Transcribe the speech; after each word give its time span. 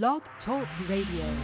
Blog 0.00 0.22
Talk 0.46 0.66
Radio. 0.88 1.36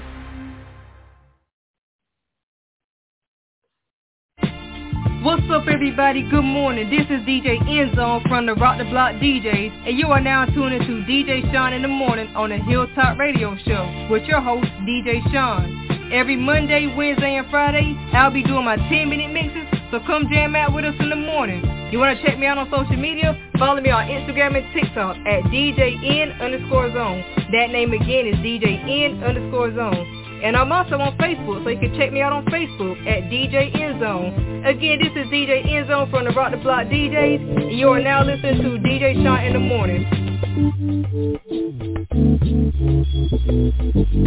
What's 5.22 5.42
up, 5.50 5.64
everybody? 5.70 6.22
Good 6.30 6.40
morning. 6.40 6.88
This 6.88 7.04
is 7.10 7.26
DJ 7.26 7.58
Enzo 7.68 8.26
from 8.26 8.46
the 8.46 8.54
Rock 8.54 8.78
the 8.78 8.84
Block 8.84 9.16
DJs, 9.16 9.88
and 9.88 9.98
you 9.98 10.06
are 10.06 10.20
now 10.22 10.46
tuning 10.46 10.80
to 10.80 10.86
DJ 11.04 11.52
Shaun 11.52 11.74
in 11.74 11.82
the 11.82 11.88
morning 11.88 12.34
on 12.34 12.48
the 12.48 12.56
Hilltop 12.56 13.18
Radio 13.18 13.54
Show 13.66 14.08
with 14.10 14.22
your 14.22 14.40
host, 14.40 14.68
DJ 14.88 15.20
Shaun. 15.30 16.10
Every 16.10 16.36
Monday, 16.36 16.86
Wednesday, 16.96 17.36
and 17.36 17.50
Friday, 17.50 17.98
I'll 18.14 18.30
be 18.30 18.42
doing 18.42 18.64
my 18.64 18.78
10-minute 18.78 19.30
mixes, 19.30 19.68
so 19.90 20.00
come 20.06 20.26
jam 20.32 20.56
out 20.56 20.72
with 20.72 20.86
us 20.86 20.94
in 21.00 21.10
the 21.10 21.16
morning. 21.16 21.77
You 21.90 21.98
want 21.98 22.18
to 22.18 22.24
check 22.26 22.38
me 22.38 22.44
out 22.44 22.58
on 22.58 22.68
social 22.68 23.00
media? 23.00 23.32
Follow 23.58 23.80
me 23.80 23.88
on 23.88 24.08
Instagram 24.08 24.54
and 24.60 24.74
TikTok 24.74 25.16
at 25.24 25.42
DJN 25.44 26.38
underscore 26.38 26.92
zone. 26.92 27.24
That 27.50 27.70
name 27.70 27.92
again 27.94 28.26
is 28.26 28.36
DJN 28.44 29.24
underscore 29.24 29.74
zone. 29.74 30.40
And 30.44 30.54
I'm 30.54 30.70
also 30.70 30.98
on 30.98 31.16
Facebook, 31.16 31.64
so 31.64 31.70
you 31.70 31.78
can 31.78 31.98
check 31.98 32.12
me 32.12 32.20
out 32.20 32.34
on 32.34 32.44
Facebook 32.46 33.00
at 33.08 33.24
DJ 33.32 33.72
Zone. 33.98 34.66
Again, 34.66 34.98
this 35.00 35.12
is 35.16 35.32
DJ 35.32 35.88
Zone 35.88 36.10
from 36.10 36.26
the 36.26 36.30
Rock 36.32 36.50
the 36.50 36.58
Block 36.58 36.88
DJs, 36.88 37.62
and 37.62 37.78
you 37.78 37.88
are 37.88 38.00
now 38.00 38.22
listening 38.22 38.60
to 38.62 38.78
DJ 38.86 39.14
Shaun 39.24 39.44
in 39.44 39.54
the 39.54 39.58
morning. 39.58 40.04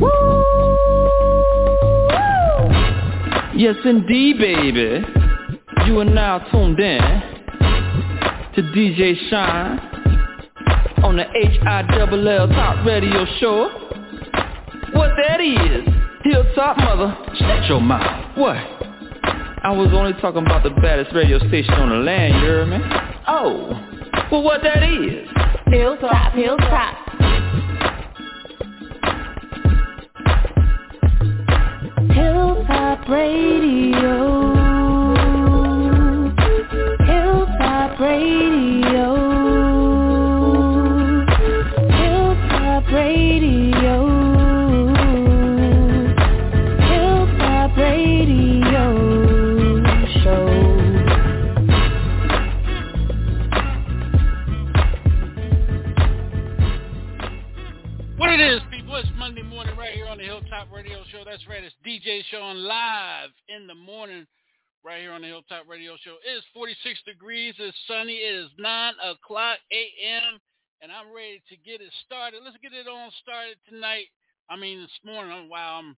Woo! 0.01 0.09
Yes, 3.55 3.75
indeed, 3.85 4.39
baby. 4.39 5.05
You 5.85 5.99
are 5.99 6.05
now 6.05 6.39
tuned 6.51 6.79
in 6.79 7.30
to 8.61 8.67
DJ 8.73 9.15
Shaun 9.29 9.79
on 11.03 11.17
the 11.17 11.25
H-I-L-L 11.35 12.47
Top 12.49 12.85
Radio 12.85 13.25
Show. 13.39 13.69
What 14.93 15.11
that 15.17 15.41
is, 15.41 15.87
Hilltop 16.23 16.77
Mother, 16.77 17.17
shut 17.39 17.67
your 17.67 17.81
mouth. 17.81 18.37
What? 18.37 18.57
I 19.63 19.71
was 19.71 19.89
only 19.93 20.13
talking 20.21 20.45
about 20.45 20.63
the 20.63 20.69
baddest 20.69 21.13
radio 21.15 21.39
station 21.39 21.73
on 21.73 21.89
the 21.89 21.95
land, 21.95 22.35
you 22.35 22.41
heard 22.41 22.67
me? 22.69 22.77
Oh, 23.27 23.69
well 24.31 24.43
what 24.43 24.61
that 24.61 24.83
is? 24.83 25.27
Hilltop, 25.67 26.33
hilltop. 26.33 26.97
Hilltop 32.11 33.09
Radio. 33.09 34.70
Radio. 38.01 39.13
Hilltop 41.99 42.91
Radio. 42.91 43.95
Hilltop 46.89 47.77
Radio 47.77 48.85
Show. 50.23 50.47
What 58.17 58.31
it 58.31 58.41
is, 58.41 58.61
people, 58.71 58.95
it's 58.95 59.07
Monday 59.15 59.43
morning 59.43 59.77
right 59.77 59.93
here 59.93 60.07
on 60.07 60.17
the 60.17 60.23
Hilltop 60.23 60.71
Radio 60.73 61.03
Show. 61.11 61.23
That's 61.23 61.47
right, 61.47 61.63
it's 61.63 61.75
DJ 61.85 62.23
Shaun 62.31 62.63
live 62.63 63.29
in 63.47 63.67
the 63.67 63.75
morning 63.75 64.25
right 64.83 65.01
here 65.01 65.13
on 65.13 65.21
the 65.21 65.27
Hilltop 65.27 65.67
Radio 65.67 65.95
Show. 66.01 66.17
It 66.25 66.37
is 66.37 66.43
46 66.53 66.99
degrees, 67.05 67.53
it's 67.59 67.77
sunny, 67.87 68.17
it 68.17 68.35
is 68.45 68.49
9 68.57 68.93
o'clock 69.05 69.57
a.m., 69.71 70.39
and 70.81 70.91
I'm 70.91 71.13
ready 71.13 71.41
to 71.49 71.55
get 71.57 71.81
it 71.81 71.93
started. 72.05 72.41
Let's 72.43 72.57
get 72.61 72.73
it 72.73 72.87
on 72.87 73.11
started 73.21 73.57
tonight. 73.69 74.09
I 74.49 74.55
mean, 74.57 74.81
this 74.81 74.99
morning, 75.05 75.47
wow, 75.49 75.79
I'm, 75.79 75.95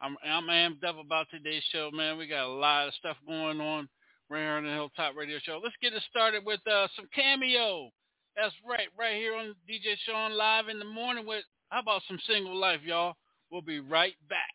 I'm, 0.00 0.16
I'm 0.24 0.48
amped 0.48 0.88
up 0.88 0.96
about 0.98 1.26
today's 1.30 1.62
show, 1.70 1.90
man. 1.92 2.16
We 2.16 2.26
got 2.26 2.46
a 2.46 2.48
lot 2.48 2.88
of 2.88 2.94
stuff 2.94 3.16
going 3.26 3.60
on 3.60 3.88
right 4.30 4.40
here 4.40 4.56
on 4.56 4.64
the 4.64 4.72
Hilltop 4.72 5.14
Radio 5.16 5.38
Show. 5.42 5.60
Let's 5.62 5.76
get 5.82 5.92
it 5.92 6.02
started 6.08 6.44
with 6.46 6.60
uh, 6.66 6.88
some 6.96 7.08
Cameo. 7.14 7.90
That's 8.36 8.54
right, 8.66 8.88
right 8.98 9.16
here 9.16 9.36
on 9.36 9.54
DJ 9.68 9.94
Shaun 10.06 10.36
Live 10.36 10.68
in 10.68 10.78
the 10.78 10.84
morning 10.84 11.26
with, 11.26 11.44
how 11.68 11.80
about 11.80 12.02
some 12.08 12.18
single 12.26 12.56
life, 12.56 12.80
y'all? 12.82 13.14
We'll 13.50 13.62
be 13.62 13.80
right 13.80 14.14
back. 14.28 14.53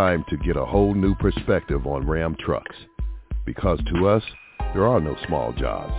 Time 0.00 0.24
to 0.30 0.38
get 0.38 0.56
a 0.56 0.64
whole 0.64 0.94
new 0.94 1.14
perspective 1.16 1.86
on 1.86 2.08
Ram 2.08 2.34
trucks. 2.40 2.74
Because 3.44 3.78
to 3.92 4.08
us, 4.08 4.22
there 4.72 4.86
are 4.86 4.98
no 4.98 5.14
small 5.26 5.52
jobs, 5.52 5.92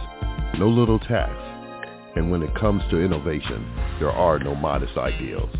no 0.58 0.68
little 0.68 0.98
tasks. 0.98 2.00
And 2.16 2.32
when 2.32 2.42
it 2.42 2.56
comes 2.56 2.82
to 2.90 3.00
innovation, 3.00 3.64
there 4.00 4.10
are 4.10 4.40
no 4.40 4.56
modest 4.56 4.98
ideals. 4.98 5.52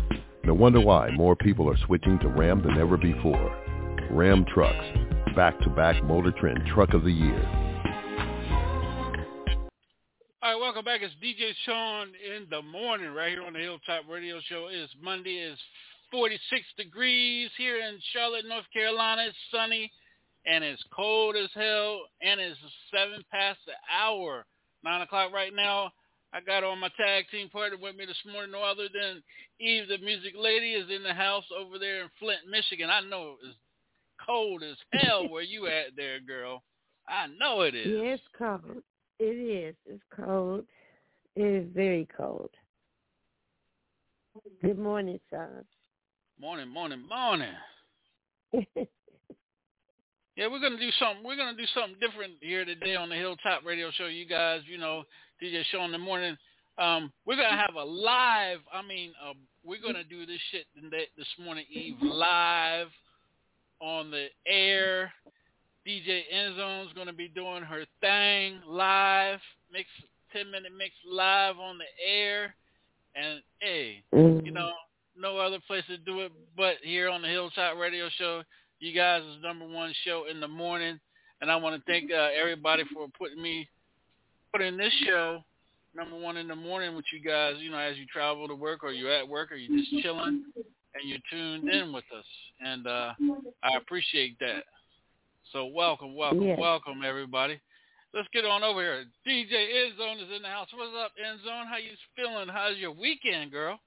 No 0.42 0.54
wonder 0.54 0.80
why 0.80 1.12
more 1.12 1.36
people 1.36 1.70
are 1.70 1.78
switching 1.86 2.18
to 2.18 2.28
Ram 2.30 2.62
than 2.62 2.78
ever 2.78 2.96
before. 2.96 3.56
Ram 4.10 4.44
Trucks, 4.52 4.86
back-to-back 5.36 6.02
Motor 6.02 6.32
Trend 6.32 6.62
Truck 6.74 6.94
of 6.94 7.04
the 7.04 7.12
Year. 7.12 7.48
All 10.42 10.50
right, 10.50 10.60
welcome 10.60 10.84
back. 10.84 11.02
It's 11.02 11.14
DJ 11.22 11.52
Shaun 11.64 12.08
in 12.08 12.48
the 12.50 12.60
morning 12.60 13.14
right 13.14 13.30
here 13.30 13.44
on 13.44 13.52
the 13.52 13.60
Hilltop 13.60 14.08
Radio 14.10 14.40
Show. 14.48 14.66
It's 14.68 14.92
Monday. 15.00 15.36
It's 15.36 15.60
46 16.12 16.62
degrees 16.76 17.50
here 17.56 17.78
in 17.78 17.98
Charlotte, 18.12 18.44
North 18.46 18.66
Carolina. 18.72 19.24
It's 19.26 19.36
sunny 19.50 19.90
and 20.46 20.62
it's 20.62 20.82
cold 20.94 21.34
as 21.36 21.50
hell 21.54 22.02
and 22.20 22.40
it's 22.40 22.58
7 22.94 23.24
past 23.32 23.58
the 23.66 23.72
hour. 23.92 24.44
9 24.84 25.00
o'clock 25.00 25.32
right 25.32 25.52
now. 25.54 25.90
I 26.34 26.40
got 26.40 26.64
on 26.64 26.78
my 26.78 26.88
tag 26.96 27.24
team 27.30 27.48
partner 27.48 27.78
with 27.80 27.96
me 27.96 28.06
this 28.06 28.16
morning, 28.30 28.52
no 28.52 28.62
other 28.62 28.88
than 28.92 29.22
Eve, 29.60 29.88
the 29.88 29.98
music 29.98 30.32
lady, 30.38 30.72
is 30.72 30.90
in 30.90 31.02
the 31.02 31.12
house 31.12 31.44
over 31.58 31.78
there 31.78 32.02
in 32.02 32.08
Flint, 32.18 32.40
Michigan. 32.50 32.88
I 32.90 33.00
know 33.00 33.36
it's 33.44 33.56
cold 34.24 34.62
as 34.62 34.76
hell 34.92 35.28
where 35.28 35.42
you 35.42 35.66
at 35.66 35.94
there, 35.96 36.20
girl. 36.20 36.62
I 37.06 37.26
know 37.38 37.62
it 37.62 37.74
is. 37.74 37.86
Yeah, 37.86 38.14
it's 38.14 38.22
cold. 38.38 38.82
It 39.18 39.24
is. 39.24 39.74
It's 39.86 40.02
cold. 40.14 40.64
It 41.36 41.42
is 41.42 41.66
very 41.74 42.08
cold. 42.16 42.50
Good 44.62 44.78
morning, 44.78 45.20
son. 45.30 45.64
Morning, 46.42 46.68
morning, 46.68 47.04
morning. 47.08 47.52
yeah, 50.34 50.48
we're 50.50 50.58
gonna 50.58 50.76
do 50.76 50.90
something. 50.98 51.24
We're 51.24 51.36
gonna 51.36 51.56
do 51.56 51.66
something 51.72 51.94
different 52.00 52.32
here 52.40 52.64
today 52.64 52.96
on 52.96 53.10
the 53.10 53.14
Hilltop 53.14 53.64
Radio 53.64 53.92
Shaun. 53.92 54.12
You 54.12 54.26
guys, 54.26 54.62
you 54.66 54.76
know, 54.76 55.04
DJ 55.40 55.62
Show 55.70 55.84
in 55.84 55.92
the 55.92 55.98
morning. 55.98 56.36
Um, 56.78 57.12
we're 57.24 57.36
gonna 57.36 57.56
have 57.56 57.76
a 57.76 57.84
live. 57.84 58.58
I 58.74 58.82
mean, 58.82 59.12
uh, 59.24 59.34
we're 59.64 59.80
gonna 59.80 60.02
do 60.02 60.26
this 60.26 60.40
shit 60.50 60.66
this 61.16 61.28
morning, 61.38 61.64
Eve, 61.70 61.98
live 62.02 62.88
on 63.80 64.10
the 64.10 64.26
air. 64.44 65.12
DJ 65.86 66.22
Enzone's 66.34 66.92
gonna 66.94 67.12
be 67.12 67.28
doing 67.28 67.62
her 67.62 67.84
thing 68.00 68.58
live, 68.66 69.38
mix 69.72 69.88
ten 70.32 70.50
minute 70.50 70.72
mix 70.76 70.90
live 71.08 71.60
on 71.60 71.78
the 71.78 71.84
air, 72.04 72.56
and 73.14 73.40
hey, 73.60 74.02
you 74.12 74.50
know 74.50 74.72
no 75.16 75.38
other 75.38 75.58
place 75.66 75.84
to 75.88 75.98
do 75.98 76.20
it 76.20 76.32
but 76.56 76.76
here 76.82 77.08
on 77.08 77.22
the 77.22 77.28
Hilltop 77.28 77.76
Radio 77.78 78.08
Show. 78.18 78.42
You 78.80 78.94
guys 78.94 79.22
is 79.22 79.42
number 79.42 79.66
one 79.66 79.92
show 80.04 80.24
in 80.30 80.40
the 80.40 80.48
morning, 80.48 80.98
and 81.40 81.50
I 81.50 81.56
want 81.56 81.76
to 81.76 81.90
thank 81.90 82.10
uh, 82.10 82.28
everybody 82.38 82.82
for 82.92 83.06
putting 83.18 83.40
me 83.40 83.68
putting 84.52 84.76
this 84.76 84.92
show 85.06 85.44
number 85.94 86.18
one 86.18 86.36
in 86.36 86.48
the 86.48 86.56
morning 86.56 86.96
with 86.96 87.04
you 87.12 87.20
guys. 87.20 87.54
You 87.60 87.70
know, 87.70 87.78
as 87.78 87.96
you 87.96 88.06
travel 88.06 88.48
to 88.48 88.54
work, 88.54 88.82
or 88.82 88.90
you're 88.92 89.12
at 89.12 89.28
work, 89.28 89.52
or 89.52 89.56
you're 89.56 89.78
just 89.78 90.02
chilling, 90.02 90.44
and 90.56 91.04
you're 91.04 91.18
tuned 91.30 91.68
in 91.68 91.92
with 91.92 92.04
us, 92.16 92.24
and 92.60 92.86
uh, 92.86 93.12
I 93.62 93.76
appreciate 93.76 94.38
that. 94.40 94.64
So 95.52 95.66
welcome, 95.66 96.16
welcome, 96.16 96.42
Yes. 96.42 96.58
welcome, 96.58 97.02
everybody. 97.04 97.60
Let's 98.14 98.28
get 98.32 98.44
on 98.44 98.62
over 98.62 98.80
here. 98.80 99.04
DJ 99.26 99.52
Endzone 99.52 100.16
is 100.22 100.28
in 100.34 100.42
the 100.42 100.48
house. 100.48 100.68
What's 100.74 100.92
up, 101.02 101.12
Endzone? 101.22 101.66
How 101.68 101.76
you 101.76 101.92
feeling? 102.16 102.48
How's 102.48 102.76
your 102.76 102.92
weekend, 102.92 103.50
girl? 103.52 103.78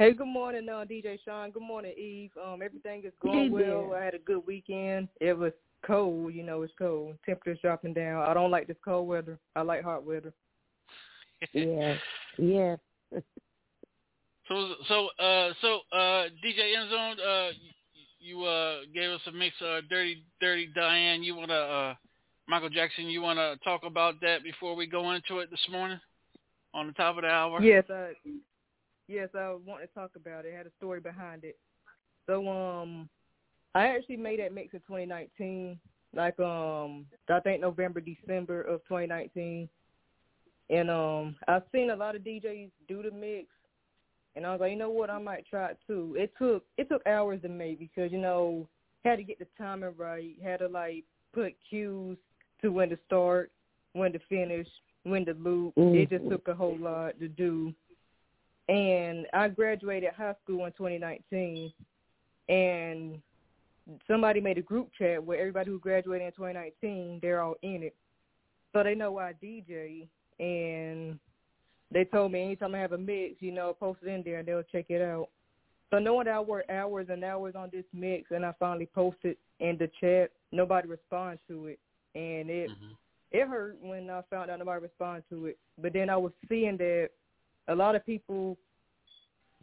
Hey, 0.00 0.14
good 0.14 0.28
morning, 0.28 0.66
uh, 0.66 0.86
DJ 0.90 1.18
Shaun. 1.26 1.50
Good 1.50 1.62
morning, 1.62 1.92
Eve. 1.92 2.30
Um, 2.42 2.62
everything 2.64 3.02
is 3.04 3.12
going 3.20 3.38
Hey 3.38 3.48
well. 3.50 3.92
I 3.94 4.02
had 4.02 4.14
a 4.14 4.18
good 4.18 4.46
weekend. 4.46 5.08
It 5.20 5.36
was 5.36 5.52
cold, 5.86 6.32
you 6.32 6.42
know, 6.42 6.62
it's 6.62 6.72
cold. 6.78 7.16
Temperature's 7.26 7.60
dropping 7.60 7.92
down. 7.92 8.22
I 8.26 8.32
don't 8.32 8.50
like 8.50 8.66
this 8.66 8.78
cold 8.82 9.06
weather. 9.08 9.38
I 9.54 9.60
like 9.60 9.84
hot 9.84 10.06
weather. 10.06 10.32
yeah, 11.52 11.96
yeah. 12.38 12.76
So 14.48 14.74
so 14.88 15.08
uh 15.22 15.52
so 15.60 15.80
uh 15.92 16.28
DJ 16.42 16.74
Endzone, 16.76 17.16
uh 17.20 17.52
you 18.18 18.42
uh 18.42 18.78
gave 18.92 19.10
us 19.10 19.20
a 19.28 19.32
mix 19.32 19.54
of 19.60 19.86
Dirty 19.90 20.24
Dirty 20.40 20.70
Diane. 20.74 21.22
You 21.22 21.36
wanna 21.36 21.54
uh 21.54 21.94
Michael 22.48 22.70
Jackson, 22.70 23.04
you 23.08 23.20
wanna 23.20 23.56
talk 23.62 23.82
about 23.84 24.18
that 24.22 24.42
before 24.42 24.74
we 24.74 24.86
go 24.86 25.12
into 25.12 25.40
it 25.40 25.50
this 25.50 25.66
morning? 25.70 26.00
On 26.72 26.86
the 26.86 26.92
top 26.94 27.16
of 27.16 27.22
the 27.22 27.28
hour? 27.28 27.62
Yes, 27.62 27.84
I 27.90 28.12
yes, 29.10 29.28
I 29.34 29.50
want 29.66 29.82
to 29.82 29.88
talk 29.88 30.12
about 30.16 30.44
it. 30.44 30.50
It 30.50 30.56
had 30.56 30.66
a 30.66 30.70
story 30.78 31.00
behind 31.00 31.44
it. 31.44 31.58
So 32.26 32.48
um 32.48 33.08
I 33.74 33.86
actually 33.86 34.16
made 34.16 34.40
that 34.40 34.54
mix 34.54 34.74
in 34.74 34.80
2019, 34.80 35.78
like 36.14 36.38
um 36.40 37.06
I 37.28 37.40
think 37.40 37.60
November, 37.60 38.00
December 38.00 38.62
of 38.62 38.80
2019. 38.88 39.68
And 40.70 40.90
um 40.90 41.36
I've 41.48 41.62
seen 41.72 41.90
a 41.90 41.96
lot 41.96 42.16
of 42.16 42.22
DJs 42.22 42.70
do 42.88 43.02
the 43.02 43.10
mix 43.10 43.48
and 44.36 44.46
I 44.46 44.52
was 44.52 44.60
like, 44.60 44.70
you 44.70 44.78
know 44.78 44.90
what, 44.90 45.10
I 45.10 45.18
might 45.18 45.44
try 45.46 45.70
it 45.70 45.78
too. 45.86 46.14
It 46.16 46.32
took 46.38 46.64
it 46.78 46.88
took 46.88 47.04
hours 47.06 47.42
to 47.42 47.48
make 47.48 47.78
because, 47.80 48.12
you 48.12 48.18
know, 48.18 48.68
had 49.04 49.16
to 49.16 49.24
get 49.24 49.38
the 49.38 49.46
timing 49.58 49.94
right, 49.96 50.36
had 50.42 50.60
to 50.60 50.68
like 50.68 51.04
put 51.34 51.54
cues 51.68 52.16
to 52.62 52.70
when 52.70 52.90
to 52.90 52.98
start, 53.06 53.50
when 53.94 54.12
to 54.12 54.20
finish, 54.28 54.68
when 55.02 55.24
to 55.24 55.32
loop. 55.34 55.72
It 55.76 56.10
just 56.10 56.24
Mhm. 56.24 56.30
took 56.30 56.48
a 56.48 56.54
whole 56.54 56.76
lot 56.78 57.18
to 57.18 57.28
do. 57.28 57.74
And 58.68 59.26
I 59.32 59.48
graduated 59.48 60.10
high 60.12 60.34
school 60.44 60.66
in 60.66 60.72
2019, 60.72 61.72
and 62.48 63.20
somebody 64.06 64.40
made 64.40 64.58
a 64.58 64.62
group 64.62 64.90
chat 64.96 65.22
where 65.22 65.38
everybody 65.40 65.70
who 65.70 65.78
graduated 65.80 66.26
in 66.26 66.32
2019, 66.32 67.18
they're 67.20 67.42
all 67.42 67.56
in 67.62 67.82
it. 67.82 67.94
So 68.72 68.84
they 68.84 68.94
know 68.94 69.18
I 69.18 69.32
DJ, 69.42 70.06
and 70.38 71.18
they 71.90 72.04
told 72.04 72.32
me 72.32 72.42
anytime 72.42 72.74
I 72.74 72.78
have 72.78 72.92
a 72.92 72.98
mix, 72.98 73.36
you 73.40 73.52
know, 73.52 73.74
post 73.78 74.00
it 74.02 74.08
in 74.08 74.22
there 74.22 74.38
and 74.38 74.48
they'll 74.48 74.62
check 74.62 74.86
it 74.88 75.02
out. 75.02 75.28
So 75.90 75.98
knowing 75.98 76.26
that 76.26 76.34
I 76.34 76.40
worked 76.40 76.70
hours 76.70 77.08
and 77.10 77.24
hours 77.24 77.54
on 77.56 77.68
this 77.72 77.84
mix 77.92 78.30
and 78.30 78.46
I 78.46 78.52
finally 78.60 78.86
posted 78.94 79.36
in 79.58 79.76
the 79.76 79.90
chat, 80.00 80.30
nobody 80.52 80.86
responded 80.86 81.40
to 81.48 81.66
it. 81.66 81.80
And 82.14 82.48
it 82.48 82.70
Mhm. 82.70 82.96
it 83.32 83.48
hurt 83.48 83.76
when 83.80 84.10
I 84.10 84.22
found 84.22 84.50
out 84.50 84.58
nobody 84.58 84.82
responded 84.82 85.28
to 85.30 85.46
it. 85.46 85.58
But 85.78 85.92
then 85.92 86.10
I 86.10 86.16
was 86.16 86.32
seeing 86.48 86.76
that 86.78 87.10
a 87.68 87.74
lot 87.74 87.94
of 87.94 88.04
people 88.04 88.56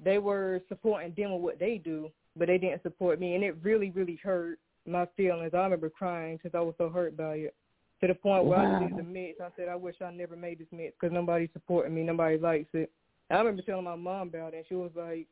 they 0.04 0.18
were 0.18 0.62
supporting 0.70 1.14
them 1.18 1.34
with 1.34 1.42
what 1.42 1.60
they 1.60 1.82
do, 1.84 2.12
but 2.36 2.48
they 2.48 2.58
didn't 2.58 2.84
support 2.84 3.20
me, 3.20 3.36
and 3.36 3.44
it 3.44 3.56
really, 3.64 3.90
really 3.92 4.20
hurt 4.24 4.60
my 4.86 5.08
feelings. 5.18 5.54
I 5.54 5.64
remember 5.64 5.90
crying 5.90 6.38
because 6.38 6.56
I 6.56 6.62
was 6.62 6.76
so 6.78 6.90
hurt 6.90 7.18
by 7.18 7.36
it. 7.36 7.56
To 8.02 8.08
the 8.08 8.14
point 8.14 8.46
where 8.46 8.60
I 8.60 8.68
Wow. 8.68 8.80
did 8.80 8.96
the 8.96 9.04
mix. 9.04 9.42
I 9.42 9.50
said, 9.56 9.70
I 9.70 9.76
wish 9.76 9.96
I 10.02 10.12
never 10.12 10.36
made 10.36 10.60
this 10.60 10.68
mix 10.72 10.96
because 11.00 11.12
nobody's 11.12 11.50
supporting 11.52 11.96
me. 11.96 12.04
Nobody 12.04 12.38
likes 12.38 12.70
it. 12.74 12.92
I 13.32 13.40
remember 13.40 13.64
telling 13.64 13.86
my 13.86 13.96
mom 13.96 14.28
about 14.28 14.54
it, 14.54 14.58
and 14.58 14.66
she 14.68 14.76
was 14.76 14.92
like, 14.96 15.26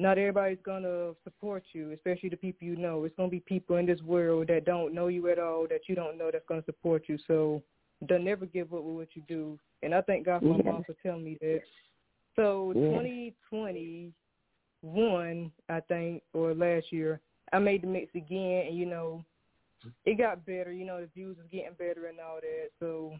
not 0.00 0.18
everybody's 0.18 0.58
gonna 0.64 1.12
support 1.22 1.62
you, 1.72 1.92
especially 1.92 2.30
the 2.30 2.36
people 2.36 2.66
you 2.66 2.74
know. 2.74 3.04
It's 3.04 3.14
gonna 3.16 3.28
be 3.28 3.40
people 3.40 3.76
in 3.76 3.86
this 3.86 4.02
world 4.02 4.48
that 4.48 4.64
don't 4.64 4.92
know 4.92 5.06
you 5.06 5.28
at 5.28 5.38
all, 5.38 5.68
that 5.68 5.88
you 5.88 5.94
don't 5.94 6.18
know, 6.18 6.30
that's 6.32 6.44
gonna 6.48 6.64
support 6.64 7.04
you. 7.06 7.16
So 7.28 7.62
don't 8.06 8.24
never 8.24 8.46
give 8.46 8.72
up 8.74 8.82
with 8.82 8.96
what 8.96 9.08
you 9.14 9.22
do. 9.28 9.58
And 9.82 9.94
I 9.94 10.00
thank 10.00 10.26
God 10.26 10.40
for 10.40 10.46
my 10.46 10.62
mom 10.64 10.82
for 10.84 10.94
telling 11.02 11.22
me 11.24 11.38
that. 11.40 11.62
So 12.36 12.72
Yeah. 12.72 12.88
2021, 12.88 15.52
I 15.68 15.80
think, 15.80 16.22
or 16.32 16.54
last 16.54 16.92
year, 16.92 17.20
I 17.52 17.58
made 17.58 17.82
the 17.82 17.88
mix 17.88 18.14
again, 18.14 18.68
and 18.68 18.76
you 18.76 18.86
know, 18.86 19.24
it 20.04 20.18
got 20.18 20.44
better. 20.46 20.72
You 20.72 20.84
know, 20.84 21.00
the 21.00 21.08
views 21.08 21.36
was 21.36 21.46
getting 21.50 21.74
better 21.74 22.06
and 22.06 22.20
all 22.20 22.38
that. 22.40 22.70
So, 22.78 23.18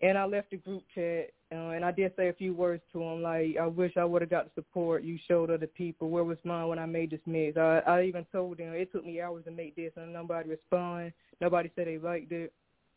and 0.00 0.16
I 0.18 0.24
left 0.24 0.50
the 0.50 0.58
group 0.58 0.84
chat, 0.94 1.32
uh, 1.52 1.70
and 1.70 1.84
I 1.84 1.90
did 1.90 2.14
say 2.16 2.28
a 2.28 2.34
few 2.34 2.54
words 2.54 2.82
to 2.92 3.02
him, 3.02 3.22
like, 3.22 3.56
I 3.60 3.66
wish 3.66 3.96
I 3.96 4.04
would 4.04 4.22
have 4.22 4.30
got 4.30 4.44
the 4.44 4.52
support 4.60 5.02
you 5.02 5.18
showed 5.26 5.50
other 5.50 5.66
people. 5.66 6.10
Where 6.10 6.24
was 6.24 6.38
mine 6.44 6.68
when 6.68 6.78
I 6.78 6.86
made 6.86 7.10
this 7.10 7.26
mix? 7.26 7.56
I, 7.56 7.82
I 7.86 8.02
even 8.02 8.26
told 8.30 8.58
them 8.58 8.74
it 8.74 8.92
took 8.92 9.06
me 9.06 9.20
hours 9.20 9.44
to 9.44 9.50
make 9.50 9.74
this, 9.76 9.92
and 9.96 10.12
nobody 10.12 10.50
responded. 10.50 11.14
Nobody 11.40 11.70
said 11.74 11.86
they 11.86 11.98
liked 11.98 12.32
it, 12.32 12.52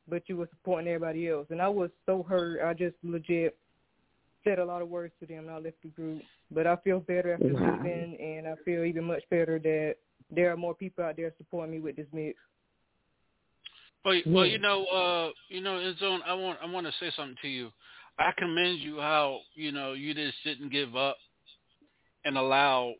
but 0.08 0.28
you 0.28 0.38
were 0.38 0.50
supporting 0.50 0.88
everybody 0.88 1.30
else, 1.30 1.48
and 1.50 1.62
I 1.62 1.70
was 1.70 1.89
so 2.06 2.24
hurt. 2.24 2.62
I 2.62 2.74
just 2.74 2.96
legit 3.04 3.58
said 4.43 4.60
a 4.60 4.65
lot 4.65 4.81
of 4.81 4.89
words 4.89 5.13
to 5.19 5.25
them, 5.27 5.46
and 5.48 5.51
I 5.51 5.60
left 5.60 5.81
the 5.84 5.89
group. 5.89 6.24
But 6.51 6.67
I 6.67 6.75
feel 6.77 7.00
better 7.00 7.34
after 7.34 7.53
Wow. 7.53 7.74
leaving, 7.74 8.17
and 8.19 8.48
I 8.48 8.55
feel 8.65 8.84
even 8.84 9.03
much 9.05 9.24
better 9.29 9.60
that 9.60 9.96
there 10.31 10.51
are 10.51 10.58
more 10.58 10.74
people 10.75 11.03
out 11.03 11.17
there 11.17 11.34
supporting 11.38 11.72
me 11.72 11.79
with 11.79 11.96
this 11.96 12.08
mix. 12.13 12.38
Well, 14.05 14.13
y- 14.15 14.24
well, 14.34 14.46
you 14.46 14.60
know, 14.60 14.86
uh, 14.86 15.31
you 15.50 15.62
know, 15.62 15.77
Endzone, 15.77 16.19
I 16.25 16.34
want 16.34 16.60
I 16.62 16.65
want 16.67 16.88
to 16.88 16.93
say 17.00 17.12
something 17.15 17.38
to 17.41 17.48
you. 17.48 17.69
I 18.17 18.31
commend 18.38 18.79
you 18.79 18.98
how 18.98 19.39
you 19.55 19.72
know 19.72 19.93
you 19.93 20.13
just 20.13 20.38
didn't 20.43 20.72
give 20.72 20.96
up 20.96 21.17
and 22.25 22.38
allow. 22.38 22.93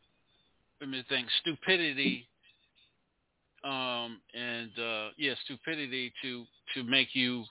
Let 0.82 0.90
me 0.90 1.04
think, 1.10 1.28
stupidity, 1.42 2.28
um, 3.64 4.22
and 4.34 4.72
uh, 4.80 5.10
yeah, 5.18 5.34
stupidity 5.46 6.14
to 6.22 6.46
to 6.76 6.84
make 6.84 7.10
you 7.14 7.44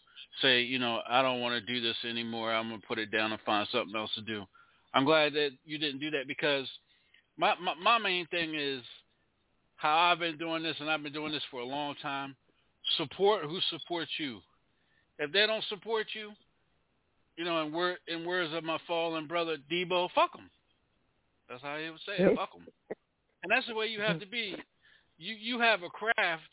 say, 0.42 0.62
you 0.62 0.78
know, 0.78 1.00
I 1.08 1.22
don't 1.22 1.40
want 1.40 1.54
to 1.54 1.72
do 1.72 1.80
this 1.80 1.96
anymore. 2.08 2.52
I'm 2.52 2.68
gonna 2.70 2.82
put 2.86 2.98
it 2.98 3.10
down 3.10 3.32
and 3.32 3.40
find 3.42 3.66
something 3.70 3.94
else 3.96 4.10
to 4.14 4.22
do. 4.22 4.44
I'm 4.94 5.04
glad 5.04 5.34
that 5.34 5.50
you 5.64 5.78
didn't 5.78 6.00
do 6.00 6.10
that 6.12 6.26
because 6.26 6.66
my 7.36 7.54
my, 7.60 7.74
my 7.74 7.98
main 7.98 8.26
thing 8.26 8.54
is 8.54 8.82
how 9.76 9.96
I've 9.96 10.18
been 10.18 10.38
doing 10.38 10.62
this, 10.62 10.76
and 10.80 10.90
I've 10.90 11.02
been 11.02 11.12
doing 11.12 11.32
this 11.32 11.42
for 11.50 11.60
a 11.60 11.64
long 11.64 11.94
time. 12.02 12.34
Support 12.96 13.44
who 13.44 13.58
supports 13.70 14.10
you. 14.18 14.40
If 15.18 15.32
they 15.32 15.46
don't 15.46 15.64
support 15.68 16.06
you, 16.14 16.32
you 17.36 17.44
know, 17.44 17.66
word, 17.66 17.98
in 18.08 18.24
words 18.24 18.52
of 18.54 18.64
my 18.64 18.78
fallen 18.86 19.26
brother 19.26 19.56
Debo, 19.70 20.08
fuck 20.14 20.32
them. 20.32 20.50
That's 21.48 21.62
how 21.62 21.78
he 21.78 21.90
would 21.90 22.00
say 22.00 22.22
it, 22.24 22.36
fuck 22.36 22.52
them. 22.52 22.66
And 23.42 23.52
that's 23.52 23.66
the 23.66 23.74
way 23.74 23.86
you 23.86 24.00
have 24.00 24.20
to 24.20 24.26
be. 24.26 24.56
You 25.18 25.34
you 25.34 25.60
have 25.60 25.82
a 25.82 25.88
craft 25.88 26.50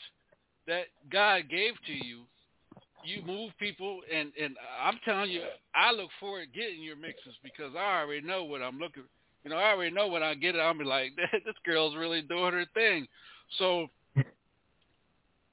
that 0.67 0.85
God 1.11 1.43
gave 1.49 1.73
to 1.87 1.93
you. 1.93 2.21
You 3.05 3.21
move 3.25 3.51
people, 3.59 4.01
and 4.13 4.31
and 4.41 4.55
I'm 4.83 4.99
telling 5.05 5.31
you, 5.31 5.41
I 5.75 5.91
look 5.91 6.09
forward 6.19 6.47
to 6.51 6.59
getting 6.59 6.81
your 6.81 6.95
mixes 6.95 7.35
because 7.43 7.73
I 7.77 8.01
already 8.01 8.25
know 8.25 8.43
what 8.43 8.61
I'm 8.61 8.79
looking. 8.79 9.03
You 9.43 9.51
know, 9.51 9.57
I 9.57 9.71
already 9.71 9.93
know 9.93 10.07
when 10.07 10.23
I 10.23 10.33
get 10.33 10.55
it, 10.55 10.59
I'm 10.59 10.77
be 10.77 10.85
like, 10.85 11.11
this 11.45 11.55
girl's 11.65 11.95
really 11.95 12.21
doing 12.23 12.53
her 12.53 12.65
thing. 12.73 13.07
So 13.59 13.87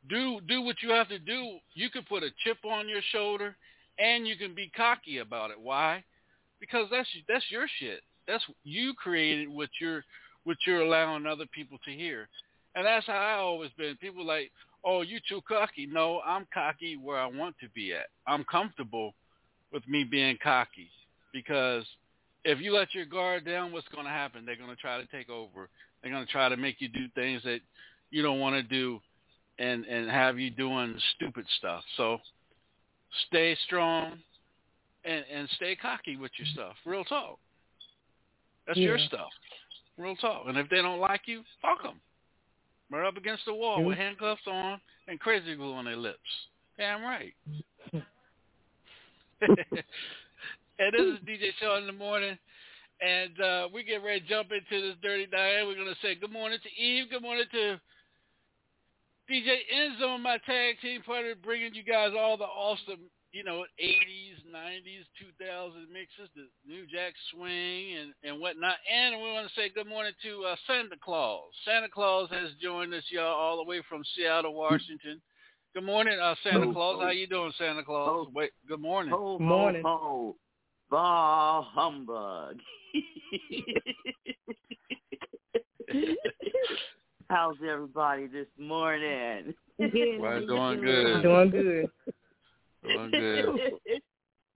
do 0.08 0.40
do 0.48 0.62
what 0.62 0.76
you 0.82 0.90
have 0.90 1.08
to 1.08 1.18
do. 1.18 1.58
You 1.74 1.90
can 1.90 2.02
put 2.04 2.22
a 2.22 2.30
chip 2.44 2.58
on 2.64 2.88
your 2.88 3.02
shoulder, 3.12 3.54
and 3.98 4.26
you 4.26 4.36
can 4.36 4.54
be 4.54 4.70
cocky 4.76 5.18
about 5.18 5.50
it. 5.50 5.60
Why? 5.60 6.02
Because 6.60 6.86
that's 6.90 7.08
that's 7.28 7.44
your 7.50 7.66
shit. 7.78 8.00
That's 8.26 8.44
you 8.64 8.94
created 8.94 9.48
what 9.48 9.68
you're 9.80 10.04
what 10.44 10.56
you're 10.66 10.82
allowing 10.82 11.26
other 11.26 11.46
people 11.52 11.78
to 11.84 11.90
hear, 11.90 12.28
and 12.74 12.84
that's 12.84 13.06
how 13.06 13.12
I 13.12 13.34
always 13.34 13.70
been. 13.76 13.96
People 13.96 14.24
like, 14.24 14.50
oh, 14.84 15.02
you 15.02 15.18
too 15.28 15.40
cocky. 15.46 15.86
No, 15.90 16.20
I'm 16.24 16.46
cocky 16.52 16.96
where 16.96 17.18
I 17.18 17.26
want 17.26 17.56
to 17.60 17.68
be 17.70 17.92
at. 17.92 18.06
I'm 18.26 18.44
comfortable 18.44 19.14
with 19.72 19.86
me 19.88 20.04
being 20.04 20.38
cocky 20.42 20.90
because 21.32 21.84
if 22.44 22.60
you 22.60 22.72
let 22.72 22.94
your 22.94 23.06
guard 23.06 23.44
down, 23.44 23.72
what's 23.72 23.88
going 23.88 24.04
to 24.04 24.10
happen? 24.10 24.44
They're 24.44 24.56
going 24.56 24.70
to 24.70 24.76
try 24.76 25.00
to 25.00 25.06
take 25.06 25.30
over. 25.30 25.68
They're 26.02 26.12
going 26.12 26.26
to 26.26 26.32
try 26.32 26.48
to 26.48 26.56
make 26.56 26.80
you 26.80 26.88
do 26.88 27.06
things 27.14 27.42
that 27.44 27.60
you 28.10 28.22
don't 28.22 28.40
want 28.40 28.54
to 28.56 28.62
do 28.62 29.00
and 29.58 29.84
and 29.84 30.10
have 30.10 30.38
you 30.38 30.50
doing 30.50 30.96
stupid 31.14 31.46
stuff. 31.58 31.82
So 31.96 32.18
stay 33.28 33.56
strong 33.66 34.18
and 35.04 35.24
and 35.32 35.48
stay 35.56 35.76
cocky 35.76 36.16
with 36.16 36.32
your 36.38 36.46
stuff. 36.52 36.74
Real 36.84 37.04
talk. 37.04 37.38
That's 38.66 38.78
yeah. 38.78 38.86
your 38.86 38.98
stuff. 38.98 39.30
Real 39.98 40.16
talk. 40.16 40.44
And 40.46 40.56
if 40.56 40.68
they 40.68 40.76
don't 40.76 41.00
like 41.00 41.22
you, 41.26 41.42
fuck 41.60 41.82
them. 41.82 42.00
Right 42.92 43.08
up 43.08 43.16
against 43.16 43.46
the 43.46 43.54
wall 43.54 43.82
with 43.82 43.96
handcuffs 43.96 44.42
on 44.46 44.78
and 45.08 45.18
crazy 45.18 45.56
glue 45.56 45.72
on 45.72 45.86
their 45.86 45.96
lips. 45.96 46.18
Damn 46.76 47.02
right. 47.02 47.32
and 47.92 48.02
this 49.40 51.00
is 51.00 51.18
DJ 51.26 51.52
Shaun 51.58 51.80
in 51.80 51.86
the 51.86 51.92
morning. 51.94 52.36
And 53.00 53.40
uh, 53.40 53.68
we 53.72 53.82
get 53.82 54.04
ready 54.04 54.20
to 54.20 54.28
jump 54.28 54.50
into 54.52 54.88
this 54.88 54.96
dirty 55.02 55.26
Diane. 55.26 55.66
We're 55.66 55.74
going 55.74 55.86
to 55.86 55.96
say 56.02 56.14
good 56.14 56.30
morning 56.30 56.58
to 56.62 56.82
Eve. 56.82 57.06
Good 57.10 57.22
morning 57.22 57.46
to 57.50 57.80
DJ 59.30 59.56
Enzo, 59.74 60.20
my 60.20 60.36
tag 60.44 60.76
team 60.82 61.00
partner, 61.02 61.34
bringing 61.42 61.74
you 61.74 61.82
guys 61.82 62.10
all 62.16 62.36
the 62.36 62.44
awesome 62.44 63.00
you 63.32 63.42
know, 63.44 63.64
80s, 63.82 64.44
90s, 64.54 65.08
2000 65.40 65.88
mixes, 65.90 66.28
the 66.36 66.48
New 66.68 66.86
Jack 66.86 67.14
Swing 67.32 67.96
and, 67.96 68.12
and 68.22 68.38
whatnot. 68.40 68.76
And 68.92 69.16
we 69.16 69.32
want 69.32 69.48
to 69.48 69.54
say 69.54 69.70
good 69.74 69.86
morning 69.88 70.12
to 70.22 70.44
uh, 70.44 70.56
Santa 70.66 70.96
Claus. 71.02 71.50
Santa 71.64 71.88
Claus 71.88 72.28
has 72.30 72.50
joined 72.62 72.92
us, 72.92 73.04
y'all, 73.10 73.34
all 73.34 73.56
the 73.56 73.64
way 73.64 73.80
from 73.88 74.02
Seattle, 74.14 74.52
Washington. 74.54 75.20
Good 75.74 75.84
morning, 75.84 76.18
uh, 76.22 76.34
Santa 76.42 76.66
ho, 76.66 76.72
Claus. 76.72 76.96
Ho. 76.98 77.04
How 77.06 77.10
you 77.10 77.26
doing, 77.26 77.52
Santa 77.56 77.82
Claus? 77.82 78.08
Ho, 78.08 78.30
Wait, 78.34 78.50
good 78.68 78.80
morning. 78.80 79.12
Ho, 79.14 79.38
morning. 79.38 79.82
Ho, 79.84 80.36
Bah 80.90 81.62
humbug. 81.62 82.58
How's 87.30 87.56
everybody 87.66 88.26
this 88.26 88.48
morning? 88.58 89.54
We're 89.78 90.44
doing 90.46 90.82
good. 90.82 91.22
Doing 91.22 91.50
good. 91.50 91.90
Doing 92.82 93.10
good. 93.10 93.72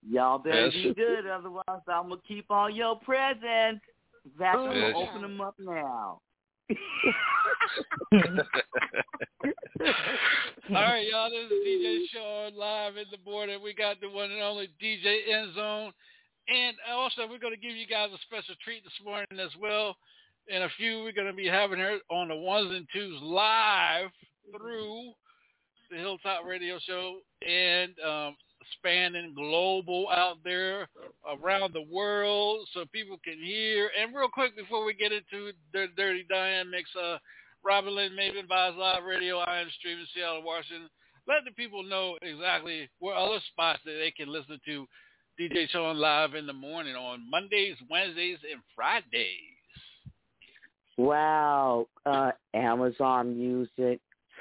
Y'all 0.09 0.39
better 0.39 0.67
yes. 0.69 0.73
be 0.73 0.95
good, 0.95 1.27
otherwise 1.27 1.65
I'm 1.69 2.09
gonna 2.09 2.21
keep 2.29 2.47
all 2.49 2.71
your 2.71 2.97
presents. 3.01 3.85
Back, 4.39 4.55
I'm 4.57 4.67
gonna 4.67 4.97
open 4.97 5.23
them 5.23 5.41
up 5.41 5.55
now. 5.59 6.21
all 6.71 6.77
right, 10.71 11.07
y'all. 11.11 11.31
This 11.31 11.51
is 11.51 11.67
DJ 11.67 12.03
Shaun 12.13 12.57
live 12.57 12.97
in 12.97 13.07
the 13.11 13.19
morning. 13.29 13.61
We 13.63 13.75
got 13.75 14.01
the 14.01 14.09
one 14.09 14.31
and 14.31 14.43
only 14.43 14.69
DJ 14.83 15.29
End 15.33 15.55
Zone, 15.55 15.93
and 16.49 16.77
also 16.93 17.23
we're 17.29 17.39
going 17.39 17.55
to 17.55 17.61
give 17.61 17.77
you 17.77 17.87
guys 17.87 18.11
a 18.13 18.19
special 18.27 18.55
treat 18.65 18.83
this 18.85 18.93
morning 19.05 19.39
as 19.41 19.51
well. 19.61 19.97
In 20.49 20.63
a 20.63 20.69
few, 20.77 21.03
we're 21.03 21.13
going 21.13 21.29
to 21.29 21.33
be 21.33 21.47
having 21.47 21.79
her 21.79 21.99
on 22.11 22.29
the 22.29 22.37
ones 22.37 22.73
and 22.73 22.87
twos 22.93 23.21
live 23.23 24.11
through 24.57 25.13
the 25.91 25.97
Hilltop 25.97 26.45
Radio 26.47 26.79
Show 26.87 27.21
and 27.47 27.93
um, 28.01 28.37
spanning 28.79 29.33
global 29.35 30.09
out 30.11 30.39
there 30.45 30.89
around 31.29 31.73
the 31.73 31.87
world 31.93 32.67
so 32.73 32.85
people 32.93 33.19
can 33.25 33.39
hear. 33.43 33.91
And 34.01 34.15
real 34.15 34.29
quick 34.29 34.57
before 34.57 34.85
we 34.85 34.95
get 34.95 35.13
into 35.13 35.53
the 35.73 35.87
Dirty 35.97 36.25
Diane 36.29 36.71
mix, 36.71 36.91
uh, 36.97 37.19
Robin 37.65 37.95
Lynn 37.95 38.13
Maven 38.13 38.49
Vibes 38.49 38.77
Live 38.77 39.05
Radio, 39.05 39.39
I 39.39 39.61
am 39.61 39.69
streaming 39.79 40.07
Seattle, 40.15 40.43
Washington. 40.43 40.89
Let 41.27 41.45
the 41.45 41.51
people 41.53 41.83
know 41.83 42.17
exactly 42.23 42.89
where 43.01 43.17
other 43.17 43.41
spots 43.51 43.81
that 43.85 43.99
they 43.99 44.13
can 44.13 44.33
listen 44.33 44.61
to 44.67 44.87
DJ 45.41 45.69
Showing 45.71 45.99
Live 45.99 46.35
in 46.35 46.47
the 46.47 46.53
morning 46.53 46.95
on 46.95 47.29
Mondays, 47.29 47.77
Wednesdays, 47.91 48.39
and 48.51 48.61
Fridays. 48.75 49.57
Wow. 50.97 51.89
Uh, 52.07 52.31
Amazon 52.55 53.37
Music, 53.37 54.01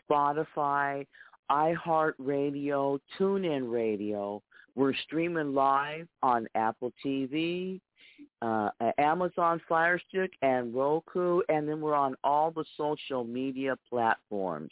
Spotify, 0.09 1.05
iHeartRadio, 1.51 2.99
TuneIn 3.19 3.71
Radio. 3.71 4.41
We're 4.75 4.93
streaming 4.93 5.53
live 5.53 6.07
on 6.21 6.47
Apple 6.55 6.91
TV, 7.03 7.79
uh, 8.41 8.69
Amazon 8.97 9.61
Fire 9.67 9.99
Stick, 10.09 10.31
and 10.41 10.73
Roku, 10.73 11.41
and 11.49 11.67
then 11.67 11.81
we're 11.81 11.95
on 11.95 12.15
all 12.23 12.51
the 12.51 12.65
social 12.77 13.23
media 13.23 13.77
platforms. 13.89 14.71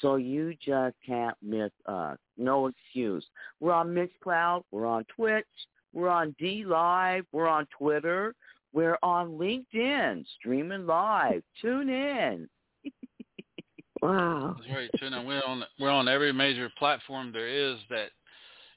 So 0.00 0.16
you 0.16 0.54
just 0.64 0.96
can't 1.06 1.36
miss 1.42 1.70
us. 1.86 2.18
No 2.38 2.68
excuse. 2.68 3.24
We're 3.60 3.72
on 3.72 3.94
Mixcloud. 3.94 4.62
We're 4.70 4.86
on 4.86 5.04
Twitch. 5.14 5.44
We're 5.92 6.08
on 6.08 6.34
D 6.38 6.64
Live. 6.66 7.26
We're 7.32 7.48
on 7.48 7.66
Twitter. 7.76 8.34
We're 8.72 8.98
on 9.02 9.32
LinkedIn, 9.32 10.24
streaming 10.38 10.86
live. 10.86 11.42
Tune 11.60 11.90
in. 11.90 12.48
Wow. 14.02 14.56
That's 14.58 14.70
right, 14.74 14.90
Tuna. 14.98 15.22
We're 15.22 15.42
on 15.46 15.64
we're 15.78 15.90
on 15.90 16.08
every 16.08 16.32
major 16.32 16.70
platform 16.76 17.30
there 17.32 17.46
is 17.46 17.76
that 17.88 18.08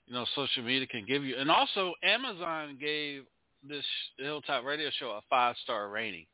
you 0.06 0.14
know 0.14 0.26
social 0.36 0.64
media 0.64 0.86
can 0.86 1.04
give 1.08 1.24
you, 1.24 1.36
and 1.38 1.50
also 1.50 1.94
Amazon 2.04 2.78
gave 2.80 3.24
this 3.68 3.84
Hilltop 4.20 4.64
Radio 4.64 4.90
Show 5.00 5.10
a 5.10 5.22
five 5.28 5.56
star 5.64 5.90
rating, 5.90 6.28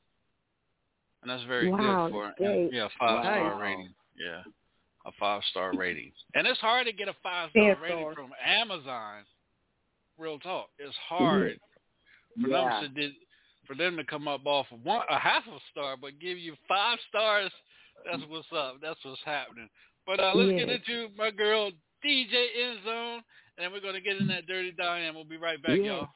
and 1.21 1.31
that's 1.31 1.43
very 1.45 1.71
wow, 1.71 2.07
good 2.07 2.11
for 2.11 2.33
great. 2.37 2.73
yeah 2.73 2.89
five 2.99 3.23
star 3.23 3.55
wow. 3.55 3.61
rating. 3.61 3.93
Yeah, 4.19 4.41
a 5.05 5.11
five 5.17 5.41
star 5.51 5.71
rating, 5.73 6.11
and 6.35 6.45
it's 6.45 6.59
hard 6.59 6.85
to 6.85 6.91
get 6.91 7.07
a 7.07 7.15
five 7.23 7.49
star 7.51 7.77
rating 7.81 8.13
from 8.13 8.31
Amazon. 8.45 9.23
Real 10.19 10.37
talk, 10.37 10.67
it's 10.77 10.95
hard 11.07 11.57
for 12.41 12.49
yeah. 12.49 12.81
them 12.81 12.93
to 12.95 13.11
for 13.65 13.75
them 13.75 13.95
to 13.95 14.03
come 14.03 14.27
up 14.27 14.45
off 14.45 14.65
of 14.69 14.83
one 14.83 15.05
a 15.09 15.17
half 15.17 15.43
a 15.47 15.57
star, 15.71 15.95
but 15.95 16.19
give 16.19 16.37
you 16.37 16.55
five 16.67 16.97
stars 17.07 17.51
that's 18.05 18.23
what's 18.27 18.47
up. 18.55 18.77
That's 18.81 18.99
what's 19.03 19.21
happening. 19.25 19.69
But 20.05 20.19
uh, 20.19 20.31
let's 20.35 20.51
get 20.51 20.69
into 20.69 21.09
my 21.17 21.31
girl 21.31 21.71
DJ 22.05 22.33
End 22.33 22.79
Zone, 22.85 23.21
and 23.57 23.71
we're 23.71 23.81
gonna 23.81 24.01
get 24.01 24.17
in 24.17 24.27
that 24.27 24.47
dirty 24.47 24.71
Diane. 24.71 25.13
We'll 25.13 25.25
be 25.25 25.37
right 25.37 25.61
back, 25.61 25.77
y'all. 25.77 26.07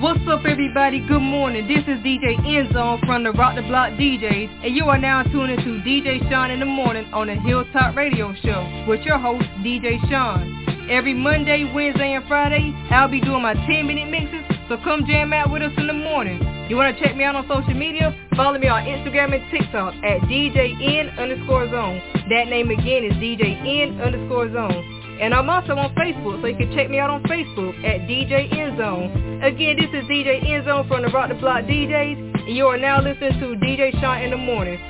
What's 0.00 0.20
up, 0.28 0.44
everybody? 0.44 0.98
Good 1.06 1.20
morning. 1.20 1.68
This 1.68 1.84
is 1.86 2.02
DJ 2.02 2.34
End 2.44 2.72
Zone 2.72 3.00
from 3.06 3.22
the 3.22 3.32
Rock 3.32 3.54
the 3.54 3.62
Block 3.62 3.90
DJs, 3.90 4.66
and 4.66 4.74
you 4.74 4.86
are 4.86 4.98
now 4.98 5.22
tuning 5.22 5.58
to 5.58 5.88
DJ 5.88 6.28
Shaun 6.28 6.50
in 6.50 6.58
the 6.58 6.66
morning 6.66 7.04
on 7.12 7.28
the 7.28 7.34
Hilltop 7.34 7.94
Radio 7.94 8.34
Show 8.42 8.84
with 8.88 9.02
your 9.02 9.18
host, 9.18 9.44
DJ 9.62 10.00
Shaun. 10.10 10.88
Every 10.90 11.14
Monday, 11.14 11.70
Wednesday, 11.72 12.14
and 12.14 12.26
Friday, 12.26 12.74
I'll 12.90 13.08
be 13.08 13.20
doing 13.20 13.42
my 13.42 13.54
10-minute 13.54 14.10
mixes, 14.10 14.42
so 14.72 14.82
come 14.82 15.04
jam 15.04 15.34
out 15.34 15.52
with 15.52 15.60
us 15.60 15.72
in 15.76 15.86
the 15.86 15.92
morning. 15.92 16.40
You 16.70 16.76
want 16.76 16.96
to 16.96 17.04
check 17.04 17.14
me 17.14 17.24
out 17.24 17.36
on 17.36 17.44
social 17.46 17.74
media? 17.74 18.16
Follow 18.34 18.58
me 18.58 18.68
on 18.68 18.84
Instagram 18.84 19.36
and 19.36 19.44
TikTok 19.52 19.92
at 20.00 20.24
DJN 20.32 21.18
underscore 21.18 21.68
zone. 21.68 22.00
That 22.32 22.48
name 22.48 22.70
again 22.70 23.04
is 23.04 23.12
DJN 23.20 24.02
underscore 24.02 24.50
zone. 24.50 24.80
And 25.20 25.34
I'm 25.34 25.50
also 25.50 25.76
on 25.76 25.94
Facebook, 25.94 26.40
so 26.40 26.46
you 26.46 26.56
can 26.56 26.72
check 26.74 26.88
me 26.88 26.98
out 26.98 27.10
on 27.10 27.22
Facebook 27.24 27.76
at 27.84 28.08
DJ 28.08 28.48
End 28.48 28.78
Zone. 28.78 29.42
Again, 29.42 29.76
this 29.76 29.92
is 29.92 30.08
DJ 30.08 30.40
End 30.40 30.64
Zone 30.64 30.88
from 30.88 31.02
the 31.02 31.08
Rock 31.08 31.28
the 31.28 31.34
Block 31.34 31.64
DJs, 31.64 32.48
and 32.48 32.56
you 32.56 32.64
are 32.66 32.78
now 32.78 33.02
listening 33.02 33.38
to 33.40 33.54
DJ 33.60 33.92
Shaun 34.00 34.22
in 34.22 34.30
the 34.30 34.38
morning. 34.38 34.80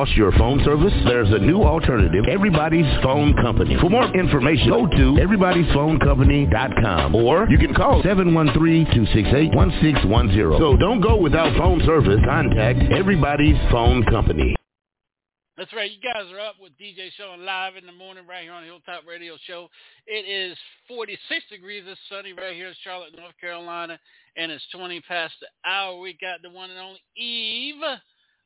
Lost 0.00 0.16
your 0.16 0.32
phone 0.32 0.64
service? 0.64 0.94
There's 1.04 1.28
a 1.28 1.38
new 1.38 1.62
alternative, 1.62 2.24
Everybody's 2.26 2.86
Phone 3.02 3.34
Company. 3.34 3.76
For 3.82 3.90
more 3.90 4.06
information, 4.16 4.70
go 4.70 4.86
to 4.86 5.18
everybody'sphonecompany.com 5.20 7.14
or 7.14 7.46
you 7.50 7.58
can 7.58 7.74
call 7.74 8.02
713-268-1610. 8.02 10.58
So 10.58 10.78
don't 10.78 11.02
go 11.02 11.18
without 11.18 11.54
phone 11.58 11.82
service. 11.84 12.18
Contact 12.24 12.78
Everybody's 12.90 13.58
Phone 13.70 14.02
Company. 14.04 14.56
That's 15.58 15.74
right. 15.74 15.90
You 15.90 16.00
guys 16.00 16.32
are 16.32 16.40
up 16.40 16.54
with 16.58 16.72
DJ 16.80 17.10
Shaun 17.18 17.44
live 17.44 17.76
in 17.76 17.84
the 17.84 17.92
morning 17.92 18.26
right 18.26 18.44
here 18.44 18.54
on 18.54 18.64
Hilltop 18.64 19.06
Radio 19.06 19.36
Show. 19.46 19.68
It 20.06 20.24
is 20.26 20.56
46 20.88 21.44
degrees. 21.50 21.84
It's 21.86 22.00
sunny 22.08 22.32
right 22.32 22.54
here 22.54 22.68
in 22.68 22.74
Charlotte, 22.82 23.14
North 23.14 23.36
Carolina, 23.38 24.00
and 24.38 24.50
it's 24.50 24.66
20 24.74 25.02
past 25.02 25.34
the 25.42 25.48
hour. 25.68 26.00
We 26.00 26.16
got 26.18 26.40
the 26.42 26.48
one 26.48 26.70
and 26.70 26.78
only 26.78 27.02
Eve 27.18 27.84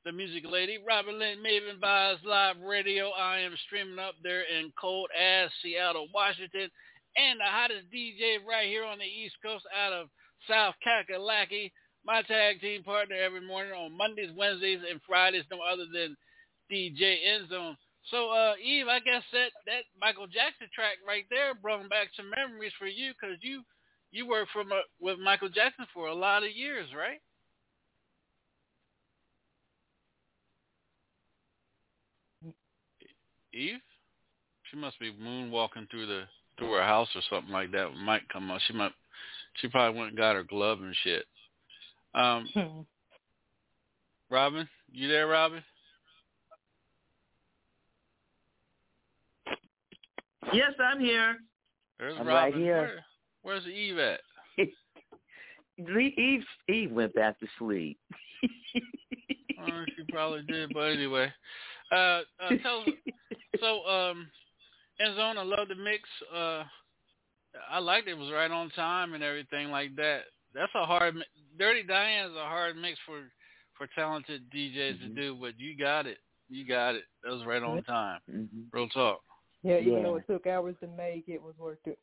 the 0.05 0.13
music 0.13 0.45
lady, 0.45 0.77
Robin 0.87 1.19
Lynn 1.19 1.39
Maven 1.41 1.81
Vibes 1.81 2.23
Live 2.25 2.61
Radio. 2.61 3.09
I 3.09 3.39
am 3.39 3.57
streaming 3.65 3.99
up 3.99 4.13
there 4.23 4.43
in 4.43 4.71
cold 4.79 5.09
ass 5.17 5.49
Seattle, 5.63 6.09
Washington, 6.13 6.69
and 7.17 7.41
the 7.41 7.49
hottest 7.49 7.89
DJ 7.89 8.45
right 8.47 8.69
here 8.69 8.85
on 8.85 8.99
the 8.99 9.09
East 9.09 9.37
Coast 9.43 9.65
out 9.73 9.95
of 9.95 10.09
South 10.47 10.75
Kakalaki, 10.85 11.73
my 12.05 12.21
tag 12.21 12.61
team 12.61 12.83
partner 12.85 13.17
every 13.17 13.41
morning 13.41 13.73
on 13.73 13.97
Mondays, 13.97 14.29
Wednesdays, 14.37 14.81
and 14.85 15.01
Fridays, 15.09 15.49
no 15.51 15.65
other 15.65 15.89
than 15.89 16.15
DJ 16.71 17.25
Endzone. 17.25 17.77
So, 18.11 18.29
uh, 18.29 18.61
Eve, 18.63 18.89
I 18.89 19.01
guess 19.01 19.25
that, 19.33 19.57
that 19.65 19.89
Michael 19.99 20.27
Jackson 20.29 20.69
track 20.75 21.01
right 21.09 21.25
there 21.31 21.55
brought 21.55 21.89
back 21.89 22.09
some 22.15 22.29
memories 22.29 22.77
for 22.79 22.87
you 22.87 23.13
because 23.17 23.41
you 23.41 23.63
you 24.13 24.29
worked 24.29 24.53
from 24.53 24.71
a, 24.71 24.83
with 25.01 25.19
Michael 25.19 25.49
Jackson 25.49 25.87
for 25.95 26.07
a 26.09 26.15
lot 26.15 26.45
of 26.45 26.53
years, 26.53 26.87
right? 26.95 27.24
Eve, 33.55 33.81
she 34.71 34.77
must 34.77 34.99
be 34.99 35.13
moonwalking 35.13 35.91
through 35.91 36.07
the 36.07 36.25
through 36.59 36.73
her 36.73 36.83
house 36.83 37.09
or 37.15 37.23
something 37.31 37.53
like 37.53 37.71
that. 37.73 37.89
It 37.89 37.97
Might 37.97 38.29
come 38.29 38.51
up. 38.51 38.61
She 38.67 38.73
might. 38.73 38.93
She 39.61 39.69
probably 39.69 39.99
went 39.99 40.11
and 40.11 40.19
got 40.19 40.35
her 40.35 40.43
glove 40.43 40.81
and 40.81 40.95
shit. 41.05 41.25
Um, 42.15 42.87
Robin, 44.31 44.69
you 44.93 45.09
there, 45.09 45.27
Robin? 45.29 45.63
Yes, 50.53 50.73
I'm 50.79 51.01
here. 51.01 51.37
There's 51.99 52.15
I'm 52.19 52.27
Robin. 52.27 52.35
right 52.35 52.55
here. 52.55 53.03
Where, 53.43 53.55
where's 53.55 53.67
Eve 53.67 53.99
at? 53.99 54.21
Eve, 55.79 56.45
Eve 56.69 56.91
went 56.93 57.15
back 57.15 57.39
to 57.41 57.47
sleep. 57.59 57.99
oh, 59.61 59.85
she 59.97 60.05
probably 60.13 60.43
did, 60.43 60.73
but 60.73 60.91
anyway. 60.91 61.33
Uh, 61.91 62.23
uh 62.41 62.49
tell 62.63 62.85
so 63.61 63.87
um 63.87 64.29
Endzone, 65.01 65.39
I 65.39 65.43
love 65.43 65.69
the 65.69 65.75
mix. 65.75 66.09
Uh 66.35 66.65
I 67.71 67.79
liked 67.79 68.09
it. 68.09 68.13
it 68.13 68.19
was 68.19 68.33
right 68.33 68.51
on 68.51 68.71
time 68.71 69.15
and 69.15 69.23
everything 69.23 69.71
like 69.71 69.95
that. 69.97 70.23
That's 70.55 70.73
a 70.75 70.85
hard 70.85 71.15
Dirty 71.59 71.83
Diane's 71.83 72.35
a 72.37 72.45
hard 72.49 72.77
mix 72.77 72.99
for 73.07 73.23
for 73.77 73.89
talented 73.95 74.43
DJs 74.55 74.77
mm-hmm. 74.77 75.09
to 75.09 75.21
do, 75.21 75.37
but 75.41 75.59
you 75.59 75.77
got 75.77 76.07
it. 76.07 76.19
You 76.49 76.67
got 76.67 76.95
it. 76.95 77.05
That 77.23 77.33
was 77.33 77.45
right 77.47 77.63
on 77.63 77.83
time. 77.83 78.21
Mm-hmm. 78.31 78.61
Real 78.73 78.89
talk. 78.89 79.21
Yeah, 79.63 79.79
even 79.79 79.95
Yeah. 79.95 80.03
though 80.03 80.17
it 80.17 80.27
took 80.29 80.47
hours 80.47 80.77
to 80.81 80.87
make, 80.87 81.29
it 81.29 81.43
was 81.43 81.57
worth 81.59 81.79
it. 81.87 81.99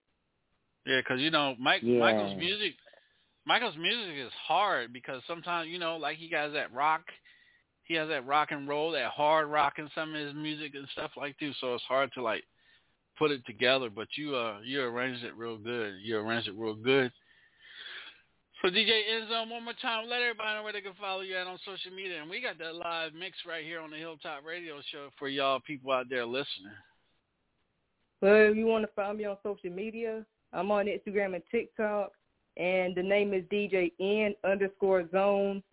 Yeah, 0.85 0.99
because 0.99 1.21
you 1.21 1.29
know, 1.29 1.55
Mike 1.59 1.83
Yeah. 1.83 1.99
Michael's 1.99 2.35
music, 2.35 2.75
Michael's 3.45 3.77
music 3.77 4.15
is 4.15 4.33
hard 4.33 4.91
because 4.91 5.23
sometimes 5.27 5.69
you 5.69 5.79
know, 5.79 5.97
like 5.97 6.17
he 6.17 6.27
has 6.29 6.53
that 6.53 6.73
rock, 6.73 7.03
he 7.83 7.95
has 7.95 8.07
that 8.09 8.25
rock 8.25 8.51
and 8.51 8.67
roll, 8.67 8.91
that 8.91 9.11
hard 9.11 9.49
rock 9.49 9.73
in 9.77 9.89
some 9.93 10.13
of 10.13 10.21
his 10.21 10.33
music 10.33 10.73
and 10.75 10.87
stuff 10.91 11.11
like 11.17 11.37
too. 11.39 11.51
So 11.59 11.73
it's 11.73 11.83
hard 11.83 12.11
to 12.13 12.21
like 12.21 12.43
put 13.17 13.31
it 13.31 13.45
together. 13.45 13.89
But 13.89 14.07
you 14.15 14.35
uh 14.35 14.59
you 14.63 14.81
arranged 14.81 15.23
it 15.23 15.35
real 15.35 15.57
good. 15.57 15.95
You 16.03 16.17
arranged 16.17 16.47
it 16.47 16.55
real 16.55 16.75
good. 16.75 17.11
So 18.61 18.69
DJ 18.69 18.91
Endzone, 19.11 19.49
one 19.49 19.63
more 19.63 19.73
time, 19.81 20.07
let 20.07 20.21
everybody 20.21 20.55
know 20.55 20.63
where 20.63 20.73
they 20.73 20.81
can 20.81 20.93
follow 21.01 21.21
you 21.21 21.35
at 21.35 21.47
on 21.47 21.57
social 21.65 21.91
media. 21.95 22.21
And 22.21 22.29
we 22.29 22.41
got 22.41 22.59
that 22.59 22.75
live 22.75 23.11
mix 23.13 23.37
right 23.47 23.65
here 23.65 23.81
on 23.81 23.89
the 23.89 23.97
Hilltop 23.97 24.45
Radio 24.45 24.75
Show 24.91 25.09
for 25.17 25.29
y'all 25.29 25.59
people 25.59 25.91
out 25.91 26.05
there 26.11 26.27
listening. 26.27 26.77
Well, 28.21 28.51
if 28.51 28.55
you 28.55 28.67
want 28.67 28.83
to 28.83 28.91
find 28.95 29.17
me 29.17 29.25
on 29.25 29.37
social 29.41 29.71
media, 29.71 30.23
I'm 30.53 30.69
on 30.69 30.85
Instagram 30.85 31.33
and 31.33 31.43
TikTok, 31.49 32.11
and 32.55 32.95
the 32.95 33.01
name 33.01 33.33
is 33.33 33.43
DJ 33.51 33.93
N 33.99 34.35
underscore 34.43 35.09
Zone. 35.09 35.63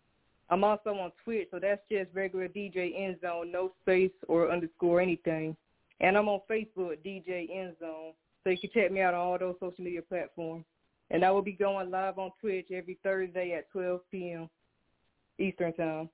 I'm 0.51 0.65
also 0.65 0.91
on 0.91 1.13
Twitch, 1.25 1.49
so 1.51 1.59
that's 1.61 1.83
just 1.91 2.09
regular 2.15 2.49
DJ 2.49 2.93
N 2.99 3.17
Zone, 3.21 3.53
no 3.53 3.73
space 3.83 4.11
or 4.29 4.51
underscore 4.51 5.01
anything. 5.01 5.57
And 6.01 6.17
I'm 6.17 6.29
on 6.29 6.41
Facebook, 6.51 6.97
DJ 7.05 7.49
N 7.55 7.75
Zone, 7.81 8.13
so 8.45 8.51
you 8.51 8.59
can 8.59 8.71
check 8.73 8.91
me 8.91 9.01
out 9.01 9.15
on 9.15 9.21
all 9.21 9.39
those 9.39 9.57
social 9.61 9.85
media 9.85 10.01
platforms. 10.03 10.65
And 11.11 11.25
I 11.25 11.31
will 11.31 11.43
be 11.43 11.53
going 11.53 11.91
live 11.91 12.19
on 12.19 12.31
Twitch 12.41 12.69
every 12.73 12.99
Thursday 13.03 13.53
at 13.53 13.71
12 13.73 14.01
p.m. 14.11 14.49
Eastern 15.39 15.73
Time. 15.75 16.09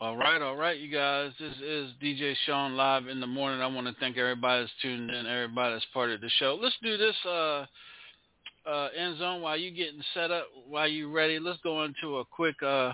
All 0.00 0.16
right, 0.16 0.42
all 0.42 0.56
right, 0.56 0.78
you 0.78 0.90
guys. 0.90 1.30
This 1.38 1.54
is 1.62 1.92
DJ 2.02 2.34
Shaun 2.44 2.76
live 2.76 3.06
in 3.06 3.20
the 3.20 3.26
morning. 3.26 3.60
I 3.60 3.68
want 3.68 3.86
to 3.86 3.94
thank 4.00 4.16
everybody 4.16 4.62
that's 4.62 4.72
tuned 4.82 5.10
in, 5.10 5.26
everybody 5.26 5.74
that's 5.74 5.86
part 5.94 6.10
of 6.10 6.20
the 6.20 6.28
show. 6.40 6.58
Let's 6.60 6.74
do 6.82 6.96
this 6.96 7.14
uh, 7.24 7.66
uh, 8.70 8.88
end 8.96 9.18
zone 9.18 9.42
while 9.42 9.56
you 9.56 9.70
getting 9.70 10.02
set 10.14 10.30
up, 10.30 10.46
while 10.68 10.88
you 10.88 11.10
ready. 11.10 11.38
Let's 11.38 11.58
go 11.62 11.84
into 11.84 12.18
a 12.18 12.24
quick, 12.24 12.62
uh, 12.62 12.92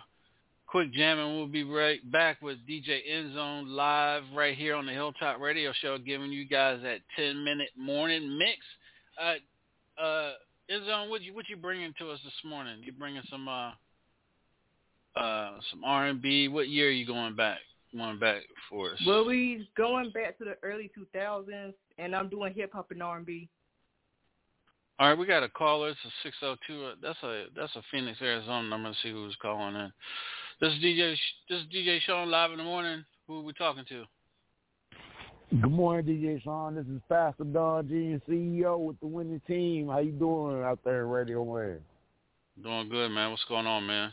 quick 0.67 0.93
jam, 0.93 1.19
and 1.19 1.37
we'll 1.37 1.47
be 1.47 1.65
right 1.65 2.01
back 2.11 2.41
with 2.43 2.59
DJ 2.69 3.01
End 3.09 3.35
Zone 3.35 3.69
live 3.69 4.23
right 4.35 4.57
here 4.57 4.75
on 4.75 4.87
the 4.87 4.93
Hilltop 4.93 5.41
Radio 5.41 5.73
Show, 5.81 5.99
giving 5.99 6.33
you 6.33 6.47
guys 6.47 6.81
that 6.83 7.01
10 7.17 7.43
minute 7.43 7.71
morning 7.77 8.39
mix. 8.39 8.59
Uh, 9.21 10.03
uh, 10.03 10.33
End 10.71 10.85
Zone, 10.87 11.11
what 11.11 11.23
you 11.23 11.35
what 11.35 11.49
you 11.49 11.57
bringing 11.57 11.95
to 11.99 12.11
us 12.11 12.21
this 12.25 12.33
morning? 12.45 12.81
You 12.85 12.93
bringing 12.93 13.23
some 13.31 13.49
uh, 13.49 13.71
uh, 15.17 15.53
some 15.71 15.85
R 15.85 16.07
and 16.07 16.21
B. 16.21 16.49
What 16.49 16.69
year 16.69 16.89
are 16.89 16.93
you 16.93 17.07
going 17.07 17.35
back? 17.35 17.59
Going 17.97 18.19
back 18.19 18.43
for 18.69 18.93
us? 18.93 18.99
Well, 19.07 19.25
we 19.25 19.67
going 19.77 20.11
back 20.11 20.37
to 20.39 20.45
the 20.45 20.57
early 20.63 20.91
2000s, 20.97 21.73
and 21.97 22.15
I'm 22.15 22.29
doing 22.29 22.53
hip 22.55 22.73
hop 22.75 22.91
and 22.91 23.03
R&B. 23.03 23.49
All 25.01 25.09
right, 25.09 25.19
we 25.19 25.27
got 25.27 25.43
a 25.45 25.49
caller. 25.49 25.91
It's 25.91 25.99
a 26.05 26.11
six 26.25 26.37
zero 26.41 26.57
two. 26.67 26.85
Uh, 26.87 26.95
that's 27.01 27.23
a 27.23 27.45
that's 27.57 27.75
a 27.77 27.83
Phoenix, 27.91 28.19
Arizona 28.21 28.69
number. 28.69 28.89
Let's 28.89 29.01
see 29.03 29.13
who's 29.13 29.37
calling 29.41 29.77
in. 29.77 29.93
This 30.61 30.73
is 30.73 30.83
DJ. 30.83 31.15
This 31.49 31.61
is 31.61 31.67
DJ 31.73 32.01
Shaun 32.01 32.31
live 32.31 32.51
in 32.51 32.59
the 32.59 32.65
morning. 32.65 33.05
Who 33.29 33.39
are 33.41 33.43
we 33.43 33.53
talking 33.53 33.85
to? 33.89 34.05
Good 35.61 35.71
morning, 35.71 36.05
DJ 36.17 36.43
Shaun. 36.43 36.75
This 36.75 36.87
is 36.87 37.01
Pastor 37.09 37.45
Don 37.45 37.87
G 37.89 37.95
and 37.95 38.23
CEO 38.29 38.79
with 38.79 38.99
the 39.01 39.07
winning 39.07 39.41
team. 39.47 39.89
How 39.89 40.01
you 40.01 40.11
doing 40.13 40.63
out 40.63 40.81
there 40.85 41.07
Radio 41.07 41.45
Land? 41.45 41.81
Doing 42.63 42.89
good, 42.89 43.11
man. 43.11 43.31
What's 43.31 43.45
going 43.49 43.67
on, 43.67 43.87
man? 43.87 44.13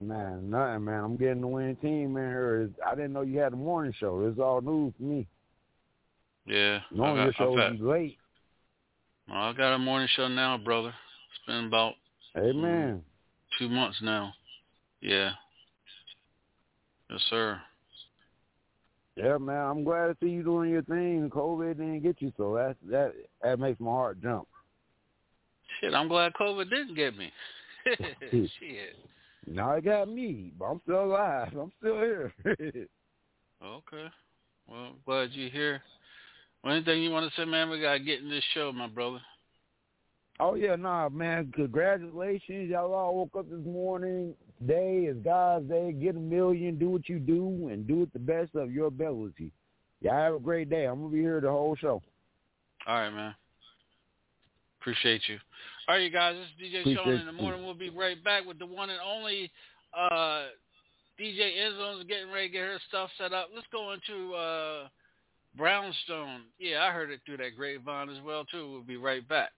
Man, 0.00 0.50
nothing, 0.50 0.84
man. 0.84 1.02
I'm 1.04 1.16
getting 1.16 1.40
the 1.40 1.46
winning 1.48 1.76
team 1.76 2.12
man. 2.12 2.28
here. 2.28 2.70
I 2.86 2.94
didn't 2.94 3.14
know 3.14 3.22
you 3.22 3.38
had 3.38 3.54
a 3.54 3.56
morning 3.56 3.94
show. 3.98 4.24
It's 4.26 4.38
all 4.38 4.60
news 4.60 4.92
to 4.98 5.02
me. 5.02 5.26
Yeah. 6.46 6.80
I 6.92 6.94
Normally 6.94 7.24
your 7.24 7.32
show 7.32 7.54
I've 7.54 7.58
had- 7.60 7.70
would 7.72 7.78
be 7.80 7.84
late. 7.84 8.18
Well, 9.28 9.38
I 9.38 9.52
got 9.52 9.74
a 9.74 9.78
morning 9.78 10.08
show 10.14 10.28
now, 10.28 10.58
brother. 10.58 10.88
It's 10.88 11.46
been 11.46 11.66
about 11.66 11.94
Amen. 12.36 13.02
two 13.58 13.68
months 13.68 13.98
now. 14.02 14.32
Yeah. 15.00 15.30
Yes, 17.10 17.20
sir. 17.30 17.60
Yeah, 19.16 19.38
man. 19.38 19.56
I'm 19.56 19.84
glad 19.84 20.08
to 20.08 20.16
see 20.22 20.30
you 20.30 20.42
doing 20.42 20.70
your 20.70 20.82
thing. 20.82 21.28
COVID 21.32 21.76
didn't 21.76 22.02
get 22.02 22.20
you, 22.20 22.32
so 22.36 22.54
that 22.54 22.76
that 22.90 23.14
that 23.42 23.58
makes 23.58 23.80
my 23.80 23.90
heart 23.90 24.22
jump. 24.22 24.46
Shit, 25.80 25.94
I'm 25.94 26.08
glad 26.08 26.32
COVID 26.34 26.70
didn't 26.70 26.94
get 26.94 27.16
me. 27.16 27.30
Shit. 28.30 28.96
Now 29.46 29.72
it 29.72 29.84
got 29.84 30.08
me, 30.08 30.52
but 30.58 30.66
I'm 30.66 30.80
still 30.84 31.04
alive. 31.04 31.52
I'm 31.58 31.72
still 31.78 31.96
here. 31.96 32.32
Okay. 33.60 34.06
Well, 34.68 34.78
I'm 34.78 34.94
glad 35.04 35.30
you're 35.32 35.50
here. 35.50 35.82
Well, 36.68 36.76
anything 36.76 37.02
you 37.02 37.10
want 37.10 37.32
to 37.32 37.40
say, 37.40 37.46
man? 37.46 37.70
We 37.70 37.80
gotta 37.80 37.98
get 37.98 38.20
in 38.20 38.28
this 38.28 38.44
show, 38.52 38.70
my 38.72 38.88
brother. 38.88 39.22
Oh 40.38 40.54
yeah, 40.54 40.76
nah, 40.76 41.08
man. 41.08 41.50
Congratulations, 41.56 42.68
y'all 42.68 42.92
all 42.92 43.16
woke 43.16 43.36
up 43.38 43.48
this 43.48 43.64
morning. 43.64 44.34
Today 44.60 45.06
is 45.08 45.16
God's 45.24 45.66
day. 45.66 45.92
Get 45.92 46.16
a 46.16 46.18
million. 46.18 46.78
Do 46.78 46.90
what 46.90 47.08
you 47.08 47.20
do, 47.20 47.70
and 47.72 47.86
do 47.88 48.02
it 48.02 48.12
the 48.12 48.18
best 48.18 48.54
of 48.54 48.70
your 48.70 48.88
ability. 48.88 49.50
Y'all 50.02 50.12
have 50.12 50.34
a 50.34 50.38
great 50.38 50.68
day. 50.68 50.84
I'm 50.84 51.00
gonna 51.00 51.10
be 51.10 51.22
here 51.22 51.40
the 51.40 51.48
whole 51.48 51.74
show. 51.74 52.02
All 52.86 52.94
right, 52.96 53.08
man. 53.08 53.34
Appreciate 54.82 55.22
you. 55.26 55.38
All 55.88 55.94
right, 55.94 56.02
you 56.02 56.10
guys. 56.10 56.36
This 56.36 56.68
is 56.68 56.84
DJ 56.84 56.94
Shaun 56.94 57.14
in 57.14 57.24
the 57.24 57.32
morning. 57.32 57.64
We'll 57.64 57.72
be 57.72 57.88
right 57.88 58.22
back 58.22 58.44
with 58.44 58.58
the 58.58 58.66
one 58.66 58.90
and 58.90 59.00
only 59.00 59.50
uh, 59.98 60.48
DJ 61.18 61.56
Enzone's 61.62 62.06
getting 62.06 62.30
ready 62.30 62.48
to 62.48 62.52
get 62.52 62.60
her 62.60 62.78
stuff 62.90 63.08
set 63.16 63.32
up. 63.32 63.48
Let's 63.54 63.66
go 63.72 63.94
into 63.94 64.34
uh, 64.34 64.88
Brownstone. 65.56 66.42
Yeah, 66.58 66.82
I 66.82 66.92
heard 66.92 67.10
it 67.10 67.20
through 67.24 67.38
that 67.38 67.56
grapevine 67.56 68.10
as 68.10 68.22
well 68.24 68.44
too. 68.44 68.70
We'll 68.70 68.82
be 68.82 68.96
right 68.96 69.26
back. 69.26 69.50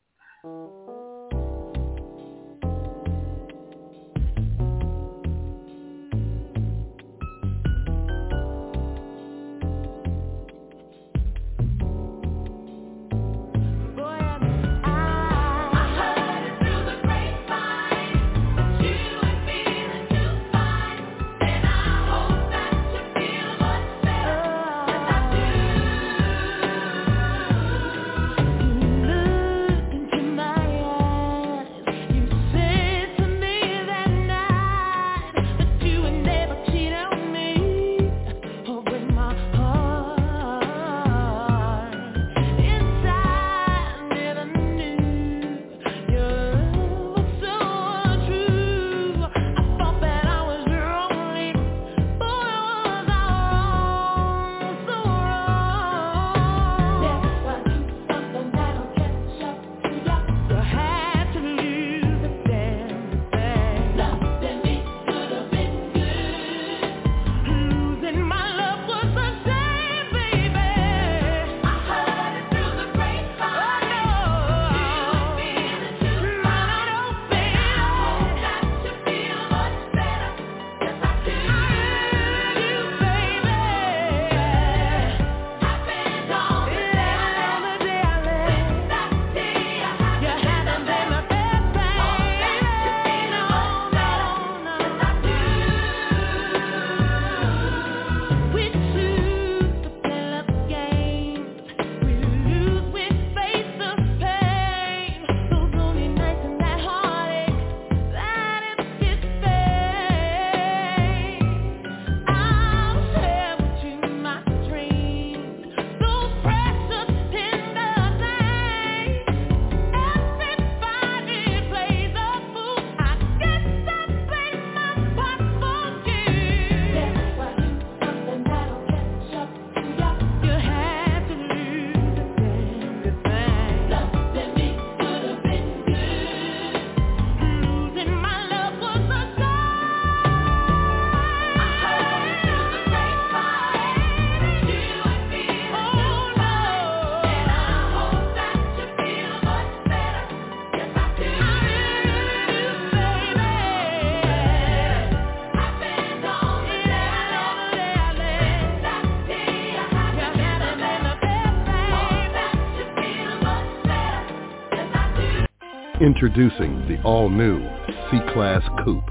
Introducing 166.22 166.87
the 166.87 167.00
all-new 167.02 167.66
C-Class 168.11 168.62
Coupe. 168.85 169.09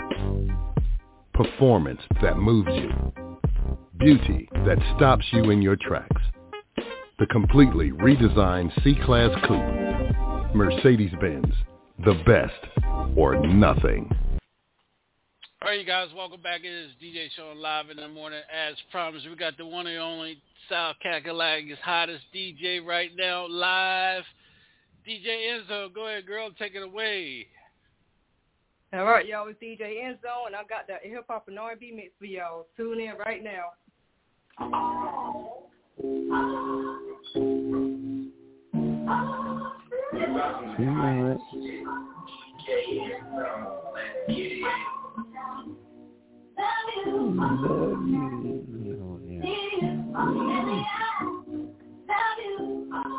Performance 1.33 2.01
that 2.21 2.37
moves 2.37 2.69
you. 2.71 2.91
Beauty 3.97 4.47
that 4.67 4.77
stops 4.95 5.25
you 5.31 5.49
in 5.49 5.59
your 5.59 5.75
tracks. 5.75 6.21
The 7.17 7.25
completely 7.25 7.89
redesigned 7.89 8.71
C-Class 8.83 9.31
Coupe. 9.47 10.55
Mercedes-Benz. 10.55 11.51
The 12.05 12.13
best 12.27 13.17
or 13.17 13.43
nothing. 13.43 14.07
All 15.63 15.69
right, 15.69 15.79
you 15.79 15.87
guys, 15.87 16.09
welcome 16.15 16.43
back. 16.43 16.61
It 16.63 16.67
is 16.67 16.91
DJ 17.03 17.29
Shaun 17.35 17.59
live 17.59 17.89
in 17.89 17.97
the 17.97 18.07
morning. 18.07 18.41
As 18.55 18.75
promised, 18.91 19.27
we 19.27 19.35
got 19.35 19.57
the 19.57 19.65
one 19.65 19.87
and 19.87 19.97
only 19.97 20.39
South 20.69 20.97
Kakalak's 21.03 21.79
hottest 21.83 22.25
DJ 22.35 22.85
right 22.85 23.09
now, 23.17 23.47
live. 23.47 24.25
DJ 25.09 25.25
Enzo. 25.25 25.91
Go 25.91 26.05
ahead, 26.05 26.27
girl. 26.27 26.51
Take 26.59 26.75
it 26.75 26.83
away. 26.83 27.47
All 28.93 29.05
right, 29.05 29.25
y'all. 29.25 29.47
It's 29.47 29.59
DJ 29.59 30.03
Enzo, 30.03 30.45
and 30.45 30.55
I 30.55 30.63
got 30.69 30.87
that 30.87 30.99
hip 31.01 31.25
hop 31.27 31.47
and 31.47 31.57
R&B 31.57 31.91
mix 31.95 32.11
for 32.19 32.25
y'all. 32.25 32.67
Tune 32.77 32.99
in 32.99 33.15
right 33.25 33.43
now. 33.43 33.73
Love 46.59 46.89
you. 46.95 47.33
Love 52.07 52.37
you. 52.37 53.18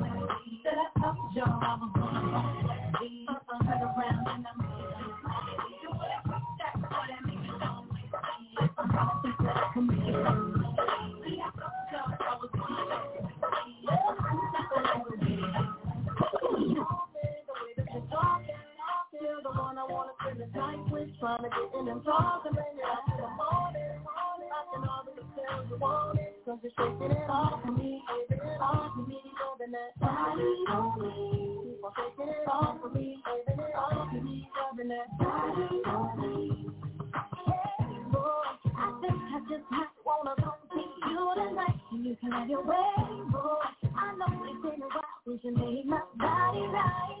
I've 21.41 21.49
been 21.51 21.69
sitting 21.73 21.89
and 21.89 22.03
talking, 22.05 22.53
baby, 22.53 22.81
like 22.85 23.17
the 23.17 23.29
morning. 23.33 24.05
I 24.05 24.61
can 24.73 24.85
already 24.85 25.25
tell 25.33 25.65
you 25.65 25.77
want 25.81 26.19
it, 26.19 26.37
cause 26.45 26.59
you're 26.61 26.71
shaking 26.77 27.11
it 27.17 27.29
off 27.29 27.61
for 27.65 27.71
me, 27.73 28.03
shaking 28.29 28.45
it 28.45 28.61
off 28.61 28.93
for 28.93 29.01
me, 29.09 29.17
rubbing 29.41 29.73
that 29.73 29.97
body 29.97 30.53
on 30.69 31.01
me. 31.01 31.65
Keep 31.65 31.85
on 31.85 31.93
shaking 31.97 32.29
it 32.29 32.47
off 32.47 32.77
for 32.81 32.89
me, 32.93 33.17
shaking 33.25 33.59
it 33.65 33.75
off 33.75 34.09
for 34.13 34.21
me, 34.21 34.49
rubbing 34.53 34.89
that 34.93 35.09
body 35.17 35.81
on 35.89 36.09
me. 36.21 36.69
Hey, 37.17 37.97
boy, 38.13 38.45
I 38.77 38.87
think 39.01 39.17
I 39.33 39.39
just 39.49 39.65
have 39.73 39.89
to 39.97 40.01
wanna 40.05 40.35
come 40.37 40.61
to 40.77 40.81
you 41.09 41.23
tonight, 41.41 41.81
and 41.91 42.05
you 42.05 42.17
can 42.21 42.31
have 42.33 42.49
your 42.49 42.63
way, 42.63 42.93
boy. 43.33 43.65
I 43.97 44.13
know 44.13 44.29
it's 44.45 44.61
been 44.61 44.81
a 44.83 44.89
while 44.93 45.17
since 45.25 45.41
you 45.43 45.53
made 45.57 45.87
my 45.87 46.01
body 46.21 46.61
right. 46.69 47.20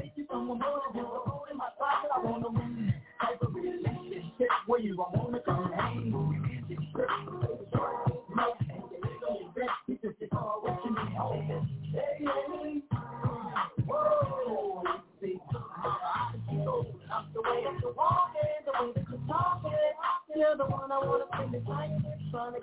that 22.49 22.61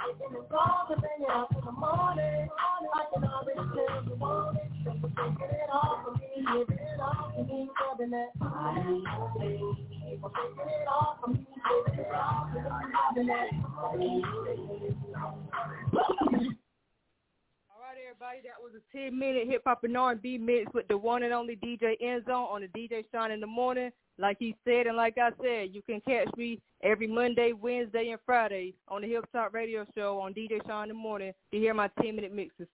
everybody, 18.09 18.41
that 18.43 18.59
was 18.61 18.73
a 18.75 18.97
10-minute 18.97 19.47
hip-hop 19.47 19.85
and 19.85 19.97
R&B 19.97 20.39
mix 20.39 20.73
with 20.75 20.89
the 20.89 20.99
one 20.99 21.23
and 21.23 21.33
only 21.33 21.57
DJ 21.57 21.95
Enzo 22.03 22.51
on 22.51 22.63
the 22.63 22.69
DJ 22.69 23.05
Shaun 23.13 23.31
in 23.31 23.41
the 23.41 23.47
Morning. 23.47 23.91
Like 24.19 24.37
he 24.41 24.57
said 24.65 24.87
and 24.87 24.97
like 24.97 25.17
I 25.17 25.31
said, 25.41 25.71
you 25.73 25.81
can 25.83 26.01
catch 26.01 26.29
me 26.37 26.61
every 26.83 27.07
Monday, 27.07 27.53
Wednesday, 27.53 28.11
and 28.11 28.21
Friday 28.27 28.75
on 28.89 29.03
the 29.03 29.09
Hilltop 29.09 29.55
Radio 29.55 29.87
Show 29.97 30.19
on 30.21 30.35
DJ 30.35 30.65
Shaun 30.67 30.85
in 30.85 30.89
the 30.89 30.95
Morning 30.95 31.33
to 31.53 31.59
hear 31.59 31.73
my 31.73 31.89
10-minute 32.01 32.35
mixes. 32.35 32.67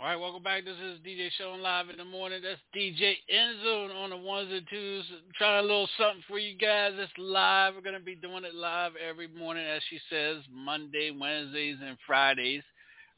All 0.00 0.06
right, 0.06 0.14
welcome 0.14 0.44
back. 0.44 0.64
This 0.64 0.76
is 0.76 1.00
DJ 1.00 1.28
Shaun 1.36 1.60
Live 1.60 1.88
in 1.88 1.96
the 1.96 2.04
morning. 2.04 2.40
That's 2.40 2.60
DJ 2.76 3.14
Enzo 3.34 3.92
on 3.96 4.10
the 4.10 4.16
ones 4.16 4.48
and 4.52 4.64
twos. 4.70 5.04
Trying 5.36 5.58
a 5.58 5.62
little 5.62 5.88
something 5.98 6.22
for 6.28 6.38
you 6.38 6.56
guys. 6.56 6.92
It's 6.94 7.10
live. 7.18 7.74
We're 7.74 7.80
gonna 7.80 7.98
be 7.98 8.14
doing 8.14 8.44
it 8.44 8.54
live 8.54 8.92
every 8.96 9.26
morning, 9.26 9.66
as 9.66 9.82
she 9.90 9.98
says, 10.08 10.36
Monday, 10.54 11.10
Wednesdays, 11.10 11.78
and 11.84 11.96
Fridays. 12.06 12.62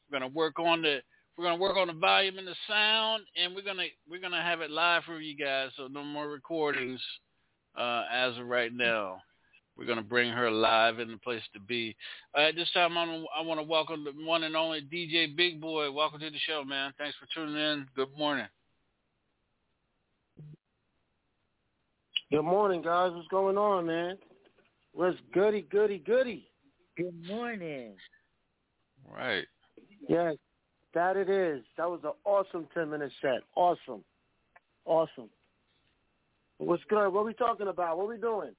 We're 0.09 0.21
gonna 0.21 0.33
work 0.33 0.59
on 0.59 0.81
the 0.81 1.01
we're 1.41 1.47
gonna 1.47 1.61
work 1.61 1.79
on 1.79 1.87
the 1.87 1.95
volume 1.95 2.37
and 2.37 2.47
the 2.47 2.55
sound, 2.69 3.23
and 3.35 3.55
we're 3.55 3.63
gonna 3.63 3.87
we're 4.11 4.21
gonna 4.21 4.43
have 4.43 4.61
it 4.61 4.71
live 4.71 5.05
for 5.05 5.21
you 5.21 5.35
guys. 5.35 5.71
So 5.75 5.87
no 5.87 6.05
more 6.05 6.29
recordings 6.29 7.01
uh, 7.79 8.03
as 8.13 8.37
of 8.37 8.47
right 8.47 8.71
now. 8.75 9.23
We're 9.75 9.87
gonna 9.87 10.03
bring 10.03 10.31
her 10.31 10.51
live 10.51 10.99
in 10.99 11.11
the 11.11 11.17
place 11.17 11.41
to 11.55 11.61
be. 11.61 11.97
Uh, 12.37 12.43
at 12.43 12.57
this 12.57 12.71
time, 12.73 12.99
I'm, 12.99 13.25
I 13.35 13.41
want 13.41 13.59
to 13.59 13.65
welcome 13.65 14.05
the 14.05 14.13
one 14.23 14.43
and 14.43 14.55
only 14.55 14.83
DJ 14.83 15.35
Big 15.35 15.63
Boy. 15.63 15.91
Welcome 15.91 16.21
to 16.21 16.29
the 16.29 16.39
show, 16.47 16.63
man. 16.63 16.93
Thanks 16.99 17.17
for 17.17 17.27
tuning 17.35 17.57
in. 17.57 17.87
Good 17.97 18.15
morning. 18.19 18.47
Good 22.31 22.43
morning, 22.43 22.83
guys. 22.83 23.13
What's 23.15 23.29
going 23.29 23.57
on, 23.57 23.87
man? 23.87 24.19
What's 24.93 25.17
goody, 25.33 25.63
goody, 25.63 26.01
goody? 26.01 26.51
Good 26.99 27.27
morning. 27.27 27.95
Right. 29.11 29.47
Yes, 30.07 30.35
that 30.95 31.17
it 31.17 31.29
is. 31.31 31.63
That 31.77 31.89
was 31.89 32.01
an 32.05 32.13
awesome 32.25 32.67
10-minute 32.77 33.13
set. 33.23 33.41
Awesome. 33.55 34.03
Awesome. 34.85 35.29
What's 36.59 36.83
good? 36.89 37.09
What 37.11 37.21
are 37.21 37.25
we 37.25 37.35
talking 37.35 37.69
about? 37.69 37.97
What 37.97 38.05
are 38.05 38.09
we 38.09 38.19
doing? 38.19 38.51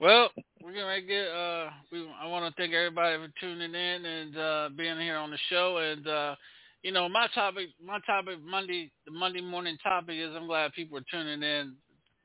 Well, 0.00 0.30
we're 0.62 0.74
gonna 0.74 1.00
get. 1.00 1.26
Uh, 1.28 1.70
we, 1.90 2.06
I 2.20 2.26
want 2.26 2.44
to 2.46 2.60
thank 2.60 2.72
everybody 2.74 3.16
for 3.16 3.28
tuning 3.40 3.74
in 3.74 4.04
and 4.04 4.36
uh, 4.36 4.68
being 4.76 4.98
here 5.00 5.16
on 5.16 5.30
the 5.30 5.38
show. 5.50 5.78
And 5.78 6.06
uh, 6.06 6.34
you 6.82 6.92
know, 6.92 7.08
my 7.08 7.28
topic, 7.34 7.68
my 7.84 7.98
topic 8.06 8.36
Monday, 8.44 8.90
the 9.06 9.12
Monday 9.12 9.40
morning 9.40 9.76
topic 9.82 10.16
is. 10.18 10.30
I'm 10.34 10.46
glad 10.46 10.72
people 10.72 10.98
are 10.98 11.04
tuning 11.10 11.42
in. 11.42 11.74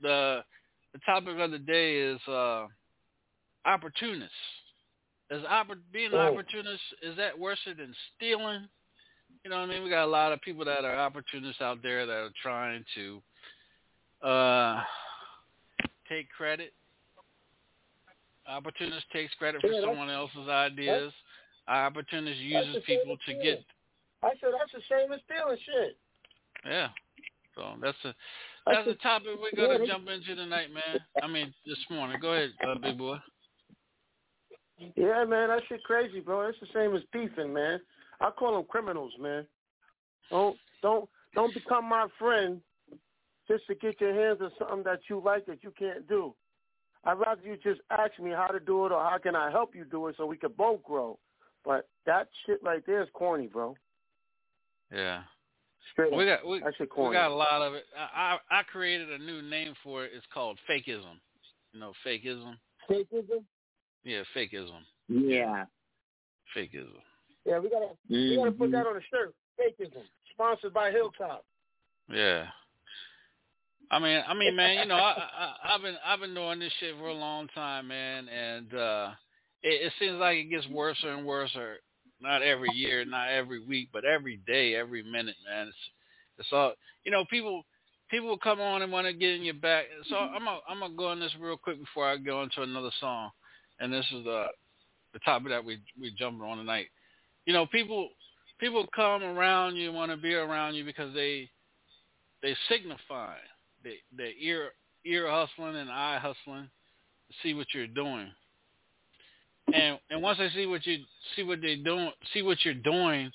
the 0.01 0.41
The 0.93 0.99
topic 1.05 1.37
of 1.39 1.51
the 1.51 1.59
day 1.59 1.97
is 1.97 2.19
uh, 2.27 2.67
opportunists. 3.65 4.33
Is 5.29 5.43
oppor- 5.43 5.79
being 5.93 6.11
an 6.11 6.19
Oh. 6.19 6.33
opportunist 6.33 6.81
is 7.01 7.15
that 7.17 7.37
worse 7.37 7.59
than 7.65 7.93
stealing? 8.15 8.67
You 9.43 9.49
know 9.49 9.59
what 9.59 9.69
I 9.69 9.73
mean? 9.73 9.83
We 9.83 9.89
got 9.89 10.05
a 10.05 10.07
lot 10.07 10.31
of 10.33 10.41
people 10.41 10.63
that 10.65 10.85
are 10.85 10.95
opportunists 10.97 11.61
out 11.61 11.81
there 11.81 12.05
that 12.05 12.13
are 12.13 12.29
trying 12.43 12.85
to 12.95 13.21
uh, 14.27 14.83
take 16.07 16.29
credit. 16.29 16.73
Opportunist 18.47 19.05
takes 19.13 19.33
credit 19.35 19.61
for 19.61 19.67
Yeah, 19.67 19.73
that's- 19.81 19.89
someone 19.91 20.09
else's 20.09 20.47
ideas. 20.47 21.13
Opportunist 21.67 22.39
uses 22.39 22.83
people 22.85 23.15
to 23.25 23.33
get 23.35 23.63
I 24.23 24.29
said 24.41 24.49
that's 24.59 24.71
the 24.73 24.81
same 24.89 25.11
as 25.13 25.19
stealing 25.25 25.57
shit. 25.65 25.97
yeah. 26.65 26.89
So 27.55 27.73
that's 27.81 27.97
a 28.03 28.13
That's 28.65 28.77
that's 28.77 28.87
a 28.87 28.91
the- 28.91 28.95
topic 28.97 29.27
we're 29.39 29.51
gonna 29.55 29.79
they- 29.79 29.87
jump 29.87 30.07
into 30.09 30.35
tonight, 30.35 30.71
man. 30.71 30.99
I 31.23 31.27
mean 31.27 31.53
this 31.65 31.79
morning. 31.89 32.17
Go 32.19 32.33
ahead, 32.33 32.51
uh, 32.67 32.75
big 32.75 32.97
boy. 32.97 33.17
Yeah, 34.95 35.23
man, 35.25 35.49
that 35.49 35.61
shit 35.69 35.83
crazy, 35.83 36.19
bro. 36.19 36.41
It's 36.49 36.59
the 36.59 36.67
same 36.73 36.95
as 36.95 37.03
beefing, 37.13 37.53
man. 37.53 37.79
I 38.21 38.29
call 38.31 38.55
them 38.55 38.65
criminals, 38.69 39.11
man. 39.19 39.45
Don't 40.29 40.57
don't 40.81 41.09
don't 41.35 41.53
become 41.53 41.89
my 41.89 42.07
friend 42.17 42.61
just 43.47 43.65
to 43.67 43.75
get 43.75 43.99
your 43.99 44.13
hands 44.13 44.39
on 44.41 44.51
something 44.57 44.83
that 44.83 44.99
you 45.09 45.21
like 45.23 45.45
that 45.47 45.63
you 45.63 45.73
can't 45.77 46.07
do. 46.07 46.33
I'd 47.03 47.13
rather 47.19 47.41
you 47.43 47.57
just 47.63 47.81
ask 47.89 48.17
me 48.19 48.31
how 48.31 48.47
to 48.47 48.59
do 48.59 48.85
it 48.85 48.91
or 48.91 49.01
how 49.01 49.17
can 49.17 49.35
I 49.35 49.49
help 49.49 49.75
you 49.75 49.85
do 49.85 50.07
it 50.07 50.15
so 50.17 50.25
we 50.25 50.37
could 50.37 50.55
both 50.55 50.83
grow. 50.83 51.17
But 51.65 51.89
that 52.05 52.29
shit 52.45 52.59
right 52.63 52.83
there 52.85 53.01
is 53.01 53.09
corny, 53.13 53.47
bro. 53.47 53.75
Yeah. 54.93 55.23
Straight 55.91 56.13
We 56.13 56.25
got 56.25 56.47
we, 56.47 56.59
that 56.59 56.73
we 56.79 57.13
got 57.13 57.31
a 57.31 57.35
lot 57.35 57.61
of 57.61 57.73
it. 57.73 57.85
I, 57.97 58.37
I 58.51 58.59
I 58.59 58.63
created 58.63 59.11
a 59.11 59.17
new 59.17 59.41
name 59.41 59.73
for 59.83 60.05
it. 60.05 60.11
It's 60.15 60.25
called 60.33 60.59
fakeism. 60.69 61.17
You 61.73 61.79
know, 61.79 61.93
fakeism. 62.05 62.55
Fakeism? 62.89 63.43
Yeah, 64.03 64.21
fakeism. 64.35 64.81
Yeah. 65.07 65.65
Fakeism. 66.55 67.01
Yeah, 67.45 67.59
we 67.59 67.69
gotta 67.69 67.89
we 68.09 68.35
gotta 68.35 68.51
put 68.51 68.71
that 68.71 68.87
on 68.87 68.97
a 68.97 69.01
shirt. 69.11 69.33
Fakeism. 69.59 70.03
Sponsored 70.33 70.73
by 70.73 70.91
Hilltop. 70.91 71.45
Yeah. 72.09 72.45
I 73.89 73.99
mean, 73.99 74.23
I 74.25 74.33
mean, 74.33 74.55
man, 74.55 74.79
you 74.79 74.85
know, 74.85 74.95
I, 74.95 75.27
I 75.37 75.75
I've 75.75 75.81
been 75.81 75.95
I've 76.05 76.19
been 76.19 76.33
doing 76.33 76.59
this 76.59 76.71
shit 76.79 76.95
for 76.97 77.07
a 77.07 77.13
long 77.13 77.47
time, 77.49 77.87
man, 77.87 78.27
and 78.27 78.73
uh 78.73 79.11
it, 79.63 79.87
it 79.87 79.93
seems 79.99 80.19
like 80.19 80.37
it 80.37 80.49
gets 80.49 80.67
worse 80.67 80.97
and 81.03 81.25
worse. 81.25 81.51
Or 81.55 81.77
not 82.21 82.41
every 82.41 82.69
year, 82.73 83.03
not 83.05 83.29
every 83.29 83.63
week, 83.63 83.89
but 83.91 84.05
every 84.05 84.39
day, 84.47 84.75
every 84.75 85.03
minute, 85.03 85.35
man. 85.49 85.67
It's 85.67 85.77
it's 86.39 86.49
all 86.51 86.73
you 87.03 87.11
know. 87.11 87.25
People 87.29 87.63
people 88.09 88.27
will 88.27 88.37
come 88.37 88.61
on 88.61 88.81
and 88.81 88.91
want 88.91 89.07
to 89.07 89.13
get 89.13 89.33
in 89.33 89.43
your 89.43 89.55
back. 89.55 89.85
So 90.09 90.15
I'm 90.15 90.45
gonna 90.45 90.59
I'm 90.69 90.79
gonna 90.79 90.95
go 90.95 91.07
on 91.07 91.19
this 91.19 91.35
real 91.39 91.57
quick 91.57 91.79
before 91.79 92.07
I 92.07 92.17
go 92.17 92.43
into 92.43 92.61
another 92.61 92.91
song, 92.99 93.31
and 93.79 93.91
this 93.91 94.05
is 94.13 94.23
the 94.23 94.45
the 95.13 95.19
topic 95.19 95.49
that 95.49 95.65
we 95.65 95.79
we 95.99 96.11
jumped 96.11 96.43
on 96.43 96.57
tonight. 96.57 96.87
You 97.45 97.53
know, 97.53 97.65
people 97.65 98.09
people 98.59 98.85
come 98.95 99.23
around 99.23 99.75
you, 99.75 99.91
want 99.91 100.11
to 100.11 100.17
be 100.17 100.33
around 100.33 100.75
you 100.75 100.85
because 100.85 101.13
they 101.13 101.49
they 102.41 102.55
signify 102.69 103.35
they 103.83 103.95
they 104.15 104.33
ear 104.39 104.71
ear 105.05 105.29
hustling 105.29 105.75
and 105.75 105.89
eye 105.89 106.19
hustling 106.21 106.69
to 107.27 107.33
see 107.43 107.53
what 107.53 107.67
you're 107.73 107.87
doing. 107.87 108.27
And 109.73 109.99
and 110.09 110.21
once 110.21 110.37
they 110.37 110.49
see 110.49 110.65
what 110.65 110.85
you 110.85 110.99
see 111.35 111.43
what 111.43 111.61
they're 111.61 111.83
doing 111.83 112.11
see 112.33 112.41
what 112.41 112.63
you're 112.63 112.73
doing, 112.73 113.31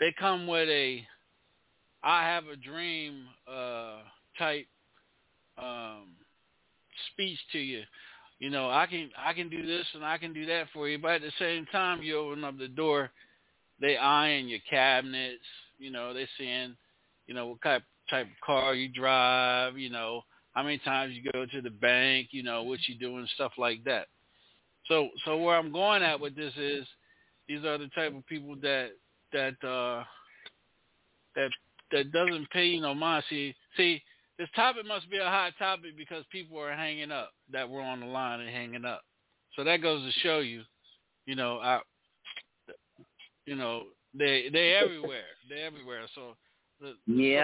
they 0.00 0.14
come 0.18 0.46
with 0.46 0.68
a 0.68 1.04
I 2.02 2.22
have 2.24 2.44
a 2.46 2.56
dream 2.56 3.24
uh 3.50 3.98
type 4.38 4.66
um 5.58 6.08
speech 7.12 7.38
to 7.52 7.58
you. 7.58 7.82
You 8.38 8.50
know, 8.50 8.68
I 8.68 8.86
can 8.86 9.10
I 9.18 9.32
can 9.32 9.48
do 9.48 9.64
this 9.64 9.86
and 9.94 10.04
I 10.04 10.18
can 10.18 10.32
do 10.32 10.44
that 10.46 10.66
for 10.74 10.88
you, 10.88 10.98
but 10.98 11.12
at 11.12 11.22
the 11.22 11.32
same 11.38 11.66
time 11.72 12.02
you 12.02 12.18
open 12.18 12.44
up 12.44 12.58
the 12.58 12.68
door, 12.68 13.10
they 13.80 13.96
eyeing 13.96 14.48
your 14.48 14.60
cabinets, 14.68 15.44
You 15.78 15.90
know, 15.90 16.14
they're 16.14 16.28
seeing, 16.38 16.76
you 17.26 17.34
know, 17.34 17.48
what 17.48 17.62
type 17.62 17.82
type 18.08 18.26
of 18.26 18.40
car 18.44 18.74
you 18.74 18.88
drive. 18.88 19.78
You 19.78 19.90
know, 19.90 20.22
how 20.52 20.62
many 20.62 20.78
times 20.78 21.14
you 21.14 21.30
go 21.32 21.46
to 21.46 21.62
the 21.62 21.70
bank. 21.70 22.28
You 22.30 22.42
know, 22.42 22.62
what 22.62 22.80
you 22.88 22.94
do 22.98 23.18
and 23.18 23.28
stuff 23.30 23.52
like 23.58 23.84
that. 23.84 24.06
So, 24.88 25.08
so 25.24 25.36
where 25.36 25.56
I'm 25.56 25.72
going 25.72 26.02
at 26.02 26.20
with 26.20 26.36
this 26.36 26.54
is, 26.56 26.86
these 27.48 27.64
are 27.64 27.78
the 27.78 27.88
type 27.88 28.14
of 28.14 28.26
people 28.26 28.56
that 28.62 28.90
that 29.32 29.66
uh 29.66 30.04
that 31.34 31.50
that 31.92 32.12
doesn't 32.12 32.50
pay 32.50 32.66
you 32.66 32.80
no 32.80 32.94
mind. 32.94 33.24
See, 33.28 33.54
see, 33.76 34.02
this 34.38 34.48
topic 34.54 34.86
must 34.86 35.10
be 35.10 35.18
a 35.18 35.24
hot 35.24 35.52
topic 35.58 35.96
because 35.96 36.24
people 36.30 36.58
are 36.58 36.74
hanging 36.74 37.10
up 37.10 37.32
that 37.52 37.68
we're 37.68 37.82
on 37.82 38.00
the 38.00 38.06
line 38.06 38.40
and 38.40 38.50
hanging 38.50 38.84
up. 38.84 39.02
So 39.54 39.64
that 39.64 39.82
goes 39.82 40.02
to 40.02 40.20
show 40.20 40.40
you, 40.40 40.62
you 41.24 41.34
know, 41.36 41.58
I, 41.58 41.80
you 43.46 43.56
know, 43.56 43.84
they 44.14 44.48
they 44.52 44.74
everywhere. 44.74 45.22
They 45.48 45.62
everywhere. 45.62 46.02
So 46.14 46.36
the 46.80 46.94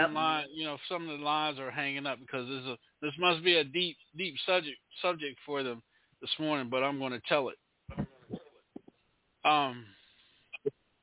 some 0.04 0.14
line, 0.14 0.46
you 0.52 0.64
know, 0.64 0.76
some 0.88 1.08
of 1.08 1.18
the 1.18 1.24
lines 1.24 1.58
are 1.58 1.70
hanging 1.70 2.06
up 2.06 2.18
because 2.20 2.48
this 2.48 2.60
is 2.60 2.66
a 2.66 2.76
this 3.00 3.12
must 3.18 3.42
be 3.42 3.56
a 3.56 3.64
deep 3.64 3.96
deep 4.16 4.34
subject 4.44 4.78
subject 5.00 5.38
for 5.46 5.62
them 5.62 5.82
this 6.20 6.30
morning. 6.38 6.68
But 6.70 6.82
I'm 6.82 6.98
going 6.98 7.12
to 7.12 7.22
tell 7.28 7.48
it. 7.48 7.56
Um, 9.44 9.84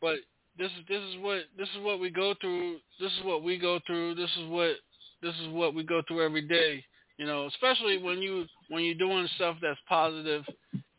but 0.02 0.16
this 0.58 0.72
is 0.72 0.86
this 0.88 1.02
is 1.02 1.16
what 1.20 1.41
this 1.58 1.70
is 1.70 1.84
what 1.84 2.00
we 2.00 2.10
go 2.10 2.34
through. 2.39 2.78
This 3.00 3.12
is 3.12 3.26
what 3.26 3.43
we 3.43 3.58
go 3.58 3.80
through. 3.88 4.16
This 4.16 4.30
is 4.38 4.47
what 4.47 4.76
this 5.22 5.36
is 5.41 5.50
what 5.50 5.74
we 5.74 5.84
go 5.84 6.02
through 6.08 6.26
every 6.26 6.47
day. 6.47 6.84
You 7.18 7.26
know, 7.26 7.47
especially 7.47 7.97
when 7.97 8.20
you 8.20 8.45
when 8.70 8.84
you're 8.84 8.95
doing 8.95 9.28
stuff 9.36 9.58
that's 9.62 9.80
positive 9.88 10.43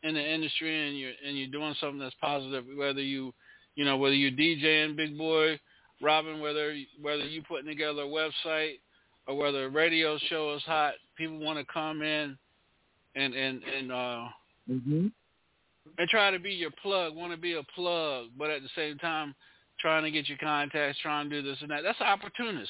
in 0.03 0.15
the 0.15 0.33
industry 0.33 0.87
and 0.87 0.97
you're 0.97 1.13
and 1.25 1.37
you're 1.37 1.47
doing 1.47 1.75
something 1.79 1.99
that's 1.99 2.15
positive, 2.21 2.65
whether 2.77 3.01
you 3.01 3.33
you 3.75 3.85
know 3.85 3.97
whether 3.97 4.15
you're 4.15 4.31
DJing 4.31 4.95
Big 4.95 5.17
Boy, 5.17 5.59
Robin, 6.01 6.39
whether 6.39 6.75
whether 7.01 7.25
you 7.25 7.41
putting 7.43 7.67
together 7.67 8.03
a 8.03 8.05
website 8.05 8.79
or 9.27 9.35
whether 9.35 9.65
a 9.65 9.69
radio 9.69 10.17
show 10.29 10.53
is 10.55 10.63
hot, 10.63 10.93
people 11.17 11.37
want 11.39 11.59
to 11.59 11.73
come 11.73 12.01
in 12.01 12.37
and 13.15 13.33
and 13.33 13.63
and 13.63 13.91
uh 13.91 14.25
hmm 14.67 15.07
and 15.97 16.07
try 16.09 16.31
to 16.31 16.39
be 16.39 16.51
your 16.51 16.71
plug, 16.81 17.15
want 17.15 17.31
to 17.31 17.37
be 17.37 17.53
a 17.53 17.63
plug, 17.75 18.27
but 18.37 18.49
at 18.49 18.61
the 18.61 18.69
same 18.75 18.97
time 18.99 19.35
trying 19.79 20.03
to 20.03 20.11
get 20.11 20.29
your 20.29 20.37
contacts, 20.37 20.99
trying 21.01 21.29
to 21.29 21.41
do 21.41 21.49
this 21.49 21.57
and 21.61 21.71
that. 21.71 21.81
That's 21.83 21.99
opportunists. 21.99 22.69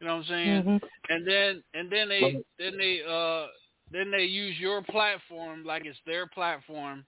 You 0.00 0.06
know 0.06 0.16
what 0.16 0.26
I'm 0.26 0.28
saying? 0.28 0.62
Mhm. 0.64 0.82
And 1.08 1.26
then 1.26 1.64
and 1.72 1.90
then 1.90 2.08
they 2.08 2.44
then 2.58 2.76
they 2.76 3.02
uh 3.02 3.48
then 3.90 4.10
they 4.10 4.24
use 4.24 4.58
your 4.58 4.82
platform 4.82 5.64
like 5.64 5.86
it's 5.86 5.98
their 6.06 6.26
platform 6.26 7.04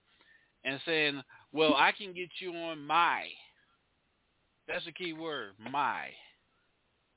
and 0.64 0.80
saying, 0.84 1.22
Well, 1.52 1.74
I 1.74 1.92
can 1.92 2.12
get 2.12 2.28
you 2.40 2.52
on 2.52 2.84
my 2.84 3.24
that's 4.68 4.84
the 4.84 4.92
key 4.92 5.12
word, 5.12 5.52
my. 5.70 6.08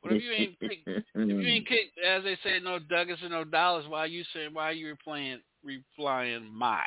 What 0.01 0.13
if 0.13 0.23
you 0.23 0.31
ain't 0.31 0.59
kick, 0.59 0.79
if 0.85 1.05
you 1.15 1.41
ain't 1.41 1.67
kick 1.67 1.91
as 2.07 2.23
they 2.23 2.37
say 2.43 2.59
no 2.63 2.77
Douglas 2.77 3.19
and 3.21 3.31
no 3.31 3.43
dollars, 3.43 3.85
why 3.87 4.05
you 4.05 4.23
saying 4.33 4.53
why 4.53 4.71
you 4.71 4.95
replaying 4.95 5.37
replying 5.63 6.47
my? 6.53 6.83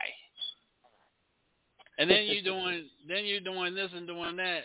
And 1.98 2.08
then 2.08 2.24
you 2.24 2.42
doing 2.42 2.84
then 3.08 3.24
you're 3.24 3.40
doing 3.40 3.74
this 3.74 3.90
and 3.94 4.06
doing 4.06 4.36
that 4.36 4.62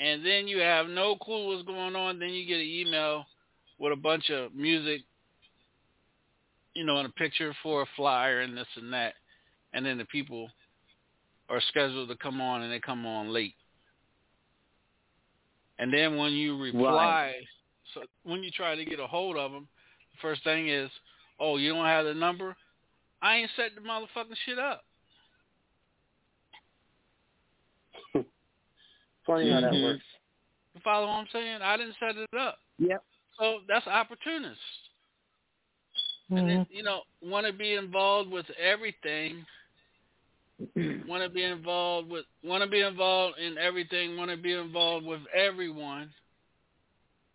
and 0.00 0.24
then 0.24 0.48
you 0.48 0.58
have 0.58 0.88
no 0.88 1.14
clue 1.16 1.48
what's 1.48 1.66
going 1.66 1.94
on, 1.94 2.18
then 2.18 2.30
you 2.30 2.46
get 2.46 2.56
an 2.56 2.66
email 2.66 3.26
with 3.78 3.92
a 3.92 3.96
bunch 3.96 4.30
of 4.30 4.54
music, 4.54 5.02
you 6.74 6.84
know, 6.84 6.96
and 6.96 7.06
a 7.06 7.12
picture 7.12 7.54
for 7.62 7.82
a 7.82 7.86
flyer 7.96 8.40
and 8.40 8.56
this 8.56 8.66
and 8.76 8.92
that. 8.94 9.12
And 9.74 9.84
then 9.84 9.98
the 9.98 10.06
people 10.06 10.48
are 11.50 11.60
scheduled 11.68 12.08
to 12.08 12.16
come 12.16 12.40
on 12.40 12.62
and 12.62 12.72
they 12.72 12.80
come 12.80 13.04
on 13.04 13.32
late. 13.32 13.54
And 15.78 15.92
then 15.92 16.16
when 16.16 16.32
you 16.32 16.58
reply, 16.58 17.34
so 17.94 18.02
when 18.22 18.42
you 18.42 18.50
try 18.50 18.76
to 18.76 18.84
get 18.84 19.00
a 19.00 19.06
hold 19.06 19.36
of 19.36 19.50
them, 19.50 19.66
the 20.12 20.18
first 20.22 20.44
thing 20.44 20.68
is, 20.68 20.90
oh, 21.40 21.56
you 21.56 21.72
don't 21.72 21.86
have 21.86 22.04
the 22.04 22.14
number? 22.14 22.56
I 23.22 23.36
ain't 23.36 23.50
set 23.56 23.74
the 23.74 23.80
motherfucking 23.80 24.36
shit 24.46 24.58
up. 24.58 24.84
Funny 29.26 29.50
how 29.50 29.60
that 29.60 29.72
Mhm. 29.72 29.82
works. 29.82 30.04
You 30.74 30.80
follow 30.82 31.08
what 31.08 31.14
I'm 31.14 31.28
saying? 31.32 31.62
I 31.62 31.76
didn't 31.76 31.96
set 31.98 32.16
it 32.16 32.32
up. 32.34 32.58
Yep. 32.78 33.02
So 33.38 33.60
that's 33.66 33.86
opportunist. 33.86 34.60
And 36.30 36.48
then, 36.48 36.66
you 36.70 36.84
know, 36.84 37.02
want 37.20 37.46
to 37.46 37.52
be 37.52 37.74
involved 37.74 38.30
with 38.30 38.48
everything. 38.50 39.44
Want 41.08 41.22
to 41.22 41.28
be 41.28 41.44
involved 41.44 42.10
with, 42.10 42.24
want 42.44 42.62
to 42.62 42.68
be 42.68 42.80
involved 42.80 43.38
in 43.38 43.56
everything. 43.58 44.16
Want 44.16 44.30
to 44.30 44.36
be 44.36 44.52
involved 44.52 45.06
with 45.06 45.20
everyone. 45.34 46.10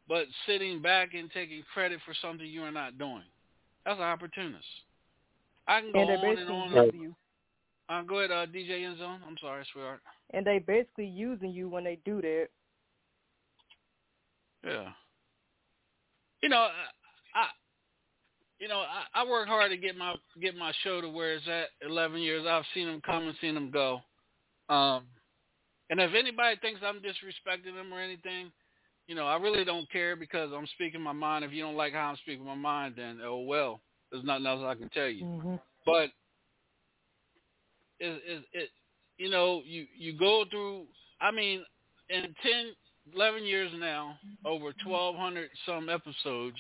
But 0.07 0.25
sitting 0.45 0.81
back 0.81 1.13
and 1.13 1.31
taking 1.31 1.63
credit 1.73 1.99
for 2.05 2.13
something 2.21 2.45
you 2.45 2.61
are 2.63 2.71
not 2.71 2.97
doing. 2.97 3.23
That's 3.85 3.97
an 3.97 4.03
opportunist. 4.03 4.65
I 5.67 5.81
can 5.81 5.91
go 5.91 6.01
And 6.01 6.09
on 6.11 6.37
and 6.37 6.49
on. 6.49 6.85
use 6.85 6.93
you. 6.93 7.15
Uh, 7.89 8.01
go 8.03 8.19
ahead, 8.19 8.31
uh, 8.31 8.45
DJ 8.45 8.81
Enzo. 8.81 9.17
I'm 9.27 9.37
sorry, 9.41 9.63
sweetheart. 9.71 10.01
And 10.31 10.45
they 10.45 10.59
basically 10.59 11.07
using 11.07 11.51
you 11.51 11.69
when 11.69 11.83
they 11.83 11.99
do 12.05 12.21
that. 12.21 12.47
Yeah. 14.63 14.89
You 16.41 16.49
know, 16.49 16.67
you 18.59 18.67
know, 18.67 18.79
I, 18.79 19.21
I 19.21 19.25
work 19.25 19.47
hard 19.47 19.71
to 19.71 19.77
get 19.77 19.97
my 19.97 20.15
get 20.41 20.55
my 20.55 20.71
show 20.83 21.01
to 21.01 21.09
where 21.09 21.33
it's 21.35 21.47
at. 21.47 21.69
Eleven 21.87 22.19
years, 22.19 22.45
I've 22.47 22.63
seen 22.73 22.87
them 22.87 23.01
come 23.05 23.27
and 23.27 23.35
seen 23.41 23.55
them 23.55 23.71
go. 23.71 23.99
Um, 24.69 25.03
and 25.89 25.99
if 25.99 26.11
anybody 26.13 26.57
thinks 26.61 26.81
I'm 26.83 26.97
disrespecting 26.97 27.75
them 27.75 27.93
or 27.93 27.99
anything, 27.99 28.51
you 29.07 29.15
know, 29.15 29.27
I 29.27 29.37
really 29.37 29.65
don't 29.65 29.89
care 29.91 30.15
because 30.15 30.51
I'm 30.55 30.67
speaking 30.67 31.01
my 31.01 31.11
mind. 31.11 31.45
If 31.45 31.51
you 31.51 31.63
don't 31.63 31.75
like 31.75 31.93
how 31.93 32.09
I'm 32.09 32.17
speaking 32.17 32.45
my 32.45 32.55
mind, 32.55 32.95
then 32.97 33.19
oh 33.23 33.41
well. 33.41 33.81
There's 34.11 34.23
nothing 34.23 34.45
else 34.45 34.61
I 34.65 34.75
can 34.75 34.89
tell 34.89 35.09
you. 35.09 35.25
Mm-hmm. 35.25 35.55
But 35.85 36.09
it, 37.99 38.21
it, 38.25 38.43
it 38.53 38.69
you 39.17 39.29
know, 39.29 39.61
you 39.65 39.85
you 39.97 40.17
go 40.17 40.45
through. 40.49 40.85
I 41.21 41.31
mean, 41.31 41.63
in 42.09 42.21
10, 42.21 42.33
11 43.13 43.45
years 43.45 43.71
now, 43.77 44.17
over 44.45 44.65
1,200 44.83 45.49
some 45.65 45.89
episodes, 45.89 46.57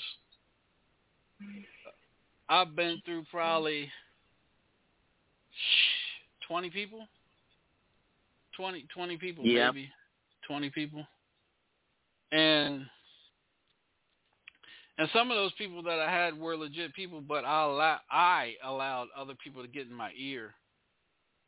I've 2.47 2.75
been 2.75 3.01
through 3.05 3.25
probably 3.31 3.89
20 6.47 6.69
people. 6.69 7.07
20, 8.57 8.85
20 8.93 9.17
people, 9.17 9.43
maybe. 9.43 9.89
20 10.47 10.69
people. 10.69 11.05
And 12.31 12.85
and 14.97 15.09
some 15.11 15.29
of 15.29 15.35
those 15.35 15.51
people 15.57 15.83
that 15.83 15.99
I 15.99 16.09
had 16.09 16.39
were 16.39 16.55
legit 16.55 16.93
people, 16.93 17.19
but 17.19 17.43
I 17.43 17.63
allow, 17.63 17.99
I 18.09 18.53
allowed 18.63 19.07
other 19.17 19.33
people 19.43 19.61
to 19.61 19.67
get 19.67 19.87
in 19.87 19.93
my 19.93 20.11
ear 20.17 20.53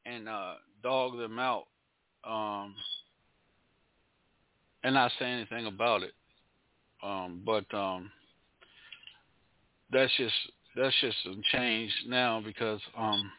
and 0.07 0.27
uh 0.27 0.53
dog 0.83 1.17
them 1.17 1.37
out 1.37 1.65
um 2.23 2.73
and 4.83 4.93
not 4.93 5.11
say 5.19 5.25
anything 5.25 5.65
about 5.65 6.01
it 6.01 6.13
um 7.03 7.41
but 7.45 7.65
um 7.77 8.09
that's 9.91 10.11
just 10.17 10.33
that's 10.77 10.95
just 11.01 11.17
some 11.23 11.41
change 11.51 11.91
now 12.07 12.41
because 12.45 12.79
um 12.97 13.31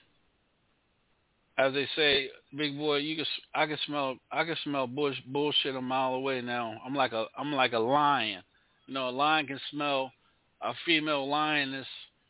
as 1.58 1.72
they 1.72 1.86
say 1.96 2.28
big 2.56 2.76
boy 2.76 2.96
you 2.96 3.16
can 3.16 3.26
i 3.54 3.66
can 3.66 3.78
smell 3.86 4.16
i 4.32 4.44
can 4.44 4.56
smell 4.64 4.86
bush 4.86 5.16
bullshit 5.28 5.76
a 5.76 5.80
mile 5.80 6.14
away 6.14 6.40
now 6.40 6.74
i'm 6.84 6.94
like 6.94 7.12
a 7.12 7.26
i'm 7.36 7.52
like 7.52 7.72
a 7.72 7.78
lion 7.78 8.42
you 8.86 8.94
know 8.94 9.08
a 9.08 9.10
lion 9.10 9.46
can 9.46 9.60
smell 9.70 10.10
a 10.62 10.72
female 10.84 11.28
lioness 11.28 11.86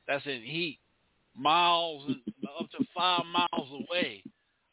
that's 0.06 0.26
in 0.26 0.42
heat 0.42 0.78
miles 1.36 2.04
and 2.06 2.20
up 2.58 2.70
to 2.70 2.78
five 2.96 3.24
miles 3.26 3.68
away. 3.72 4.24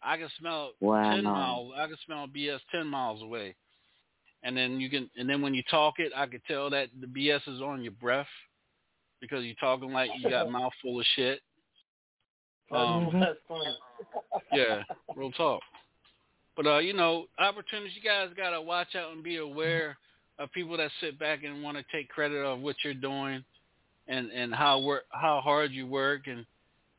I 0.02 0.18
can 0.18 0.30
smell 0.40 0.72
Wow. 0.80 1.12
ten 1.12 1.24
miles. 1.24 1.74
I 1.78 1.88
can 1.88 1.98
smell 2.06 2.28
BS 2.28 2.60
ten 2.72 2.88
miles 2.88 3.22
away. 3.22 3.56
And 4.44 4.56
then 4.56 4.80
you 4.80 4.90
can, 4.90 5.10
and 5.18 5.28
then 5.28 5.42
when 5.42 5.54
you 5.56 5.64
talk 5.72 5.96
it, 5.98 6.12
I 6.16 6.28
could 6.28 6.44
tell 6.48 6.70
that 6.70 6.90
the 7.00 7.08
BS 7.08 7.48
is 7.48 7.62
on 7.62 7.82
your 7.82 7.94
breath 7.94 8.28
because 9.28 9.45
you're 9.45 9.55
talking 9.55 9.91
like 9.91 10.09
you 10.17 10.30
got 10.30 10.47
a 10.47 10.49
mouth 10.49 10.73
full 10.82 10.99
of 10.99 11.05
shit. 11.15 11.41
Um, 12.71 13.09
That's 13.19 13.38
funny. 13.47 13.78
yeah, 14.53 14.84
real 15.15 15.32
talk. 15.32 15.61
But 16.55 16.67
uh, 16.67 16.78
you 16.80 16.93
know, 16.93 17.26
opportunities. 17.38 17.93
You 17.95 18.01
guys 18.07 18.30
gotta 18.36 18.61
watch 18.61 18.95
out 18.95 19.11
and 19.11 19.23
be 19.23 19.38
aware 19.38 19.97
of 20.39 20.51
people 20.51 20.78
that 20.78 20.91
sit 21.01 21.19
back 21.19 21.43
and 21.43 21.63
want 21.63 21.78
to 21.78 21.84
take 21.91 22.09
credit 22.09 22.43
of 22.43 22.59
what 22.59 22.76
you're 22.84 22.93
doing, 22.93 23.43
and 24.07 24.32
and 24.32 24.53
how 24.53 24.80
work 24.80 25.03
how 25.09 25.41
hard 25.41 25.71
you 25.71 25.86
work, 25.86 26.28
and 26.28 26.45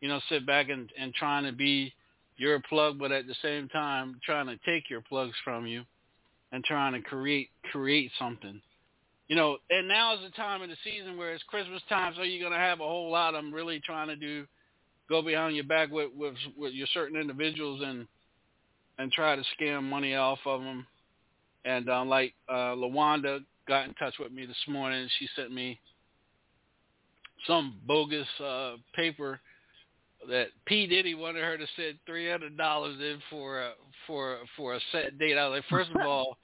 you 0.00 0.08
know, 0.08 0.20
sit 0.28 0.46
back 0.46 0.68
and 0.68 0.90
and 0.98 1.14
trying 1.14 1.44
to 1.44 1.52
be 1.52 1.92
your 2.36 2.60
plug, 2.68 2.98
but 2.98 3.12
at 3.12 3.26
the 3.26 3.34
same 3.40 3.68
time 3.68 4.20
trying 4.24 4.46
to 4.46 4.58
take 4.66 4.90
your 4.90 5.00
plugs 5.00 5.34
from 5.42 5.66
you, 5.66 5.82
and 6.52 6.62
trying 6.64 6.92
to 6.92 7.00
create 7.00 7.48
create 7.72 8.10
something. 8.18 8.60
You 9.28 9.36
know, 9.36 9.58
and 9.70 9.88
now 9.88 10.14
is 10.14 10.20
the 10.22 10.30
time 10.30 10.62
of 10.62 10.68
the 10.68 10.76
season 10.84 11.16
where 11.16 11.34
it's 11.34 11.42
Christmas 11.44 11.82
time, 11.88 12.14
so 12.16 12.22
you're 12.22 12.48
gonna 12.48 12.60
have 12.60 12.80
a 12.80 12.84
whole 12.84 13.10
lot 13.10 13.34
of 13.34 13.42
them 13.42 13.52
really 13.52 13.80
trying 13.80 14.08
to 14.08 14.16
do 14.16 14.46
go 15.08 15.22
behind 15.22 15.56
your 15.56 15.64
back 15.64 15.90
with 15.90 16.10
with 16.14 16.34
with 16.56 16.72
your 16.72 16.86
certain 16.94 17.20
individuals 17.20 17.82
and 17.84 18.06
and 18.98 19.12
try 19.12 19.36
to 19.36 19.42
scam 19.58 19.82
money 19.82 20.14
off 20.14 20.38
of 20.46 20.62
them 20.62 20.86
And 21.64 21.88
um, 21.90 22.08
like 22.08 22.34
uh, 22.48 22.74
Lawanda 22.74 23.40
got 23.68 23.88
in 23.88 23.94
touch 23.94 24.14
with 24.18 24.32
me 24.32 24.46
this 24.46 24.56
morning. 24.68 25.08
She 25.18 25.28
sent 25.36 25.52
me 25.52 25.78
some 27.46 27.78
bogus 27.86 28.26
uh, 28.42 28.76
paper 28.94 29.40
that 30.28 30.48
P 30.66 30.86
Diddy 30.86 31.14
wanted 31.14 31.42
her 31.42 31.58
to 31.58 31.66
send 31.76 31.98
three 32.06 32.30
hundred 32.30 32.56
dollars 32.56 32.96
in 33.00 33.18
for 33.30 33.60
a, 33.60 33.72
for 34.06 34.38
for 34.56 34.74
a 34.74 34.80
set 34.92 35.18
date. 35.18 35.36
I 35.36 35.48
was 35.48 35.58
like, 35.58 35.68
first 35.68 35.90
of 35.90 36.00
all, 36.06 36.38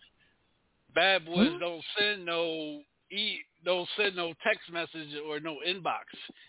bad 0.95 1.27
boys 1.27 1.51
hmm? 1.53 1.59
don't 1.59 1.85
send 1.99 2.25
no 2.25 2.81
e 3.11 3.39
don't 3.65 3.89
send 3.97 4.17
no 4.17 4.33
text 4.45 4.71
message 4.73 5.09
or 5.27 5.41
no 5.41 5.57
inbox. 5.67 6.05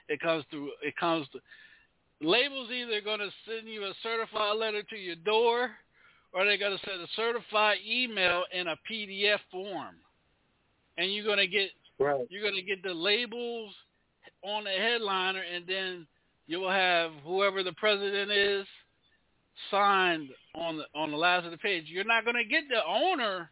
It 0.10 0.20
comes 0.20 0.46
through. 0.50 0.72
It 0.82 0.96
comes 0.98 1.28
to 1.30 1.40
labels 2.22 2.70
either 2.72 3.02
going 3.02 3.20
to 3.20 3.30
send 3.48 3.68
you 3.68 3.84
a 3.84 3.94
certified 4.02 4.58
letter 4.58 4.82
to 4.84 4.96
your 4.96 5.16
door, 5.16 5.72
or 6.34 6.46
they're 6.46 6.58
going 6.58 6.78
to 6.78 6.86
send 6.90 7.02
a 7.02 7.08
certified 7.16 7.78
email 7.88 8.44
in 8.52 8.68
a 8.68 8.76
PDF 8.90 9.40
form, 9.52 9.96
and 10.98 11.14
you're 11.14 11.26
going 11.26 11.38
to 11.38 11.48
get 11.48 11.70
right. 12.00 12.26
you're 12.30 12.42
going 12.42 12.56
to 12.56 12.62
get 12.62 12.82
the 12.84 12.94
labels 12.94 13.74
on 14.44 14.64
the 14.64 14.72
headliner, 14.72 15.42
and 15.42 15.66
then 15.68 16.08
you 16.48 16.60
will 16.60 16.72
have 16.72 17.12
whoever 17.26 17.64
the 17.64 17.74
president 17.74 18.32
is 18.32 18.66
signed 19.70 20.30
on 20.56 20.78
the 20.78 20.84
on 20.96 21.12
the 21.12 21.18
last 21.18 21.46
of 21.46 21.52
the 21.52 21.58
page. 21.58 21.86
You're 21.88 22.04
not 22.04 22.26
going 22.26 22.38
to 22.38 22.50
get 22.50 22.64
the 22.70 22.84
owner. 22.88 23.52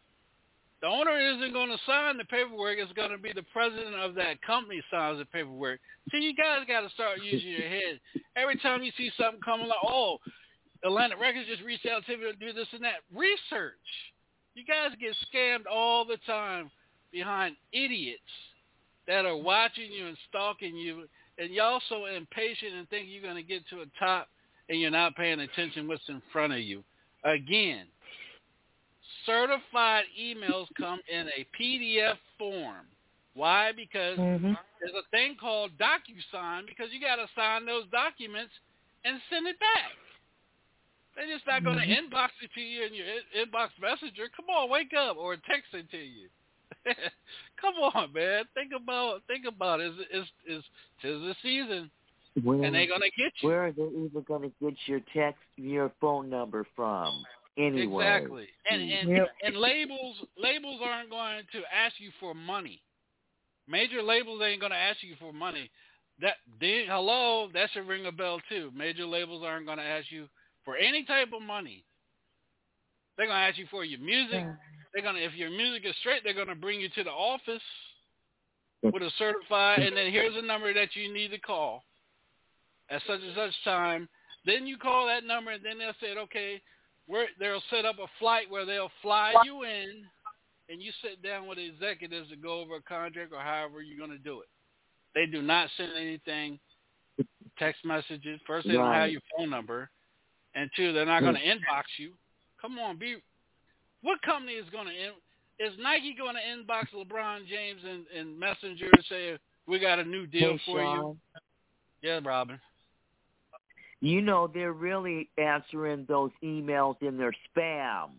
The 0.82 0.88
owner 0.88 1.16
isn't 1.16 1.52
going 1.52 1.70
to 1.70 1.78
sign 1.86 2.18
the 2.18 2.24
paperwork. 2.24 2.78
It's 2.78 2.92
going 2.92 3.12
to 3.12 3.18
be 3.18 3.32
the 3.32 3.46
president 3.52 3.94
of 3.94 4.16
that 4.16 4.42
company 4.42 4.82
signs 4.90 5.20
the 5.20 5.24
paperwork. 5.24 5.78
See, 6.10 6.18
you 6.18 6.34
guys 6.34 6.66
got 6.66 6.80
to 6.80 6.90
start 6.90 7.22
using 7.22 7.50
your 7.50 7.68
head. 7.68 8.00
Every 8.34 8.58
time 8.58 8.82
you 8.82 8.90
see 8.96 9.10
something 9.16 9.40
coming 9.42 9.68
like, 9.68 9.78
oh, 9.86 10.18
Atlantic 10.84 11.20
Records 11.20 11.46
just 11.48 11.62
reached 11.62 11.86
out 11.86 12.04
to 12.06 12.16
me 12.16 12.24
to 12.24 12.32
do 12.32 12.52
this 12.52 12.66
and 12.72 12.82
that. 12.82 13.06
Research. 13.14 13.78
You 14.54 14.64
guys 14.66 14.90
get 15.00 15.14
scammed 15.32 15.70
all 15.70 16.04
the 16.04 16.18
time 16.26 16.68
behind 17.12 17.54
idiots 17.72 18.20
that 19.06 19.24
are 19.24 19.36
watching 19.36 19.90
you 19.92 20.08
and 20.08 20.16
stalking 20.28 20.76
you, 20.76 21.04
and 21.38 21.50
y'all 21.50 21.80
so 21.88 22.06
impatient 22.06 22.74
and 22.74 22.88
think 22.88 23.06
you're 23.08 23.22
going 23.22 23.36
to 23.36 23.48
get 23.48 23.66
to 23.68 23.82
a 23.82 23.86
top, 23.98 24.28
and 24.68 24.80
you're 24.80 24.90
not 24.90 25.14
paying 25.14 25.40
attention 25.40 25.86
what's 25.86 26.08
in 26.08 26.20
front 26.32 26.52
of 26.52 26.58
you. 26.58 26.82
Again, 27.24 27.86
certified 29.26 30.04
emails 30.20 30.66
come 30.78 31.00
in 31.10 31.28
a 31.28 31.46
PDF 31.58 32.16
form. 32.38 32.86
Why? 33.34 33.72
Because 33.72 34.18
Mm-hmm. 34.18 34.52
there's 34.80 34.94
a 34.94 35.08
thing 35.10 35.36
called 35.40 35.70
DocuSign 35.78 36.66
because 36.66 36.92
you 36.92 37.00
got 37.00 37.16
to 37.16 37.26
sign 37.34 37.64
those 37.64 37.84
documents 37.90 38.52
and 39.04 39.20
send 39.30 39.46
it 39.46 39.58
back. 39.58 39.92
They're 41.14 41.26
just 41.26 41.46
not 41.46 41.62
going 41.64 41.78
to 41.78 41.86
Mhm. 41.86 42.10
inbox 42.10 42.30
it 42.40 42.50
to 42.54 42.60
you 42.60 42.84
in 42.84 42.94
your 42.94 43.06
in- 43.06 43.48
inbox 43.48 43.70
messenger. 43.80 44.28
Come 44.34 44.48
on, 44.48 44.70
wake 44.70 44.94
up, 44.94 45.16
or 45.16 45.36
text 45.36 45.74
it 45.74 45.90
to 45.90 45.98
you. 45.98 46.28
Come 47.60 47.74
on, 47.94 48.12
man. 48.12 48.44
Think 48.54 48.72
about 48.74 49.22
think 49.26 49.44
about 49.46 49.80
it. 49.80 49.92
It's 49.98 50.08
it's, 50.10 50.30
it's 50.46 50.66
tis 51.02 51.20
the 51.20 51.34
season, 51.42 51.90
Where, 52.42 52.62
and 52.64 52.74
they're 52.74 52.86
gonna 52.86 53.10
get 53.16 53.32
you. 53.40 53.50
Where 53.50 53.66
are 53.66 53.72
they 53.72 53.82
even 53.82 54.24
going 54.26 54.42
to 54.42 54.52
get 54.60 54.74
your 54.86 55.00
text, 55.14 55.42
your 55.56 55.92
phone 56.00 56.30
number 56.30 56.66
from? 56.74 57.24
Anyway. 57.56 58.04
Exactly. 58.04 58.48
And 58.70 58.82
and, 58.82 59.10
Yep. 59.10 59.28
and 59.42 59.56
labels 59.56 60.16
labels 60.36 60.80
aren't 60.82 61.10
going 61.10 61.44
to 61.52 61.62
ask 61.74 61.94
you 61.98 62.10
for 62.18 62.34
money. 62.34 62.80
Major 63.68 64.02
labels 64.02 64.40
ain't 64.42 64.60
going 64.60 64.72
to 64.72 64.78
ask 64.78 65.02
you 65.02 65.14
for 65.18 65.32
money. 65.32 65.70
That 66.20 66.36
ding, 66.60 66.86
hello, 66.88 67.48
that 67.52 67.70
should 67.72 67.86
ring 67.86 68.06
a 68.06 68.12
bell 68.12 68.40
too. 68.48 68.70
Major 68.74 69.06
labels 69.06 69.42
aren't 69.44 69.66
going 69.66 69.78
to 69.78 69.84
ask 69.84 70.10
you 70.10 70.28
for 70.64 70.76
any 70.76 71.04
type 71.04 71.32
of 71.34 71.42
money. 71.42 71.84
They're 73.16 73.26
going 73.26 73.38
to 73.38 73.48
ask 73.48 73.58
you 73.58 73.66
for 73.70 73.84
your 73.84 74.00
music. 74.00 74.44
They're 74.92 75.02
going 75.02 75.16
to 75.16 75.22
if 75.22 75.34
your 75.34 75.50
music 75.50 75.84
is 75.86 75.94
straight, 76.00 76.22
they're 76.24 76.34
going 76.34 76.48
to 76.48 76.54
bring 76.54 76.80
you 76.80 76.88
to 76.90 77.04
the 77.04 77.10
office 77.10 77.62
with 78.82 79.02
a 79.02 79.10
certified 79.16 79.80
and 79.80 79.96
then 79.96 80.10
here's 80.10 80.36
a 80.36 80.42
number 80.44 80.74
that 80.74 80.96
you 80.96 81.12
need 81.12 81.28
to 81.28 81.38
call 81.38 81.84
at 82.90 83.00
such 83.06 83.20
and 83.22 83.34
such 83.36 83.52
time. 83.64 84.08
Then 84.44 84.66
you 84.66 84.76
call 84.76 85.06
that 85.06 85.24
number 85.24 85.52
and 85.52 85.64
then 85.64 85.78
they'll 85.78 85.92
say, 86.00 86.18
okay, 86.18 86.60
where 87.06 87.26
they'll 87.38 87.62
set 87.70 87.84
up 87.84 87.96
a 87.98 88.06
flight 88.18 88.50
where 88.50 88.64
they'll 88.64 88.90
fly 89.00 89.34
you 89.44 89.64
in, 89.64 90.04
and 90.68 90.82
you 90.82 90.92
sit 91.02 91.22
down 91.22 91.46
with 91.46 91.58
the 91.58 91.66
executives 91.66 92.30
to 92.30 92.36
go 92.36 92.60
over 92.60 92.76
a 92.76 92.82
contract 92.82 93.32
or 93.32 93.40
however 93.40 93.82
you're 93.82 93.98
going 93.98 94.16
to 94.16 94.22
do 94.22 94.40
it. 94.40 94.48
They 95.14 95.26
do 95.26 95.42
not 95.42 95.68
send 95.76 95.92
anything, 95.96 96.58
text 97.58 97.84
messages. 97.84 98.40
First, 98.46 98.66
they 98.66 98.74
don't 98.74 98.92
have 98.92 99.10
your 99.10 99.20
phone 99.36 99.50
number, 99.50 99.90
and 100.54 100.70
two, 100.76 100.92
they're 100.92 101.06
not 101.06 101.20
going 101.20 101.34
to 101.34 101.40
inbox 101.40 101.84
you. 101.98 102.12
Come 102.60 102.78
on, 102.78 102.98
be. 102.98 103.16
What 104.02 104.20
company 104.22 104.52
is 104.52 104.68
going 104.70 104.86
to 104.86 104.92
in, 104.92 105.12
is 105.58 105.78
Nike 105.78 106.14
going 106.16 106.34
to 106.34 106.40
inbox 106.40 106.86
LeBron 106.94 107.46
James 107.46 107.80
and, 107.88 108.04
and 108.16 108.38
Messenger 108.38 108.86
and 108.92 109.04
say 109.08 109.38
we 109.66 109.78
got 109.78 109.98
a 109.98 110.04
new 110.04 110.26
deal 110.26 110.52
Hey, 110.52 110.60
for 110.66 110.82
you? 110.82 111.16
Yeah, 112.02 112.20
Robin. 112.24 112.58
You 114.02 114.20
know, 114.20 114.48
they're 114.52 114.72
really 114.72 115.30
answering 115.38 116.04
those 116.08 116.32
emails 116.42 117.00
in 117.02 117.16
their 117.16 117.32
spam. 117.56 118.10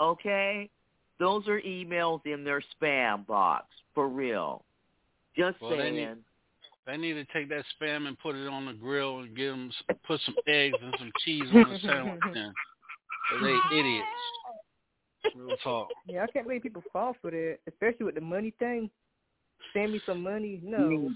Okay? 0.00 0.68
Those 1.20 1.46
are 1.46 1.60
emails 1.60 2.26
in 2.26 2.42
their 2.42 2.60
spam 2.82 3.24
box, 3.24 3.66
for 3.94 4.08
real. 4.08 4.64
Just 5.36 5.60
Well, 5.60 5.70
they 5.70 5.76
saying. 5.78 5.94
need- 5.94 6.24
They 6.86 6.96
need 6.98 7.14
to 7.14 7.24
take 7.32 7.48
that 7.48 7.64
spam 7.80 8.08
and 8.08 8.18
put 8.18 8.34
it 8.34 8.46
on 8.48 8.66
the 8.66 8.74
grill 8.74 9.20
and 9.20 9.34
give 9.34 9.52
them 9.52 9.70
put 10.06 10.20
some 10.22 10.34
eggs 10.46 10.76
and 10.82 10.94
some 10.98 11.12
cheese 11.24 11.44
on 11.54 11.70
the 11.70 11.78
sandwich. 11.78 12.20
Then 12.34 12.52
'Cause 13.30 13.40
they 13.40 13.78
idiots. 13.78 14.06
Real 15.34 15.56
talk. 15.58 15.88
Yeah, 16.06 16.24
I 16.24 16.26
can't 16.26 16.44
believe 16.46 16.62
people 16.62 16.82
fall 16.92 17.16
for 17.22 17.30
that, 17.30 17.58
especially 17.66 18.04
with 18.04 18.16
the 18.16 18.20
money 18.20 18.50
thing. 18.58 18.90
Send 19.72 19.92
me 19.92 20.00
some 20.04 20.22
money. 20.22 20.60
No. 20.62 20.78
Mm. 20.78 21.14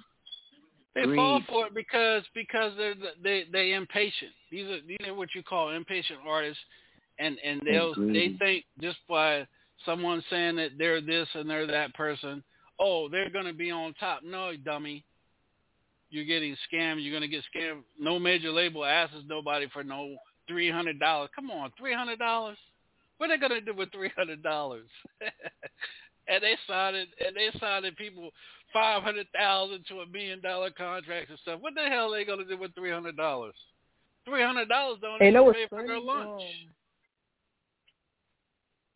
They 0.95 1.05
fall 1.15 1.41
for 1.49 1.67
it 1.67 1.75
because 1.75 2.23
because 2.35 2.73
they're 2.77 2.95
they 3.23 3.45
they 3.53 3.73
impatient. 3.73 4.33
These 4.51 4.67
are 4.67 4.81
these 4.87 4.99
are 5.07 5.15
what 5.15 5.35
you 5.35 5.43
call 5.43 5.71
impatient 5.71 6.19
artists, 6.27 6.63
and 7.19 7.39
and 7.45 7.63
they'll 7.65 7.95
they 7.95 8.35
think 8.39 8.65
just 8.81 8.99
by 9.09 9.47
someone 9.85 10.23
saying 10.31 10.57
that 10.57 10.73
they're 10.77 11.01
this 11.01 11.29
and 11.35 11.49
they're 11.49 11.67
that 11.67 11.95
person, 11.95 12.43
oh 12.81 13.09
they're 13.09 13.31
gonna 13.31 13.53
be 13.53 13.71
on 13.71 13.95
top. 13.95 14.23
No, 14.25 14.53
dummy. 14.65 15.05
You're 16.11 16.25
getting 16.25 16.57
scammed. 16.73 17.05
You're 17.05 17.15
gonna 17.15 17.29
get 17.29 17.45
scammed. 17.55 17.83
No 18.01 18.19
major 18.19 18.51
label 18.51 18.85
asks 18.85 19.15
nobody 19.27 19.69
for 19.73 19.85
no 19.85 20.17
three 20.49 20.71
hundred 20.71 20.99
dollars. 20.99 21.31
Come 21.35 21.51
on, 21.51 21.71
three 21.79 21.95
hundred 21.95 22.19
dollars. 22.19 22.57
What 23.19 23.31
are 23.31 23.37
they 23.37 23.41
gonna 23.41 23.61
do 23.61 23.75
with 23.75 23.93
three 23.93 24.11
hundred 24.17 24.43
dollars? 24.43 24.89
and 26.29 26.43
they 26.43 26.57
signed 26.67 26.97
and 26.97 27.37
they 27.37 27.51
signed 27.59 27.85
people 27.97 28.31
five 28.73 29.03
hundred 29.03 29.27
thousand 29.37 29.85
to 29.89 30.01
a 30.01 30.07
million 30.07 30.41
dollar 30.41 30.71
contracts 30.71 31.31
and 31.31 31.39
stuff. 31.41 31.61
What 31.61 31.75
the 31.75 31.89
hell 31.89 32.13
are 32.13 32.19
they 32.19 32.25
gonna 32.25 32.45
do 32.45 32.59
with 32.59 32.75
three 32.75 32.91
hundred 32.91 33.17
dollars? 33.17 33.55
Three 34.25 34.43
hundred 34.43 34.69
dollars 34.69 34.99
don't 35.01 35.15
And 35.15 35.21
you 35.21 35.27
even 35.29 35.35
know 35.35 35.45
what's 35.45 35.59
pay 35.59 35.67
for 35.69 35.87
their 35.87 36.01
lunch. 36.01 36.43
Um, 36.43 36.75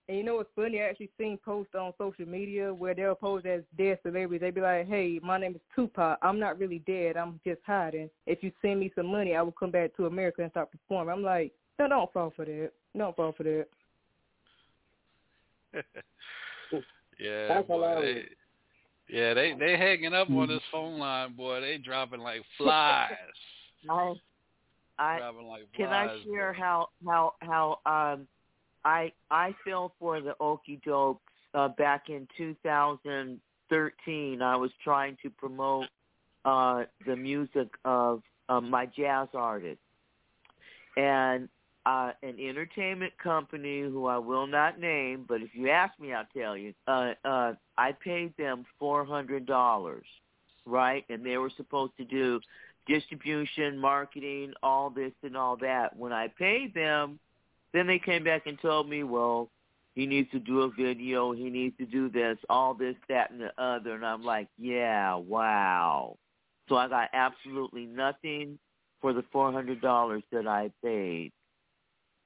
and 0.08 0.18
you 0.18 0.24
know 0.24 0.34
what's 0.36 0.50
funny? 0.54 0.80
I 0.80 0.88
actually 0.88 1.10
seen 1.16 1.38
posts 1.44 1.74
on 1.74 1.92
social 1.96 2.26
media 2.26 2.74
where 2.74 2.94
they'll 2.94 3.14
post 3.14 3.46
as 3.46 3.62
dead 3.78 3.98
celebrities. 4.02 4.40
They'd 4.40 4.54
be 4.54 4.60
like, 4.60 4.86
"Hey, 4.86 5.20
my 5.22 5.38
name 5.38 5.54
is 5.54 5.60
Tupac. 5.74 6.18
I'm 6.20 6.38
not 6.38 6.58
really 6.58 6.80
dead. 6.80 7.16
I'm 7.16 7.40
just 7.44 7.60
hiding. 7.64 8.10
If 8.26 8.42
you 8.42 8.52
send 8.60 8.80
me 8.80 8.92
some 8.94 9.06
money, 9.06 9.34
I 9.34 9.42
will 9.42 9.52
come 9.52 9.70
back 9.70 9.96
to 9.96 10.06
America 10.06 10.42
and 10.42 10.50
start 10.50 10.70
performing." 10.70 11.14
I'm 11.14 11.22
like, 11.22 11.52
"No, 11.78 11.88
don't 11.88 12.12
fall 12.12 12.32
for 12.34 12.44
that. 12.44 12.72
Don't 12.96 13.16
fall 13.16 13.32
for 13.32 13.44
that." 13.44 13.66
yeah, 17.18 17.48
That's 17.48 17.66
boy, 17.68 17.80
they, 17.80 17.86
hilarious. 17.86 18.28
Yeah, 19.08 19.34
they 19.34 19.54
they 19.58 19.76
hanging 19.76 20.14
up 20.14 20.30
on 20.30 20.46
this 20.48 20.62
phone 20.70 20.98
line, 20.98 21.34
boy. 21.34 21.60
They 21.60 21.78
dropping 21.78 22.20
like 22.20 22.42
flies. 22.58 23.10
I, 23.88 24.14
I 24.98 25.18
dropping 25.18 25.46
like 25.46 25.62
can 25.76 25.88
flies. 25.88 26.10
I 26.10 26.24
share 26.24 26.52
boy. 26.52 26.58
how 26.58 26.88
how 27.06 27.34
how 27.40 27.78
um 27.86 28.26
I 28.84 29.12
I 29.30 29.54
fell 29.64 29.94
for 29.98 30.20
the 30.20 30.34
okey 30.40 30.80
dokes 30.86 31.18
uh, 31.54 31.68
back 31.68 32.08
in 32.08 32.28
2013. 32.36 34.42
I 34.42 34.56
was 34.56 34.70
trying 34.82 35.16
to 35.22 35.30
promote 35.30 35.86
uh 36.44 36.82
the 37.06 37.16
music 37.16 37.68
of 37.84 38.22
um, 38.48 38.68
my 38.70 38.86
jazz 38.86 39.28
artist 39.34 39.78
and 40.96 41.48
uh 41.84 42.12
an 42.22 42.38
entertainment 42.38 43.12
company 43.22 43.82
who 43.82 44.06
I 44.06 44.18
will 44.18 44.46
not 44.46 44.78
name, 44.78 45.24
but 45.28 45.42
if 45.42 45.54
you 45.54 45.70
ask 45.70 45.98
me 45.98 46.12
I'll 46.12 46.26
tell 46.36 46.56
you. 46.56 46.74
Uh 46.86 47.12
uh 47.24 47.54
I 47.76 47.92
paid 47.92 48.36
them 48.36 48.64
$400, 48.80 50.02
right? 50.66 51.04
And 51.08 51.24
they 51.24 51.38
were 51.38 51.50
supposed 51.56 51.96
to 51.98 52.04
do 52.04 52.40
distribution, 52.86 53.78
marketing, 53.78 54.52
all 54.62 54.90
this 54.90 55.12
and 55.22 55.36
all 55.36 55.56
that. 55.58 55.96
When 55.96 56.12
I 56.12 56.28
paid 56.28 56.74
them, 56.74 57.18
then 57.72 57.86
they 57.86 57.98
came 57.98 58.24
back 58.24 58.46
and 58.46 58.60
told 58.60 58.88
me, 58.88 59.02
well, 59.02 59.48
he 59.94 60.06
needs 60.06 60.30
to 60.30 60.38
do 60.38 60.62
a 60.62 60.70
video, 60.70 61.32
he 61.32 61.50
needs 61.50 61.76
to 61.78 61.86
do 61.86 62.08
this, 62.08 62.38
all 62.48 62.74
this, 62.74 62.96
that, 63.08 63.30
and 63.30 63.40
the 63.40 63.62
other. 63.62 63.94
And 63.94 64.04
I'm 64.04 64.22
like, 64.22 64.48
yeah, 64.58 65.14
wow. 65.14 66.16
So 66.68 66.76
I 66.76 66.88
got 66.88 67.10
absolutely 67.12 67.84
nothing 67.84 68.58
for 69.00 69.12
the 69.12 69.22
$400 69.34 70.22
that 70.32 70.46
I 70.46 70.70
paid. 70.82 71.32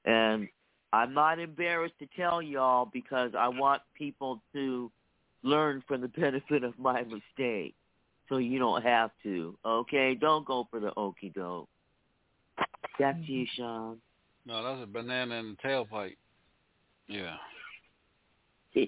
And 0.07 0.47
I'm 0.93 1.13
not 1.13 1.37
embarrassed 1.37 1.99
to 1.99 2.07
tell 2.15 2.41
y'all 2.41 2.89
because 2.91 3.33
I 3.37 3.49
want 3.49 3.81
people 3.93 4.41
to 4.53 4.89
learn 5.43 5.83
from 5.87 6.01
the 6.01 6.07
benefit 6.19 6.63
of 6.63 6.79
my 6.79 7.03
mistake. 7.03 7.75
So 8.29 8.37
you 8.37 8.57
don't 8.57 8.83
have 8.83 9.11
to. 9.23 9.57
Okay? 9.65 10.15
Don't 10.15 10.45
go 10.45 10.67
for 10.71 10.79
the 10.79 10.91
okey 10.97 11.29
doke. 11.29 11.69
Back 12.97 13.15
to 13.15 13.31
you, 13.31 13.45
mm-hmm. 13.45 13.61
Shaun. 13.61 13.97
No, 14.45 14.63
that's 14.63 14.83
a 14.83 14.87
banana 14.87 15.35
in 15.35 15.57
the 15.61 15.67
tailpipe. 15.67 16.15
Yeah. 17.07 17.35
a 18.75 18.87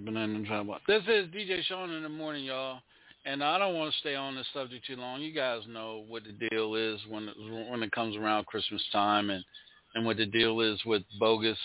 banana 0.00 0.34
in 0.34 0.42
the 0.42 0.48
tailpipe. 0.48 0.80
This 0.86 1.02
is 1.08 1.28
DJ 1.28 1.62
Shaun 1.64 1.90
in 1.90 2.02
the 2.02 2.08
morning, 2.08 2.44
y'all. 2.44 2.80
And 3.26 3.44
I 3.44 3.58
don't 3.58 3.74
want 3.74 3.92
to 3.92 3.98
stay 4.00 4.14
on 4.14 4.34
this 4.34 4.46
subject 4.54 4.86
too 4.86 4.96
long. 4.96 5.20
You 5.20 5.34
guys 5.34 5.60
know 5.68 6.04
what 6.08 6.22
the 6.24 6.48
deal 6.48 6.74
is 6.74 7.00
when 7.08 7.28
it, 7.28 7.70
when 7.70 7.82
it 7.82 7.92
comes 7.92 8.16
around 8.16 8.46
Christmas 8.46 8.82
time, 8.92 9.30
and 9.30 9.44
and 9.94 10.06
what 10.06 10.16
the 10.16 10.26
deal 10.26 10.60
is 10.60 10.78
with 10.86 11.02
bogus 11.18 11.58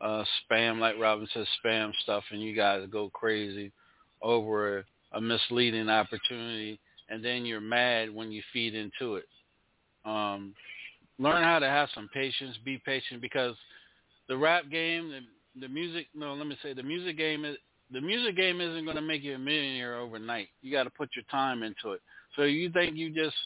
uh, 0.00 0.24
spam, 0.50 0.80
like 0.80 0.96
Robin 0.98 1.28
says, 1.32 1.46
spam 1.64 1.92
stuff, 2.02 2.24
and 2.30 2.42
you 2.42 2.54
guys 2.54 2.86
go 2.90 3.08
crazy 3.10 3.72
over 4.20 4.84
a, 5.12 5.20
misleading 5.20 5.88
opportunity, 5.88 6.80
and 7.08 7.24
then 7.24 7.44
you're 7.44 7.60
mad 7.60 8.12
when 8.12 8.32
you 8.32 8.42
feed 8.52 8.74
into 8.74 9.16
it. 9.16 9.24
Um, 10.04 10.54
learn 11.18 11.44
how 11.44 11.58
to 11.60 11.68
have 11.68 11.88
some 11.94 12.08
patience, 12.12 12.56
be 12.64 12.82
patient, 12.84 13.20
because 13.20 13.54
the 14.28 14.36
rap 14.36 14.64
game, 14.70 15.10
the, 15.10 15.60
the 15.60 15.68
music, 15.68 16.08
no, 16.14 16.34
let 16.34 16.46
me 16.46 16.56
say, 16.62 16.72
the 16.72 16.82
music 16.82 17.16
game 17.16 17.44
is 17.44 17.56
the 17.92 18.00
music 18.00 18.36
game 18.36 18.60
isn't 18.60 18.84
going 18.84 18.96
to 18.96 19.02
make 19.02 19.22
you 19.22 19.34
a 19.34 19.38
millionaire 19.38 19.96
overnight. 19.96 20.48
You 20.62 20.72
got 20.72 20.84
to 20.84 20.90
put 20.90 21.10
your 21.14 21.24
time 21.30 21.62
into 21.62 21.92
it. 21.92 22.00
So 22.36 22.42
you 22.42 22.70
think 22.70 22.96
you 22.96 23.10
just 23.10 23.36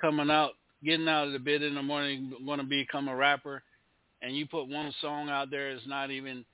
coming 0.00 0.30
out, 0.30 0.52
getting 0.84 1.08
out 1.08 1.26
of 1.26 1.32
the 1.32 1.38
bed 1.38 1.62
in 1.62 1.74
the 1.74 1.82
morning, 1.82 2.32
going 2.44 2.58
to 2.58 2.64
become 2.64 3.08
a 3.08 3.14
rapper, 3.14 3.62
and 4.22 4.36
you 4.36 4.46
put 4.46 4.68
one 4.68 4.92
song 5.00 5.28
out 5.28 5.50
there, 5.50 5.70
it's 5.70 5.86
not 5.86 6.10
even, 6.10 6.44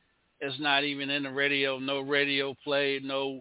it's 0.40 0.58
not 0.60 0.84
even 0.84 1.10
in 1.10 1.22
the 1.22 1.30
radio, 1.30 1.78
no 1.78 2.00
radio 2.00 2.54
play, 2.64 3.00
no, 3.02 3.40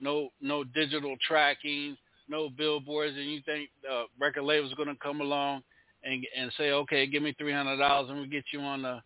no, 0.00 0.30
no 0.40 0.64
digital 0.64 1.16
tracking, 1.26 1.96
no 2.28 2.48
billboards, 2.48 3.16
and 3.16 3.30
you 3.30 3.40
think 3.44 3.70
the 3.82 4.04
record 4.20 4.44
label's 4.44 4.74
going 4.74 4.88
to 4.88 4.96
come 4.96 5.20
along 5.20 5.62
and 6.04 6.26
and 6.36 6.52
say, 6.58 6.70
okay, 6.70 7.06
give 7.06 7.22
me 7.22 7.34
three 7.38 7.52
hundred 7.52 7.78
dollars 7.78 8.10
and 8.10 8.18
we'll 8.18 8.28
get 8.28 8.44
you 8.52 8.60
on 8.60 8.82
the, 8.82 9.00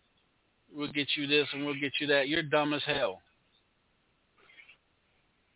we'll 0.73 0.91
get 0.91 1.07
you 1.15 1.27
this 1.27 1.47
and 1.53 1.65
we'll 1.65 1.79
get 1.79 1.93
you 1.99 2.07
that. 2.07 2.27
You're 2.27 2.43
dumb 2.43 2.73
as 2.73 2.81
hell. 2.85 3.21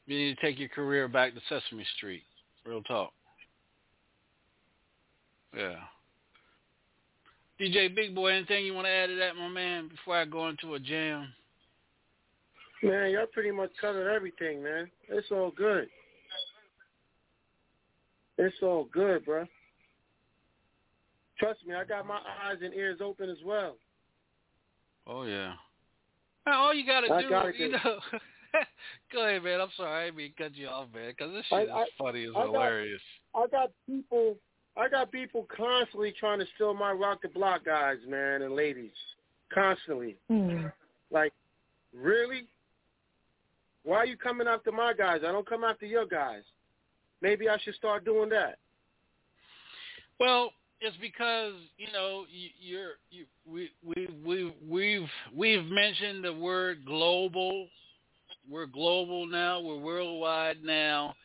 You 0.05 0.17
need 0.17 0.37
to 0.37 0.41
take 0.41 0.59
your 0.59 0.69
career 0.69 1.07
back 1.07 1.33
to 1.33 1.41
Sesame 1.47 1.85
Street. 1.97 2.23
Real 2.65 2.81
talk. 2.83 3.13
Yeah. 5.55 5.75
DJ 7.59 7.93
Big 7.95 8.13
Boy, 8.13 8.33
anything 8.33 8.65
you 8.65 8.73
want 8.73 8.87
to 8.87 8.91
add 8.91 9.07
to 9.07 9.15
that, 9.15 9.35
my 9.35 9.47
man, 9.47 9.87
before 9.87 10.17
I 10.17 10.25
go 10.25 10.49
into 10.49 10.73
a 10.73 10.79
jam? 10.79 11.27
Man, 12.81 13.11
y'all 13.11 13.27
pretty 13.31 13.51
much 13.51 13.71
covered 13.79 14.13
everything, 14.13 14.61
man. 14.61 14.89
It's 15.07 15.27
all 15.31 15.51
good. 15.55 15.87
It's 18.37 18.55
all 18.61 18.89
good, 18.91 19.23
bro. 19.23 19.45
Trust 21.39 21.59
me, 21.65 21.75
I 21.75 21.85
got 21.85 22.05
my 22.05 22.19
eyes 22.45 22.57
and 22.61 22.73
ears 22.73 22.99
open 23.01 23.29
as 23.29 23.37
well. 23.45 23.77
Oh 25.07 25.23
yeah. 25.23 25.53
All 26.47 26.73
you 26.73 26.85
gotta 26.85 27.13
I 27.13 27.21
do, 27.21 27.29
gotta 27.29 27.51
you 27.57 27.71
know. 27.71 27.99
go 29.13 29.27
ahead, 29.27 29.43
man. 29.43 29.61
I'm 29.61 29.69
sorry, 29.75 30.03
I 30.03 30.05
didn't 30.05 30.17
mean 30.17 30.33
to 30.37 30.43
cut 30.43 30.55
you 30.55 30.67
off, 30.67 30.87
man, 30.93 31.09
because 31.15 31.33
this 31.33 31.45
shit 31.49 31.69
I- 31.69 31.83
is 31.83 31.89
funny 31.97 32.23
as 32.23 32.29
I 32.31 32.33
got- 32.33 32.45
hilarious. 32.53 33.01
I 33.35 33.47
got 33.47 33.71
people 33.87 34.37
I 34.75 34.89
got 34.89 35.11
people 35.11 35.47
constantly 35.55 36.13
trying 36.19 36.39
to 36.39 36.45
steal 36.55 36.73
my 36.73 36.91
rock 36.91 37.21
the 37.21 37.29
block 37.29 37.63
guys, 37.65 37.97
man, 38.07 38.41
and 38.41 38.55
ladies. 38.55 38.91
Constantly. 39.53 40.17
Hmm. 40.29 40.65
Like, 41.11 41.31
really? 41.95 42.47
Why 43.83 43.97
are 43.97 44.05
you 44.05 44.17
coming 44.17 44.47
after 44.47 44.71
my 44.71 44.93
guys? 44.93 45.21
I 45.27 45.31
don't 45.31 45.47
come 45.47 45.63
after 45.63 45.85
your 45.85 46.07
guys. 46.07 46.41
Maybe 47.21 47.49
I 47.49 47.57
should 47.59 47.75
start 47.75 48.03
doing 48.03 48.29
that. 48.29 48.57
Well, 50.19 50.51
it's 50.81 50.97
because 50.97 51.53
you 51.77 51.87
know 51.93 52.25
you, 52.31 52.49
you're 52.59 52.91
you, 53.11 53.25
we 53.45 53.69
we 53.85 54.07
we 54.25 54.53
we've 54.67 55.09
we've 55.35 55.65
mentioned 55.65 56.23
the 56.23 56.33
word 56.33 56.85
global. 56.85 57.67
We're 58.49 58.65
global 58.65 59.25
now. 59.25 59.61
We're 59.61 59.79
worldwide 59.79 60.63
now, 60.63 61.15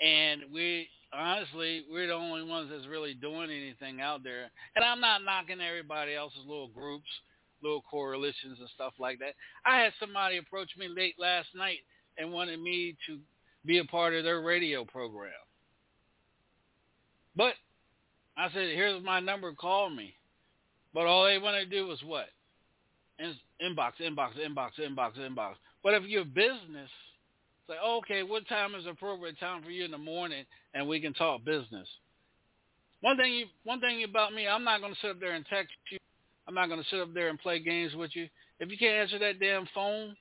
and 0.00 0.42
we 0.52 0.88
honestly 1.12 1.84
we're 1.90 2.08
the 2.08 2.12
only 2.12 2.42
ones 2.42 2.68
that's 2.70 2.86
really 2.86 3.14
doing 3.14 3.50
anything 3.50 4.00
out 4.00 4.22
there. 4.22 4.50
And 4.76 4.84
I'm 4.84 5.00
not 5.00 5.24
knocking 5.24 5.60
everybody 5.60 6.14
else's 6.14 6.44
little 6.46 6.68
groups, 6.68 7.08
little 7.62 7.84
coalitions 7.90 8.58
and 8.60 8.68
stuff 8.74 8.92
like 8.98 9.18
that. 9.20 9.34
I 9.64 9.78
had 9.78 9.92
somebody 9.98 10.36
approach 10.36 10.70
me 10.78 10.88
late 10.88 11.14
last 11.18 11.48
night 11.54 11.78
and 12.18 12.32
wanted 12.32 12.60
me 12.60 12.96
to 13.06 13.18
be 13.64 13.78
a 13.78 13.84
part 13.84 14.14
of 14.14 14.24
their 14.24 14.40
radio 14.40 14.84
program. 14.84 15.32
But 17.36 17.54
I 18.36 18.48
said, 18.48 18.74
here's 18.74 19.02
my 19.02 19.20
number, 19.20 19.52
call 19.52 19.90
me. 19.90 20.14
But 20.94 21.06
all 21.06 21.24
they 21.24 21.38
want 21.38 21.56
to 21.56 21.66
do 21.66 21.86
was 21.86 22.02
what? 22.04 22.26
In, 23.18 23.34
inbox, 23.62 23.92
inbox, 24.00 24.30
inbox, 24.38 24.70
inbox, 24.80 25.18
inbox. 25.18 25.54
But 25.82 25.94
if 25.94 26.04
you're 26.04 26.24
business, 26.24 26.90
it's 27.60 27.68
like, 27.68 27.78
oh, 27.82 27.98
okay, 27.98 28.22
what 28.22 28.48
time 28.48 28.74
is 28.74 28.86
appropriate 28.86 29.38
time 29.38 29.62
for 29.62 29.70
you 29.70 29.84
in 29.84 29.90
the 29.90 29.98
morning 29.98 30.44
and 30.74 30.88
we 30.88 31.00
can 31.00 31.14
talk 31.14 31.44
business. 31.44 31.88
One 33.00 33.16
thing 33.16 33.32
you, 33.32 33.46
one 33.64 33.80
thing 33.80 34.02
about 34.04 34.34
me, 34.34 34.48
I'm 34.48 34.64
not 34.64 34.80
going 34.80 34.92
to 34.92 34.98
sit 35.00 35.10
up 35.10 35.20
there 35.20 35.34
and 35.34 35.46
text 35.46 35.72
you. 35.90 35.98
I'm 36.48 36.54
not 36.54 36.68
going 36.68 36.82
to 36.82 36.88
sit 36.88 37.00
up 37.00 37.14
there 37.14 37.28
and 37.28 37.38
play 37.38 37.60
games 37.60 37.94
with 37.94 38.10
you. 38.14 38.28
If 38.58 38.70
you 38.70 38.78
can't 38.78 38.96
answer 38.96 39.18
that 39.20 39.38
damn 39.38 39.68
phone 39.74 40.16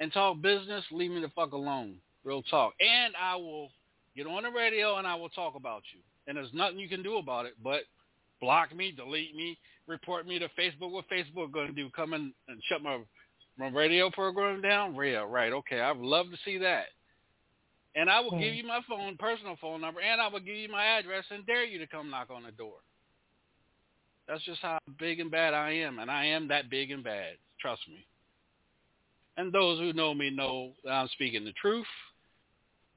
and 0.00 0.12
talk 0.12 0.40
business, 0.40 0.84
leave 0.90 1.10
me 1.10 1.20
the 1.20 1.30
fuck 1.36 1.52
alone. 1.52 1.96
Real 2.24 2.42
talk. 2.42 2.72
And 2.80 3.14
I 3.20 3.36
will 3.36 3.70
get 4.16 4.26
on 4.26 4.42
the 4.42 4.50
radio 4.50 4.96
and 4.96 5.06
I 5.06 5.14
will 5.14 5.28
talk 5.28 5.54
about 5.54 5.82
you. 5.94 6.00
And 6.26 6.36
there's 6.36 6.52
nothing 6.52 6.78
you 6.78 6.88
can 6.88 7.02
do 7.02 7.16
about 7.18 7.46
it 7.46 7.54
but 7.62 7.82
block 8.40 8.74
me, 8.74 8.92
delete 8.92 9.36
me, 9.36 9.58
report 9.86 10.26
me 10.26 10.38
to 10.38 10.48
Facebook. 10.58 10.90
What 10.90 11.04
Facebook 11.10 11.52
going 11.52 11.68
to 11.68 11.72
do? 11.72 11.88
Come 11.94 12.14
in 12.14 12.32
and 12.48 12.60
shut 12.68 12.82
my 12.82 12.98
my 13.58 13.68
radio 13.68 14.10
program 14.10 14.60
down? 14.62 14.94
Yeah, 14.94 15.24
right. 15.28 15.52
Okay, 15.52 15.80
I'd 15.80 15.96
love 15.96 16.30
to 16.30 16.36
see 16.44 16.58
that. 16.58 16.86
And 17.94 18.08
I 18.08 18.20
will 18.20 18.38
give 18.38 18.54
you 18.54 18.66
my 18.66 18.80
phone, 18.88 19.16
personal 19.18 19.56
phone 19.60 19.82
number, 19.82 20.00
and 20.00 20.20
I 20.20 20.28
will 20.28 20.40
give 20.40 20.56
you 20.56 20.70
my 20.70 20.82
address 20.82 21.24
and 21.30 21.44
dare 21.44 21.64
you 21.64 21.78
to 21.78 21.86
come 21.86 22.10
knock 22.10 22.28
on 22.30 22.42
the 22.42 22.52
door. 22.52 22.76
That's 24.26 24.42
just 24.44 24.62
how 24.62 24.78
big 24.98 25.20
and 25.20 25.30
bad 25.30 25.52
I 25.52 25.72
am, 25.72 25.98
and 25.98 26.10
I 26.10 26.24
am 26.26 26.48
that 26.48 26.70
big 26.70 26.90
and 26.90 27.04
bad. 27.04 27.34
Trust 27.60 27.82
me. 27.88 28.06
And 29.36 29.52
those 29.52 29.78
who 29.78 29.92
know 29.92 30.14
me 30.14 30.30
know 30.30 30.72
that 30.84 30.90
I'm 30.90 31.08
speaking 31.08 31.44
the 31.44 31.52
truth. 31.52 31.86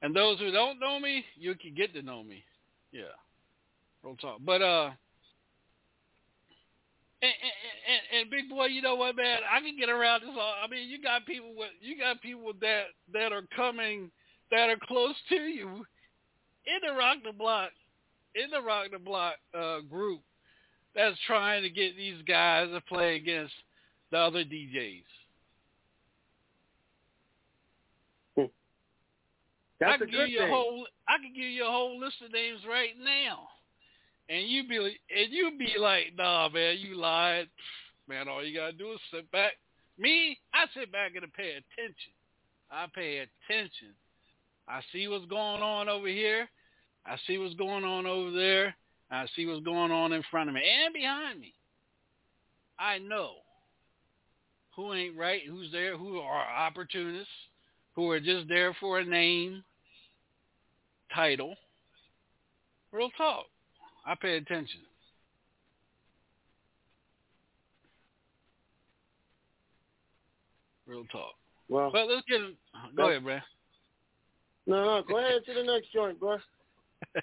And 0.02 0.16
those 0.16 0.40
who 0.40 0.52
don't 0.52 0.80
know 0.80 1.00
me, 1.00 1.26
you 1.38 1.56
can 1.56 1.74
get 1.74 1.94
to 1.94 2.02
know 2.02 2.24
me. 2.24 2.44
Yeah. 2.92 3.04
Real 4.04 4.16
talk. 4.18 4.40
But 4.46 4.62
uh 4.62 4.92
and, 7.26 7.54
and, 7.90 8.22
and, 8.22 8.32
big 8.32 8.50
boy, 8.50 8.66
you 8.66 8.82
know 8.82 8.96
what, 8.96 9.16
man? 9.16 9.40
I 9.52 9.60
can 9.60 9.78
get 9.78 9.90
around 9.90 10.22
this. 10.22 10.30
All. 10.32 10.54
I 10.64 10.68
mean, 10.68 10.90
you 10.90 11.02
got 11.02 11.26
people 11.26 11.54
with 11.56 11.72
you 11.82 11.98
got 11.98 12.22
people 12.22 12.52
that 12.62 12.86
that 13.14 13.32
are 13.32 13.44
coming 13.56 14.12
that 14.52 14.70
are 14.70 14.78
close 14.88 15.16
to 15.30 15.36
you 15.36 15.86
in 16.66 16.88
the 16.88 16.94
Rock 16.96 17.18
the 17.26 17.34
Block 17.34 17.72
in 18.36 18.50
the 18.52 18.62
Rock 18.62 18.88
the 18.92 19.00
Block 19.00 19.36
uh, 19.58 19.80
group 19.82 20.22
that's 20.96 21.18
trying 21.28 21.64
to 21.64 21.70
get 21.70 21.96
these 21.98 22.22
guys 22.28 22.70
to 22.74 22.82
play 22.82 23.16
against 23.16 23.54
the 24.12 24.18
other 24.18 24.44
DJs. 24.44 25.04
That's 29.80 29.92
I 29.92 29.96
a 29.96 29.98
can 29.98 30.08
give 30.08 30.20
good 30.20 30.30
you 30.30 30.40
a 30.40 30.44
thing. 30.44 30.52
whole 30.52 30.88
I 31.08 31.18
can 31.18 31.34
give 31.34 31.52
you 31.52 31.66
a 31.66 31.72
whole 31.72 32.00
list 32.00 32.16
of 32.24 32.32
names 32.32 32.62
right 32.68 32.92
now. 32.98 33.50
And 34.30 34.48
you 34.48 34.68
be 34.68 34.78
and 34.78 35.32
you 35.32 35.52
be 35.58 35.80
like, 35.80 36.14
nah 36.18 36.50
man, 36.50 36.78
you 36.80 36.96
lied. 36.96 37.48
Man, 38.08 38.28
all 38.28 38.44
you 38.44 38.58
gotta 38.58 38.74
do 38.74 38.94
is 38.94 39.00
sit 39.12 39.30
back. 39.32 39.54
Me, 39.98 40.38
I 40.54 40.66
sit 40.78 40.92
back 40.92 41.12
and 41.16 41.34
pay 41.34 41.52
attention. 41.52 42.14
I 42.72 42.86
pay 42.94 43.20
attention. 43.20 43.94
I 44.68 44.82
see 44.92 45.08
what's 45.08 45.26
going 45.26 45.62
on 45.62 45.90
over 45.90 46.08
here. 46.08 46.50
I 47.06 47.18
see 47.28 47.38
what's 47.38 47.54
going 47.56 47.84
on 47.84 48.06
over 48.06 48.32
there. 48.32 48.76
I 49.12 49.26
see 49.36 49.46
what's 49.46 49.64
going 49.64 49.92
on 49.92 50.12
in 50.12 50.24
front 50.32 50.50
of 50.50 50.56
me 50.56 50.62
and 50.62 50.94
behind 50.94 51.40
me. 51.40 51.54
I 52.80 52.98
know 52.98 53.36
who 54.76 54.94
ain't 54.94 55.18
right, 55.18 55.42
who's 55.48 55.72
there, 55.72 55.98
who 55.98 56.18
are 56.18 56.46
opportunists, 56.68 57.30
who 57.96 58.10
are 58.10 58.20
just 58.20 58.48
there 58.50 58.76
for 58.80 59.00
a 59.00 59.06
name, 59.06 59.64
title. 61.14 61.56
Real 62.92 63.10
talk. 63.12 63.46
I 64.06 64.16
pay 64.16 64.38
attention. 64.38 64.82
Real 70.88 71.06
talk. 71.12 71.34
Well, 71.68 71.92
well 71.92 72.08
let's 72.08 72.26
get. 72.28 72.42
Go 72.96 73.10
ahead, 73.10 73.24
bruh. 73.24 73.42
No, 74.68 74.84
no, 74.84 75.04
go 75.08 75.18
ahead 75.18 75.42
to 75.46 75.54
the 75.54 75.64
next 75.64 75.92
joint, 75.94 76.20
bruh. 76.20 76.40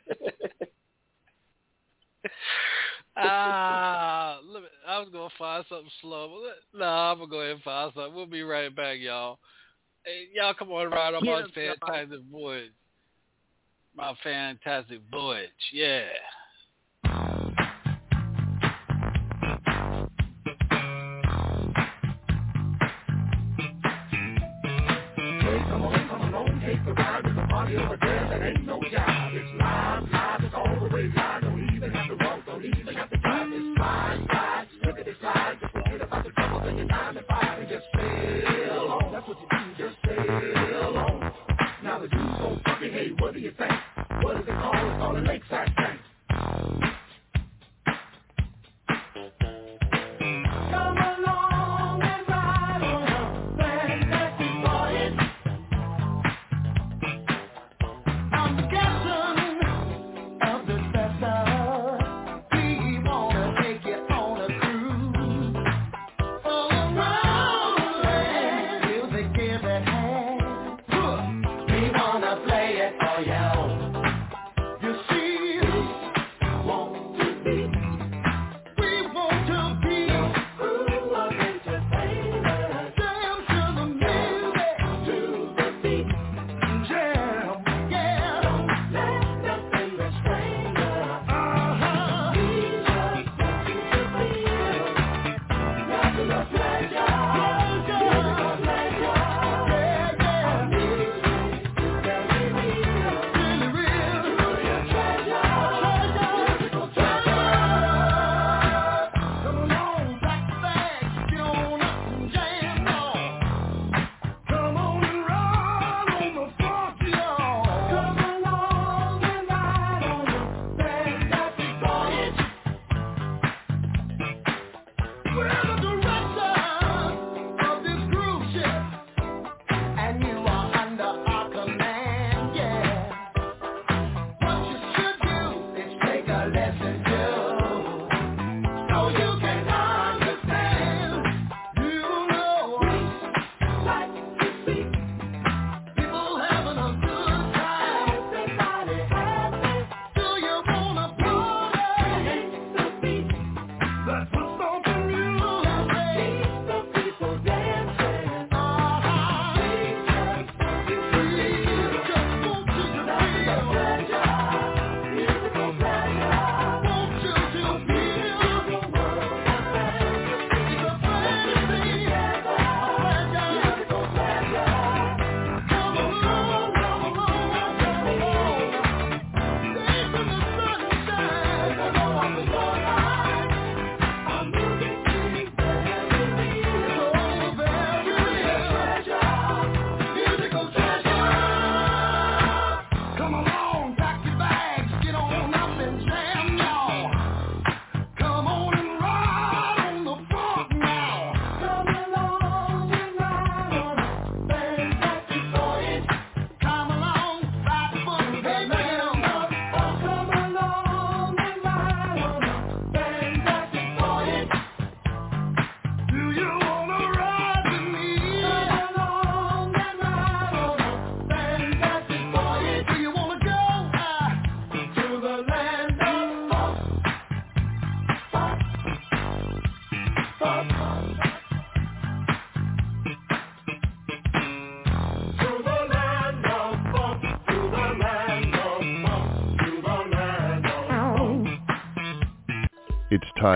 Ah, 3.14 4.38
uh, 4.38 4.60
I 4.88 4.98
was 4.98 5.08
gonna 5.12 5.28
find 5.38 5.64
something 5.68 5.90
slow. 6.00 6.40
But 6.72 6.78
nah, 6.78 7.12
I'm 7.12 7.18
gonna 7.18 7.30
go 7.30 7.40
ahead 7.40 7.56
and 7.56 7.62
find 7.62 7.92
something. 7.94 8.14
We'll 8.14 8.24
be 8.24 8.42
right 8.42 8.74
back, 8.74 8.98
y'all. 9.00 9.38
Hey, 10.04 10.28
y'all 10.34 10.54
come 10.54 10.70
on 10.72 10.90
ride 10.90 11.14
on 11.14 11.26
my 11.26 11.42
fantastic 11.54 12.20
voyage. 12.30 12.72
My 13.94 14.14
fantastic 14.24 15.00
voyage, 15.10 15.50
yeah. 15.72 16.06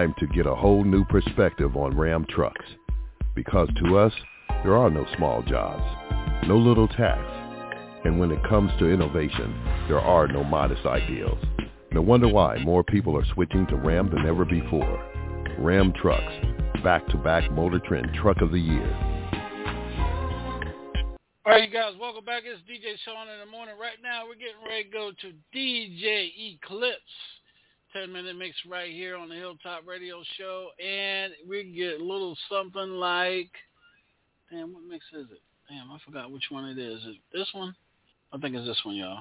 time 0.06 0.14
to 0.18 0.26
get 0.34 0.46
a 0.46 0.54
whole 0.54 0.84
new 0.84 1.04
perspective 1.06 1.76
on 1.76 1.96
Ram 1.96 2.24
trucks. 2.28 2.64
Because 3.34 3.68
to 3.82 3.98
us, 3.98 4.12
there 4.62 4.76
are 4.76 4.88
no 4.90 5.04
small 5.16 5.42
jobs, 5.42 5.82
no 6.46 6.56
little 6.56 6.86
tasks, 6.86 8.04
and 8.04 8.20
when 8.20 8.30
it 8.30 8.42
comes 8.48 8.70
to 8.78 8.88
innovation, 8.88 9.52
there 9.88 9.98
are 9.98 10.28
no 10.28 10.44
modest 10.44 10.86
ideals. 10.86 11.38
No 11.90 12.02
wonder 12.02 12.28
why 12.28 12.58
more 12.58 12.84
people 12.84 13.16
are 13.16 13.24
switching 13.34 13.66
to 13.66 13.76
Ram 13.76 14.08
than 14.10 14.26
ever 14.26 14.44
before. 14.44 15.02
Ram 15.58 15.92
Trucks, 16.00 16.32
back-to-back 16.84 17.50
Motor 17.50 17.80
Trend 17.80 18.08
Truck 18.22 18.40
of 18.40 18.52
the 18.52 18.60
Year. 18.60 18.96
All 21.44 21.52
right, 21.52 21.68
you 21.68 21.72
guys, 21.72 21.94
welcome 22.00 22.24
back. 22.24 22.42
It's 22.44 22.60
DJ 22.62 22.96
Shaun 23.04 23.28
in 23.28 23.40
the 23.40 23.50
morning. 23.50 23.74
Right 23.80 23.98
now, 24.02 24.24
we're 24.26 24.34
getting 24.34 24.62
ready 24.68 24.84
to 24.84 24.90
go 24.90 25.10
to 25.10 25.32
DJ 25.56 26.30
Eclipse. 26.54 27.00
10 27.96 28.12
minute 28.12 28.36
mix 28.36 28.54
right 28.68 28.92
here 28.92 29.16
on 29.16 29.30
the 29.30 29.34
Hilltop 29.34 29.86
Radio 29.86 30.22
Show. 30.36 30.68
And 30.84 31.32
we 31.48 31.64
get 31.72 31.98
a 31.98 32.04
little 32.04 32.36
something 32.50 32.90
like, 32.90 33.48
damn, 34.50 34.74
what 34.74 34.82
mix 34.86 35.04
is 35.14 35.26
it? 35.30 35.40
Damn, 35.70 35.90
I 35.90 35.98
forgot 36.04 36.30
which 36.30 36.44
one 36.50 36.66
it 36.66 36.78
is. 36.78 37.00
Is 37.00 37.06
it 37.06 37.16
this 37.32 37.48
one? 37.52 37.74
I 38.34 38.38
think 38.38 38.54
it's 38.54 38.66
this 38.66 38.80
one, 38.84 38.96
y'all. 38.96 39.20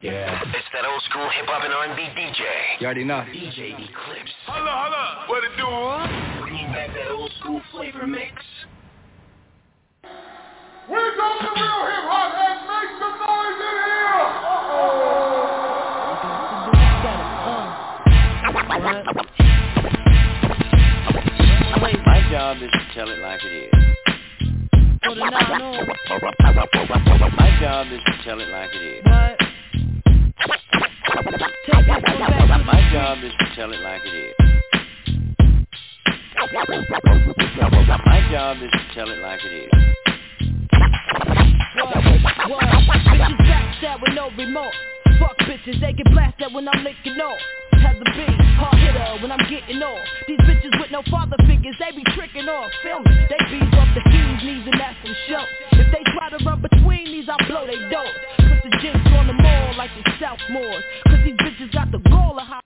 Yeah. 0.00 0.42
It's 0.42 0.66
that 0.72 0.84
old 0.84 1.00
school 1.08 1.30
hip 1.30 1.46
hop 1.46 1.62
and 1.62 1.72
R&B 1.72 2.02
DJ. 2.02 2.80
You 2.80 2.86
already 2.86 3.04
know. 3.04 3.24
DJ 3.30 3.74
Eclipse. 3.74 4.32
Holla, 4.46 4.70
holla. 4.70 5.24
What 5.28 5.44
it 5.44 5.54
do? 5.56 6.42
Bringing 6.42 6.66
back 6.72 6.92
that 6.92 7.12
old 7.12 7.30
school 7.40 7.62
flavor 7.70 8.06
mix. 8.06 8.32
We're 10.90 11.16
going 11.16 11.38
to 11.38 11.50
real 11.54 11.80
hip 11.86 12.06
hop 12.10 12.34
and 12.34 12.66
make 12.66 12.98
some 12.98 13.14
noise 13.22 13.60
in 13.62 13.76
here. 13.86 14.10
Uh-oh. 14.42 15.33
My 18.74 19.06
job 22.28 22.56
is 22.60 22.70
to 22.72 22.80
tell 22.92 23.08
it 23.08 23.20
like 23.20 23.40
it 23.44 23.52
is. 23.52 23.70
Put. 25.04 25.16
My 25.16 25.30
job 27.60 27.86
is 27.92 28.00
to 28.04 28.14
tell 28.24 28.40
it 28.40 28.48
like 28.50 28.70
it 28.74 28.82
is. 28.82 29.04
What? 29.04 29.38
My 32.66 32.80
job 32.92 33.18
is 33.22 33.32
to 33.38 33.46
tell 33.54 33.72
it 33.72 33.80
like 33.80 34.02
it 34.04 34.14
is. 34.14 34.34
My 38.04 38.20
job 38.32 38.56
is 38.60 38.70
to 38.72 38.84
tell 38.94 39.08
it 39.08 39.18
like 39.20 39.40
it 39.44 39.52
is. 39.52 39.70
What? 42.50 42.50
What? 42.50 42.64
Bitches 43.04 43.38
back 43.38 43.64
that 43.82 44.00
with 44.00 44.14
no 44.14 44.30
remorse. 44.36 44.74
Fuck 45.20 45.38
bitches, 45.46 45.80
they 45.80 45.92
get 45.92 46.10
blasted 46.10 46.52
when 46.52 46.66
I'm 46.68 46.82
licking 46.82 47.20
off. 47.20 47.38
Has 47.84 48.00
a 48.00 48.08
big 48.16 48.32
hard 48.56 48.80
hitter 48.80 49.20
when 49.20 49.30
I'm 49.30 49.44
getting 49.52 49.82
off. 49.84 50.00
These 50.26 50.40
bitches 50.40 50.72
with 50.80 50.90
no 50.90 51.02
father 51.10 51.36
figures, 51.46 51.76
they 51.78 51.92
be 51.92 52.04
tricking 52.16 52.48
off. 52.48 52.72
Feel 52.82 53.00
me? 53.04 53.12
They 53.28 53.40
bees 53.52 53.72
off 53.76 53.90
the 53.92 54.02
keys, 54.08 54.40
knees, 54.40 54.64
and 54.64 54.80
that's 54.80 54.96
for 55.04 55.12
show. 55.28 55.44
If 55.76 55.92
they 55.92 56.02
try 56.16 56.32
to 56.32 56.40
run 56.44 56.64
between 56.64 57.12
these, 57.12 57.28
I 57.28 57.36
blow 57.46 57.66
they 57.68 57.76
doors. 57.92 58.16
Put 58.40 58.60
the 58.64 58.72
jinx 58.80 58.98
on 59.12 59.28
them 59.28 59.38
all 59.44 59.76
like 59.76 59.90
the 60.00 60.04
Southmores. 60.16 60.82
Cause 61.06 61.20
these 61.24 61.36
bitches 61.36 61.72
got 61.72 61.92
the 61.92 62.00
goal 62.08 62.40
of 62.40 62.46
how 62.48 62.60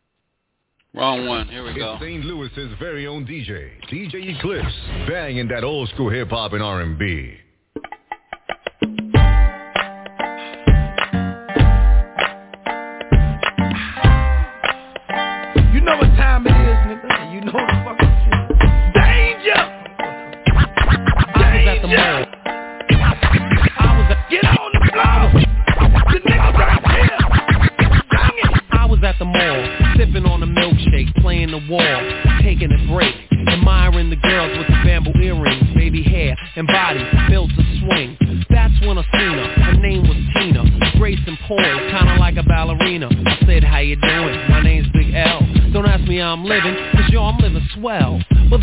Wrong 0.95 1.27
one. 1.27 1.49
Here 1.49 1.63
we 1.63 1.75
go. 1.75 1.93
It's 1.95 2.03
St. 2.03 2.25
Louis's 2.25 2.73
very 2.79 3.07
own 3.07 3.27
DJ, 3.27 3.71
DJ 3.93 4.37
Eclipse, 4.37 4.73
banging 5.07 5.47
that 5.49 5.63
old 5.63 5.89
school 5.91 6.11
hip 6.11 6.31
hop 6.31 6.55
and 6.55 6.63
R&B. 6.63 7.37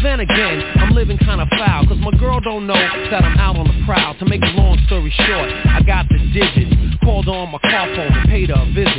Then 0.05 0.19
again, 0.19 0.61
I'm 0.77 0.93
living 0.93 1.17
kinda 1.17 1.45
foul, 1.57 1.87
cause 1.87 1.97
my 1.97 2.11
girl 2.19 2.39
don't 2.39 2.67
know 2.67 2.77
that 3.09 3.23
I'm 3.23 3.37
out 3.37 3.57
on 3.57 3.67
the 3.67 3.85
prowl. 3.85 4.13
To 4.15 4.25
make 4.25 4.43
a 4.43 4.53
long 4.55 4.77
story 4.85 5.09
short, 5.09 5.49
I 5.65 5.81
got 5.81 6.07
the 6.09 6.19
digits. 6.31 6.75
Called 7.03 7.27
on 7.27 7.51
my 7.51 7.59
car 7.59 7.87
phone 7.95 8.13
and 8.13 8.29
paid 8.29 8.49
her 8.49 8.61
a 8.61 8.65
visit. 8.73 8.94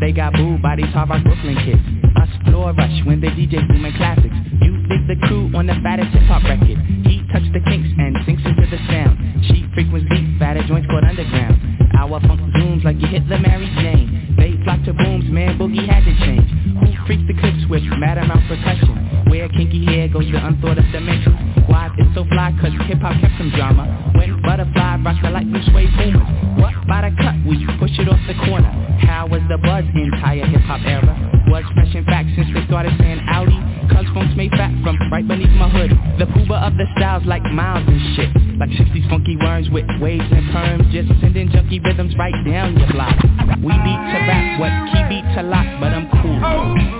They 0.00 0.12
got 0.12 0.32
boo 0.32 0.56
bodies, 0.58 0.88
hard 0.96 1.10
rock 1.10 1.22
Brooklyn 1.22 1.60
kids. 1.60 1.84
Us 2.16 2.32
floor 2.48 2.72
rush 2.72 3.04
when 3.04 3.20
they 3.20 3.28
DJ 3.28 3.60
booming 3.68 3.92
classics. 4.00 4.34
You 4.64 4.80
dig 4.88 5.04
the 5.06 5.16
crew 5.28 5.52
on 5.54 5.68
the 5.68 5.76
fattest 5.84 6.08
hip 6.16 6.24
hop 6.24 6.42
record. 6.44 6.80
He 7.04 7.20
touch 7.28 7.44
the 7.52 7.60
kinks 7.60 7.92
and 8.00 8.16
sinks 8.24 8.42
into 8.48 8.64
the 8.64 8.80
sound. 8.88 9.44
She 9.44 9.68
frequents 9.76 10.08
deep, 10.08 10.40
fatter 10.40 10.64
joints 10.64 10.88
called 10.88 11.04
underground. 11.04 11.60
Our 12.00 12.18
funk 12.24 12.40
zooms 12.56 12.82
like 12.82 12.96
you 12.96 13.08
hit 13.08 13.28
the 13.28 13.38
Mary 13.38 13.68
Jane. 13.76 14.34
They 14.40 14.56
flock 14.64 14.80
to 14.88 14.96
booms, 14.96 15.28
man, 15.28 15.60
boogie 15.60 15.84
had 15.84 16.00
to 16.08 16.14
change. 16.24 16.48
Who 16.80 16.88
freaks 17.04 17.28
the 17.28 17.36
clip 17.36 17.54
switch, 17.68 17.84
mad 18.00 18.16
amount 18.16 18.48
percussion. 18.48 19.28
Where 19.28 19.48
kinky 19.52 19.84
hair 19.84 20.08
goes 20.08 20.24
to 20.32 20.40
unthought 20.40 20.78
of 20.80 20.88
dimension. 20.90 21.36
Why 21.68 21.92
it's 21.98 22.08
so 22.16 22.24
fly, 22.32 22.56
cause 22.56 22.72
hip 22.88 23.04
hop 23.04 23.20
kept 23.20 23.36
some 23.36 23.52
drama. 23.52 23.84
When 24.16 24.40
butterfly 24.40 24.96
rock 25.04 25.20
the 25.20 25.28
light 25.28 25.46
blue 25.52 25.62
sway 25.68 25.86
boomers. 25.92 26.24
What 26.56 26.72
by 26.88 27.04
the 27.04 27.12
cut, 27.20 27.36
we 27.44 27.60
push 27.90 28.06
it 28.06 28.08
off 28.08 28.20
the 28.26 28.34
corner. 28.46 28.70
How 29.06 29.26
was 29.26 29.40
the 29.48 29.58
buzz 29.58 29.84
entire 29.94 30.46
hip 30.46 30.60
hop 30.62 30.80
era? 30.84 31.14
Was 31.48 31.64
fresh 31.74 31.94
and 31.94 32.06
back 32.06 32.26
since 32.36 32.46
we 32.54 32.64
started 32.66 32.92
saying 32.98 33.20
Audi. 33.28 33.58
Cuz 33.90 34.06
funks 34.14 34.34
made 34.36 34.50
fat 34.52 34.70
from 34.82 34.96
right 35.10 35.26
beneath 35.26 35.50
my 35.58 35.68
hood. 35.68 35.90
The 36.18 36.26
pooba 36.26 36.62
of 36.62 36.76
the 36.76 36.86
styles 36.96 37.24
like 37.26 37.42
miles 37.42 37.86
and 37.86 38.00
shit. 38.14 38.30
Like 38.58 38.70
60s 38.70 39.08
funky 39.10 39.36
worms 39.36 39.68
with 39.70 39.86
waves 40.00 40.30
and 40.30 40.46
perms. 40.54 40.90
Just 40.92 41.08
sending 41.20 41.48
junky 41.48 41.82
rhythms 41.84 42.14
right 42.16 42.34
down 42.46 42.78
your 42.78 42.90
block. 42.92 43.16
We 43.58 43.72
beat 43.82 44.02
to 44.12 44.18
rap, 44.28 44.60
what 44.60 44.72
key 44.92 45.02
beat 45.08 45.26
to 45.34 45.42
lock, 45.42 45.66
but 45.80 45.92
I'm 45.92 46.08
cool. 46.22 46.40
Oh. 46.44 46.99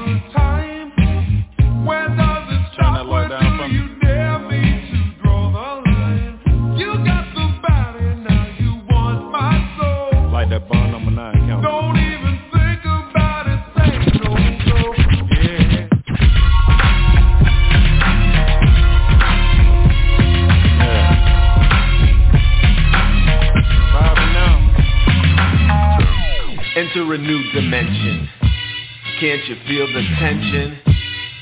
Can't 29.21 29.45
you 29.49 29.57
feel 29.68 29.87
the 29.92 30.01
tension? 30.18 30.80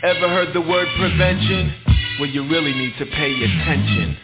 Ever 0.02 0.28
heard 0.28 0.52
the 0.52 0.60
word 0.60 0.88
prevention? 0.98 1.72
Well, 2.18 2.28
you 2.28 2.42
really 2.50 2.72
need 2.72 2.92
to 2.98 3.06
pay 3.06 3.30
attention. 3.30 4.16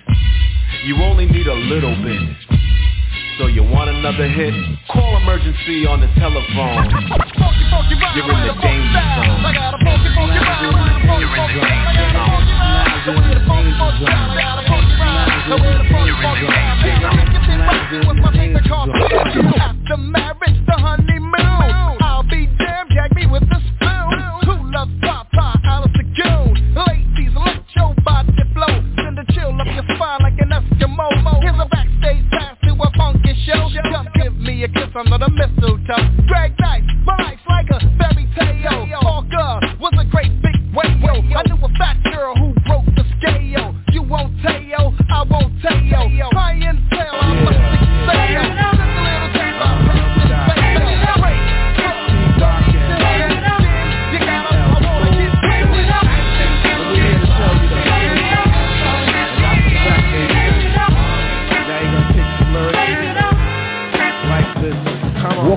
You 0.82 0.96
only 0.96 1.26
need 1.26 1.46
a 1.46 1.54
little 1.54 1.94
bit. 2.02 2.20
So 3.38 3.46
you 3.46 3.62
want 3.62 3.90
another 3.90 4.26
hit? 4.26 4.52
Call 4.90 5.16
emergency 5.18 5.86
on 5.86 6.00
the 6.00 6.08
telephone. 6.18 6.90
You're 8.18 8.26
in 8.26 8.42
the 8.42 8.58
danger 8.58 9.04
zone. 9.22 9.38
You're 13.06 13.22
in 13.22 13.38
the 18.18 18.34
danger 18.34 18.66
zone. 18.66 18.90
The 19.86 19.94
marriage, 19.96 20.58
the 20.66 20.74
honeymoon. 20.74 21.03
A 34.62 34.68
kiss 34.68 34.94
under 34.94 35.18
the 35.18 35.30
mistletoe. 35.30 36.26
Drag 36.28 36.58
night, 36.60 36.84
my 37.04 37.16
life's 37.16 37.42
like 37.48 37.66
a 37.70 37.93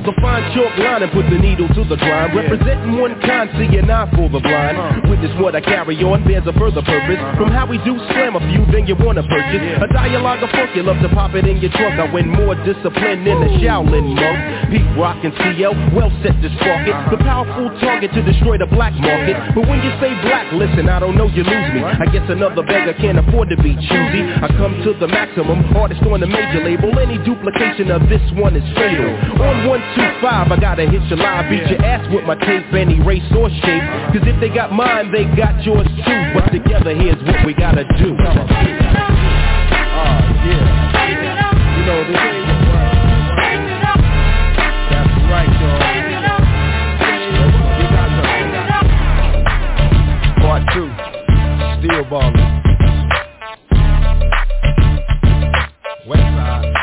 A 0.07 0.21
fine 0.21 0.55
chalk 0.55 0.77
line 0.77 1.03
and 1.03 1.11
put 1.11 1.29
the 1.29 1.37
needle 1.37 1.67
to 1.67 1.83
the 1.83 1.97
grind. 1.97 2.33
Representing 2.33 2.97
one 2.97 3.19
kind, 3.19 3.49
see 3.59 3.77
an 3.77 3.91
eye 3.91 4.09
for 4.15 4.29
the 4.29 4.39
blind. 4.39 5.06
Witness 5.17 5.41
what 5.41 5.55
I 5.55 5.61
carry 5.61 5.97
on, 6.05 6.21
bears 6.29 6.45
a 6.45 6.53
further 6.53 6.85
purpose. 6.85 7.17
From 7.41 7.49
how 7.49 7.65
we 7.65 7.81
do 7.81 7.97
slam 8.13 8.37
a 8.37 8.41
few, 8.53 8.61
then 8.69 8.85
you 8.85 8.93
wanna 8.93 9.25
purchase. 9.25 9.81
A 9.81 9.89
dialogue 9.89 10.43
of 10.45 10.49
funk, 10.51 10.77
you 10.77 10.83
love 10.83 11.01
to 11.01 11.09
pop 11.09 11.33
it 11.33 11.41
in 11.49 11.57
your 11.57 11.71
trunk. 11.73 11.97
I 11.97 12.05
win 12.05 12.29
more 12.29 12.53
discipline 12.61 13.25
than 13.25 13.41
a 13.41 13.49
Shaolin 13.57 14.13
monk. 14.13 14.69
Pete 14.69 14.85
Rock 14.93 15.17
and 15.25 15.33
CL, 15.33 15.73
well 15.97 16.13
set 16.21 16.37
to 16.37 16.49
spark 16.61 16.85
it. 16.85 16.93
The 17.09 17.17
powerful 17.25 17.73
target 17.81 18.13
to 18.13 18.21
destroy 18.21 18.61
the 18.61 18.69
black 18.69 18.93
market. 18.93 19.33
But 19.57 19.65
when 19.65 19.81
you 19.81 19.89
say 19.97 20.13
black, 20.21 20.53
listen, 20.53 20.85
I 20.85 20.99
don't 20.99 21.17
know, 21.17 21.25
you 21.33 21.41
lose 21.41 21.69
me. 21.73 21.81
I 21.81 22.05
guess 22.13 22.29
another 22.29 22.61
beggar 22.61 22.93
can't 22.93 23.17
afford 23.17 23.49
to 23.49 23.57
be 23.57 23.73
choosy. 23.73 24.21
I 24.21 24.53
come 24.53 24.77
to 24.85 24.93
the 25.01 25.07
maximum, 25.07 25.65
artist 25.75 26.03
on 26.05 26.21
the 26.21 26.27
major 26.29 26.61
label. 26.61 26.93
Any 26.93 27.17
duplication 27.25 27.89
of 27.89 28.05
this 28.05 28.21
one 28.37 28.53
is 28.55 28.65
fatal. 28.77 29.09
On 29.41 29.65
125, 29.65 30.51
I 30.51 30.57
gotta 30.61 30.85
hit 30.85 31.01
your 31.09 31.17
line, 31.17 31.49
beat 31.49 31.65
your 31.73 31.81
ass 31.81 32.05
with 32.13 32.25
my 32.29 32.35
tape, 32.37 32.69
any 32.69 33.01
race 33.01 33.25
or 33.33 33.49
shape. 33.49 33.85
Cause 34.13 34.21
if 34.29 34.37
they 34.39 34.49
got 34.53 34.71
mine, 34.71 35.06
they 35.11 35.25
got 35.35 35.63
yours 35.63 35.87
too. 35.87 36.33
But 36.33 36.51
together, 36.51 36.95
here's 36.95 37.21
what 37.23 37.45
we 37.45 37.53
gotta 37.53 37.83
do. 37.97 38.15
Oh, 38.17 38.25
yeah. 40.45 40.65
You 41.77 41.83
know, 41.85 42.03
this 42.07 42.17
ain't. 42.17 42.47
That's 44.91 45.15
right, 45.31 45.51
y'all. 45.61 45.79
We 47.77 47.83
got 47.91 48.09
the 48.15 48.23
part 50.41 50.63
two, 50.73 50.89
steel 51.79 52.03
ballin'. 52.09 52.35
West 56.07 56.29
side. 56.35 56.73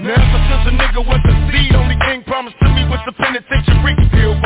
Never 0.00 0.38
since 0.46 0.64
a 0.66 0.70
nigga 0.70 1.00
was 1.06 1.20
a 1.24 1.34
seed, 1.50 1.74
only 1.74 1.96
thing 2.06 2.22
promised 2.24 2.58
to 2.60 2.68
me 2.68 2.84
was 2.88 3.00
the 3.06 3.12
penitentiary. 3.12 3.94
Still 4.08 4.34
ballin', 4.40 4.44
riding 4.44 4.44
on 4.44 4.45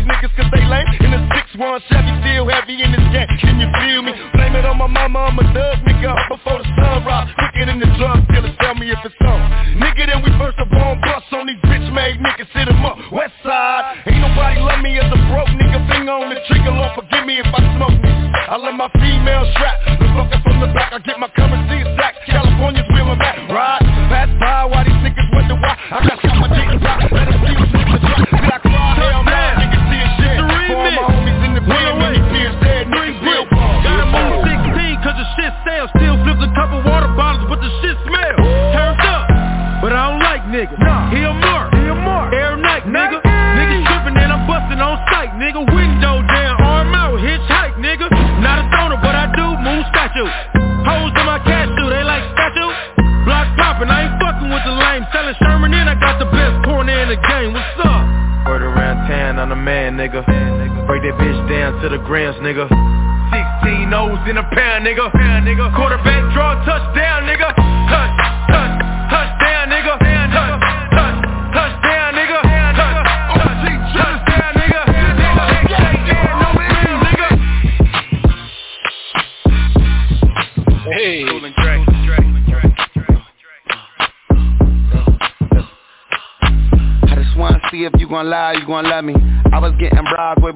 these 0.00 0.08
niggas 0.08 0.32
cause 0.36 0.48
they 0.52 0.64
lame. 0.64 0.88
In 1.04 1.10
the 1.12 1.20
6-1 1.60 1.80
Chevy, 1.92 2.12
still 2.24 2.48
heavy 2.48 2.80
in 2.80 2.92
this 2.92 3.04
game. 3.12 3.28
Can 3.40 3.60
you 3.60 3.68
feel 3.76 4.00
me? 4.02 4.12
Blame 4.32 4.56
it 4.56 4.64
on 4.64 4.78
my 4.78 4.86
mama, 4.86 5.28
I'm 5.28 5.38
a 5.38 5.44
thug 5.52 5.84
nigga. 5.84 6.16
Up 6.16 6.40
before 6.40 6.58
the 6.58 6.68
sun 6.80 7.04
rise, 7.04 7.28
quicker 7.36 7.66
than 7.66 7.80
the 7.80 7.90
drug 8.00 8.24
dealers. 8.28 8.56
Tell 8.60 8.74
me 8.74 8.88
if 8.90 8.98
it's 9.04 9.14
on. 9.20 9.40
Nigga, 9.76 10.08
then 10.08 10.24
we 10.24 10.32
first 10.40 10.58
up 10.58 10.72
on 10.72 11.00
bus 11.00 11.24
on 11.32 11.46
these 11.46 11.60
bitch 11.68 11.92
made 11.92 12.16
niggas. 12.20 12.48
Hit 12.56 12.68
'em 12.68 12.84
up, 12.84 12.96
west 13.12 13.29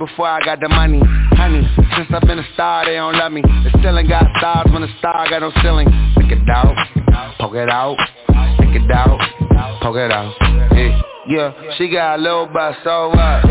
before 0.06 0.28
I 0.28 0.40
got 0.44 0.60
the 0.60 0.68
money. 0.68 1.00
Honey, 1.32 1.66
since 1.96 2.08
I've 2.12 2.22
been 2.22 2.38
a 2.38 2.46
star, 2.54 2.84
they 2.84 2.94
don't 2.94 3.16
love 3.16 3.32
me. 3.32 3.40
The 3.42 3.70
ceiling 3.82 4.06
got 4.06 4.24
stars 4.38 4.68
when 4.72 4.82
the 4.82 4.88
star 4.98 5.28
got 5.28 5.40
no 5.40 5.50
ceiling. 5.62 5.88
Pick 6.16 6.30
it 6.30 6.48
out, 6.48 6.76
poke 7.38 7.54
it 7.54 7.70
out, 7.70 7.96
pick 8.58 8.76
it 8.76 8.90
out, 8.90 9.18
poke 9.80 9.96
it 9.96 10.12
out. 10.12 10.34
Yeah, 10.76 11.00
yeah, 11.26 11.74
she 11.76 11.88
got 11.90 12.18
a 12.18 12.22
little 12.22 12.46
butt, 12.46 12.76
so 12.84 13.08
what? 13.08 13.42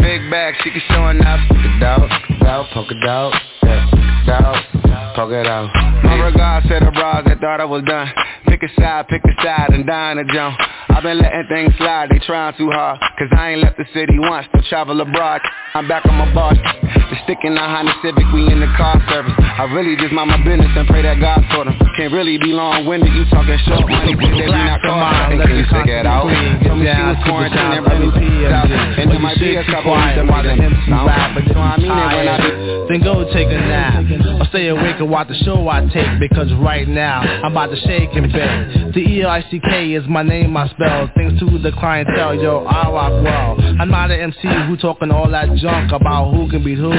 Big 0.00 0.30
bag, 0.30 0.54
she 0.62 0.70
can 0.70 0.82
show 0.88 1.08
enough. 1.08 1.40
Pick 1.48 1.76
it 1.76 1.82
out, 1.82 2.08
pick 2.26 2.40
it 2.40 2.46
out, 2.46 2.66
poke 2.72 2.90
it 2.90 3.08
out, 3.08 3.32
yeah, 3.62 3.90
it 3.92 4.30
out, 4.30 5.16
poke 5.16 5.32
it 5.32 5.46
out. 5.46 5.68
My 6.04 6.14
regards 6.16 6.66
to 6.68 6.80
the 6.80 6.90
bras 6.92 7.24
that 7.26 7.40
thought 7.40 7.60
I 7.60 7.64
was 7.64 7.84
done. 7.84 8.08
Pick 8.46 8.62
a 8.62 8.80
side, 8.80 9.06
pick 9.08 9.22
a 9.24 9.42
side, 9.42 9.70
and 9.70 9.86
dine 9.86 10.18
a 10.18 10.24
jump. 10.24 10.58
I've 10.98 11.06
been 11.06 11.22
letting 11.22 11.46
things 11.46 11.70
slide, 11.78 12.10
they 12.10 12.18
trying 12.26 12.58
too 12.58 12.74
hard. 12.74 12.98
Cause 12.98 13.30
I 13.30 13.54
ain't 13.54 13.62
left 13.62 13.78
the 13.78 13.86
city 13.94 14.18
once 14.18 14.50
to 14.50 14.58
travel 14.66 14.98
abroad. 15.00 15.38
I'm 15.78 15.86
back 15.86 16.02
on 16.10 16.18
my 16.18 16.26
boss. 16.34 16.58
The 16.58 17.14
stick 17.22 17.38
in 17.46 17.54
the 17.54 17.62
Honda 17.62 17.94
Civic, 18.02 18.26
we 18.34 18.50
in 18.50 18.58
the 18.58 18.66
car 18.74 18.98
service. 19.06 19.30
I 19.38 19.70
really 19.70 19.94
just 19.94 20.10
mind 20.10 20.34
my 20.34 20.42
business 20.42 20.74
and 20.74 20.90
pray 20.90 21.06
that 21.06 21.22
God 21.22 21.38
sort 21.54 21.70
them 21.70 21.78
Can't 21.94 22.10
really 22.10 22.34
be 22.42 22.50
long-winded, 22.50 23.14
you 23.14 23.30
talking 23.30 23.54
short 23.62 23.86
money. 23.86 24.18
Cause 24.18 24.42
they 24.42 24.50
be 24.50 24.50
not 24.50 24.82
caught, 24.82 25.30
they 25.30 25.38
you 25.38 25.70
stick 25.70 25.86
it 25.86 26.02
out. 26.02 26.26
Tell 26.66 26.74
me 26.74 26.90
she 26.90 26.98
was 26.98 27.22
quarantined 27.30 27.78
and 27.78 27.86
really 27.86 28.10
peed 28.18 28.50
out. 28.50 28.66
And 28.66 29.06
there 29.06 29.22
might 29.22 29.38
be 29.38 29.54
a 29.54 29.62
couple 29.70 29.94
of 29.94 30.02
them 30.02 30.34
out 30.34 30.42
there 30.42 30.58
But 30.58 31.46
you 31.46 31.54
know 31.54 31.62
what 31.62 31.78
I 31.78 31.78
mean 31.78 31.94
when 31.94 32.26
I 32.26 32.77
Then 32.88 33.02
go 33.02 33.24
take 33.32 33.48
a 33.48 33.60
nap. 33.60 34.04
Or 34.40 34.46
stay 34.46 34.68
awake 34.68 34.96
and 34.98 35.10
watch 35.10 35.28
the 35.28 35.34
show 35.44 35.68
I 35.68 35.86
take 35.92 36.20
Because 36.20 36.52
right 36.54 36.88
now 36.88 37.20
I'm 37.20 37.52
about 37.52 37.70
to 37.70 37.76
shake 37.76 38.10
and 38.14 38.32
bake 38.32 38.94
The 38.94 39.00
E-I-C-K 39.00 39.92
is 39.92 40.04
my 40.08 40.22
name 40.22 40.56
I 40.56 40.68
spell. 40.68 41.10
Things 41.14 41.38
to 41.40 41.58
the 41.58 41.72
clientele, 41.72 42.34
yo, 42.34 42.64
I 42.64 42.90
rock 42.90 43.22
well. 43.22 43.56
I'm 43.80 43.90
not 43.90 44.10
an 44.10 44.20
MC 44.20 44.48
who 44.66 44.76
talking 44.76 45.10
all 45.10 45.30
that 45.30 45.54
junk 45.56 45.92
About 45.92 46.32
who 46.32 46.50
can 46.50 46.64
beat 46.64 46.78
who. 46.78 46.92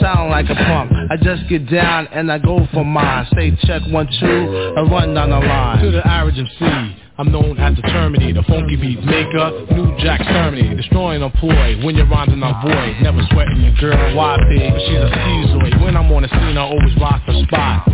Sound 0.00 0.30
like 0.30 0.48
a 0.50 0.54
punk. 0.54 0.92
I 1.10 1.16
just 1.16 1.48
get 1.48 1.68
down 1.70 2.08
and 2.08 2.30
I 2.30 2.38
go 2.38 2.66
for 2.72 2.84
mine. 2.84 3.26
Say 3.34 3.56
check 3.62 3.82
one, 3.88 4.08
two, 4.20 4.74
I 4.76 4.82
run 4.82 5.14
down 5.14 5.30
the 5.30 5.38
line. 5.38 5.82
To 5.82 5.90
the 5.90 6.06
average 6.06 6.38
MC 6.38 7.03
I'm 7.16 7.30
known 7.30 7.58
as 7.58 7.76
the 7.76 7.82
Terminator, 7.82 8.42
the 8.42 8.46
funky 8.48 8.74
beats 8.74 9.06
maker, 9.06 9.66
New 9.70 9.96
Jack 10.02 10.18
Terminator, 10.18 10.74
destroying 10.74 11.22
a 11.22 11.30
ploy. 11.30 11.78
When 11.84 11.94
you're 11.94 12.08
rhyming, 12.08 12.42
I 12.42 12.50
void, 12.60 13.02
never 13.02 13.22
sweating 13.30 13.62
your 13.62 13.74
girl. 13.78 14.16
Why 14.16 14.36
pig? 14.48 14.72
She's 14.82 14.98
a 14.98 15.10
schizoid. 15.14 15.80
When 15.80 15.96
I'm 15.96 16.10
on 16.10 16.22
the 16.22 16.28
scene, 16.28 16.58
I 16.58 16.62
always 16.62 16.96
rock 16.98 17.22
the 17.24 17.40
spot. 17.46 17.86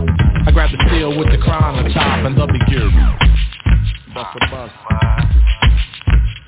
I 0.47 0.51
grab 0.53 0.71
the 0.71 0.83
steel 0.89 1.19
with 1.19 1.29
the 1.29 1.37
crown 1.37 1.85
on 1.85 1.93
top 1.93 2.25
and 2.25 2.35
love 2.35 2.49
the 2.49 2.65
gear. 2.65 2.89
Bust 4.15 4.37
a 4.41 4.51
bus. 4.51 4.71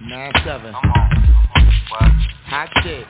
Nine 0.00 0.32
seven. 0.42 0.72
Hot 0.72 2.68
shit. 2.82 3.06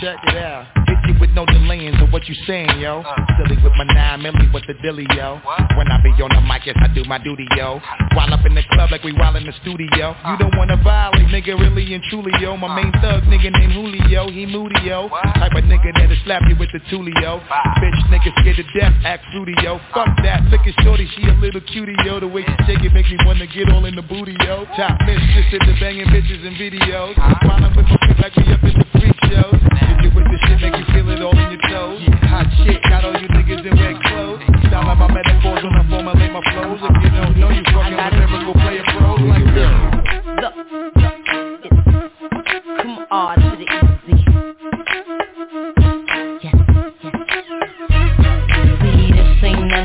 Check 0.00 0.18
it 0.28 0.36
out. 0.36 0.81
You 1.06 1.14
with 1.18 1.30
no 1.30 1.44
delaying 1.46 1.98
to 1.98 2.06
what 2.06 2.28
you 2.28 2.34
saying, 2.46 2.78
yo. 2.78 3.02
Uh. 3.02 3.16
Silly 3.36 3.58
with 3.62 3.72
my 3.74 3.84
nine 3.84 4.20
milli 4.22 4.52
with 4.52 4.66
the 4.66 4.74
dilly, 4.82 5.06
yo. 5.16 5.40
When 5.76 5.90
I 5.90 5.98
be 6.02 6.10
on 6.22 6.30
the 6.30 6.40
mic, 6.46 6.66
yes, 6.66 6.76
I 6.78 6.88
do 6.94 7.02
my 7.04 7.18
duty, 7.18 7.46
yo. 7.56 7.80
While 8.14 8.32
up 8.32 8.46
in 8.46 8.54
the 8.54 8.62
club 8.70 8.90
like 8.90 9.02
we 9.02 9.12
while 9.12 9.34
in 9.36 9.44
the 9.44 9.52
studio. 9.62 10.14
Uh. 10.22 10.32
You 10.32 10.38
don't 10.38 10.56
wanna 10.56 10.76
violate, 10.82 11.26
nigga, 11.28 11.58
really 11.58 11.94
and 11.94 12.02
truly, 12.10 12.30
yo. 12.40 12.56
My 12.56 12.68
uh. 12.68 12.76
main 12.76 12.92
thug, 13.02 13.24
nigga 13.24 13.50
named 13.50 13.72
Julio, 13.72 14.30
he 14.30 14.46
moody, 14.46 14.78
yo. 14.84 15.08
Type 15.08 15.54
of 15.56 15.64
nigga 15.64 15.90
that'll 15.96 16.16
slap 16.24 16.42
you 16.48 16.56
with 16.56 16.70
the 16.72 16.80
tulio. 16.86 17.42
Bitch, 17.82 18.00
nigga 18.12 18.30
scared 18.40 18.56
to 18.62 18.66
death, 18.78 18.94
act 19.04 19.24
fruity, 19.32 19.54
yo. 19.62 19.80
Fuck 19.94 20.12
that, 20.22 20.44
look 20.50 20.62
at 20.62 20.74
shorty, 20.84 21.08
she 21.16 21.26
a 21.26 21.34
little 21.40 21.62
cutie, 21.72 21.96
yo. 22.04 22.20
The 22.20 22.28
way 22.28 22.44
she 22.46 22.54
shake 22.66 22.84
it 22.84 22.92
make 22.92 23.06
me 23.10 23.18
wanna 23.26 23.46
get 23.46 23.70
all 23.70 23.84
in 23.86 23.96
the 23.96 24.02
booty, 24.02 24.36
yo. 24.46 24.66
Top 24.76 24.94
mistress 25.02 25.50
in 25.50 25.62
the 25.66 25.74
banging 25.80 26.06
bitches 26.14 26.46
and 26.46 26.54
videos. 26.54 27.14
Smiling 27.42 27.74
with 27.74 27.86
my 27.90 27.98
feet 28.06 28.18
like 28.22 28.36
we 28.36 28.46
up 28.52 28.62
in 28.62 28.74
the 28.78 28.86
freak 28.94 29.16
shows. 29.26 29.58
If 29.58 29.98
you 30.04 30.10
with 30.14 30.30
the 30.30 30.38
shit, 30.46 30.60
make 30.60 30.81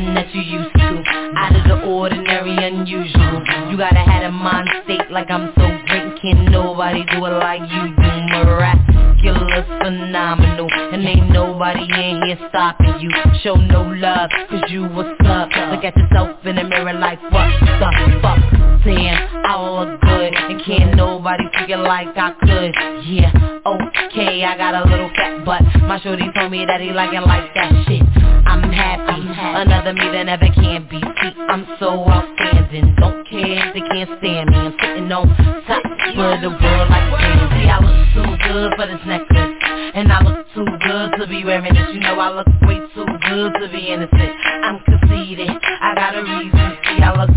that 0.05 0.33
you 0.33 0.41
used 0.41 0.73
to. 0.75 1.03
Out 1.35 1.55
of 1.55 1.63
the 1.67 1.87
ordinary, 1.87 2.55
unusual. 2.57 3.43
You 3.69 3.77
gotta 3.77 3.99
have 3.99 4.23
a 4.23 4.31
mind 4.31 4.67
state 4.83 5.09
like 5.09 5.29
I'm 5.29 5.53
so 5.55 5.67
great. 5.87 6.21
Can't 6.21 6.51
nobody 6.51 7.03
do 7.11 7.25
it 7.25 7.35
like 7.39 7.61
you 7.61 7.95
do. 7.95 8.11
Miraculous, 8.37 9.67
phenomenal. 9.81 10.67
And 10.71 11.05
ain't 11.07 11.31
nobody 11.31 11.83
in 11.83 12.21
here 12.25 12.39
stopping 12.49 12.99
you. 12.99 13.09
Show 13.41 13.55
no 13.55 13.83
love, 13.83 14.29
cause 14.49 14.63
you 14.69 14.83
was 14.83 15.15
up. 15.25 15.49
Look 15.71 15.83
at 15.83 15.95
yourself 15.95 16.45
in 16.45 16.55
the 16.55 16.63
mirror 16.63 16.93
like 16.93 17.21
what 17.31 17.49
the 17.59 18.19
fuck. 18.21 18.76
Saying 18.83 19.17
I 19.45 19.55
look 19.57 20.01
good 20.01 20.33
and 20.33 20.61
can't 20.63 20.95
nobody 20.95 21.43
figure 21.57 21.77
like 21.77 22.15
I 22.15 22.31
could. 22.39 22.73
Yeah, 23.05 23.31
okay, 23.65 24.43
I 24.43 24.57
got 24.57 24.75
a 24.75 24.89
little 24.89 25.09
fat 25.15 25.43
butt. 25.45 25.61
My 25.83 25.99
shorty 26.01 26.25
told 26.35 26.51
me 26.51 26.65
that 26.65 26.81
he 26.81 26.91
liking 26.91 27.21
like 27.21 27.53
that 27.55 27.71
shit. 27.87 28.03
I'm 28.45 28.63
happy, 28.71 29.21
another 29.27 29.93
me 29.93 30.07
that 30.11 30.23
never 30.23 30.47
can 30.53 30.87
be. 30.89 31.01
I'm 31.49 31.67
so 31.79 32.07
outstanding. 32.07 32.95
Don't 32.99 33.27
care 33.27 33.67
if 33.67 33.73
they 33.73 33.81
can't 33.81 34.09
stand 34.19 34.49
me. 34.49 34.57
I'm 34.57 34.75
sitting 34.79 35.11
on 35.11 35.27
top 35.67 35.83
of 35.83 36.41
the 36.41 36.49
world 36.49 36.89
like 36.89 37.07
crazy. 37.15 37.67
I 37.67 37.79
look 37.81 37.97
too 38.13 38.31
good 38.47 38.73
for 38.75 38.85
this 38.87 39.03
necklace. 39.05 39.57
And 39.93 40.11
I 40.11 40.21
look 40.21 40.45
too 40.53 40.65
good 40.85 41.17
to 41.17 41.27
be 41.27 41.43
wearing 41.43 41.73
this 41.73 41.87
You 41.93 41.99
know 42.01 42.19
I 42.19 42.29
look 42.29 42.47
way 42.67 42.77
too 42.93 43.05
good 43.05 43.51
to 43.61 43.69
be 43.71 43.87
innocent 43.87 44.35
I'm 44.61 44.79
conceited, 44.83 45.49
I 45.49 45.95
got 45.95 46.15
a 46.15 46.21
reason 46.21 46.77
See 46.83 47.01
I 47.01 47.13
look 47.17 47.36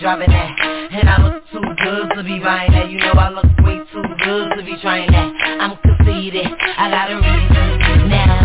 driving 0.00 0.30
that 0.30 0.58
And 0.92 1.08
I 1.08 1.22
look 1.22 1.44
too 1.52 1.60
good 1.60 2.16
to 2.16 2.22
be 2.24 2.38
buying 2.38 2.72
that 2.72 2.90
You 2.90 2.98
know 2.98 3.12
I 3.12 3.30
look 3.30 3.44
way 3.64 3.78
too 3.92 4.02
good 4.24 4.56
to 4.56 4.62
be 4.64 4.76
trying 4.80 5.10
that 5.12 5.32
I'm 5.60 5.76
conceited, 5.76 6.46
I 6.46 6.90
got 6.90 7.12
a 7.12 7.16
reason 7.16 8.08
now 8.10 8.40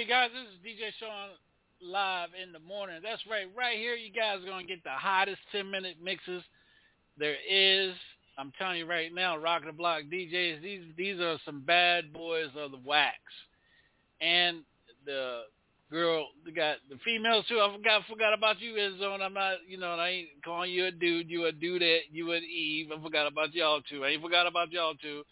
you 0.00 0.06
guys, 0.06 0.30
this 0.32 0.48
is 0.48 0.78
DJ 0.78 0.88
Shaun 0.98 1.28
live 1.82 2.30
in 2.40 2.52
the 2.52 2.58
morning. 2.58 3.00
That's 3.02 3.20
right. 3.30 3.44
Right 3.54 3.76
here, 3.76 3.94
you 3.94 4.10
guys 4.10 4.38
are 4.42 4.46
going 4.46 4.66
to 4.66 4.72
get 4.74 4.82
the 4.82 4.90
hottest 4.90 5.40
10-minute 5.54 5.96
mixes 6.02 6.42
there 7.18 7.36
is. 7.46 7.94
I'm 8.38 8.50
telling 8.58 8.78
you 8.78 8.86
right 8.86 9.12
now, 9.12 9.36
Rock 9.36 9.64
the 9.66 9.72
Block 9.72 10.04
DJs, 10.10 10.62
these 10.62 10.84
these 10.96 11.20
are 11.20 11.36
some 11.44 11.60
bad 11.60 12.14
boys 12.14 12.48
of 12.56 12.70
the 12.70 12.80
wax. 12.82 13.18
And 14.22 14.62
the 15.04 15.42
girl, 15.90 16.28
they 16.44 16.52
got 16.52 16.76
the 16.88 16.96
females 17.04 17.44
too. 17.48 17.60
I 17.60 17.74
forgot 17.74 18.02
forgot 18.08 18.34
about 18.34 18.60
you, 18.60 18.76
Zone. 18.98 19.20
I'm 19.22 19.34
not, 19.34 19.56
you 19.68 19.78
know, 19.78 19.92
I 19.92 20.08
ain't 20.08 20.28
calling 20.44 20.70
you 20.70 20.86
a 20.86 20.90
dude. 20.90 21.30
You 21.30 21.46
a 21.46 21.52
dudette. 21.52 22.10
You 22.10 22.32
an 22.32 22.42
Eve. 22.42 22.88
I 22.96 23.02
forgot 23.02 23.26
about 23.26 23.54
y'all 23.54 23.80
too. 23.82 24.04
I 24.04 24.08
ain't 24.08 24.22
forgot 24.22 24.46
about 24.46 24.72
y'all 24.72 24.94
too. 24.94 25.22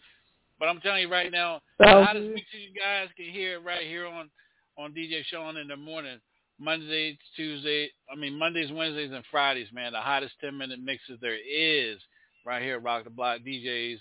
But 0.58 0.68
I'm 0.68 0.80
telling 0.80 1.02
you 1.02 1.10
right 1.10 1.30
now, 1.30 1.60
the 1.78 1.86
hottest 1.86 2.28
mixes 2.28 2.52
you 2.52 2.80
guys 2.80 3.08
can 3.16 3.26
hear 3.26 3.60
right 3.60 3.86
here 3.86 4.06
on 4.06 4.28
on 4.76 4.92
DJ 4.92 5.24
Shaun 5.24 5.56
in 5.56 5.68
the 5.68 5.76
morning. 5.76 6.18
Mondays, 6.60 7.16
Tuesdays, 7.36 7.90
I 8.12 8.16
mean 8.16 8.36
Mondays, 8.36 8.72
Wednesdays, 8.72 9.12
and 9.12 9.24
Fridays, 9.30 9.68
man. 9.72 9.92
The 9.92 10.00
hottest 10.00 10.34
10 10.40 10.58
minute 10.58 10.80
mixes 10.82 11.18
there 11.20 11.36
is 11.36 11.98
right 12.44 12.62
here, 12.62 12.76
at 12.76 12.82
Rock 12.82 13.04
the 13.04 13.10
Block 13.10 13.40
DJs. 13.46 13.98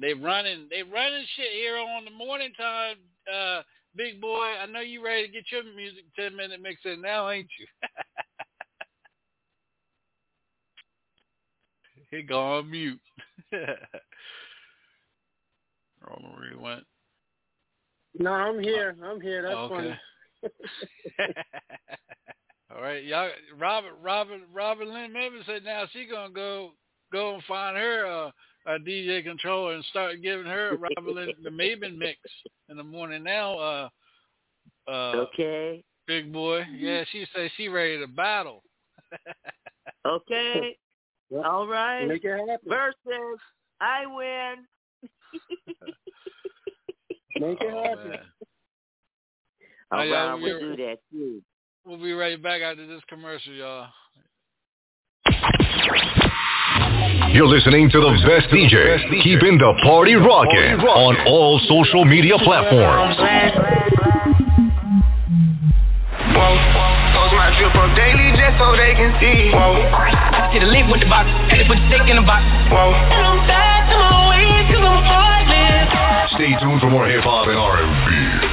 They 0.00 0.14
running, 0.14 0.68
they 0.70 0.82
running 0.82 1.24
shit 1.36 1.52
here 1.52 1.78
on 1.78 2.04
the 2.04 2.10
morning 2.10 2.52
time. 2.56 2.96
Uh, 3.26 3.62
big 3.96 4.20
boy, 4.20 4.46
I 4.62 4.66
know 4.66 4.80
you 4.80 5.02
ready 5.04 5.26
to 5.26 5.32
get 5.32 5.50
your 5.50 5.64
music 5.74 6.04
10 6.18 6.36
minute 6.36 6.60
mix 6.62 6.80
in 6.84 7.00
now, 7.00 7.30
ain't 7.30 7.48
you? 7.58 7.66
he 12.10 12.22
go 12.22 12.58
on 12.58 12.70
mute. 12.70 13.00
Where 13.50 13.78
he 16.50 16.56
went. 16.56 16.84
No, 18.18 18.32
I'm 18.32 18.58
here. 18.60 18.96
I'm 19.02 19.20
here. 19.20 19.42
That's 19.42 19.54
Okay. 19.54 19.74
funny. 19.74 19.98
All 22.74 22.82
right, 22.82 23.04
y'all. 23.04 23.30
Robert, 23.58 23.94
Robert, 24.02 24.40
Robert 24.52 24.88
Lynn 24.88 25.12
Maven 25.12 25.44
said 25.46 25.62
now 25.64 25.84
she 25.92 26.06
gonna 26.06 26.32
go 26.32 26.72
go 27.12 27.34
and 27.34 27.44
find 27.44 27.76
her 27.76 28.04
a, 28.04 28.32
a 28.66 28.78
DJ 28.78 29.22
controller 29.24 29.74
and 29.74 29.84
start 29.86 30.20
giving 30.22 30.46
her 30.46 30.70
a 30.70 30.76
Robert 30.76 31.14
Lynn 31.14 31.32
the 31.42 31.50
Maven 31.50 31.96
mix 31.96 32.18
in 32.68 32.76
the 32.76 32.82
morning 32.84 33.22
now. 33.22 33.58
Uh, 33.58 33.88
uh, 34.88 35.12
Okay. 35.32 35.82
big 36.06 36.32
boy. 36.32 36.62
Yeah, 36.76 37.04
she 37.12 37.26
said 37.34 37.50
she 37.56 37.68
ready 37.68 37.98
to 37.98 38.06
battle. 38.06 38.62
Okay. 40.06 40.76
All 41.44 41.66
right. 41.66 42.06
Make 42.06 42.22
it 42.24 42.38
happen. 42.48 42.68
Versus, 42.68 43.40
I 43.80 44.06
win. 44.06 44.64
Make 47.40 47.60
it 47.60 47.74
Oh, 47.74 47.82
happen. 47.82 48.10
man. 48.10 48.18
All 49.90 50.04
yeah, 50.04 50.26
right, 50.26 50.34
we- 50.36 50.42
we'll 50.44 50.60
do 50.60 50.76
that 50.76 50.98
too. 51.10 51.42
We'll 51.84 51.98
be 51.98 52.12
right 52.12 52.40
back 52.40 52.62
after 52.62 52.86
this 52.86 53.02
commercial, 53.08 53.52
y'all. 53.52 53.88
You're 57.32 57.48
listening 57.48 57.90
to 57.90 57.98
the 58.00 58.12
best 58.24 58.48
DJ, 58.48 58.96
keeping 59.22 59.58
the 59.58 59.72
party 59.84 60.14
rocking 60.14 60.80
on 60.80 61.16
all 61.26 61.60
social 61.68 62.04
media 62.04 62.38
platforms. 62.38 63.16
Post 66.32 67.32
my 67.36 67.48
drip 67.58 67.74
up 67.76 67.92
daily 67.96 68.32
just 68.36 68.56
so 68.56 68.72
they 68.76 68.94
can 68.96 69.12
see. 69.20 69.52
Whoa. 69.52 69.76
See 70.52 70.60
the 70.60 70.70
link 70.72 70.88
with 70.88 71.00
the 71.00 71.10
box, 71.12 71.28
had 71.52 71.60
to 71.60 71.66
put 71.68 71.76
the 71.76 71.86
stick 71.92 72.08
in 72.08 72.16
the 72.16 72.24
box. 72.24 72.44
Whoa. 72.72 72.94
And 72.94 73.24
I'm 73.26 73.40
back 73.44 73.90
to 73.90 73.96
my 74.00 74.32
ways 74.32 74.64
cause 74.72 74.84
I'm 74.84 75.04
heartless. 75.04 76.32
Stay 76.40 76.52
tuned 76.60 76.80
for 76.80 76.88
more 76.88 77.08
hip 77.08 77.24
hop 77.24 77.48
and 77.48 77.58
R&B. 77.58 78.45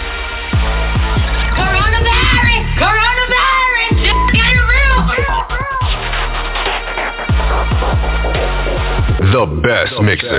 The 9.34 9.48
best 9.66 10.00
mixes. 10.04 10.30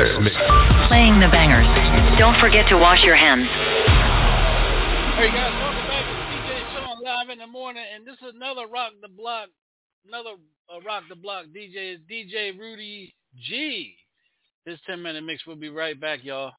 Playing 0.86 1.18
the 1.18 1.26
bangers. 1.26 1.66
Don't 2.16 2.38
forget 2.38 2.68
to 2.68 2.76
wash 2.76 3.02
your 3.02 3.16
hands. 3.16 3.48
Hey 5.18 5.26
guys, 5.34 5.50
welcome 5.58 5.88
back 5.88 6.06
to 6.06 6.14
DJ 6.30 6.62
Shaun 6.72 7.02
live 7.02 7.28
in 7.28 7.38
the 7.38 7.46
morning, 7.48 7.82
and 7.92 8.06
this 8.06 8.14
is 8.22 8.32
another 8.36 8.68
Rock 8.68 8.92
the 9.02 9.08
Block, 9.08 9.48
another 10.06 10.36
uh, 10.72 10.80
Rock 10.86 11.02
the 11.08 11.16
Block 11.16 11.46
DJ 11.46 11.94
is 11.94 12.00
DJ 12.08 12.56
Rudy 12.56 13.12
G. 13.36 13.96
This 14.64 14.78
10 14.86 15.02
minute 15.02 15.24
mix. 15.24 15.44
We'll 15.44 15.56
be 15.56 15.70
right 15.70 16.00
back, 16.00 16.22
y'all. 16.22 16.52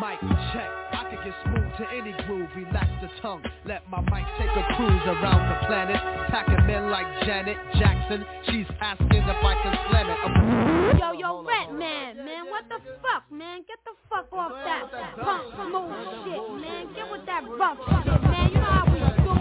Mic 0.00 0.18
check. 0.54 0.87
I 0.98 1.06
can 1.06 1.22
get 1.22 1.34
smooth 1.46 1.70
to 1.78 1.84
any 1.94 2.10
groove. 2.26 2.50
Relax 2.56 2.90
the 3.00 3.08
tongue. 3.22 3.44
Let 3.64 3.86
my 3.88 4.00
mic 4.10 4.26
take 4.34 4.50
a 4.50 4.64
cruise 4.74 5.06
around 5.06 5.46
the 5.46 5.66
planet. 5.70 5.94
Packing 6.26 6.66
men 6.66 6.90
like 6.90 7.06
Janet 7.22 7.56
Jackson. 7.78 8.26
She's 8.50 8.66
asking 8.80 9.22
if 9.22 9.38
I 9.38 9.54
can 9.62 9.78
slam 9.86 10.10
it. 10.10 10.98
Yo, 10.98 11.12
yo, 11.12 11.44
Rat 11.46 11.72
Man, 11.72 12.16
man, 12.24 12.50
what 12.50 12.64
the 12.68 12.82
fuck, 12.98 13.30
man? 13.30 13.62
Get 13.68 13.78
the 13.86 13.94
fuck 14.10 14.26
off 14.32 14.50
that 14.50 14.90
punk 15.22 15.54
smooth 15.54 15.94
shit, 16.26 16.42
man. 16.66 16.90
Get 16.96 17.06
with 17.12 17.24
that 17.26 17.44
rough 17.46 17.78
shit, 17.78 18.22
man. 18.26 18.50
You 18.50 18.58
know 18.58 18.66
how 18.66 18.86
we 18.90 18.98
do. 18.98 19.34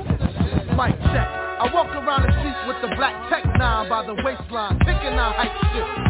mic 0.77 0.93
check. 1.09 1.27
I 1.57 1.65
walk 1.73 1.89
around 1.89 2.21
the 2.21 2.37
streets 2.37 2.61
with 2.69 2.77
the 2.85 2.95
black 2.95 3.17
tech 3.33 3.43
nine 3.57 3.89
by 3.89 4.05
the 4.05 4.13
waistline, 4.13 4.77
picking 4.85 5.17
out 5.17 5.33
hype 5.33 5.57
shit. 5.73 6.06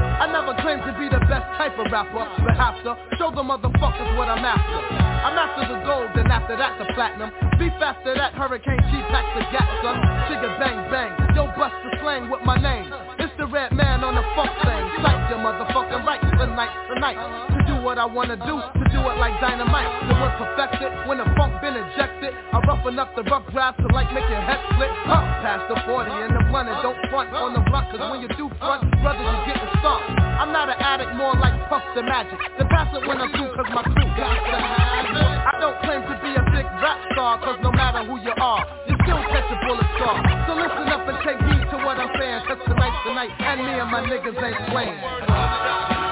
Type 1.56 1.78
of 1.80 1.88
rapper, 1.92 2.28
but 2.44 2.56
have 2.58 2.84
to 2.84 2.98
show 3.18 3.32
the 3.32 3.44
motherfuckers 3.44 4.10
what 4.18 4.28
I'm 4.28 4.44
after. 4.44 4.80
I'm 5.24 5.38
after 5.38 5.64
the 5.72 5.80
gold, 5.88 6.12
then 6.16 6.28
after 6.32 6.56
that 6.58 6.78
the 6.78 6.92
platinum. 6.94 7.32
Beef 7.58 7.74
after 7.80 8.14
that, 8.16 8.34
Hurricane 8.34 8.80
G 8.92 8.92
packs 9.10 9.32
the 9.34 9.44
gas 9.56 9.70
gun. 9.82 9.98
Chigga 10.28 10.60
bang 10.60 10.80
bang, 10.92 11.12
yo 11.36 11.48
bust 11.58 11.76
the 11.84 11.98
slang 12.00 12.30
with 12.30 12.42
my 12.44 12.58
name. 12.60 12.92
It's 13.20 13.27
the 13.38 13.46
Redman 13.46 14.02
on 14.02 14.18
the 14.18 14.26
funk 14.34 14.50
thing. 14.66 14.84
Sight 15.06 15.30
your 15.30 15.38
motherfucking 15.38 16.02
right 16.10 16.22
tonight, 16.42 16.74
tonight. 16.90 17.18
To 17.54 17.60
do 17.70 17.76
what 17.86 18.02
I 18.02 18.06
wanna 18.06 18.34
do, 18.34 18.58
to 18.58 18.84
do 18.90 18.98
it 18.98 19.18
like 19.22 19.38
dynamite. 19.38 20.10
The 20.10 20.18
word 20.18 20.34
perfected, 20.42 20.90
when 21.06 21.22
the 21.22 21.30
funk 21.38 21.54
been 21.62 21.78
ejected. 21.78 22.34
I 22.34 22.58
roughen 22.66 22.98
up 22.98 23.14
the 23.14 23.22
rough 23.30 23.46
draft 23.54 23.78
to 23.86 23.88
like 23.94 24.10
make 24.10 24.26
your 24.26 24.42
head 24.42 24.58
split. 24.74 24.90
Up 25.06 25.22
past 25.46 25.70
the 25.70 25.78
40 25.86 26.10
and 26.10 26.34
the 26.34 26.44
blunt 26.50 26.74
don't 26.82 26.98
front 27.14 27.30
on 27.30 27.54
the 27.54 27.62
blunt. 27.70 27.94
Cause 27.94 28.02
when 28.10 28.26
you 28.26 28.30
do 28.34 28.50
front, 28.58 28.90
brothers 29.06 29.22
you 29.22 29.54
getting 29.54 29.70
stomped. 29.86 30.10
I'm 30.42 30.50
not 30.50 30.74
an 30.74 30.82
addict, 30.82 31.14
more 31.14 31.38
like 31.38 31.54
puff 31.70 31.86
the 31.94 32.02
magic. 32.02 32.42
The 32.58 32.66
it 32.66 33.06
when 33.06 33.22
I'm 33.22 33.30
through 33.38 33.54
cause 33.54 33.70
my 33.70 33.86
crew 33.86 34.10
got 34.18 34.34
to 34.34 34.58
have 34.58 35.14
it. 35.14 35.30
I 35.46 35.52
don't 35.54 35.57
claim 35.88 36.04
to 36.04 36.20
be 36.20 36.36
a 36.36 36.44
big 36.52 36.68
rap 36.84 37.00
star 37.14 37.40
cause 37.40 37.58
no 37.64 37.72
matter 37.72 38.04
who 38.04 38.20
you 38.20 38.34
are, 38.36 38.60
you 38.92 38.96
still 39.08 39.24
catch 39.32 39.48
a 39.48 39.58
bullet 39.64 39.88
scar. 39.96 40.20
So 40.44 40.54
listen 40.60 40.84
up 40.92 41.08
and 41.08 41.18
take 41.24 41.40
heed 41.48 41.64
to 41.72 41.78
what 41.80 41.96
I'm 41.96 42.12
saying 42.20 42.44
cause 42.44 42.60
tonight's 42.68 43.00
the 43.08 43.14
night 43.16 43.32
and 43.40 43.64
me 43.64 43.72
and 43.80 43.90
my 43.90 44.02
niggas 44.04 44.36
ain't 44.36 44.70
playing. 44.70 46.07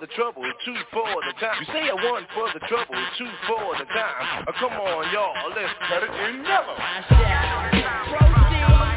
The 0.00 0.06
trouble, 0.16 0.42
two 0.64 0.74
for 0.92 1.04
the 1.04 1.32
time. 1.38 1.60
You 1.60 1.66
say 1.72 1.88
a 1.88 1.94
one 1.94 2.26
for 2.34 2.48
the 2.54 2.60
trouble, 2.66 2.96
two 3.18 3.28
for 3.46 3.76
the 3.78 3.84
time. 3.84 4.44
Uh, 4.48 4.52
come 4.58 4.72
on, 4.72 5.12
y'all, 5.12 5.52
let's 5.54 5.72
cut 5.88 6.02
it 6.02 6.08
together. 6.08 6.74
Proceed 8.30 8.89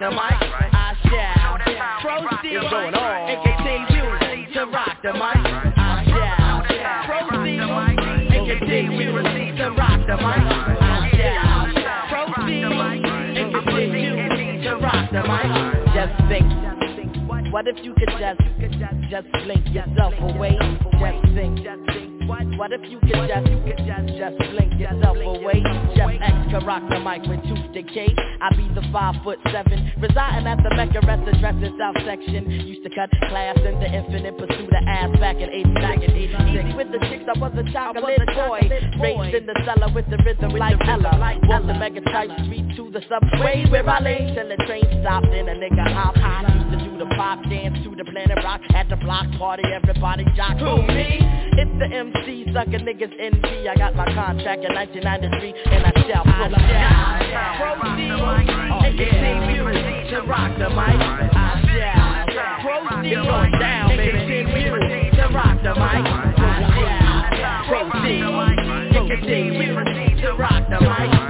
the 0.00 0.10
mic. 0.10 0.18
I 0.18 0.96
shall 1.04 1.58
proceed 2.26 2.56
to 4.54 4.64
rock 4.72 4.96
the 5.02 5.12
mic. 5.12 5.22
I 5.76 6.04
shall 6.08 7.28
proceed 7.28 7.60
and 7.60 8.46
continue 8.48 9.12
to 9.56 9.70
rock 9.76 10.00
the 10.06 10.16
mic. 10.16 10.40
I 10.80 11.12
shall 12.08 12.32
proceed 12.32 12.64
and 12.64 13.52
continue 13.52 14.62
to 14.64 14.76
rock 14.80 15.10
the 15.12 15.20
mic. 15.22 15.48
Just 15.92 16.16
think, 16.30 16.48
what 17.52 17.66
if 17.68 17.76
you 17.84 17.92
could 17.94 18.08
just, 18.18 18.40
just 19.10 19.26
blink 19.44 19.66
yourself 19.68 20.14
away? 20.18 20.56
Just 20.98 21.34
think. 21.34 21.79
What 22.30 22.72
if 22.72 22.80
you 22.86 23.00
could 23.00 23.26
just, 23.26 23.46
you 23.50 23.58
could 23.66 23.82
just 23.82 24.38
blink 24.54 24.78
yourself 24.78 25.18
away? 25.18 25.58
Jeff 25.98 26.14
X 26.14 26.34
can 26.54 26.62
rock 26.64 26.82
the 26.86 27.00
mic 27.02 27.26
with 27.26 27.42
tooth 27.42 27.74
decay. 27.74 28.14
I 28.40 28.54
be 28.54 28.70
the 28.70 28.86
five 28.92 29.16
foot 29.24 29.38
seven, 29.50 29.90
residing 29.98 30.46
at 30.46 30.62
the 30.62 30.70
Mecca 30.78 31.02
rest 31.02 31.26
address 31.26 31.58
in 31.58 31.74
South 31.74 31.98
Section. 32.06 32.46
Used 32.70 32.86
to 32.86 32.90
cut 32.94 33.10
class 33.26 33.58
in 33.58 33.74
the 33.82 33.90
infinite 33.90 34.38
pursuit 34.38 34.70
of 34.70 34.82
ass 34.86 35.10
back 35.18 35.42
in 35.42 35.50
89 35.50 36.02
and 36.06 36.12
86. 36.14 36.76
With 36.78 36.92
the 36.94 37.00
chicks, 37.10 37.26
I 37.26 37.34
was 37.34 37.52
a 37.58 37.66
chocolate 37.72 38.22
boy. 38.30 38.62
Raised 39.02 39.34
in 39.34 39.46
the 39.50 39.56
cellar 39.66 39.90
with 39.92 40.06
the 40.06 40.22
rhythm 40.22 40.54
like 40.54 40.78
Ella. 40.86 41.18
Walked 41.50 41.66
the 41.66 41.74
Mega 41.74 42.00
type 42.14 42.30
street 42.46 42.76
to 42.76 42.94
the 42.94 43.02
subway 43.10 43.66
where 43.74 43.88
I 43.88 43.98
lay 43.98 44.30
till 44.38 44.46
the 44.46 44.56
train 44.70 44.86
stopped 45.02 45.26
and 45.34 45.48
a 45.50 45.56
nigga 45.58 45.82
hopped. 45.92 46.22
Used 46.54 46.70
to 46.70 46.78
do 46.78 46.98
the 46.98 47.10
pop 47.16 47.42
dance 47.50 47.82
to 47.82 47.90
the 47.96 48.04
planet 48.04 48.38
rock 48.44 48.60
at 48.74 48.88
the 48.88 48.96
block 48.96 49.26
party. 49.36 49.64
Everybody 49.66 50.24
jock. 50.36 50.56
Who 50.58 50.86
me? 50.86 51.18
It's 51.58 51.78
the 51.78 51.90
MC 51.90 52.19
sucker 52.52 52.78
niggas 52.78 53.12
NG. 53.18 53.68
I 53.68 53.74
got 53.76 53.94
my 53.94 54.04
contract 54.12 54.64
in 54.64 54.74
1993 54.74 55.54
and 55.72 55.86
I 55.86 55.92
shall 56.08 56.24
proceed. 56.24 56.54
And 58.84 58.98
continue 58.98 59.64
to 60.10 60.20
rock 60.26 60.52
the 60.58 60.68
mic. 60.70 61.00
I 61.00 61.62
shall 61.66 62.86
proceed. 62.88 63.60
Down, 63.60 63.88
baby. 63.96 64.18
Continue 64.18 65.10
to 65.12 65.26
rock 65.34 65.56
the 65.62 65.74
mic. 65.74 66.04
I 66.04 66.44
shall 67.68 67.90
proceed. 67.90 68.22
Continue 68.92 70.20
to 70.22 70.30
rock 70.34 70.64
the 70.68 70.80
mic. 70.80 71.29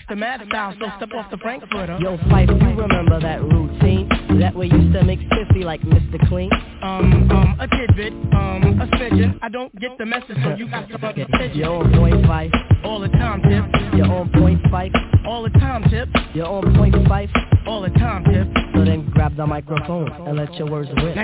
Footer. 0.00 0.14
The 0.14 0.16
mad 0.16 0.42
style, 0.48 0.74
so 0.78 0.86
step 0.96 1.10
off 1.14 1.30
the 1.30 1.36
Frankfurter. 1.38 1.98
Yo, 2.00 2.16
Phife, 2.18 2.48
you 2.48 2.80
remember 2.80 3.20
that 3.20 3.42
routine? 3.42 4.08
That 4.40 4.54
way 4.54 4.66
used 4.66 4.92
to 4.94 5.04
make 5.04 5.20
spiffy 5.20 5.64
like 5.64 5.80
Mr. 5.82 6.26
Clean 6.28 6.50
Um, 6.82 7.30
um, 7.30 7.56
a 7.60 7.68
tidbit, 7.68 8.12
um, 8.32 8.80
a 8.80 8.86
smidgen. 8.96 9.38
I 9.42 9.48
don't 9.48 9.74
get 9.78 9.98
the 9.98 10.06
message, 10.06 10.36
so 10.42 10.54
you 10.56 10.68
got 10.70 10.88
to 10.88 10.98
fuck 10.98 11.14
the 11.14 11.26
pigeon. 11.26 11.58
You're 11.58 11.70
on 11.70 11.92
point, 11.92 12.24
Phife 12.24 12.84
All 12.84 13.00
the 13.00 13.08
time, 13.08 13.42
tip. 13.42 13.64
You're 13.94 14.10
on 14.10 14.30
point, 14.30 14.62
Phife 14.64 15.26
All 15.26 15.42
the 15.42 15.50
time, 15.50 15.84
tip. 15.90 16.08
You're 16.34 16.46
on 16.46 16.74
point, 16.76 16.94
Phife 16.94 17.66
All 17.66 17.82
the 17.82 17.90
time, 17.90 18.24
tip. 18.24 18.48
So 18.74 18.84
then 18.84 19.10
grab 19.10 19.36
the 19.36 19.46
microphone 19.46 20.10
and 20.26 20.36
let 20.36 20.54
your 20.54 20.70
words 20.70 20.88
rip 20.96 21.16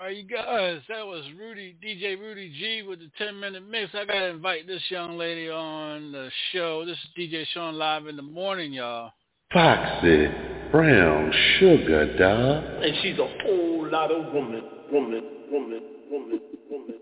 All 0.00 0.06
right, 0.06 0.16
you 0.16 0.22
guys, 0.22 0.80
that 0.88 1.04
was 1.04 1.24
Rudy, 1.36 1.76
DJ 1.84 2.18
Rudy 2.18 2.52
G 2.56 2.82
with 2.82 3.00
the 3.00 3.10
10 3.18 3.40
minute 3.40 3.68
mix. 3.68 3.90
I 3.94 4.04
gotta 4.04 4.27
invite 4.48 4.66
this 4.66 4.82
young 4.88 5.18
lady 5.18 5.50
on 5.50 6.10
the 6.10 6.30
show. 6.52 6.82
This 6.86 6.96
is 6.96 7.08
DJ 7.18 7.44
Shaun 7.52 7.74
live 7.74 8.06
in 8.06 8.16
the 8.16 8.22
morning, 8.22 8.72
y'all. 8.72 9.12
Foxy 9.52 10.28
brown 10.72 11.30
sugar, 11.58 12.16
dog. 12.16 12.82
And 12.82 12.96
she's 13.02 13.18
a 13.18 13.28
whole 13.42 13.86
lot 13.90 14.10
of 14.10 14.32
woman, 14.32 14.62
woman, 14.90 15.22
woman, 15.50 15.82
woman, 16.10 16.40
woman, 16.70 16.98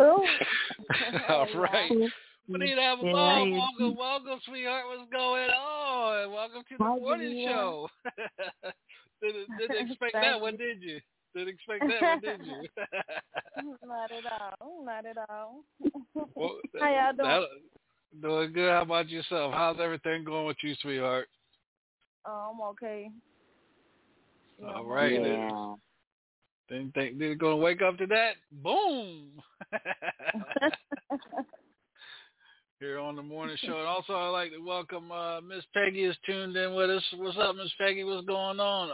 woman. 0.00 0.26
All 1.28 1.46
right. 1.54 1.92
We 2.48 2.58
need 2.58 2.74
to 2.74 2.80
have 2.80 2.98
a 2.98 3.02
ball. 3.02 3.52
Welcome, 3.52 3.96
welcome, 3.96 4.40
sweetheart. 4.44 4.86
What's 4.88 5.08
going 5.12 5.48
on? 5.48 6.32
Welcome 6.32 6.62
to 6.70 6.76
the 6.76 6.84
morning 6.84 7.46
show. 7.46 7.88
didn't, 9.22 9.46
didn't 9.60 9.90
expect 9.90 10.14
that 10.14 10.40
one, 10.40 10.56
did 10.56 10.82
you? 10.82 10.98
Didn't 11.34 11.48
expect 11.54 11.84
that 11.88 12.02
one, 12.02 12.20
did 12.20 12.46
you? 12.46 12.68
not 13.86 14.10
at 14.12 14.32
all. 14.60 14.84
Not 14.84 15.06
at 15.06 15.16
all. 15.28 15.64
Well, 16.34 16.56
How 16.80 16.88
y'all 16.90 17.12
doing? 17.14 17.28
that- 17.28 17.48
doing 18.28 18.52
good. 18.52 18.70
How 18.70 18.82
about 18.82 19.08
yourself? 19.08 19.54
How's 19.54 19.78
everything 19.80 20.24
going 20.24 20.46
with 20.46 20.58
you, 20.62 20.74
sweetheart? 20.82 21.28
Oh, 22.26 22.52
I'm 22.54 22.60
okay. 22.70 23.10
Yeah, 24.60 24.66
All 24.68 24.82
I'm 24.82 24.86
right. 24.86 25.12
okay. 25.18 25.22
then. 25.30 25.76
Didn't 26.68 26.94
think 26.94 27.18
they're 27.18 27.34
gonna 27.34 27.56
wake 27.56 27.80
up 27.82 27.96
to 27.98 28.06
that. 28.06 28.32
Boom. 28.62 29.30
Here 32.80 32.98
on 32.98 33.16
the 33.16 33.22
morning 33.22 33.56
show, 33.64 33.78
and 33.78 33.86
also 33.86 34.14
I'd 34.14 34.28
like 34.28 34.50
to 34.52 34.58
welcome 34.58 35.10
uh, 35.12 35.40
Miss 35.40 35.64
Peggy 35.74 36.04
is 36.04 36.16
tuned 36.26 36.56
in 36.56 36.74
with 36.74 36.90
us. 36.90 37.02
What's 37.16 37.38
up, 37.38 37.56
Miss 37.56 37.70
Peggy? 37.80 38.04
What's 38.04 38.26
going 38.26 38.58
on? 38.60 38.90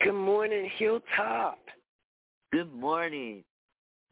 Good 0.00 0.12
morning, 0.12 0.70
Hilltop. 0.78 1.58
Good 2.52 2.72
morning. 2.72 3.44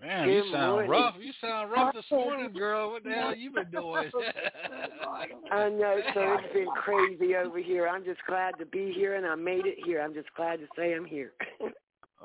Man, 0.01 0.29
you 0.29 0.43
sound 0.51 0.73
morning. 0.73 0.91
rough. 0.91 1.15
You 1.21 1.33
sound 1.41 1.71
rough 1.71 1.95
this 1.95 2.05
morning, 2.11 2.53
girl. 2.53 2.91
What 2.91 3.05
the 3.05 3.13
hell 3.13 3.35
you 3.35 3.51
been 3.51 3.71
doing? 3.71 4.11
I 5.53 5.69
know, 5.69 6.01
so 6.15 6.21
It's 6.39 6.53
been 6.53 6.67
crazy 6.75 7.37
over 7.37 7.59
here. 7.59 7.87
I'm 7.87 8.05
just 8.05 8.21
glad 8.27 8.59
to 8.59 8.67
be 8.67 8.93
here, 8.93 9.15
and 9.17 9.27
I 9.27 9.35
made 9.35 9.67
it 9.67 9.77
here. 9.85 10.01
I'm 10.01 10.15
just 10.15 10.33
glad 10.35 10.59
to 10.61 10.67
say 10.77 10.95
I'm 10.95 11.05
here. 11.05 11.33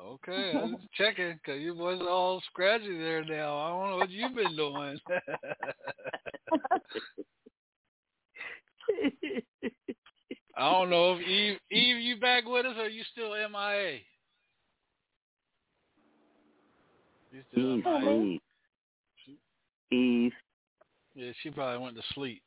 okay, 0.00 0.58
I'm 0.60 0.72
just 0.72 0.92
checking 0.94 1.34
because 1.34 1.60
you 1.60 1.74
boys 1.74 2.00
are 2.00 2.08
all 2.08 2.42
scratchy 2.50 2.98
there 2.98 3.24
now. 3.24 3.56
I 3.58 3.68
don't 3.70 3.90
know 3.90 3.96
what 3.98 4.10
you've 4.10 4.34
been 4.34 4.56
doing. 4.56 4.98
I 10.58 10.72
don't 10.72 10.90
know 10.90 11.14
if 11.14 11.20
Eve, 11.20 11.58
Eve, 11.70 11.98
you 11.98 12.16
back 12.16 12.44
with 12.44 12.66
us 12.66 12.74
or 12.76 12.88
you 12.88 13.04
still 13.12 13.30
MIA? 13.30 13.98
You 17.30 17.42
still 17.52 17.76
Eve, 17.76 17.84
MIA? 17.84 18.22
Eve. 18.22 18.40
Eve. 19.92 20.32
Yeah, 21.14 21.30
she 21.42 21.50
probably 21.50 21.82
went 21.82 21.96
to 21.96 22.02
sleep. 22.12 22.42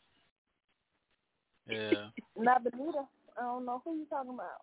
Yeah. 1.69 2.07
Not 2.37 2.65
Benita. 2.65 3.05
I 3.39 3.43
don't 3.43 3.65
know 3.65 3.81
who 3.85 3.95
you 3.95 4.05
talking 4.09 4.33
about. 4.33 4.59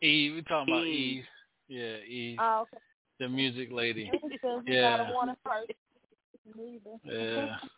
Eve, 0.00 0.34
we 0.36 0.42
talking 0.42 0.72
about 0.72 0.86
Eve. 0.86 1.18
Eve. 1.18 1.24
Yeah, 1.68 1.96
Eve, 2.08 2.38
Oh, 2.40 2.62
okay. 2.62 2.82
the 3.20 3.28
music 3.28 3.68
lady. 3.70 4.10
He 4.10 4.38
says 4.40 4.62
he 4.64 4.72
Yeah. 4.72 4.96
gotta 4.96 5.12
want 5.12 5.30
it 5.30 5.38
Yeah. 7.04 7.56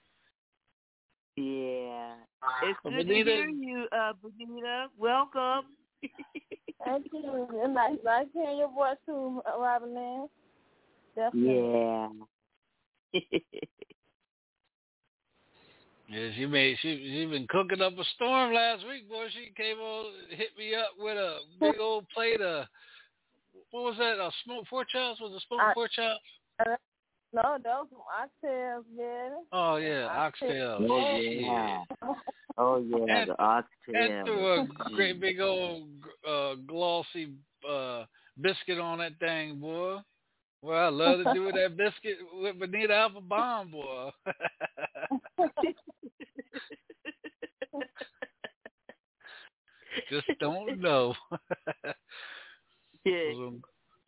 Yeah. 1.40 2.14
It's 2.62 2.78
good 2.82 2.92
Benita- 2.92 3.24
to 3.24 3.30
hear 3.30 3.48
you, 3.48 3.86
uh, 3.92 4.12
Benita. 4.22 4.86
Welcome. 4.98 5.66
Thank 6.84 7.06
you. 7.12 7.48
And 7.62 7.74
nice, 7.74 7.98
nice 8.04 8.26
hearing 8.32 8.58
your 8.58 8.68
voice 8.72 8.96
too, 9.06 9.42
uh, 9.46 9.58
Robin 9.58 9.94
Lynn. 9.94 10.28
Definitely. 11.16 11.54
yeah. 13.12 13.20
Yeah, 16.12 16.30
she 16.34 16.44
made 16.44 16.76
she 16.82 16.96
she 16.96 17.24
been 17.26 17.46
cooking 17.46 17.80
up 17.80 17.96
a 17.96 18.04
storm 18.16 18.52
last 18.52 18.84
week, 18.88 19.08
boy. 19.08 19.26
She 19.32 19.52
came 19.56 19.78
on 19.78 20.06
hit 20.30 20.48
me 20.58 20.74
up 20.74 20.90
with 20.98 21.16
a 21.16 21.38
big 21.60 21.78
old 21.78 22.08
plate 22.08 22.40
of 22.40 22.66
what 23.70 23.84
was 23.84 23.94
that? 23.98 24.18
A 24.18 24.28
smoked 24.42 24.68
pork 24.68 24.88
chops? 24.88 25.20
Was 25.20 25.32
it 25.36 25.42
smoked 25.46 25.62
I- 25.62 25.72
pork 25.72 25.92
chops? 25.92 26.20
Uh, 26.58 26.74
no, 27.32 27.56
those 27.62 27.86
some 27.90 28.02
oxtails, 28.10 28.84
yeah. 28.96 29.28
Oh 29.52 29.76
yeah, 29.76 30.08
oxtails. 30.42 30.86
Oh, 30.90 31.20
yeah. 31.20 31.84
Oh, 32.58 32.76
yeah, 32.78 33.20
And- 33.20 33.30
the 33.30 33.38
oxtail. 33.42 33.94
And 33.94 34.26
threw 34.26 34.52
a 34.52 34.66
great 34.94 35.20
big 35.20 35.40
old 35.40 35.88
uh, 36.28 36.54
glossy 36.66 37.32
uh, 37.68 38.04
biscuit 38.40 38.78
on 38.78 38.98
that 38.98 39.18
thing, 39.18 39.56
boy. 39.60 39.98
Well, 40.62 40.84
I 40.84 40.88
love 40.88 41.24
to 41.24 41.32
do 41.32 41.44
with 41.44 41.54
that 41.54 41.76
biscuit 41.76 42.18
with 42.34 42.90
alpha 42.90 43.20
bomb, 43.22 43.70
boy. 43.70 44.10
Just 50.10 50.26
don't 50.40 50.80
know. 50.80 51.14
Yeah. 53.06 53.32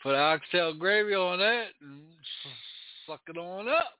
Put 0.02 0.14
oxtail 0.14 0.74
gravy 0.74 1.14
on 1.14 1.38
that 1.38 1.68
and 1.80 2.02
s- 2.10 2.52
suck 3.06 3.20
it 3.28 3.36
on 3.36 3.68
up. 3.68 3.94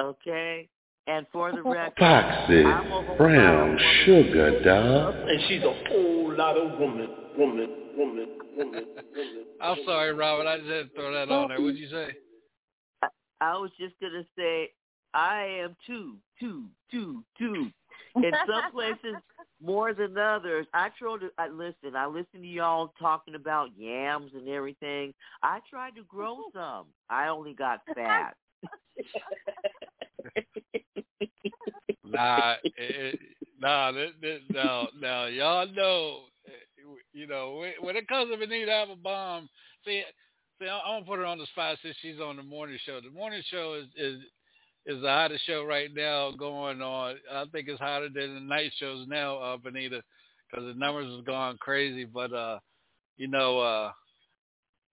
Okay. 0.00 0.68
And 1.08 1.26
for 1.32 1.52
the 1.52 1.62
oh, 1.64 1.72
record, 1.72 1.96
Toxic 1.98 2.66
I'm 2.66 3.16
brown 3.16 3.78
sugar, 4.04 4.60
dog. 4.64 5.14
And 5.28 5.40
she's 5.46 5.62
a 5.62 5.72
whole 5.88 6.36
lot 6.36 6.56
of 6.56 6.78
woman, 6.80 7.08
woman, 7.38 7.68
woman, 7.96 8.28
woman, 8.56 8.84
woman. 9.14 9.44
I'm 9.60 9.78
sorry, 9.86 10.12
Robert. 10.12 10.48
I 10.48 10.58
just 10.58 10.68
had 10.68 10.88
to 10.88 10.94
throw 10.94 11.12
that 11.12 11.32
on 11.32 11.48
there. 11.48 11.60
What'd 11.60 11.78
you 11.78 11.88
say? 11.88 12.08
I 13.40 13.56
was 13.56 13.70
just 13.78 13.94
gonna 14.00 14.24
say 14.36 14.70
I 15.14 15.60
am 15.62 15.76
two, 15.86 16.16
two, 16.40 16.64
two, 16.90 17.22
two. 17.38 17.70
In 18.16 18.32
some 18.46 18.70
places 18.72 19.16
more 19.62 19.94
than 19.94 20.16
others. 20.18 20.66
I 20.74 20.90
tried 20.98 21.20
to 21.20 21.30
I 21.38 21.48
listen, 21.48 21.96
I 21.96 22.06
listen 22.06 22.42
to 22.42 22.46
y'all 22.46 22.92
talking 22.98 23.34
about 23.34 23.70
yams 23.76 24.32
and 24.34 24.48
everything. 24.48 25.14
I 25.42 25.60
tried 25.68 25.96
to 25.96 26.02
grow 26.04 26.38
some. 26.54 26.86
I 27.08 27.28
only 27.28 27.54
got 27.54 27.80
fat. 27.94 28.34
Nah, 32.08 32.54
it, 32.76 33.14
it- 33.14 33.20
nah, 33.60 33.92
that, 33.92 34.12
that, 34.20 34.38
no, 34.52 34.88
no. 34.98 35.26
Y'all 35.26 35.66
know, 35.72 36.20
eh, 36.46 36.98
you 37.12 37.26
know, 37.26 37.64
when, 37.80 37.96
it 37.96 38.08
comes 38.08 38.30
to 38.30 38.38
Benita 38.38 38.70
Applebaum, 38.70 39.48
see, 39.84 40.02
see, 40.60 40.68
I'm 40.68 41.02
gonna 41.02 41.04
put 41.04 41.18
her 41.18 41.24
on 41.24 41.38
the 41.38 41.46
spot 41.46 41.78
since 41.82 41.96
she's 42.00 42.20
on 42.20 42.36
the 42.36 42.42
morning 42.42 42.78
show. 42.84 43.00
The 43.00 43.10
morning 43.10 43.42
show 43.50 43.74
is 43.74 43.86
is 43.96 44.20
is 44.86 45.02
the 45.02 45.08
hottest 45.08 45.44
show 45.46 45.64
right 45.64 45.90
now 45.94 46.30
going 46.32 46.80
on. 46.80 47.16
I 47.32 47.44
think 47.52 47.68
it's 47.68 47.80
hotter 47.80 48.08
than 48.08 48.34
the 48.34 48.40
night 48.40 48.72
shows 48.78 49.06
now, 49.08 49.38
uh, 49.38 49.56
Benita, 49.56 50.02
because 50.48 50.66
the 50.66 50.78
numbers 50.78 51.14
have 51.14 51.24
gone 51.26 51.56
crazy. 51.58 52.04
But 52.04 52.32
uh, 52.32 52.60
you 53.16 53.26
know, 53.28 53.58
uh, 53.58 53.92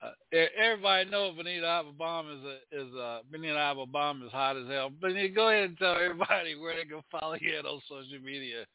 uh, 0.02 0.12
everybody 0.58 1.10
knows 1.10 1.38
Benita 1.38 1.68
Applebaum 1.68 2.30
is 2.32 2.44
a, 2.44 2.58
is 2.82 2.96
uh 2.96 3.20
Benita 3.32 3.58
Applebaum 3.58 4.24
is 4.24 4.32
hot 4.32 4.58
as 4.58 4.68
hell. 4.68 4.90
Benita, 4.90 5.30
go 5.34 5.50
ahead 5.50 5.70
and 5.70 5.78
tell 5.78 5.96
everybody 5.96 6.56
where 6.60 6.76
they 6.76 6.86
can 6.86 7.02
follow 7.12 7.36
you 7.40 7.56
on 7.58 7.82
social 7.88 8.20
media, 8.24 8.66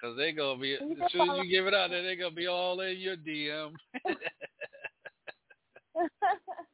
because 0.00 0.16
they 0.16 0.32
gonna 0.32 0.60
be 0.60 0.74
as 0.74 0.80
soon 1.12 1.30
as 1.30 1.38
you 1.44 1.50
give 1.50 1.66
it 1.66 1.74
out, 1.74 1.90
there 1.90 2.02
they 2.02 2.16
gonna 2.16 2.34
be 2.34 2.46
all 2.46 2.80
in 2.80 2.98
your 2.98 3.16
DM. 3.16 3.72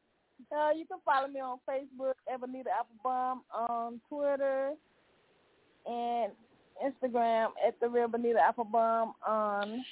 uh, 0.56 0.70
you 0.76 0.86
can 0.86 0.98
follow 1.04 1.28
me 1.28 1.40
on 1.40 1.58
Facebook, 1.68 2.14
Ebonita 2.32 2.70
Applebaum, 2.78 3.42
on 3.52 4.00
Twitter, 4.08 4.72
and 5.86 6.32
Instagram 6.84 7.48
at 7.66 7.78
the 7.80 7.88
real 7.88 8.08
Bonita 8.08 8.40
Applebaum. 8.40 9.14
On 9.26 9.84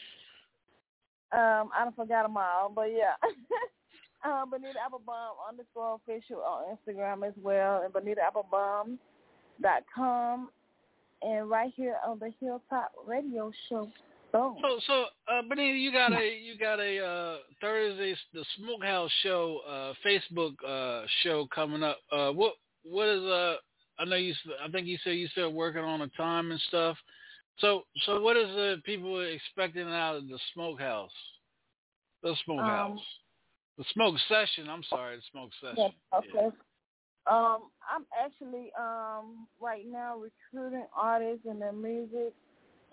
um, 1.33 1.71
I 1.75 1.83
don't 1.83 1.97
forgot 1.97 2.23
them 2.23 2.37
all, 2.37 2.71
but 2.75 2.89
yeah, 2.93 3.15
um, 4.25 4.51
Bonita 4.51 4.79
Applebaum 4.85 5.37
underscore 5.49 5.97
official 5.97 6.41
on 6.41 6.77
Instagram 6.77 7.27
as 7.27 7.35
well, 7.43 7.83
and 7.83 7.93
Bonita 7.93 8.23
Applebaum 8.23 8.99
dot 9.61 9.85
com, 9.95 10.49
and 11.23 11.51
right 11.51 11.73
here 11.77 11.97
on 12.07 12.19
the 12.19 12.33
Hilltop 12.41 12.93
Radio 13.07 13.51
Show. 13.69 13.89
Boom. 14.33 14.57
So, 14.61 14.81
so, 14.87 15.05
uh, 15.29 15.43
Benita, 15.49 15.79
you 15.79 15.93
got 15.93 16.13
a 16.13 16.37
you 16.37 16.59
got 16.59 16.81
a 16.81 17.05
uh, 17.05 17.37
Thursday 17.61 18.15
the 18.35 18.45
Smokehouse 18.59 19.11
show 19.23 19.61
uh, 19.69 19.93
Facebook 20.07 20.55
uh, 20.67 21.07
show 21.23 21.47
coming 21.55 21.83
up. 21.83 21.99
Uh, 22.11 22.33
what 22.33 22.55
what 22.85 23.09
is 23.09 23.23
uh? 23.23 23.57
I 23.99 24.05
know 24.05 24.17
you. 24.17 24.35
I 24.63 24.71
think 24.71 24.87
you 24.87 24.99
said 25.03 25.11
you 25.11 25.29
still 25.29 25.53
working 25.53 25.83
on 25.83 26.01
the 26.01 26.11
time 26.17 26.51
and 26.51 26.61
stuff. 26.69 26.97
So, 27.59 27.85
so 28.05 28.21
what 28.21 28.37
is 28.37 28.49
the 28.49 28.77
people 28.85 29.19
expecting 29.23 29.89
out 29.89 30.17
of 30.17 30.29
the 30.29 30.39
Smokehouse? 30.53 31.11
The 32.23 32.35
Smokehouse. 32.45 32.91
Um, 32.91 33.01
the 33.79 33.85
smoke 33.93 34.17
session. 34.29 34.69
I'm 34.69 34.83
sorry, 34.89 35.17
the 35.17 35.23
smoke 35.31 35.51
session. 35.61 35.93
Yeah, 36.13 36.19
okay. 36.19 36.57
Um, 37.27 37.71
I'm 37.91 38.07
actually 38.19 38.71
um 38.79 39.47
right 39.61 39.85
now 39.87 40.17
recruiting 40.17 40.87
artists 40.97 41.47
and 41.47 41.61
their 41.61 41.73
music, 41.73 42.33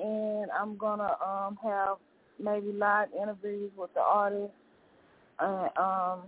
and 0.03 0.51
I'm 0.51 0.77
gonna 0.77 1.15
um 1.25 1.57
have 1.63 1.97
maybe 2.43 2.71
live 2.73 3.07
interviews 3.19 3.71
with 3.77 3.93
the 3.93 4.01
artists, 4.01 4.55
and 5.39 5.69
um 5.77 6.19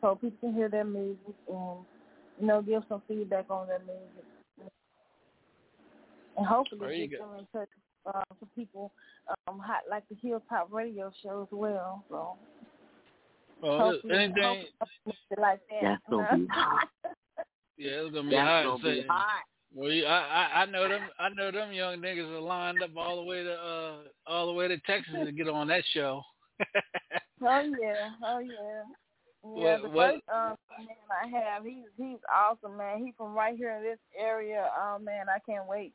so 0.00 0.14
people 0.16 0.36
can 0.40 0.54
hear 0.54 0.68
their 0.68 0.84
music 0.84 1.34
and 1.48 1.78
you 2.40 2.46
know 2.46 2.60
give 2.62 2.82
some 2.88 3.02
feedback 3.06 3.46
on 3.50 3.68
their 3.68 3.78
music, 3.80 4.72
and 6.36 6.46
hopefully 6.46 7.06
get 7.08 7.18
go. 7.18 7.26
them 7.26 7.38
in 7.38 7.46
touch 7.58 7.68
with 8.04 8.14
uh, 8.14 8.22
some 8.38 8.48
people 8.56 8.90
um 9.46 9.58
hot 9.58 9.82
like 9.88 10.02
the 10.08 10.16
Hilltop 10.20 10.72
Radio 10.72 11.12
Show 11.22 11.42
as 11.42 11.48
well. 11.52 12.04
So 12.10 12.36
Well, 13.62 13.78
hopefully, 13.78 14.14
anything. 14.14 14.64
hopefully 14.80 15.14
like 15.38 15.60
that. 15.70 15.82
That's 15.82 16.02
gonna 16.10 16.38
be 16.38 16.46
hot. 16.50 16.88
Yeah, 17.76 17.90
it's 17.92 18.14
gonna 18.14 18.28
be 18.28 18.36
That's 18.36 18.48
hot. 18.48 18.64
gonna 18.64 18.82
be 18.82 19.04
hot. 19.08 19.44
Well, 19.74 19.90
I, 19.90 20.10
I 20.54 20.62
I 20.62 20.66
know 20.66 20.88
them. 20.88 21.02
I 21.18 21.28
know 21.30 21.50
them 21.52 21.72
young 21.72 21.98
niggas 21.98 22.28
are 22.30 22.40
lined 22.40 22.82
up 22.82 22.90
all 22.96 23.16
the 23.16 23.22
way 23.22 23.42
to 23.44 23.52
uh 23.52 23.94
all 24.26 24.46
the 24.46 24.52
way 24.52 24.66
to 24.68 24.78
Texas 24.80 25.14
to 25.24 25.32
get 25.32 25.48
on 25.48 25.68
that 25.68 25.84
show. 25.94 26.22
Oh 27.42 27.62
yeah, 27.80 28.10
oh 28.26 28.38
yeah. 28.40 28.82
Yeah, 29.56 29.76
What- 29.78 29.82
the 29.82 29.88
what- 29.88 30.10
first 30.14 30.22
um 30.28 30.56
man 30.78 30.88
I 31.24 31.26
have, 31.40 31.64
he's 31.64 31.84
he's 31.96 32.18
awesome, 32.34 32.76
man. 32.76 33.04
He's 33.04 33.14
from 33.16 33.32
right 33.32 33.56
here 33.56 33.70
in 33.76 33.82
this 33.82 33.98
area. 34.18 34.68
Oh 34.78 34.98
man, 34.98 35.26
I 35.34 35.38
can't 35.50 35.66
wait 35.66 35.94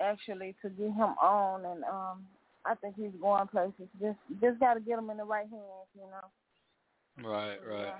actually 0.00 0.56
to 0.62 0.70
get 0.70 0.86
him 0.86 1.14
on 1.22 1.64
and 1.64 1.84
um 1.84 2.24
I 2.64 2.74
think 2.74 2.96
he's 2.96 3.12
going 3.20 3.46
places. 3.48 3.86
Just 4.00 4.18
just 4.40 4.58
gotta 4.58 4.80
get 4.80 4.98
him 4.98 5.10
in 5.10 5.18
the 5.18 5.24
right 5.24 5.46
hands, 5.48 5.88
you 5.94 6.02
know. 6.10 7.28
Right, 7.30 7.58
right. 7.70 7.92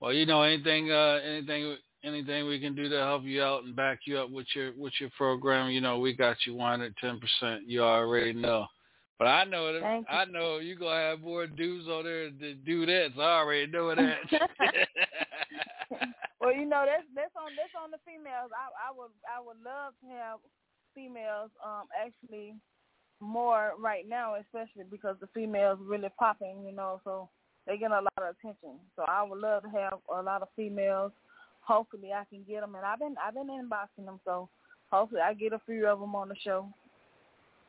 Well, 0.00 0.12
you 0.14 0.24
know 0.24 0.42
anything, 0.42 0.90
uh, 0.90 1.20
anything, 1.26 1.76
anything 2.04 2.46
we 2.46 2.60
can 2.60 2.74
do 2.74 2.88
to 2.88 2.98
help 2.98 3.24
you 3.24 3.42
out 3.42 3.64
and 3.64 3.74
back 3.74 4.00
you 4.04 4.18
up 4.18 4.30
with 4.30 4.46
your 4.54 4.72
with 4.76 4.92
your 5.00 5.10
program. 5.16 5.70
You 5.70 5.80
know, 5.80 5.98
we 5.98 6.12
got 6.12 6.36
you 6.46 6.54
one 6.54 6.78
hundred 6.78 6.96
ten 7.00 7.20
percent. 7.20 7.68
You 7.68 7.82
already 7.82 8.32
know. 8.32 8.66
But 9.18 9.28
I 9.28 9.44
know 9.44 9.72
that 9.72 9.82
Thank. 9.82 10.06
I 10.10 10.24
know 10.26 10.58
you 10.58 10.76
gonna 10.76 11.00
have 11.00 11.20
more 11.20 11.46
dudes 11.46 11.88
on 11.88 12.04
there 12.04 12.30
to 12.30 12.54
do 12.54 12.86
that. 12.86 13.12
So 13.16 13.22
I 13.22 13.38
already 13.38 13.66
know 13.66 13.94
that. 13.94 14.18
well, 16.40 16.54
you 16.54 16.66
know 16.66 16.84
that's 16.84 17.06
that's 17.14 17.32
on 17.36 17.52
that's 17.56 17.72
on 17.82 17.90
the 17.90 17.98
females. 18.04 18.50
I 18.52 18.90
I 18.90 18.92
would 18.94 19.10
I 19.24 19.40
would 19.40 19.56
love 19.64 19.94
to 20.02 20.08
have 20.16 20.38
females 20.94 21.50
um 21.64 21.88
actually 21.96 22.54
more 23.20 23.72
right 23.78 24.06
now, 24.08 24.34
especially 24.34 24.84
because 24.90 25.16
the 25.20 25.28
females 25.28 25.78
really 25.82 26.10
popping, 26.18 26.64
you 26.66 26.72
know, 26.72 27.00
so 27.04 27.28
they 27.66 27.78
get 27.78 27.90
a 27.90 27.94
lot 27.94 28.12
of 28.18 28.34
attention. 28.38 28.78
So 28.94 29.04
I 29.08 29.22
would 29.22 29.40
love 29.40 29.62
to 29.62 29.70
have 29.70 29.94
a 30.14 30.22
lot 30.22 30.42
of 30.42 30.48
females. 30.54 31.12
Hopefully, 31.66 32.12
I 32.12 32.24
can 32.24 32.44
get 32.48 32.60
them, 32.60 32.74
and 32.74 32.84
I've 32.84 33.00
been 33.00 33.16
I've 33.24 33.34
been 33.34 33.48
inboxing 33.48 34.06
them, 34.06 34.20
so 34.24 34.48
hopefully 34.90 35.20
I 35.20 35.34
get 35.34 35.52
a 35.52 35.60
few 35.66 35.86
of 35.86 35.98
them 36.00 36.14
on 36.14 36.28
the 36.28 36.36
show. 36.42 36.68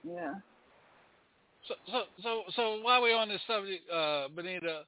Yeah. 0.04 0.36
So, 1.68 1.74
so, 1.92 2.02
so, 2.22 2.44
so 2.56 2.80
while 2.82 3.02
we're 3.02 3.18
on 3.18 3.28
this 3.28 3.42
subject, 3.48 3.90
uh, 3.92 4.28
Benita, 4.34 4.84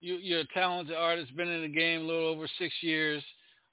you, 0.00 0.16
you're 0.16 0.40
a 0.40 0.46
talented 0.54 0.96
artist, 0.96 1.36
been 1.36 1.48
in 1.48 1.62
the 1.62 1.68
game 1.68 2.00
a 2.00 2.04
little 2.04 2.28
over 2.28 2.48
six 2.58 2.74
years. 2.80 3.22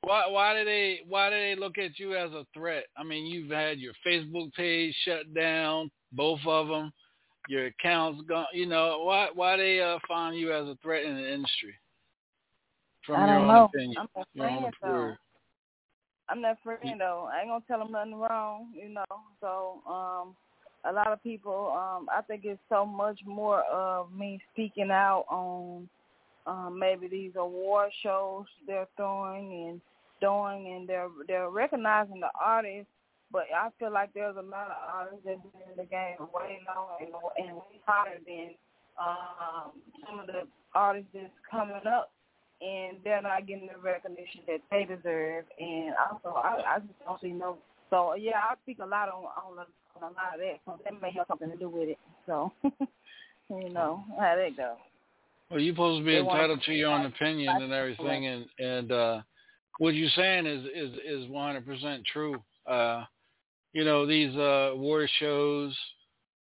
Why 0.04 0.28
why 0.28 0.58
do 0.58 0.66
they 0.66 1.02
why 1.08 1.30
do 1.30 1.36
they 1.36 1.56
look 1.56 1.78
at 1.78 2.00
you 2.00 2.16
as 2.16 2.32
a 2.32 2.46
threat? 2.54 2.86
I 2.98 3.04
mean, 3.04 3.28
you've 3.28 3.52
had 3.52 3.80
your 3.80 3.94
Facebook 4.06 4.52
page 4.54 4.96
shut 5.06 5.34
down, 5.34 5.92
both 6.12 6.40
of 6.46 6.68
them. 6.68 6.92
Your 7.48 7.68
accounts 7.68 8.22
gone. 8.28 8.48
You 8.54 8.66
know 8.66 9.02
why 9.04 9.30
why 9.34 9.58
they 9.58 9.80
uh, 9.80 10.00
find 10.08 10.36
you 10.36 10.54
as 10.54 10.68
a 10.68 10.78
threat 10.82 11.06
in 11.06 11.16
the 11.16 11.34
industry? 11.34 11.76
From 13.06 13.15
I 13.15 13.26
your 13.26 13.36
don't 13.36 13.44
own 13.44 13.56
know. 13.56 13.69
opinion. 13.73 13.98
I'm 13.98 14.07
not 14.15 14.28
your 14.34 14.45
friend 14.48 14.73
though. 14.82 15.15
I'm 16.30 16.41
not 16.41 16.57
friend 16.64 16.99
though. 16.99 17.30
I 17.32 17.40
ain't 17.41 17.49
gonna 17.49 17.64
tell 17.68 17.80
them 17.80 17.91
nothing 17.91 18.15
wrong, 18.15 18.68
you 18.73 18.90
know. 18.90 19.03
So 19.41 19.82
um, 19.91 20.36
a 20.86 20.94
lot 20.94 21.07
of 21.07 21.22
people, 21.23 21.73
um, 21.76 22.07
I 22.15 22.22
think 22.22 22.45
it's 22.45 22.60
so 22.69 22.86
much 22.86 23.19
more 23.26 23.64
of 23.64 24.11
me 24.14 24.40
speaking 24.53 24.91
out 24.91 25.26
on 25.30 25.90
um, 26.48 26.78
maybe 26.80 27.07
these 27.07 27.34
award 27.36 27.91
shows 28.02 28.45
they're 28.65 28.88
throwing 28.95 29.69
and 29.69 29.82
doing, 30.22 30.73
and 30.76 30.88
they're 30.88 31.10
they're 31.28 31.49
recognizing 31.49 32.19
the 32.19 32.30
artists. 32.40 32.91
But 33.32 33.44
I 33.56 33.69
feel 33.80 33.91
like 33.91 34.14
there's 34.14 34.36
a 34.36 34.41
lot 34.41 34.68
of 34.68 34.78
artists 34.94 35.26
that 35.26 35.41
been 35.41 35.61
in 35.72 35.78
the 35.78 35.86
game 35.86 36.18
way 36.34 36.60
longer 36.68 36.99
and, 36.99 37.48
and 37.48 37.56
way 37.57 37.80
harder 37.86 38.19
than 38.28 38.49
um, 38.99 39.72
some 40.06 40.19
of 40.19 40.28
the 40.28 40.44
artists 40.73 41.10
that's 41.14 41.32
coming 41.49 41.88
up 41.88 42.11
and 42.62 42.98
they're 43.04 43.22
not 43.22 43.48
getting 43.48 43.68
the 43.68 43.80
recognition 43.82 44.42
that 44.48 44.62
they 44.70 44.84
deserve. 44.86 45.46
And 45.60 45.94
also, 46.12 46.38
I, 46.38 46.76
I 46.76 46.80
just 46.80 46.94
don't 47.06 47.22
see 47.22 47.32
no. 47.32 47.58
So 47.90 48.16
yeah, 48.16 48.38
I 48.50 48.56
speak 48.64 48.80
a 48.80 48.86
lot 48.86 49.10
on 49.10 49.26
on, 49.26 49.58
a, 49.58 50.06
on 50.06 50.12
a 50.12 50.16
lot 50.16 50.36
of 50.36 50.40
that. 50.40 50.60
So 50.66 50.80
that 50.84 51.02
may 51.02 51.12
have 51.12 51.28
something 51.28 51.50
to 51.52 51.58
do 51.58 51.70
with 51.70 51.90
it. 51.90 52.00
So 52.26 52.52
you 53.50 53.70
know 53.70 54.04
how 54.18 54.36
that 54.36 54.56
go. 54.56 54.76
Well, 55.50 55.60
you're 55.60 55.74
supposed 55.74 56.02
to 56.02 56.06
be 56.06 56.14
They 56.14 56.20
entitled 56.20 56.62
to 56.66 56.72
your 56.74 56.92
own 56.92 57.06
opinion 57.06 57.62
and 57.62 57.74
everything, 57.74 58.28
and 58.28 58.46
and 58.60 58.92
uh, 58.92 59.22
what 59.80 59.96
you're 59.96 60.10
saying 60.16 60.46
is 60.46 60.64
is 60.74 60.98
is 61.06 61.30
100% 61.30 62.06
true. 62.06 62.42
Uh, 62.66 63.04
you 63.74 63.84
know 63.84 64.06
these 64.06 64.34
uh, 64.36 64.72
award 64.74 65.10
shows, 65.20 65.76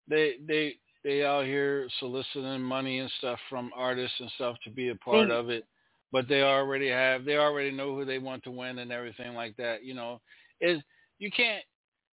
they 0.10 0.36
they 0.48 0.76
they 1.04 1.24
out 1.24 1.46
here 1.46 1.88
soliciting 2.00 2.62
money 2.62 3.00
and 3.00 3.10
stuff 3.20 3.40
from 3.50 3.72
artists 3.76 4.16
and 4.20 4.30
stuff 4.36 4.58
to 4.64 4.70
be 4.70 4.90
a 4.90 4.96
part 4.96 5.30
Mm. 5.30 5.32
of 5.40 5.50
it, 5.50 5.66
but 6.12 6.28
they 6.28 6.42
already 6.42 6.90
have 6.90 7.26
they 7.26 7.38
already 7.38 7.72
know 7.72 7.96
who 7.96 8.06
they 8.06 8.20
want 8.20 8.44
to 8.44 8.52
win 8.52 8.80
and 8.80 8.92
everything 8.92 9.34
like 9.34 9.56
that. 9.58 9.84
You 9.84 9.94
know, 9.94 10.22
is 10.62 10.82
you 11.20 11.32
can't 11.32 11.64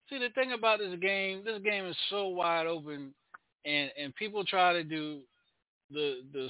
see 0.08 0.18
the 0.18 0.30
thing 0.30 0.52
about 0.52 0.78
this 0.78 0.98
game. 1.00 1.42
This 1.44 1.60
game 1.62 1.86
is 1.86 1.96
so 2.08 2.28
wide 2.28 2.66
open, 2.66 3.14
and 3.64 3.90
and 3.98 4.14
people 4.14 4.44
try 4.44 4.72
to 4.72 4.84
do 4.84 5.20
the 5.90 6.20
the 6.32 6.48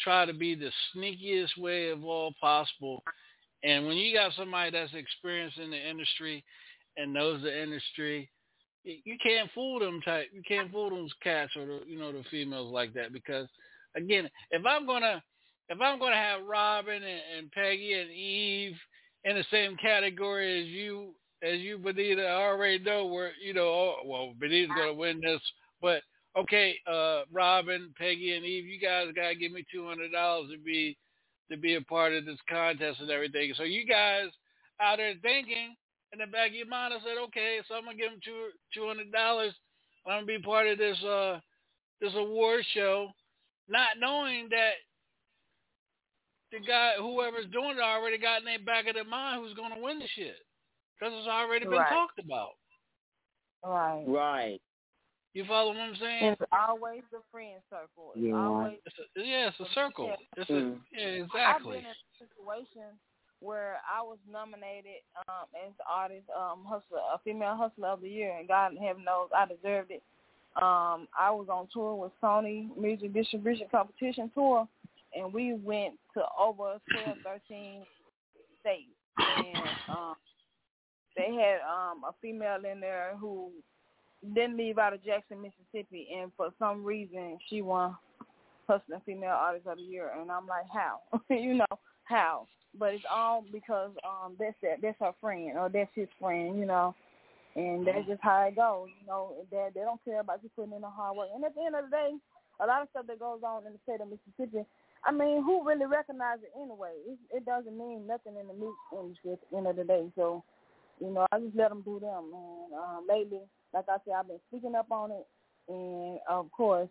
try 0.00 0.26
to 0.26 0.34
be 0.34 0.54
the 0.54 0.70
sneakiest 0.94 1.56
way 1.58 1.90
of 1.90 2.04
all 2.04 2.34
possible. 2.40 3.02
And 3.64 3.86
when 3.86 3.96
you 3.96 4.12
got 4.14 4.32
somebody 4.34 4.70
that's 4.72 4.92
experienced 4.94 5.58
in 5.58 5.70
the 5.70 5.88
industry 5.90 6.44
and 6.96 7.12
knows 7.12 7.42
the 7.42 7.62
industry, 7.62 8.28
you 8.82 9.16
can't 9.22 9.48
fool 9.54 9.78
them 9.78 10.00
type. 10.04 10.26
You 10.32 10.42
can't 10.46 10.72
fool 10.72 10.90
those 10.90 11.12
cats 11.22 11.52
or 11.56 11.66
the 11.66 11.80
you 11.86 11.98
know 11.98 12.12
the 12.12 12.24
females 12.30 12.72
like 12.72 12.92
that 12.94 13.12
because 13.12 13.48
again, 13.96 14.28
if 14.50 14.66
I'm 14.66 14.86
gonna 14.86 15.22
if 15.72 15.80
I'm 15.80 15.98
gonna 15.98 16.14
have 16.14 16.44
Robin 16.46 17.02
and, 17.02 17.22
and 17.38 17.52
Peggy 17.52 17.94
and 17.94 18.10
Eve 18.10 18.76
in 19.24 19.36
the 19.36 19.44
same 19.50 19.76
category 19.76 20.60
as 20.60 20.68
you 20.68 21.14
as 21.42 21.60
you 21.60 21.78
Benita, 21.78 22.24
I 22.24 22.42
already 22.42 22.78
know 22.78 23.06
where 23.06 23.32
you 23.42 23.54
know. 23.54 23.66
Oh, 23.68 23.96
well, 24.04 24.34
Benita's 24.38 24.70
gonna 24.76 24.92
win 24.92 25.20
this, 25.22 25.40
but 25.80 26.02
okay, 26.36 26.76
uh, 26.86 27.22
Robin, 27.32 27.92
Peggy, 27.98 28.36
and 28.36 28.44
Eve, 28.44 28.66
you 28.66 28.78
guys 28.78 29.06
gotta 29.16 29.34
give 29.34 29.52
me 29.52 29.64
two 29.72 29.86
hundred 29.86 30.12
dollars 30.12 30.50
to 30.52 30.58
be 30.58 30.96
to 31.50 31.56
be 31.56 31.76
a 31.76 31.80
part 31.80 32.12
of 32.12 32.26
this 32.26 32.38
contest 32.48 33.00
and 33.00 33.10
everything. 33.10 33.54
So 33.56 33.62
you 33.62 33.86
guys 33.86 34.26
out 34.80 34.98
there 34.98 35.14
thinking 35.22 35.74
in 36.12 36.18
the 36.18 36.26
back 36.26 36.50
of 36.50 36.54
your 36.54 36.66
mind, 36.66 36.92
I 36.92 36.98
said, 36.98 37.16
okay, 37.28 37.60
so 37.66 37.74
I'm 37.74 37.84
gonna 37.84 37.96
give 37.96 38.10
them 38.10 38.20
two 38.22 38.48
two 38.74 38.86
hundred 38.86 39.10
dollars. 39.10 39.54
I'm 40.06 40.18
gonna 40.18 40.26
be 40.26 40.38
part 40.38 40.66
of 40.66 40.76
this 40.76 41.02
uh 41.02 41.40
this 42.02 42.12
award 42.14 42.62
show, 42.74 43.08
not 43.68 43.98
knowing 43.98 44.48
that 44.50 44.72
the 46.52 46.60
guy, 46.60 46.92
whoever's 46.98 47.50
doing 47.50 47.78
it, 47.78 47.80
already 47.80 48.18
got 48.18 48.40
in 48.40 48.44
their 48.44 48.58
back 48.60 48.86
of 48.86 48.94
their 48.94 49.04
mind 49.04 49.42
who's 49.42 49.54
gonna 49.54 49.80
win 49.80 49.98
the 49.98 50.06
shit 50.14 50.36
because 50.94 51.12
it's 51.16 51.28
already 51.28 51.64
been 51.64 51.78
Right. 51.78 51.88
talked 51.88 52.18
about. 52.18 52.52
Right. 53.64 54.04
Right. 54.06 54.62
You 55.34 55.44
follow 55.46 55.68
what 55.72 55.80
I'm 55.80 55.96
saying? 55.96 56.24
It's 56.32 56.42
always 56.52 57.02
the 57.10 57.22
friend 57.32 57.62
circle. 57.70 58.12
It's 58.14 58.24
Yeah. 58.26 58.36
always 58.36 58.78
It's 58.84 58.98
a, 58.98 59.24
yeah, 59.24 59.48
it's 59.48 59.60
a 59.60 59.66
circle. 59.72 60.14
It's 60.36 60.50
a, 60.50 60.52
Mm. 60.52 60.84
yeah, 60.92 61.06
exactly. 61.24 61.78
I've 61.78 61.82
been 61.82 61.90
in 61.90 61.96
a 61.96 62.18
situation 62.18 63.00
where 63.40 63.80
I 63.90 64.02
was 64.02 64.18
nominated 64.30 65.02
um, 65.26 65.46
as 65.66 65.74
the 65.78 65.84
artist 65.88 66.28
um, 66.30 66.64
hustler, 66.64 67.00
a 67.12 67.18
female 67.20 67.56
hustler 67.56 67.88
of 67.88 68.02
the 68.02 68.10
year, 68.10 68.36
and 68.36 68.46
God 68.46 68.72
in 68.72 68.76
heaven 68.76 69.04
knows 69.04 69.30
I 69.34 69.46
deserved 69.46 69.90
it. 69.90 70.02
Um, 70.56 71.08
I 71.18 71.30
was 71.30 71.48
on 71.48 71.66
tour 71.72 71.94
with 71.94 72.12
Sony 72.22 72.76
Music 72.76 73.14
Distribution 73.14 73.68
Competition 73.70 74.30
Tour, 74.34 74.68
and 75.14 75.32
we 75.32 75.54
went 75.54 75.94
to 76.14 76.22
over 76.38 76.78
12, 77.04 77.18
13 77.24 77.82
states, 78.60 78.90
and 79.18 79.68
um, 79.88 80.14
they 81.16 81.34
had 81.34 81.60
um, 81.68 82.02
a 82.04 82.14
female 82.20 82.58
in 82.70 82.80
there 82.80 83.14
who 83.18 83.50
didn't 84.34 84.56
leave 84.56 84.78
out 84.78 84.92
of 84.92 85.04
Jackson, 85.04 85.42
Mississippi, 85.42 86.08
and 86.16 86.30
for 86.36 86.50
some 86.58 86.84
reason 86.84 87.38
she 87.48 87.62
won 87.62 87.96
Hustling 88.68 89.00
Female 89.04 89.30
Artist 89.30 89.66
of 89.66 89.78
the 89.78 89.82
Year, 89.82 90.10
and 90.18 90.30
I'm 90.30 90.46
like, 90.46 90.66
how? 90.72 91.00
you 91.30 91.54
know, 91.54 91.78
how? 92.04 92.46
But 92.78 92.94
it's 92.94 93.04
all 93.10 93.44
because 93.52 93.90
um 94.02 94.34
that's 94.38 94.56
that 94.62 94.80
that's 94.80 94.96
her 95.00 95.12
friend 95.20 95.58
or 95.58 95.68
that's 95.68 95.90
his 95.94 96.08
friend, 96.18 96.58
you 96.58 96.64
know, 96.64 96.94
and 97.54 97.86
that's 97.86 98.06
just 98.06 98.22
how 98.22 98.42
it 98.44 98.56
goes. 98.56 98.88
You 99.00 99.06
know, 99.06 99.32
they 99.50 99.68
they 99.74 99.80
don't 99.80 100.02
care 100.04 100.20
about 100.20 100.42
you 100.42 100.50
putting 100.56 100.72
in 100.72 100.80
the 100.80 100.88
hard 100.88 101.16
work. 101.16 101.28
And 101.34 101.44
at 101.44 101.54
the 101.54 101.64
end 101.66 101.74
of 101.74 101.84
the 101.84 101.90
day, 101.90 102.12
a 102.60 102.66
lot 102.66 102.80
of 102.80 102.88
stuff 102.90 103.06
that 103.08 103.18
goes 103.20 103.40
on 103.44 103.66
in 103.66 103.72
the 103.72 103.78
state 103.84 104.00
of 104.00 104.08
Mississippi, 104.08 104.64
I 105.04 105.12
mean, 105.12 105.42
who 105.42 105.66
really 105.66 105.86
recognizes 105.86 106.44
it 106.44 106.52
anyway? 106.56 106.92
It, 107.06 107.18
it 107.38 107.44
doesn't 107.44 107.76
mean 107.76 108.06
nothing 108.06 108.34
in 108.40 108.46
the 108.46 108.54
music 108.54 108.76
industry 108.92 109.32
at 109.32 109.38
the 109.50 109.56
end 109.56 109.66
of 109.66 109.76
the 109.76 109.84
day. 109.84 110.06
So, 110.14 110.44
you 111.00 111.10
know, 111.10 111.26
I 111.32 111.40
just 111.40 111.56
let 111.56 111.70
them 111.70 111.82
do 111.82 111.98
them. 111.98 112.30
And 112.32 112.74
um, 112.74 113.06
lately, 113.08 113.40
like 113.74 113.86
I 113.88 113.96
said, 114.04 114.14
I've 114.16 114.28
been 114.28 114.38
speaking 114.48 114.74
up 114.74 114.90
on 114.90 115.10
it, 115.10 115.26
and 115.68 116.18
of 116.28 116.50
course, 116.52 116.88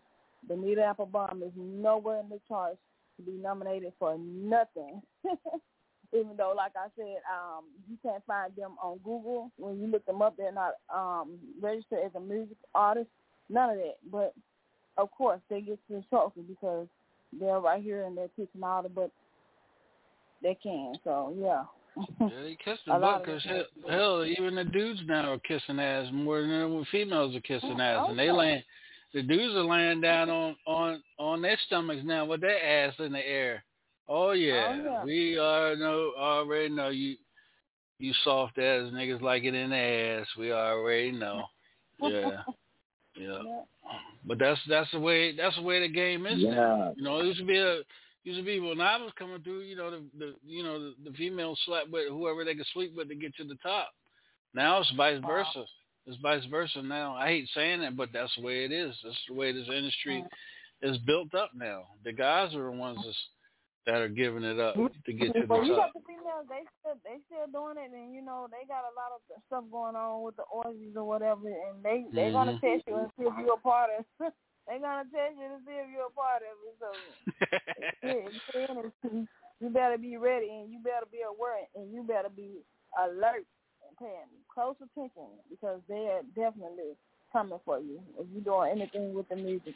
the 0.48 0.56
Nita 0.56 0.84
Applebaum 0.84 1.44
is 1.44 1.52
nowhere 1.56 2.20
in 2.20 2.30
the 2.30 2.40
charts 2.48 2.78
to 3.18 3.24
be 3.24 3.38
nominated 3.38 3.94
for 4.00 4.18
nothing. 4.18 5.02
Even 6.14 6.36
though, 6.36 6.54
like 6.58 6.74
I 6.76 6.88
said, 6.98 7.22
um, 7.32 7.66
you 7.90 7.98
can't 8.04 8.26
find 8.26 8.52
them 8.58 8.76
on 8.84 8.98
Google. 8.98 9.50
When 9.58 9.80
you 9.80 9.88
look 9.88 10.06
them 10.06 10.22
up, 10.22 10.36
they're 10.36 10.52
not 10.52 10.74
um, 10.94 11.38
registered 11.62 12.00
as 12.06 12.12
a 12.16 12.20
music 12.20 12.58
artist. 12.76 13.08
None 13.50 13.70
of 13.70 13.78
that. 13.78 13.96
But 14.12 14.34
of 14.98 15.10
course, 15.12 15.40
they 15.50 15.62
get 15.62 15.80
to 15.88 15.96
the 15.96 16.04
trophy 16.10 16.42
because 16.42 16.88
they're 17.40 17.60
right 17.60 17.82
here 17.82 18.06
and 18.06 18.18
they're 18.18 18.30
kissing 18.30 18.64
all 18.64 18.84
the 18.84 18.90
butts 18.90 19.12
they 20.42 20.58
can. 20.62 20.94
So 21.04 21.34
yeah. 21.38 21.64
Yeah, 22.20 22.30
they 22.44 22.58
kiss 22.64 22.80
the 22.88 22.94
butt 22.94 23.26
because 23.26 23.44
hell, 23.44 23.64
hell, 23.90 24.26
even 24.26 24.56
the 24.56 24.64
dudes 24.64 25.02
now 25.06 25.32
are 25.32 25.40
kissing 25.40 25.80
ass 25.80 26.08
more 26.14 26.42
than 26.42 26.50
the 26.50 26.86
females 26.92 27.36
are 27.36 27.42
kissing 27.42 27.78
oh, 27.80 27.82
ass, 27.82 28.06
and 28.10 28.20
they 28.20 28.32
land. 28.32 28.64
The 29.14 29.24
dudes 29.24 29.56
are 29.56 29.66
laying 29.66 30.00
down 30.00 30.30
on 30.30 30.56
on 30.66 31.04
on 31.20 31.42
their 31.42 31.58
stomachs 31.68 32.02
now 32.06 32.26
with 32.26 32.42
their 32.42 32.64
ass 32.64 32.94
in 33.00 33.12
the 33.12 33.20
air. 33.20 33.64
Oh, 34.08 34.30
oh 34.30 34.32
yeah, 34.32 34.72
Oh, 34.74 34.84
yeah. 34.84 35.04
we 35.04 35.38
are 35.38 35.76
know 35.76 36.14
already 36.18 36.70
know 36.70 36.90
you. 36.90 37.18
You 38.00 38.14
soft 38.24 38.58
ass 38.58 38.90
niggas 38.92 39.22
like 39.22 39.44
it 39.44 39.54
in 39.54 39.70
the 39.70 39.76
ass. 39.76 40.28
We 40.38 40.52
already 40.52 41.12
know. 41.12 41.44
Yeah, 42.04 42.42
yeah. 43.16 43.62
But 44.26 44.40
that's 44.40 44.60
that's 44.70 44.92
the 44.92 45.00
way 45.00 45.36
that's 45.36 45.56
the 45.56 45.62
way 45.62 45.80
the 45.80 45.94
game 45.94 46.26
is 46.26 46.40
Yeah. 46.40 46.52
now. 46.52 46.94
You 46.96 47.04
know, 47.04 47.20
it 47.20 47.26
used 47.26 47.40
to 47.40 47.46
be 47.46 47.58
a 47.58 47.80
used 48.24 48.40
to 48.40 48.46
be 48.46 48.60
when 48.60 48.80
I 48.82 48.98
was 48.98 49.12
coming 49.18 49.42
through. 49.42 49.62
You 49.62 49.76
know, 49.76 49.92
the, 49.92 50.04
the 50.18 50.36
you 50.46 50.64
know 50.64 50.80
the, 50.80 51.10
the 51.10 51.16
females 51.18 51.60
slept 51.66 51.90
with 51.92 52.10
whoever 52.10 52.46
they 52.46 52.56
could 52.56 52.68
sleep 52.74 52.96
with 52.96 53.10
to 53.10 53.16
get 53.16 53.36
to 53.38 53.44
the 53.44 53.58
top. 53.64 53.90
Now 54.54 54.80
it's 54.80 54.92
vice 54.96 55.20
versa. 55.26 55.66
It's 56.06 56.18
vice 56.22 56.46
versa 56.50 56.82
now. 56.82 57.16
I 57.16 57.28
hate 57.28 57.50
saying 57.54 57.82
it, 57.82 57.96
but 57.96 58.10
that's 58.14 58.34
the 58.36 58.44
way 58.44 58.66
it 58.66 58.72
is. 58.72 58.96
That's 59.04 59.18
the 59.28 59.36
way 59.36 59.52
this 59.52 59.68
industry 59.70 60.24
is 60.82 60.98
built 61.00 61.34
up 61.36 61.52
now. 61.56 61.84
The 62.04 62.12
guys 62.12 62.54
are 62.56 62.64
the 62.66 62.72
ones 62.72 62.98
that's, 63.06 63.18
that 63.88 63.96
are 64.02 64.10
giving 64.10 64.44
it 64.44 64.60
up 64.60 64.78
to 65.06 65.14
get 65.14 65.34
to 65.34 65.48
the 65.48 65.48
Well, 65.50 65.64
you 65.66 65.76
top. 65.76 65.78
got 65.78 65.94
the 65.94 66.02
females. 66.08 66.48
They 66.50 66.64
still 66.82 66.98
they 67.06 67.18
still 67.28 67.48
doing 67.52 67.78
it, 67.80 67.92
and 67.94 68.14
you 68.16 68.22
know 68.24 68.48
they 68.52 68.66
got 68.68 68.86
a 68.88 68.94
lot 68.98 69.14
of 69.16 69.22
stuff 69.48 69.66
going 69.72 69.96
on 69.96 70.24
with 70.24 70.38
the 70.38 70.48
orgies 70.50 70.96
or 70.96 71.06
whatever, 71.06 71.48
and 71.48 71.84
they 71.84 72.06
they 72.16 72.32
Mm-hmm. 72.32 72.34
gonna 72.34 72.58
test 72.62 72.86
you 72.88 72.98
and 72.98 73.12
see 73.18 73.26
if 73.28 73.36
you're 73.40 73.56
a 73.56 73.62
part 73.62 73.92
of. 73.94 74.06
they 74.68 74.80
gonna 74.80 75.08
test 75.12 75.38
you 75.40 75.48
to 75.50 75.60
see 75.66 75.78
if 75.78 75.88
you're 75.94 76.10
a 76.10 76.18
part 76.18 76.44
of 76.44 76.56
it. 76.68 76.76
So 76.80 76.90
yeah, 78.04 78.30
it's 78.32 78.46
saying 78.54 78.78
is 78.86 79.28
you 79.62 79.70
better 79.70 79.98
be 79.98 80.18
ready, 80.18 80.50
and 80.50 80.72
you 80.72 80.80
better 80.84 81.08
be 81.12 81.22
aware, 81.24 81.68
and 81.76 81.94
you 81.94 82.04
better 82.04 82.30
be 82.30 82.62
alert 83.00 83.46
and 83.88 83.98
paying 84.00 84.30
close 84.54 84.76
attention 84.84 85.40
because 85.50 85.82
they 85.90 86.10
are 86.12 86.24
definitely 86.36 86.98
coming 87.34 87.60
for 87.66 87.80
you 87.80 88.02
if 88.20 88.28
you're 88.34 88.44
doing 88.46 88.72
anything 88.80 89.14
with 89.14 89.30
the 89.30 89.36
music, 89.38 89.76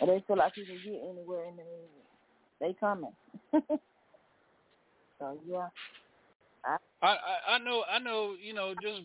or 0.00 0.08
they 0.08 0.24
feel 0.26 0.38
like 0.38 0.54
you 0.56 0.66
can 0.66 0.80
get 0.84 1.02
anywhere 1.10 1.46
in 1.46 1.56
the 1.56 1.64
music. 1.64 2.06
They 2.60 2.74
coming. 2.78 3.12
so 3.52 5.38
yeah. 5.46 5.68
I, 6.64 6.76
I 7.02 7.16
I 7.54 7.58
know 7.58 7.84
I 7.90 7.98
know 7.98 8.34
you 8.42 8.54
know 8.54 8.74
just 8.80 9.02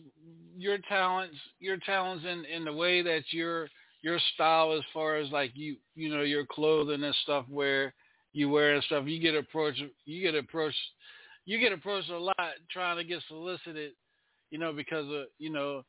your 0.56 0.78
talents 0.88 1.36
your 1.58 1.76
talents 1.78 2.24
in 2.24 2.44
in 2.44 2.64
the 2.64 2.72
way 2.72 3.02
that 3.02 3.22
your 3.30 3.68
your 4.02 4.18
style 4.34 4.72
as 4.72 4.82
far 4.92 5.16
as 5.16 5.30
like 5.30 5.52
you 5.54 5.76
you 5.94 6.08
know 6.08 6.22
your 6.22 6.46
clothing 6.46 7.02
and 7.02 7.14
stuff 7.22 7.44
where 7.48 7.92
you 8.32 8.48
wear 8.48 8.74
and 8.74 8.84
stuff 8.84 9.04
you 9.06 9.20
get 9.20 9.34
approached 9.34 9.82
you 10.06 10.22
get 10.22 10.34
approached 10.34 10.78
you 11.44 11.58
get 11.58 11.72
approached 11.72 12.10
a 12.10 12.18
lot 12.18 12.36
trying 12.70 12.96
to 12.96 13.04
get 13.04 13.22
solicited 13.28 13.92
you 14.50 14.58
know 14.58 14.72
because 14.72 15.06
of 15.06 15.24
you 15.38 15.50
know 15.50 15.82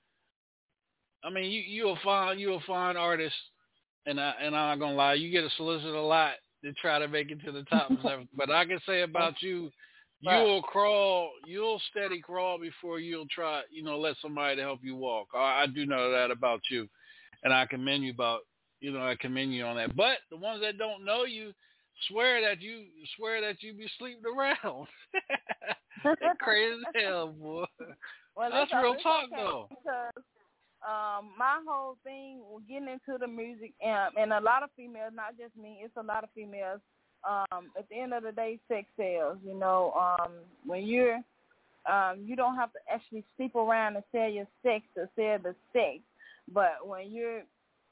I 1.23 1.29
mean 1.29 1.51
you 1.51 1.61
you'll 1.61 1.99
find 2.03 2.39
you'll 2.39 2.63
find 2.67 2.97
artists 2.97 3.38
and 4.05 4.19
I 4.19 4.33
and 4.41 4.55
I'm 4.55 4.79
not 4.79 4.85
gonna 4.85 4.95
lie 4.95 5.13
you 5.13 5.31
get 5.31 5.49
solicited 5.55 5.95
a 5.95 6.01
lot 6.01 6.33
to 6.63 6.73
try 6.73 6.99
to 6.99 7.07
make 7.07 7.31
it 7.31 7.43
to 7.45 7.51
the 7.51 7.63
top 7.63 7.89
but 8.35 8.51
I 8.51 8.65
can 8.65 8.79
say 8.85 9.01
about 9.01 9.41
you 9.41 9.71
You'll 10.21 10.61
crawl, 10.61 11.31
you'll 11.45 11.81
steady 11.89 12.21
crawl 12.21 12.59
before 12.59 12.99
you'll 12.99 13.27
try, 13.27 13.63
you 13.71 13.83
know, 13.83 13.99
let 13.99 14.15
somebody 14.21 14.55
to 14.57 14.61
help 14.61 14.79
you 14.83 14.95
walk. 14.95 15.29
I, 15.33 15.63
I 15.63 15.65
do 15.65 15.85
know 15.85 16.11
that 16.11 16.29
about 16.29 16.61
you, 16.69 16.88
and 17.43 17.51
I 17.51 17.65
commend 17.65 18.03
you 18.03 18.11
about, 18.11 18.41
you 18.81 18.91
know, 18.91 19.01
I 19.01 19.15
commend 19.19 19.53
you 19.53 19.63
on 19.63 19.77
that. 19.77 19.95
But 19.95 20.17
the 20.29 20.38
ones 20.38 20.61
that 20.61 20.77
don't 20.77 21.05
know 21.05 21.23
you 21.23 21.53
swear 22.07 22.39
that 22.41 22.61
you 22.61 22.83
swear 23.17 23.41
that 23.41 23.63
you 23.63 23.73
be 23.73 23.89
sleeping 23.97 24.23
around. 24.25 24.88
Crazy 26.39 26.81
as 26.95 27.03
hell, 27.03 27.29
boy. 27.29 27.65
Well, 28.35 28.49
That's 28.51 28.71
real 28.73 28.95
talk, 29.01 29.25
okay 29.33 29.41
though. 29.41 29.67
Because 29.69 30.23
um, 30.87 31.29
my 31.37 31.61
whole 31.67 31.97
thing, 32.03 32.39
getting 32.67 32.87
into 32.87 33.17
the 33.19 33.27
music, 33.27 33.73
and, 33.81 34.17
and 34.17 34.33
a 34.33 34.39
lot 34.39 34.63
of 34.63 34.69
females, 34.75 35.13
not 35.15 35.37
just 35.37 35.55
me, 35.55 35.79
it's 35.83 35.95
a 35.97 36.03
lot 36.03 36.23
of 36.23 36.29
females 36.33 36.79
um, 37.27 37.69
at 37.77 37.87
the 37.89 37.99
end 37.99 38.13
of 38.13 38.23
the 38.23 38.31
day, 38.31 38.59
sex 38.67 38.87
sells. 38.97 39.37
You 39.45 39.53
know, 39.53 39.93
um, 39.93 40.31
when 40.65 40.87
you're, 40.87 41.19
um, 41.91 42.23
you 42.25 42.35
don't 42.35 42.55
have 42.55 42.71
to 42.73 42.79
actually 42.91 43.23
sleep 43.37 43.55
around 43.55 43.95
and 43.95 44.05
sell 44.11 44.29
your 44.29 44.47
sex 44.63 44.83
to 44.95 45.09
sell 45.15 45.37
the 45.37 45.55
sex. 45.73 45.99
But 46.51 46.85
when 46.85 47.11
you're 47.11 47.43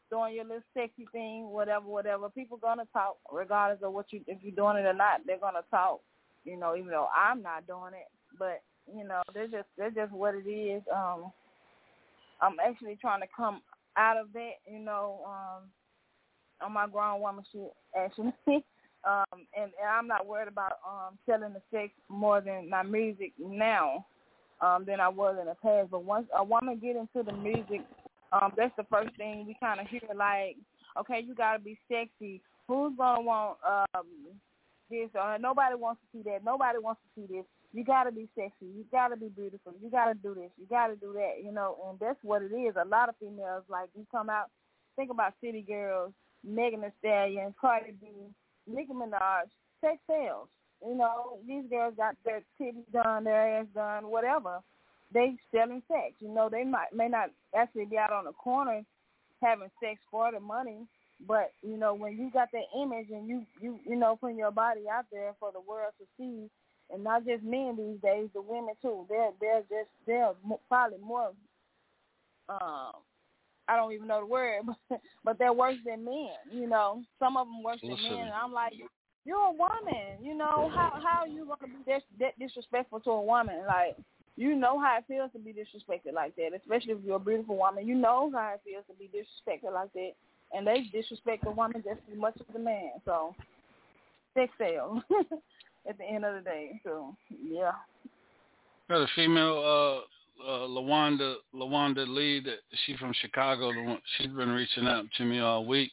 doing 0.10 0.36
your 0.36 0.46
little 0.46 0.64
sexy 0.74 1.08
thing, 1.12 1.50
whatever, 1.50 1.86
whatever, 1.86 2.30
people 2.30 2.58
gonna 2.58 2.88
talk 2.92 3.18
regardless 3.32 3.84
of 3.84 3.94
what 3.94 4.12
you, 4.12 4.22
if 4.28 4.40
you're 4.42 4.56
doing 4.56 4.78
it 4.78 4.88
or 4.88 4.94
not. 4.94 5.22
They're 5.26 5.38
gonna 5.38 5.64
talk. 5.70 6.02
You 6.46 6.58
know, 6.58 6.76
even 6.76 6.90
though 6.90 7.08
I'm 7.16 7.42
not 7.44 7.68
doing 7.68 7.94
it, 7.94 8.08
but 8.38 8.62
you 8.92 9.08
know, 9.08 9.22
they're 9.34 9.48
just 9.48 9.68
they're 9.78 9.92
just 9.92 10.12
what 10.12 10.36
it 10.36 10.50
is. 10.50 10.82
Um, 10.94 11.32
I'm 12.42 12.58
actually 12.66 12.98
trying 13.00 13.22
to 13.22 13.28
come 13.36 13.62
out 13.98 14.18
of 14.18 14.32
that. 14.34 14.54
You 14.72 14.80
know, 14.80 15.22
um, 15.26 15.70
on 16.62 16.74
my 16.74 16.88
grown 16.88 17.22
woman 17.22 17.44
shit 17.52 17.72
actually. 17.98 18.34
um, 19.08 19.46
and, 19.56 19.72
and 19.80 19.90
I'm 19.90 20.08
not 20.08 20.28
worried 20.28 20.48
about 20.48 20.74
um, 20.88 21.18
selling 21.26 21.54
the 21.54 21.62
sex 21.72 21.92
more 22.10 22.42
than 22.42 22.70
my 22.70 22.84
music 22.84 23.34
now 23.40 24.06
um, 24.62 24.86
than 24.86 25.00
I 25.00 25.08
was 25.08 25.38
in 25.40 25.48
the 25.48 25.56
past. 25.56 25.92
But 25.92 26.04
once 26.04 26.28
a 26.36 26.44
woman 26.44 26.80
get 26.82 26.96
into 26.96 27.24
the 27.24 27.36
music, 27.38 27.82
um, 28.32 28.54
that's 28.58 28.76
the 28.78 28.86
first 28.92 29.16
thing 29.18 29.46
we 29.48 29.56
kind 29.60 29.80
of 29.80 29.88
hear. 29.88 30.02
Like, 30.16 30.58
okay, 31.00 31.24
you 31.26 31.36
gotta 31.36 31.60
be 31.60 31.80
sexy. 31.90 32.42
Who's 32.68 32.94
gonna 32.98 33.22
want 33.22 33.58
um, 33.68 34.06
this? 34.90 35.10
Or 35.16 35.38
nobody 35.40 35.76
wants 35.76 36.02
to 36.02 36.18
see 36.18 36.24
that. 36.30 36.44
Nobody 36.44 36.78
wants 36.80 37.02
to 37.02 37.22
see 37.22 37.34
this. 37.34 37.46
You 37.72 37.84
gotta 37.84 38.12
be 38.12 38.28
sexy. 38.36 38.66
You 38.66 38.86
gotta 38.92 39.16
be 39.16 39.30
beautiful. 39.30 39.74
You 39.82 39.90
gotta 39.90 40.16
do 40.16 40.34
this. 40.34 40.50
You 40.58 40.66
gotta 40.70 40.96
do 40.96 41.14
that. 41.14 41.44
You 41.44 41.52
know, 41.52 41.78
and 41.90 42.00
that's 42.00 42.18
what 42.24 42.42
it 42.42 42.54
is. 42.54 42.76
A 42.82 42.88
lot 42.88 43.10
of 43.10 43.16
females 43.20 43.64
like 43.70 43.90
you 43.96 44.06
come 44.12 44.30
out. 44.30 44.50
Think 44.96 45.12
about 45.12 45.34
City 45.42 45.62
Girls, 45.62 46.12
Megan 46.44 46.82
Thee 46.82 46.88
Stallion, 47.00 47.54
Cardi 47.60 47.94
B, 48.02 48.08
Nicki 48.68 48.92
Minaj, 48.92 49.50
sex 49.82 49.98
sales. 50.08 50.48
You 50.86 50.96
know, 50.96 51.40
these 51.48 51.64
girls 51.70 51.94
got 51.98 52.16
their 52.24 52.42
titties 52.60 52.90
done, 52.92 53.26
their 53.26 53.60
ass 53.60 53.68
done, 53.76 54.10
whatever. 54.10 54.60
They 55.14 55.36
selling 55.52 55.84
sex. 55.88 56.14
You 56.20 56.34
know, 56.34 56.50
they 56.50 56.64
might 56.64 56.94
may 56.94 57.08
not 57.08 57.30
actually 57.56 57.86
be 57.86 57.98
out 57.98 58.12
on 58.12 58.26
the 58.26 58.32
corner 58.32 58.84
having 59.42 59.70
sex 59.82 60.00
for 60.12 60.32
the 60.32 60.40
money, 60.40 60.86
but 61.28 61.52
you 61.62 61.78
know, 61.78 61.94
when 61.94 62.18
you 62.18 62.30
got 62.32 62.50
that 62.52 62.82
image 62.82 63.08
and 63.12 63.28
you 63.28 63.46
you 63.62 63.80
you 63.86 63.96
know 63.96 64.18
putting 64.20 64.38
your 64.38 64.52
body 64.52 64.82
out 64.92 65.06
there 65.12 65.34
for 65.40 65.52
the 65.52 65.60
world 65.60 65.94
to 66.00 66.06
see, 66.18 66.50
and 66.92 67.04
not 67.04 67.26
just 67.26 67.44
men 67.44 67.76
these 67.78 68.02
days, 68.02 68.30
the 68.34 68.42
women 68.42 68.74
too. 68.82 69.06
They're 69.10 69.32
they're 69.40 69.62
just 69.62 69.90
they're 70.06 70.32
probably 70.68 70.98
more. 71.00 71.32
Um, 72.50 72.92
I 73.68 73.76
don't 73.76 73.94
even 73.94 74.08
know 74.08 74.22
the 74.22 74.26
word, 74.26 74.62
but 74.90 75.02
but 75.24 75.38
they're 75.38 75.54
worse 75.54 75.78
than 75.86 76.06
men. 76.06 76.32
You 76.52 76.68
know, 76.68 77.04
some 77.20 77.38
of 77.38 77.48
them 77.48 77.64
worse 77.64 77.80
Listen. 77.84 78.04
than 78.04 78.12
men. 78.12 78.26
And 78.28 78.34
I'm 78.34 78.52
like, 78.52 78.74
you're 79.26 79.38
a 79.38 79.52
woman. 79.52 80.24
You 80.24 80.36
know 80.36 80.72
how 80.74 80.92
how 81.04 81.22
are 81.22 81.28
you 81.28 81.46
gonna 81.46 81.72
be 81.72 81.94
that 82.20 82.40
disrespectful 82.40 83.00
to 83.02 83.12
a 83.12 83.22
woman? 83.22 83.62
Like, 83.68 83.96
you 84.36 84.56
know 84.56 84.80
how 84.80 84.98
it 84.98 85.06
feels 85.08 85.32
to 85.34 85.40
be 85.40 85.54
disrespected 85.54 86.14
like 86.14 86.36
that, 86.38 86.52
especially 86.56 86.94
if 86.94 87.00
you're 87.06 87.18
a 87.18 87.20
beautiful 87.20 87.58
woman. 87.58 87.88
You 87.88 87.96
know 87.96 88.32
how 88.34 88.56
it 88.56 88.62
feels 88.66 88.86
to 88.88 88.94
be 88.94 89.10
disrespected 89.14 89.74
like 89.74 89.94
that, 89.94 90.12
and 90.54 90.66
they 90.66 90.90
disrespect 90.92 91.44
the 91.44 91.52
woman 91.52 91.84
just 91.86 92.02
as 92.12 92.18
much 92.18 92.36
as 92.40 92.48
the 92.52 92.60
man. 92.60 92.94
So, 93.06 93.36
sex 94.34 94.52
sale 94.58 95.04
at 95.90 95.98
the 95.98 96.06
end 96.06 96.24
of 96.24 96.36
the 96.36 96.42
day. 96.42 96.80
So, 96.84 97.16
yeah. 97.30 97.72
Got 98.90 99.02
a 99.02 99.08
female, 99.16 99.58
uh, 99.58 100.48
uh, 100.48 100.68
Lawanda, 100.68 101.36
Lawanda 101.54 102.08
Lee, 102.08 102.42
that 102.46 102.60
she 102.86 102.96
from 102.98 103.14
Chicago. 103.20 103.72
She's 104.18 104.28
been 104.28 104.50
reaching 104.50 104.88
out 104.88 105.06
to 105.18 105.26
me 105.26 105.40
all 105.40 105.66
week. 105.66 105.92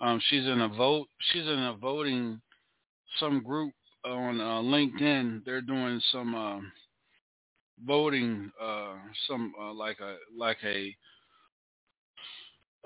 Um, 0.00 0.20
she's 0.28 0.44
in 0.44 0.60
a 0.60 0.68
vote. 0.68 1.06
She's 1.32 1.42
in 1.42 1.58
a 1.58 1.74
voting 1.74 2.40
some 3.18 3.42
group 3.42 3.72
on 4.04 4.40
uh, 4.40 4.60
LinkedIn. 4.60 5.44
They're 5.44 5.60
doing 5.60 6.00
some 6.12 6.34
um 6.34 6.72
voting, 7.86 8.52
uh, 8.60 8.94
some 9.26 9.52
uh, 9.60 9.72
like 9.72 9.98
a 10.00 10.16
like 10.36 10.58
a 10.64 10.94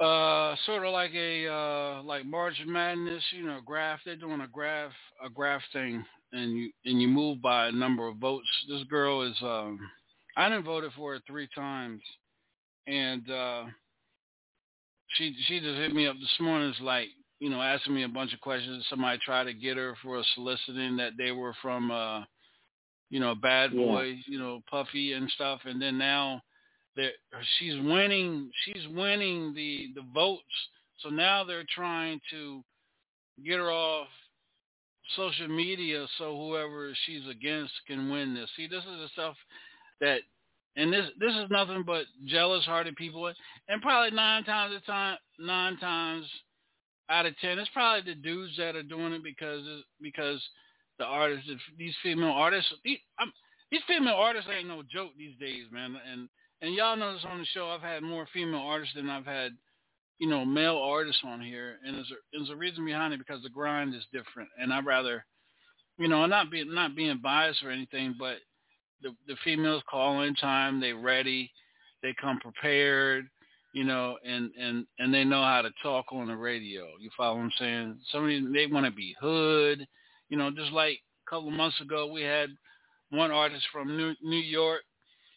uh, 0.03 0.57
sort 0.65 0.87
of 0.87 0.93
like 0.93 1.13
a 1.15 1.47
uh, 1.49 2.03
like 2.03 2.25
March 2.25 2.57
Madness, 2.67 3.23
you 3.33 3.45
know, 3.45 3.61
graph. 3.65 4.01
They're 4.05 4.17
doing 4.17 4.41
a 4.41 4.49
graph 4.49 4.93
a 5.25 5.29
graph 5.29 5.63
thing, 5.73 6.05
and 6.33 6.57
you 6.57 6.71
and 6.85 7.01
you 7.01 7.09
move 7.09 7.43
by 7.43 7.67
a 7.67 7.73
number 7.73 8.07
of 8.07 8.17
votes. 8.17 8.49
This 8.69 8.83
girl 8.85 9.23
is 9.23 9.37
um, 9.43 9.79
I 10.37 10.49
didn't 10.49 10.65
voted 10.65 10.93
for 10.97 11.15
her 11.15 11.21
three 11.27 11.49
times, 11.55 12.01
and 12.87 13.29
uh, 13.31 13.65
she 15.17 15.35
she 15.47 15.61
just 15.61 15.79
hit 15.79 15.95
me 15.95 16.07
up 16.07 16.17
this 16.21 16.37
morning. 16.41 16.71
It's 16.71 16.81
like 16.81 17.09
you 17.39 17.51
know 17.51 17.61
asking 17.61 17.95
me 17.95 18.05
a 18.05 18.09
bunch 18.09 18.33
of 18.33 18.41
questions. 18.41 18.87
Somebody 18.89 19.19
tried 19.25 19.45
to 19.45 19.55
get 19.55 19.77
her 19.77 19.95
for 20.03 20.19
a 20.19 20.25
soliciting 20.35 20.97
that 20.97 21.13
they 21.19 21.33
were 21.33 21.55
from 21.61 21.91
uh, 21.91 22.21
you 23.11 23.21
know 23.21 23.35
Bad 23.35 23.73
Yeah. 23.73 23.85
Boy, 23.87 24.19
you 24.27 24.39
know 24.39 24.63
Puffy 24.71 25.13
and 25.13 25.31
stuff, 25.31 25.61
and 25.65 25.81
then 25.81 25.99
now 25.99 26.43
that 26.97 27.13
she's 27.59 27.81
winning 27.83 28.51
she's 28.65 28.87
winning 28.89 29.55
the 29.55 29.89
the 29.95 30.03
votes 30.13 30.43
so 31.03 31.09
now 31.09 31.43
they're 31.43 31.65
trying 31.75 32.21
to 32.31 32.63
get 33.45 33.59
her 33.59 33.73
off 33.73 34.09
social 35.17 35.49
media 35.49 36.07
so 36.19 36.37
whoever 36.37 36.93
she's 37.05 37.27
against 37.29 37.73
can 37.87 38.11
win 38.11 38.35
this 38.35 38.49
see 38.57 38.67
this 38.67 38.85
is 38.85 39.01
the 39.01 39.09
stuff 39.13 39.37
that 40.01 40.21
and 40.77 40.93
this 40.93 41.07
this 41.19 41.35
is 41.35 41.51
nothing 41.51 41.83
but 41.85 42.05
jealous 42.27 42.65
hearted 42.65 42.97
people 42.97 43.31
and 43.69 43.83
probably 43.83 44.15
nine 44.15 44.45
times 44.45 44.75
a 44.75 44.87
time 44.87 45.17
nine 45.39 45.77
times 45.79 46.25
out 47.11 47.27
of 47.27 47.37
ten 47.39 47.59
it's 47.59 47.71
probably 47.75 48.15
the 48.15 48.21
dudes 48.21 48.57
that 48.57 48.77
are 48.77 48.83
doing 48.83 49.13
it 49.13 49.25
because 49.25 49.63
because 50.01 50.41
the 50.99 51.05
artists 51.05 51.51
these 51.79 51.95
female 52.03 52.31
artists 52.31 52.73
these, 52.85 52.99
these 53.71 53.83
female 53.87 54.15
artists 54.15 54.49
ain't 54.57 54.69
no 54.69 54.83
joke 54.83 55.11
these 55.19 55.37
days 55.39 55.65
man 55.73 55.97
and 56.11 56.29
and 56.63 56.75
y'all 56.77 56.97
know 56.97 57.13
this 57.13 57.25
on 57.29 57.41
the 57.41 57.45
show. 57.47 57.69
I've 57.69 57.83
had 57.83 58.05
more 58.05 58.27
female 58.33 58.61
artists 58.61 58.95
than 58.95 59.11
I've 59.11 59.27
had, 59.27 59.53
you 60.23 60.29
know, 60.29 60.45
male 60.45 60.77
artists 60.77 61.21
on 61.27 61.41
here, 61.41 61.79
and 61.85 61.97
there's 61.97 62.13
a, 62.13 62.15
there's 62.33 62.51
a 62.51 62.55
reason 62.55 62.85
behind 62.85 63.13
it 63.13 63.19
because 63.19 63.43
the 63.43 63.49
grind 63.49 63.93
is 63.93 64.07
different, 64.13 64.49
and 64.57 64.73
I'd 64.73 64.87
rather, 64.87 65.27
you 65.99 66.07
know, 66.07 66.23
I'm 66.23 66.31
not 66.31 66.49
being 66.49 66.73
not 66.73 66.95
being 66.95 67.19
biased 67.21 67.65
or 67.65 67.73
anything, 67.73 68.15
but 68.17 68.37
the 69.03 69.17
the 69.27 69.35
females 69.43 69.83
call 69.91 70.23
in 70.23 70.37
time, 70.37 70.81
they 70.81 70.93
ready, 70.93 71.51
they 72.05 72.15
come 72.21 72.39
prepared, 72.39 73.27
you 73.73 73.83
know, 73.83 74.17
and 74.25 74.53
and 74.57 74.87
and 75.01 75.13
they 75.13 75.25
know 75.25 75.43
how 75.43 75.61
to 75.61 75.71
talk 75.83 76.13
on 76.13 76.29
the 76.29 76.37
radio. 76.37 76.85
You 77.01 77.11
follow 77.17 77.39
what 77.39 77.43
I'm 77.43 77.51
saying? 77.59 77.99
Somebody 78.13 78.47
they 78.53 78.73
want 78.73 78.87
to 78.87 78.93
be 78.93 79.17
hood, 79.21 79.85
you 80.29 80.37
know, 80.37 80.53
just 80.53 80.71
like 80.71 81.01
a 81.27 81.31
couple 81.31 81.49
of 81.49 81.55
months 81.55 81.81
ago 81.81 82.07
we 82.07 82.23
had 82.23 82.49
one 83.11 83.33
artist 83.33 83.65
from 83.73 83.97
New 83.97 84.15
New 84.23 84.37
York 84.37 84.83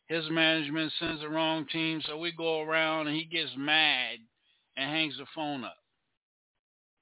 his 0.08 0.30
management 0.30 0.94
sends 1.00 1.22
the 1.22 1.30
wrong 1.30 1.66
team, 1.74 2.00
so 2.06 2.16
we 2.16 2.32
go 2.32 2.62
around 2.62 3.08
and 3.08 3.16
he 3.18 3.26
gets 3.26 3.50
mad 3.58 4.20
and 4.78 4.90
hangs 4.90 5.18
the 5.18 5.26
phone 5.34 5.64
up 5.64 5.78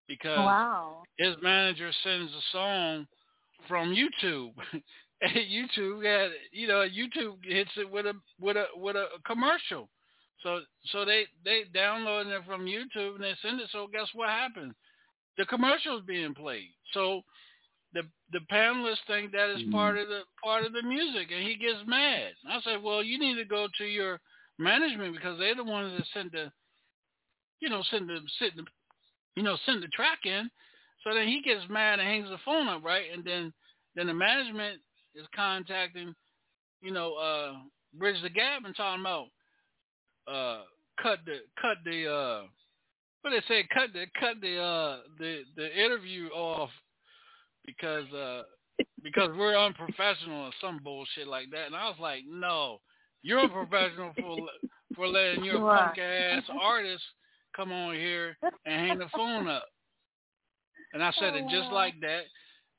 because 0.07 0.37
Wow. 0.45 1.03
his 1.17 1.35
manager 1.41 1.91
sends 2.03 2.31
a 2.31 2.41
song 2.51 3.07
from 3.67 3.95
YouTube. 3.95 4.51
and 5.21 5.31
YouTube, 5.35 6.03
yeah, 6.03 6.27
you 6.51 6.67
know, 6.67 6.87
YouTube 6.87 7.37
hits 7.43 7.71
it 7.77 7.89
with 7.89 8.05
a 8.05 8.13
with 8.39 8.57
a 8.57 8.65
with 8.75 8.95
a 8.95 9.05
commercial. 9.25 9.89
So 10.43 10.61
so 10.91 11.05
they 11.05 11.25
they 11.45 11.63
download 11.75 12.27
it 12.27 12.43
from 12.45 12.65
YouTube 12.65 13.15
and 13.15 13.23
they 13.23 13.33
send 13.41 13.59
it. 13.61 13.69
So 13.71 13.87
guess 13.91 14.07
what 14.13 14.29
happened? 14.29 14.73
The 15.37 15.45
commercial's 15.45 16.03
being 16.05 16.33
played. 16.33 16.71
So 16.93 17.21
the 17.93 18.03
the 18.31 18.39
panelists 18.51 19.05
think 19.07 19.31
that 19.31 19.49
is 19.53 19.61
Mm-hmm. 19.61 19.71
part 19.71 19.97
of 19.97 20.07
the 20.09 20.21
part 20.43 20.65
of 20.65 20.73
the 20.73 20.83
music, 20.83 21.29
and 21.31 21.47
he 21.47 21.55
gets 21.55 21.79
mad. 21.87 22.33
I 22.49 22.59
said, 22.63 22.83
well, 22.83 23.03
you 23.03 23.19
need 23.19 23.35
to 23.35 23.45
go 23.45 23.67
to 23.77 23.85
your 23.85 24.19
management 24.59 25.15
because 25.15 25.39
they're 25.39 25.55
the 25.55 25.63
ones 25.63 25.93
that 25.97 26.05
send 26.13 26.31
the, 26.31 26.51
you 27.63 27.69
know, 27.69 27.81
send 27.89 28.09
the 28.09 28.17
send 28.39 28.51
the, 28.57 28.63
you 29.37 29.43
know, 29.43 29.55
send 29.65 29.81
the 29.81 29.87
track 29.87 30.19
in. 30.25 30.51
So 31.01 31.13
then 31.13 31.27
he 31.27 31.41
gets 31.41 31.63
mad 31.69 31.99
and 31.99 32.07
hangs 32.07 32.27
the 32.29 32.37
phone 32.43 32.67
up, 32.67 32.83
right? 32.83 33.05
And 33.13 33.23
then 33.23 33.53
then 33.95 34.07
the 34.07 34.13
management 34.13 34.81
is 35.15 35.25
contacting, 35.33 36.13
you 36.81 36.91
know, 36.91 37.13
uh, 37.13 37.53
Bridge 37.97 38.21
the 38.21 38.29
Gap 38.29 38.65
and 38.65 38.75
talking 38.75 38.99
about 38.99 39.27
uh, 40.27 40.63
cut 41.01 41.19
the 41.25 41.37
cut 41.61 41.77
the 41.85 42.05
uh, 42.05 42.41
what 43.21 43.31
they 43.31 43.41
say, 43.47 43.65
cut 43.73 43.93
the 43.93 44.07
cut 44.19 44.41
the 44.41 44.57
uh, 44.59 44.97
the 45.17 45.43
the 45.55 45.85
interview 45.85 46.27
off 46.29 46.69
because 47.65 48.11
uh, 48.11 48.43
because 49.01 49.29
we're 49.37 49.57
unprofessional 49.57 50.47
or 50.47 50.51
some 50.59 50.81
bullshit 50.83 51.29
like 51.29 51.49
that. 51.51 51.67
And 51.67 51.77
I 51.77 51.87
was 51.87 51.97
like, 52.01 52.23
no, 52.29 52.81
you're 53.21 53.39
unprofessional 53.39 54.11
for 54.19 54.37
for 54.97 55.07
letting 55.07 55.45
your 55.45 55.59
punk 55.59 55.97
ass 55.97 56.43
artist 56.61 57.03
come 57.55 57.71
on 57.71 57.95
here 57.95 58.37
and 58.65 58.87
hang 58.87 58.97
the 58.97 59.09
phone 59.15 59.47
up. 59.47 59.65
And 60.93 61.03
I 61.03 61.11
said 61.19 61.35
it 61.35 61.43
just 61.49 61.69
oh, 61.71 61.75
like 61.75 61.99
that. 62.01 62.23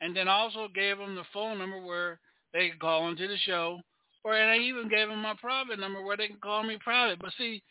And 0.00 0.16
then 0.16 0.28
also 0.28 0.68
gave 0.74 0.98
them 0.98 1.14
the 1.14 1.24
phone 1.32 1.58
number 1.58 1.80
where 1.80 2.18
they 2.52 2.70
could 2.70 2.80
call 2.80 3.08
into 3.08 3.26
the 3.26 3.36
show. 3.38 3.80
Or 4.24 4.34
and 4.34 4.50
I 4.50 4.56
even 4.56 4.88
gave 4.88 5.08
them 5.08 5.20
my 5.20 5.34
private 5.40 5.78
number 5.78 6.02
where 6.02 6.16
they 6.16 6.28
can 6.28 6.38
call 6.42 6.62
me 6.62 6.78
private. 6.82 7.20
But 7.20 7.32
see, 7.36 7.62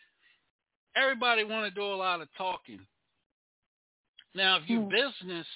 everybody 0.95 1.43
want 1.43 1.65
to 1.65 1.79
do 1.79 1.85
a 1.85 1.95
lot 1.95 2.21
of 2.21 2.27
talking. 2.37 2.79
Now, 4.35 4.57
if 4.57 4.63
you 4.67 4.81
hmm. 4.81 4.89
business, 4.89 5.47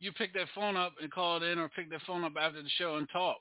you 0.00 0.12
pick 0.12 0.32
that 0.34 0.48
phone 0.54 0.76
up 0.76 0.94
and 1.00 1.10
call 1.10 1.36
it 1.36 1.44
in, 1.44 1.58
or 1.58 1.68
pick 1.68 1.90
that 1.90 2.02
phone 2.06 2.24
up 2.24 2.32
after 2.40 2.62
the 2.62 2.68
show 2.76 2.96
and 2.96 3.08
talk. 3.10 3.38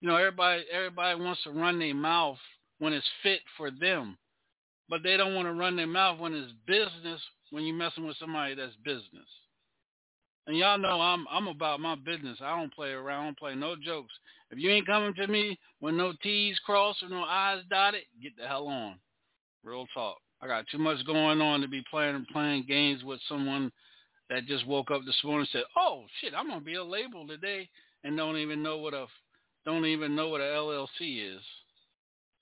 You 0.00 0.08
know, 0.08 0.16
everybody 0.16 0.64
everybody 0.72 1.20
wants 1.20 1.42
to 1.44 1.50
run 1.50 1.78
their 1.78 1.94
mouth 1.94 2.38
when 2.78 2.92
it's 2.92 3.06
fit 3.22 3.40
for 3.56 3.70
them, 3.70 4.16
but 4.88 5.02
they 5.02 5.16
don't 5.16 5.34
want 5.34 5.46
to 5.46 5.52
run 5.52 5.76
their 5.76 5.86
mouth 5.86 6.18
when 6.18 6.34
it's 6.34 6.52
business. 6.66 7.20
When 7.50 7.64
you're 7.64 7.76
messing 7.76 8.06
with 8.06 8.16
somebody 8.18 8.54
that's 8.54 8.74
business, 8.84 9.28
and 10.46 10.56
y'all 10.56 10.78
know 10.78 11.00
I'm 11.00 11.26
I'm 11.30 11.48
about 11.48 11.80
my 11.80 11.94
business. 11.94 12.38
I 12.42 12.58
don't 12.58 12.74
play 12.74 12.90
around. 12.90 13.20
I 13.20 13.24
don't 13.24 13.38
play 13.38 13.54
no 13.54 13.76
jokes. 13.76 14.12
If 14.50 14.58
you 14.58 14.70
ain't 14.70 14.86
coming 14.86 15.14
to 15.14 15.26
me 15.26 15.58
with 15.80 15.94
no 15.94 16.12
T's 16.22 16.58
crossed 16.64 17.02
or 17.02 17.08
no 17.08 17.24
I's 17.24 17.62
dotted, 17.68 18.02
get 18.22 18.36
the 18.36 18.46
hell 18.46 18.68
on. 18.68 18.96
Real 19.64 19.86
talk. 19.92 20.18
I 20.40 20.46
got 20.46 20.66
too 20.70 20.78
much 20.78 21.04
going 21.06 21.40
on 21.40 21.60
to 21.60 21.68
be 21.68 21.82
playing 21.90 22.26
playing 22.32 22.66
games 22.68 23.02
with 23.02 23.20
someone 23.28 23.72
that 24.28 24.46
just 24.46 24.66
woke 24.66 24.90
up 24.90 25.02
this 25.04 25.20
morning 25.24 25.46
and 25.52 25.60
said, 25.60 25.64
"Oh 25.76 26.04
shit, 26.20 26.34
I'm 26.34 26.48
gonna 26.48 26.60
be 26.60 26.74
a 26.74 26.84
label 26.84 27.26
today," 27.26 27.68
and 28.04 28.16
don't 28.16 28.36
even 28.36 28.62
know 28.62 28.78
what 28.78 28.94
a 28.94 29.06
don't 29.64 29.86
even 29.86 30.14
know 30.14 30.28
what 30.28 30.40
a 30.40 30.44
LLC 30.44 31.18
is. 31.18 31.42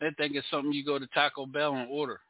They 0.00 0.10
think 0.18 0.34
it's 0.34 0.48
something 0.50 0.72
you 0.72 0.84
go 0.84 0.98
to 0.98 1.06
Taco 1.08 1.46
Bell 1.46 1.74
and 1.74 1.88
order. 1.90 2.20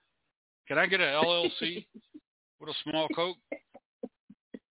Can 0.68 0.78
I 0.78 0.86
get 0.86 1.00
an 1.00 1.08
LLC 1.08 1.86
with 2.60 2.70
a 2.70 2.74
small 2.84 3.08
coke? 3.14 3.36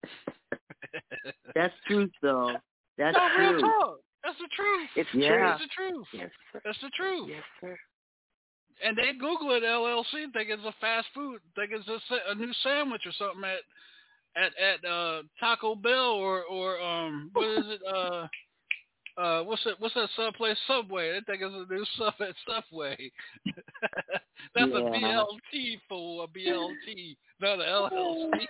That's 1.55 1.75
truth, 1.87 2.11
though. 2.23 2.57
That's 2.99 3.17
no, 3.17 3.29
true. 3.37 3.61
talk. 3.61 4.01
That's 4.23 4.39
the 4.39 4.49
truth. 4.55 4.89
It's 4.97 5.09
That's 5.15 5.27
true. 5.27 5.55
the 5.59 5.69
truth. 5.75 6.07
Yes, 6.13 6.31
sir. 6.53 6.61
That's 6.65 6.81
the 6.83 6.91
truth. 6.95 7.29
Yes, 7.31 7.43
sir. 7.61 7.77
And 8.85 8.97
they 8.97 9.13
Google 9.19 9.53
it 9.53 9.63
LLC, 9.63 10.25
and 10.25 10.33
think 10.33 10.51
it's 10.51 10.63
a 10.65 10.75
fast 10.81 11.09
food, 11.15 11.41
think 11.55 11.71
it's 11.73 11.89
a, 11.89 12.31
a 12.31 12.35
new 12.35 12.53
sandwich 12.63 13.03
or 13.07 13.13
something 13.13 13.45
at 13.45 13.61
at 14.37 14.53
at 14.59 14.85
uh, 14.89 15.23
Taco 15.39 15.75
Bell 15.75 16.13
or 16.13 16.45
or 16.45 16.81
um 16.81 17.31
what 17.33 17.47
is 17.47 17.65
it 17.67 17.81
uh 17.87 18.27
uh 19.17 19.43
what's 19.43 19.63
that 19.65 19.75
what's 19.79 19.95
that 19.95 20.09
sub 20.17 20.35
place 20.35 20.57
Subway? 20.67 21.13
They 21.13 21.21
think 21.27 21.43
it's 21.43 21.71
a 21.71 21.73
new 21.73 21.85
sub 21.97 22.15
at 22.21 22.35
Subway. 22.49 23.11
That's 24.55 24.71
a 24.71 24.81
BLT 24.81 25.81
for 25.89 26.25
a 26.25 26.29
BLT, 26.29 27.17
not 27.41 27.61
a 27.61 27.65
LLC. 27.65 28.47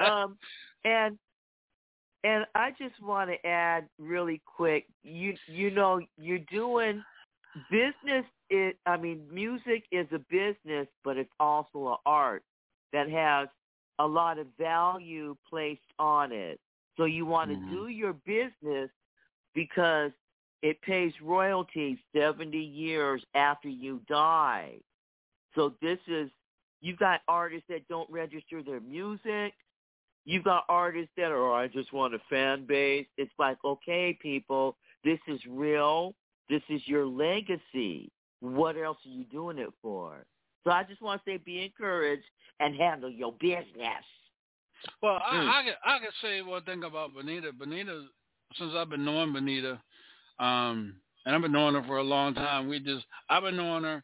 um, 0.00 0.36
and 0.84 1.18
and 2.22 2.44
I 2.54 2.70
just 2.72 3.00
want 3.02 3.30
to 3.30 3.46
add 3.46 3.88
really 3.98 4.42
quick. 4.44 4.86
You 5.02 5.34
you 5.46 5.70
know 5.70 6.00
you're 6.18 6.38
doing 6.50 7.02
business. 7.70 8.24
It 8.50 8.76
I 8.86 8.96
mean 8.96 9.26
music 9.32 9.84
is 9.90 10.06
a 10.12 10.18
business, 10.30 10.86
but 11.04 11.16
it's 11.16 11.32
also 11.38 11.88
an 11.88 11.96
art 12.06 12.42
that 12.92 13.08
has 13.08 13.48
a 14.00 14.06
lot 14.06 14.38
of 14.38 14.46
value 14.58 15.36
placed 15.48 15.92
on 15.98 16.32
it. 16.32 16.58
So 16.96 17.04
you 17.04 17.26
want 17.26 17.50
to 17.50 17.56
Mhm. 17.56 17.68
do 17.68 17.88
your 17.88 18.14
business 18.14 18.90
because 19.54 20.12
it 20.62 20.80
pays 20.82 21.20
royalties 21.20 21.98
70 22.12 22.58
years 22.58 23.24
after 23.34 23.68
you 23.68 24.00
die. 24.00 24.80
So 25.54 25.70
this 25.80 25.98
is 26.08 26.30
you've 26.80 26.98
got 26.98 27.22
artists 27.28 27.68
that 27.68 27.86
don't 27.88 28.08
register 28.10 28.62
their 28.62 28.80
music. 28.80 29.54
You've 30.24 30.44
got 30.44 30.64
artists 30.68 31.14
that 31.16 31.30
are, 31.30 31.50
oh, 31.50 31.54
I 31.54 31.66
just 31.68 31.92
want 31.92 32.14
a 32.14 32.18
fan 32.30 32.64
base. 32.64 33.06
It's 33.16 33.38
like, 33.38 33.62
okay, 33.64 34.14
people, 34.14 34.76
this 35.04 35.20
is 35.26 35.44
real. 35.46 36.14
This 36.48 36.62
is 36.68 36.86
your 36.88 37.06
legacy. 37.06 38.10
What 38.40 38.76
else 38.76 38.98
are 39.04 39.10
you 39.10 39.24
doing 39.24 39.58
it 39.58 39.72
for? 39.82 40.24
So 40.64 40.70
I 40.70 40.84
just 40.84 41.02
want 41.02 41.22
to 41.24 41.30
say 41.30 41.36
be 41.38 41.64
encouraged 41.64 42.24
and 42.60 42.74
handle 42.76 43.10
your 43.10 43.32
business. 43.32 44.04
Well, 45.02 45.20
I, 45.24 45.36
Mm. 45.36 45.48
I 45.48 45.62
can 45.64 45.74
I 45.84 45.98
can 45.98 46.12
say 46.22 46.42
one 46.42 46.62
thing 46.64 46.84
about 46.84 47.14
Benita. 47.14 47.52
Benita, 47.52 48.06
since 48.54 48.74
I've 48.74 48.88
been 48.88 49.04
knowing 49.04 49.32
Benita, 49.32 49.80
um, 50.38 51.00
and 51.24 51.34
I've 51.34 51.42
been 51.42 51.52
knowing 51.52 51.74
her 51.74 51.82
for 51.84 51.98
a 51.98 52.02
long 52.02 52.34
time. 52.34 52.68
We 52.68 52.80
just 52.80 53.04
I've 53.28 53.42
been 53.42 53.56
knowing 53.56 53.84
her 53.84 54.02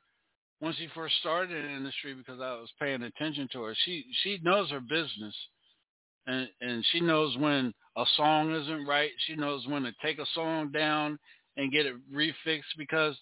when 0.60 0.72
she 0.74 0.88
first 0.94 1.14
started 1.20 1.56
in 1.56 1.64
the 1.64 1.76
industry 1.76 2.14
because 2.14 2.40
I 2.40 2.52
was 2.54 2.70
paying 2.78 3.02
attention 3.02 3.48
to 3.52 3.62
her. 3.62 3.74
She 3.84 4.04
she 4.22 4.38
knows 4.42 4.70
her 4.70 4.80
business, 4.80 5.34
and 6.26 6.48
and 6.60 6.84
she 6.92 7.00
knows 7.00 7.36
when 7.38 7.72
a 7.96 8.04
song 8.16 8.52
isn't 8.52 8.86
right. 8.86 9.10
She 9.26 9.36
knows 9.36 9.66
when 9.66 9.82
to 9.84 9.92
take 10.02 10.18
a 10.18 10.26
song 10.34 10.72
down 10.72 11.18
and 11.56 11.72
get 11.72 11.86
it 11.86 11.96
refixed 12.12 12.76
because 12.76 13.16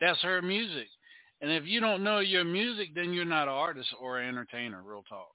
that's 0.00 0.20
her 0.22 0.40
music. 0.42 0.86
And 1.40 1.50
if 1.50 1.64
you 1.66 1.80
don't 1.80 2.04
know 2.04 2.18
your 2.18 2.44
music, 2.44 2.94
then 2.94 3.12
you're 3.12 3.24
not 3.24 3.44
an 3.48 3.54
artist 3.54 3.88
or 4.00 4.18
an 4.18 4.28
entertainer. 4.28 4.82
Real 4.82 5.02
talk. 5.08 5.30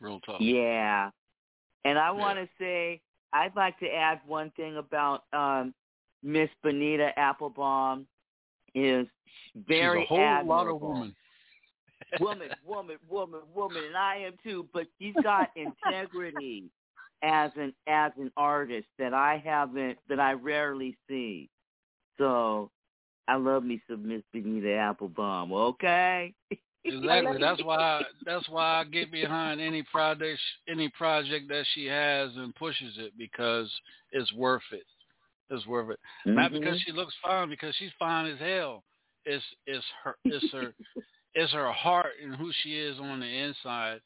Real 0.00 0.20
talk. 0.20 0.40
Yeah. 0.40 1.10
And 1.84 1.98
I 1.98 2.10
want 2.10 2.38
to 2.38 2.48
say, 2.58 3.00
I'd 3.32 3.56
like 3.56 3.78
to 3.80 3.86
add 3.86 4.20
one 4.26 4.50
thing 4.56 4.76
about 4.76 5.24
um, 5.32 5.72
Miss 6.22 6.50
Benita 6.62 7.18
Applebaum 7.18 8.06
is 8.74 9.06
very 9.66 10.02
She's 10.02 10.06
a 10.10 10.14
whole 10.14 10.46
lot 10.46 10.66
of 10.66 10.74
admirable. 10.74 10.88
woman. 10.88 11.16
woman, 12.20 12.48
woman, 12.66 12.96
woman, 13.08 13.40
woman, 13.54 13.82
and 13.86 13.96
I 13.96 14.16
am 14.26 14.32
too. 14.42 14.66
But 14.72 14.86
she's 14.98 15.14
got 15.22 15.50
integrity 15.56 16.64
as 17.22 17.50
an 17.56 17.72
as 17.86 18.12
an 18.18 18.30
artist 18.36 18.86
that 18.98 19.14
I 19.14 19.42
haven't 19.44 19.98
that 20.08 20.20
I 20.20 20.32
rarely 20.32 20.96
see. 21.08 21.48
So 22.18 22.70
I 23.30 23.36
love 23.36 23.62
me 23.62 23.80
some 23.88 24.08
Miss 24.08 24.22
Benita 24.32 24.74
Applebaum. 24.74 25.52
Okay. 25.52 26.34
Exactly. 26.84 27.36
That's 27.40 27.62
why. 27.62 27.76
I, 27.76 28.02
That's 28.26 28.48
why 28.48 28.80
I 28.80 28.84
get 28.84 29.12
behind 29.12 29.60
any 29.60 29.84
project, 29.84 30.40
any 30.68 30.88
project 30.88 31.46
that 31.48 31.64
she 31.72 31.86
has 31.86 32.30
and 32.34 32.52
pushes 32.56 32.94
it 32.98 33.12
because 33.16 33.70
it's 34.10 34.32
worth 34.32 34.64
it. 34.72 34.82
It's 35.48 35.64
worth 35.64 35.90
it. 35.90 36.00
Not 36.26 36.50
mm-hmm. 36.50 36.60
because 36.60 36.80
she 36.84 36.90
looks 36.90 37.14
fine, 37.22 37.48
because 37.48 37.72
she's 37.78 37.92
fine 38.00 38.26
as 38.26 38.38
hell. 38.40 38.82
It's 39.24 39.44
it's 39.64 39.84
her 40.02 40.16
it's 40.24 40.52
her 40.52 40.74
it's 41.34 41.52
her 41.52 41.70
heart 41.70 42.14
and 42.24 42.34
who 42.34 42.50
she 42.62 42.76
is 42.76 42.98
on 42.98 43.20
the 43.20 43.26
inside 43.26 44.00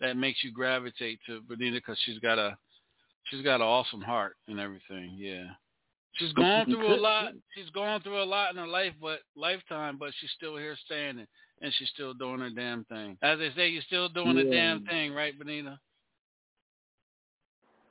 that 0.00 0.16
makes 0.16 0.42
you 0.42 0.52
gravitate 0.52 1.18
to 1.26 1.42
Benita 1.42 1.76
because 1.76 1.98
she's 2.06 2.18
got 2.18 2.38
a 2.38 2.56
she's 3.24 3.42
got 3.42 3.56
an 3.56 3.66
awesome 3.66 4.00
heart 4.00 4.36
and 4.48 4.58
everything. 4.58 5.16
Yeah. 5.18 5.48
She's 6.14 6.32
gone 6.32 6.66
through 6.66 6.94
a 6.94 6.96
lot. 7.00 7.32
She's 7.54 7.70
gone 7.70 8.02
through 8.02 8.22
a 8.22 8.24
lot 8.24 8.50
in 8.50 8.56
her 8.58 8.66
life, 8.66 8.92
but 9.00 9.20
lifetime. 9.36 9.96
But 9.98 10.12
she's 10.20 10.30
still 10.36 10.56
here 10.56 10.76
standing, 10.84 11.26
and 11.62 11.72
she's 11.78 11.88
still 11.94 12.14
doing 12.14 12.40
her 12.40 12.50
damn 12.50 12.84
thing. 12.84 13.16
As 13.22 13.38
they 13.38 13.50
say, 13.56 13.68
you're 13.68 13.82
still 13.82 14.08
doing 14.08 14.36
the 14.36 14.44
damn 14.44 14.84
thing, 14.84 15.12
right, 15.14 15.38
Benita? 15.38 15.78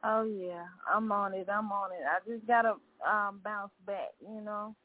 Oh 0.03 0.23
yeah, 0.23 0.63
I'm 0.93 1.11
on 1.11 1.33
it. 1.33 1.47
I'm 1.51 1.71
on 1.71 1.91
it. 1.91 1.99
I 2.05 2.19
just 2.29 2.45
gotta 2.47 2.75
um 3.05 3.41
bounce 3.43 3.71
back, 3.85 4.09
you 4.21 4.41
know. 4.41 4.75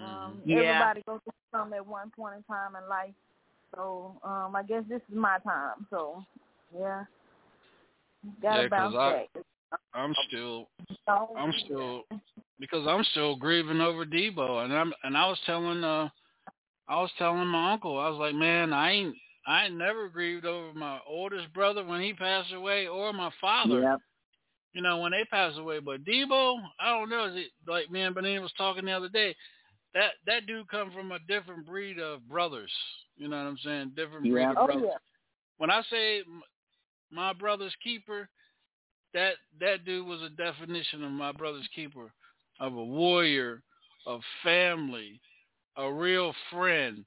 Um 0.00 0.40
Yeah. 0.44 0.56
everybody 0.58 1.02
goes 1.06 1.20
through 1.24 1.32
something 1.52 1.76
at 1.76 1.86
one 1.86 2.10
point 2.16 2.36
in 2.36 2.42
time 2.44 2.74
in 2.74 2.88
life. 2.88 3.14
So, 3.74 4.16
um 4.24 4.56
I 4.56 4.62
guess 4.64 4.82
this 4.88 5.02
is 5.08 5.14
my 5.16 5.38
time. 5.44 5.86
So 5.90 6.24
yeah. 6.76 7.04
Gotta 8.42 8.62
Yeah, 8.62 8.68
'cause 8.68 8.70
bounce 8.70 8.96
I- 8.96 9.12
back. 9.12 9.44
I'm 9.94 10.14
still, 10.26 10.68
I'm 11.08 11.52
still, 11.64 12.04
because 12.60 12.86
I'm 12.86 13.02
still 13.10 13.34
grieving 13.36 13.80
over 13.80 14.04
Debo, 14.04 14.64
and 14.64 14.72
I'm, 14.72 14.92
and 15.02 15.16
I 15.16 15.26
was 15.26 15.38
telling, 15.46 15.82
uh, 15.82 16.08
I 16.88 17.00
was 17.00 17.10
telling 17.18 17.46
my 17.46 17.72
uncle, 17.72 17.98
I 17.98 18.08
was 18.08 18.18
like, 18.18 18.34
man, 18.34 18.72
I 18.72 18.92
ain't, 18.92 19.14
I 19.46 19.68
never 19.68 20.08
grieved 20.08 20.44
over 20.44 20.72
my 20.74 20.98
oldest 21.08 21.52
brother 21.54 21.84
when 21.84 22.02
he 22.02 22.12
passed 22.12 22.52
away, 22.52 22.86
or 22.86 23.12
my 23.12 23.30
father. 23.40 23.80
Yep. 23.80 23.98
You 24.72 24.82
know 24.82 24.98
when 24.98 25.10
they 25.10 25.24
passed 25.24 25.58
away. 25.58 25.80
But 25.80 26.04
Debo, 26.04 26.58
I 26.78 26.90
don't 26.90 27.10
know. 27.10 27.24
Is 27.24 27.34
it 27.36 27.46
like 27.66 27.90
me 27.90 28.02
and 28.02 28.14
Benita 28.14 28.40
was 28.40 28.52
talking 28.56 28.84
the 28.84 28.92
other 28.92 29.08
day? 29.08 29.34
That 29.94 30.12
that 30.26 30.46
dude 30.46 30.68
come 30.68 30.92
from 30.92 31.10
a 31.10 31.18
different 31.26 31.66
breed 31.66 31.98
of 31.98 32.28
brothers. 32.28 32.70
You 33.16 33.26
know 33.26 33.36
what 33.36 33.48
I'm 33.48 33.58
saying? 33.64 33.92
Different 33.96 34.22
breed 34.22 34.42
Yeah. 34.42 34.52
of 34.52 34.58
Oh 34.58 34.66
brothers. 34.66 34.84
yeah. 34.86 34.98
When 35.58 35.70
I 35.72 35.82
say 35.90 36.20
my 37.10 37.32
brother's 37.32 37.74
keeper, 37.82 38.28
that 39.12 39.34
that 39.58 39.84
dude 39.84 40.06
was 40.06 40.22
a 40.22 40.28
definition 40.30 41.02
of 41.02 41.10
my 41.10 41.32
brother's 41.32 41.68
keeper, 41.74 42.12
of 42.60 42.74
a 42.74 42.84
warrior, 42.84 43.62
of 44.06 44.20
family, 44.44 45.20
a 45.76 45.92
real 45.92 46.32
friend. 46.52 47.04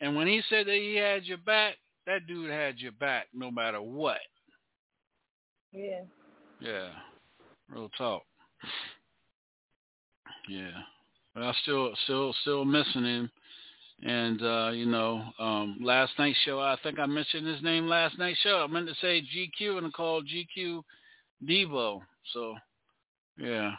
And 0.00 0.14
when 0.14 0.26
he 0.26 0.42
said 0.48 0.66
that 0.66 0.74
he 0.74 0.96
had 0.96 1.24
your 1.24 1.38
back, 1.38 1.76
that 2.06 2.26
dude 2.26 2.50
had 2.50 2.78
your 2.78 2.92
back 2.92 3.28
no 3.32 3.50
matter 3.50 3.80
what. 3.80 4.18
Yeah. 5.72 6.02
Yeah. 6.60 6.88
Real 7.68 7.90
talk. 7.96 8.22
Yeah. 10.48 10.70
But 11.34 11.42
I 11.42 11.52
still 11.62 11.92
still 12.04 12.34
still 12.42 12.64
missing 12.64 13.04
him. 13.04 13.30
And 14.02 14.42
uh, 14.42 14.70
you 14.72 14.86
know, 14.86 15.22
um 15.38 15.78
last 15.82 16.12
night's 16.18 16.38
show 16.44 16.60
I 16.60 16.76
think 16.82 16.98
I 16.98 17.06
mentioned 17.06 17.46
his 17.46 17.62
name 17.62 17.86
last 17.86 18.18
night's 18.18 18.40
show. 18.40 18.62
I 18.62 18.66
meant 18.72 18.88
to 18.88 18.94
say 19.00 19.22
GQ 19.22 19.78
and 19.78 19.86
I 19.86 19.90
called 19.90 20.28
GQ 20.28 20.82
Debo. 21.48 22.00
So 22.32 22.54
yeah. 23.38 23.72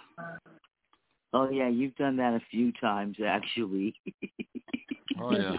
Oh 1.34 1.50
yeah, 1.50 1.68
you've 1.68 1.96
done 1.96 2.18
that 2.18 2.34
a 2.34 2.42
few 2.52 2.72
times 2.74 3.18
actually. 3.26 3.94
Oh 5.20 5.32
yeah. 5.32 5.58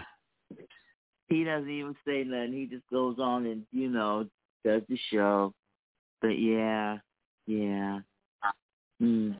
he 1.27 1.43
doesn't 1.43 1.69
even 1.69 1.93
say 2.07 2.23
nothing. 2.23 2.53
He 2.53 2.65
just 2.65 2.87
goes 2.89 3.17
on 3.19 3.45
and 3.45 3.63
you 3.73 3.89
know 3.89 4.25
does 4.63 4.83
the 4.87 4.97
show. 5.11 5.53
But 6.21 6.39
yeah, 6.39 6.99
yeah. 7.45 7.99
Mm. 9.01 9.37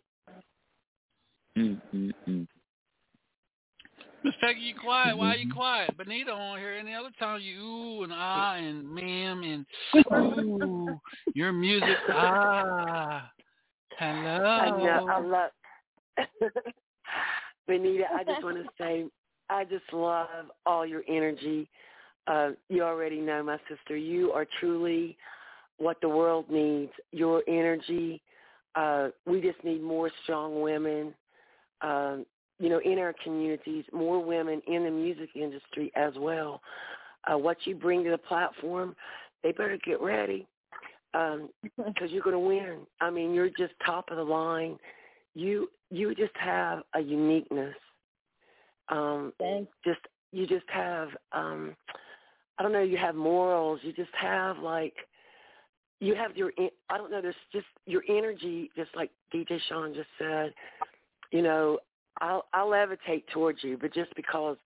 Mm 1.58 1.82
mm 1.94 2.12
mm. 2.28 2.48
Miss 4.24 4.34
Peggy, 4.42 4.60
you 4.60 4.76
quiet. 4.76 5.18
Why 5.18 5.36
are 5.36 5.38
you 5.38 5.54
quiet? 5.54 5.98
Benita 5.98 6.32
on 6.32 6.60
here. 6.60 6.74
Any 6.74 6.94
other 6.94 7.12
time 7.18 7.40
you 7.42 7.62
ooh 7.62 8.04
and 8.04 8.12
ah 8.14 8.56
and 8.56 8.90
ma'am 8.90 9.44
and 9.44 9.66
ooh 10.14 11.00
your 11.34 11.54
music 11.54 11.98
ah 12.10 13.30
hello. 13.98 14.44
I 14.44 14.70
know. 14.70 15.08
I 15.10 15.20
love. 15.20 15.52
Benita, 17.68 18.06
I 18.14 18.24
just 18.24 18.44
want 18.44 18.58
to 18.58 18.70
say, 18.80 19.06
I 19.50 19.64
just 19.64 19.91
love 19.91 20.28
all 20.66 20.86
your 20.86 21.04
energy. 21.08 21.70
Uh, 22.28 22.52
you 22.70 22.84
already 22.84 23.20
know, 23.20 23.44
my 23.44 23.58
sister, 23.70 23.96
you 23.96 24.32
are 24.32 24.46
truly 24.60 25.18
what 25.78 25.98
the 26.02 26.10
world 26.10 26.46
needs. 26.50 26.91
Your 27.12 27.44
energy. 27.48 28.22
Uh, 28.76 29.10
we 29.26 29.41
just 29.41 29.64
need 29.64 29.82
more 29.82 30.12
strong 30.24 30.62
women. 30.62 31.14
Um, 31.82 32.26
you 32.60 32.70
know, 32.70 32.80
in 32.84 33.00
our 33.00 33.16
communities, 33.24 33.86
more 33.94 34.24
women 34.24 34.62
in 34.68 34.84
the 34.84 34.91
music 34.91 35.30
industry 35.36 35.91
as 35.96 36.14
well. 36.18 36.62
Uh, 37.32 37.38
what 37.38 37.58
you 37.66 37.76
bring 37.76 38.04
to 38.04 38.10
the 38.10 38.18
platform, 38.18 38.96
they 39.44 39.52
better 39.52 39.78
get 39.86 40.02
ready 40.02 40.46
because 41.14 42.10
you're 42.10 42.24
going 42.24 42.34
to 42.34 42.40
win. 42.40 42.80
I 43.02 43.10
mean, 43.10 43.34
you're 43.34 43.50
just 43.50 43.74
top 43.86 44.12
of 44.12 44.18
the 44.18 44.24
line. 44.24 44.78
You 45.36 45.70
you 45.90 46.14
just 46.16 46.36
have 46.36 46.84
a 46.94 46.99
uniqueness. 46.99 47.76
Um, 48.90 49.34
just 49.86 49.99
you 50.32 50.48
just 50.48 50.66
have 50.70 51.10
um, 51.32 51.76
I 52.57 52.64
don't 52.64 52.72
know. 52.74 52.82
You 52.82 52.98
have 52.98 53.16
morals. 53.16 53.80
You 53.84 53.94
just 53.94 54.14
have 54.20 54.60
like 54.60 54.94
you 55.99 56.16
have 56.16 56.36
your 56.36 56.52
I 56.90 56.98
don't 56.98 57.11
know. 57.11 57.22
There's 57.22 57.36
just 57.52 57.68
your 57.86 58.03
energy, 58.10 58.70
just 58.76 58.90
like 58.95 59.11
DJ 59.34 59.60
Shaun 59.68 59.94
just 59.94 60.10
said. 60.18 60.53
You 61.32 61.41
know, 61.41 61.80
I'll 62.22 62.45
I'll 62.53 62.68
levitate 62.68 63.24
towards 63.34 63.64
you, 63.64 63.78
but 63.80 63.94
just 63.94 64.14
because 64.16 64.57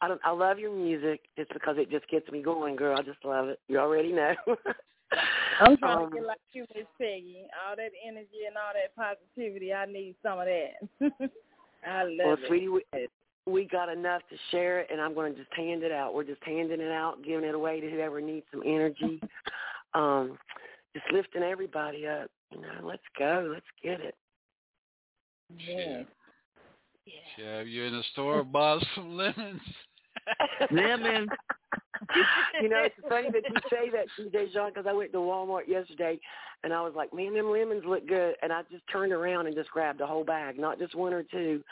I 0.00 0.08
don't 0.08 0.20
I 0.24 0.30
love 0.30 0.58
your 0.58 0.74
music, 0.74 1.22
just 1.36 1.52
because 1.52 1.76
it 1.78 1.90
just 1.90 2.08
gets 2.08 2.30
me 2.30 2.42
going, 2.42 2.76
girl. 2.76 2.96
I 2.98 3.02
just 3.02 3.24
love 3.24 3.48
it. 3.48 3.60
You 3.68 3.78
already 3.78 4.12
know. 4.12 4.34
I'm 5.60 5.76
trying 5.76 5.98
Um, 5.98 6.10
to 6.10 6.16
get 6.16 6.26
like 6.26 6.40
you, 6.52 6.66
Miss 6.74 6.86
Peggy. 6.98 7.46
All 7.66 7.76
that 7.76 7.90
energy 8.06 8.46
and 8.46 8.56
all 8.56 8.72
that 8.74 8.94
positivity, 8.96 9.72
I 9.72 9.86
need 9.86 10.16
some 10.22 10.38
of 10.38 10.46
that. 10.46 10.80
I 11.86 12.04
love 12.04 12.18
well, 12.24 12.32
it. 12.34 12.46
sweetie, 12.46 12.68
we, 12.68 12.82
we 13.46 13.64
got 13.66 13.88
enough 13.88 14.22
to 14.30 14.36
share 14.50 14.80
it, 14.80 14.88
and 14.90 15.00
I'm 15.00 15.14
going 15.14 15.34
to 15.34 15.38
just 15.38 15.52
hand 15.54 15.82
it 15.82 15.92
out. 15.92 16.14
We're 16.14 16.24
just 16.24 16.42
handing 16.44 16.80
it 16.80 16.90
out, 16.90 17.22
giving 17.24 17.48
it 17.48 17.54
away 17.54 17.80
to 17.80 17.90
whoever 17.90 18.20
needs 18.20 18.46
some 18.50 18.62
energy. 18.64 19.20
um, 19.94 20.38
just 20.94 21.06
lifting 21.12 21.42
everybody 21.42 22.06
up. 22.06 22.30
You 22.50 22.60
know, 22.60 22.86
let's 22.86 23.02
go. 23.18 23.50
Let's 23.52 23.66
get 23.82 24.00
it. 24.00 24.14
Yeah. 25.58 26.02
Yeah, 27.38 27.60
you're 27.62 27.86
in 27.86 27.92
the 27.92 28.02
store, 28.12 28.44
bought 28.44 28.84
some 28.94 29.16
lemons. 29.16 29.60
Lemons. 30.70 31.28
you 32.60 32.68
know, 32.68 32.82
it's 32.82 32.94
funny 33.08 33.30
that 33.30 33.42
you 33.48 33.56
say 33.70 33.90
that, 33.90 34.06
CJ 34.18 34.52
Jean, 34.52 34.68
because 34.68 34.86
I 34.88 34.92
went 34.92 35.12
to 35.12 35.18
Walmart 35.18 35.68
yesterday, 35.68 36.18
and 36.62 36.72
I 36.72 36.80
was 36.82 36.92
like, 36.96 37.12
man, 37.12 37.34
them 37.34 37.50
lemons 37.50 37.84
look 37.86 38.06
good. 38.06 38.34
And 38.42 38.52
I 38.52 38.62
just 38.70 38.84
turned 38.90 39.12
around 39.12 39.46
and 39.46 39.54
just 39.54 39.70
grabbed 39.70 40.00
a 40.00 40.06
whole 40.06 40.24
bag, 40.24 40.58
not 40.58 40.78
just 40.78 40.94
one 40.94 41.12
or 41.12 41.22
two. 41.22 41.62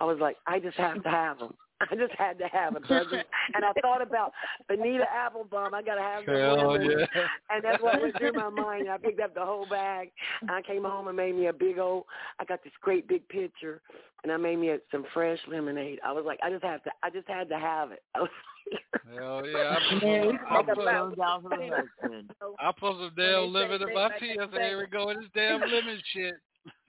I 0.00 0.04
was 0.04 0.18
like, 0.20 0.36
I 0.46 0.58
just 0.58 0.76
have 0.76 1.02
to 1.02 1.10
have 1.10 1.38
them. 1.38 1.54
I 1.90 1.94
just 1.96 2.12
had 2.16 2.38
to 2.38 2.46
have 2.48 2.74
them. 2.74 2.84
So 2.88 3.18
and 3.54 3.64
I 3.64 3.72
thought 3.80 4.02
about 4.02 4.32
Benita 4.68 5.04
Applebaum. 5.12 5.74
I 5.74 5.82
got 5.82 5.96
to 5.96 6.00
have 6.00 6.26
them 6.26 6.34
Hell 6.36 6.72
lemons. 6.72 7.06
yeah. 7.14 7.26
And 7.50 7.64
that's 7.64 7.82
what 7.82 8.00
went 8.00 8.16
through 8.18 8.32
my 8.32 8.48
mind. 8.48 8.88
I 8.88 8.96
picked 8.98 9.20
up 9.20 9.34
the 9.34 9.44
whole 9.44 9.66
bag. 9.66 10.10
And 10.40 10.50
I 10.50 10.62
came 10.62 10.84
home 10.84 11.08
and 11.08 11.16
made 11.16 11.34
me 11.34 11.46
a 11.46 11.52
big 11.52 11.78
old. 11.78 12.04
I 12.38 12.44
got 12.44 12.62
this 12.62 12.72
great 12.80 13.08
big 13.08 13.28
pitcher, 13.28 13.80
and 14.22 14.32
I 14.32 14.36
made 14.36 14.58
me 14.58 14.70
a, 14.70 14.78
some 14.90 15.04
fresh 15.12 15.38
lemonade. 15.48 15.98
I 16.04 16.12
was 16.12 16.24
like, 16.26 16.38
I 16.42 16.50
just 16.50 16.64
have 16.64 16.82
to. 16.84 16.90
I 17.02 17.10
just 17.10 17.28
had 17.28 17.48
to 17.48 17.58
have 17.58 17.90
it. 17.92 18.02
I 18.14 18.20
was 18.20 18.30
Hell 19.14 19.46
yeah. 19.46 19.76
I 19.76 19.92
put, 19.92 20.02
Yeah, 20.02 20.26
we 20.26 20.38
I 20.50 20.62
take 20.62 20.74
put, 20.74 20.84
Down, 20.84 21.14
down 21.14 21.42
for 21.42 21.48
the 21.50 21.84
husband. 22.02 22.30
I 22.58 22.72
put 22.72 22.92
some 22.92 23.10
damn 23.16 23.52
lemon 23.52 23.82
in 23.82 23.94
my 23.94 24.08
tea. 24.18 24.38
I 24.40 24.46
said, 24.50 24.62
here 24.62 24.78
we 24.78 24.86
go 24.86 25.08
with 25.08 25.18
this 25.18 25.28
damn 25.34 25.60
lemon 25.60 26.00
shit. 26.12 26.34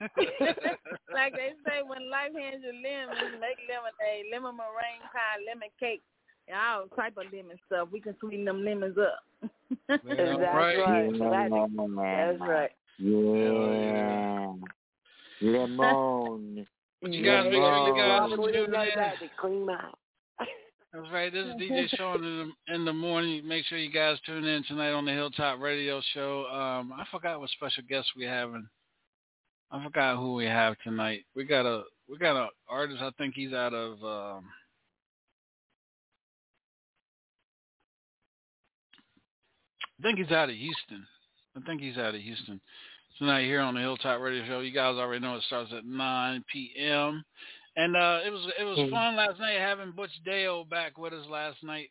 like 0.00 1.32
they 1.32 1.52
say, 1.64 1.82
when 1.86 2.10
life 2.10 2.32
hands 2.36 2.62
you 2.64 2.72
lemons, 2.72 3.40
make 3.40 3.58
lemonade, 3.68 4.26
lemon 4.32 4.56
meringue 4.56 5.06
pie, 5.12 5.40
lemon 5.46 5.68
cake, 5.78 6.02
and 6.48 6.56
all 6.56 6.86
type 6.96 7.16
of 7.16 7.32
lemon 7.32 7.58
stuff. 7.66 7.88
We 7.90 8.00
can 8.00 8.16
sweeten 8.20 8.44
them 8.44 8.64
lemons 8.64 8.96
up. 8.98 9.50
That's 9.88 10.04
right. 10.04 11.08
That's, 11.08 11.18
that's 11.18 12.40
right. 12.40 12.70
Yeah. 12.98 14.52
Lemon. 15.42 16.66
But 17.02 17.12
you 17.12 17.24
guys 17.24 17.44
make 17.44 17.52
sure 17.54 17.88
you 17.88 17.94
guys 17.94 18.20
Robin, 18.20 18.42
we 18.42 18.52
tune 18.52 18.74
in. 18.74 19.28
clean 19.38 19.66
my 19.66 19.76
That's 20.92 21.12
right. 21.12 21.32
This 21.32 21.46
is 21.46 21.52
DJ 21.54 21.88
Shaun 21.96 22.24
in 22.24 22.52
the, 22.68 22.74
in 22.74 22.84
the 22.84 22.92
morning. 22.92 23.46
Make 23.46 23.66
sure 23.66 23.76
you 23.76 23.92
guys 23.92 24.16
tune 24.24 24.44
in 24.44 24.64
tonight 24.64 24.92
on 24.92 25.04
the 25.04 25.12
Hilltop 25.12 25.60
Radio 25.60 26.00
Show. 26.14 26.46
Um, 26.46 26.92
I 26.92 27.04
forgot 27.10 27.38
what 27.38 27.50
special 27.50 27.82
guests 27.88 28.10
we 28.16 28.24
having. 28.24 28.66
I 29.70 29.82
forgot 29.84 30.16
who 30.16 30.34
we 30.34 30.44
have 30.46 30.76
tonight. 30.84 31.24
We 31.34 31.44
got 31.44 31.66
a 31.66 31.82
we 32.08 32.18
got 32.18 32.36
a 32.36 32.48
artist. 32.68 33.02
I 33.02 33.10
think 33.18 33.34
he's 33.34 33.52
out 33.52 33.74
of. 33.74 34.02
Um, 34.04 34.44
I 39.98 40.02
think 40.02 40.18
he's 40.18 40.30
out 40.32 40.50
of 40.50 40.54
Houston. 40.56 41.06
I 41.56 41.60
think 41.66 41.80
he's 41.80 41.96
out 41.96 42.14
of 42.14 42.20
Houston. 42.20 42.60
Tonight 43.18 43.44
here 43.44 43.60
on 43.60 43.74
the 43.74 43.80
Hilltop 43.80 44.20
Radio 44.20 44.44
Show. 44.46 44.60
You 44.60 44.72
guys 44.72 44.96
already 44.96 45.20
know 45.20 45.36
it 45.36 45.42
starts 45.44 45.72
at 45.74 45.86
9 45.86 46.44
p.m. 46.52 47.24
And 47.76 47.96
uh, 47.96 48.20
it 48.24 48.30
was 48.30 48.46
it 48.58 48.64
was 48.64 48.78
Mhm. 48.78 48.90
fun 48.90 49.16
last 49.16 49.38
night 49.38 49.58
having 49.58 49.92
Butch 49.92 50.10
Dale 50.24 50.64
back 50.64 50.96
with 50.98 51.12
us 51.12 51.26
last 51.28 51.62
night. 51.62 51.90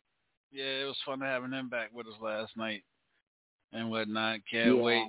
Yeah, 0.52 0.82
it 0.82 0.84
was 0.84 1.00
fun 1.04 1.20
having 1.20 1.52
him 1.52 1.68
back 1.68 1.92
with 1.92 2.06
us 2.06 2.20
last 2.20 2.56
night 2.56 2.82
and 3.72 3.90
whatnot. 3.90 4.40
Can't 4.50 4.76
Yeah. 4.76 4.82
wait. 4.82 5.08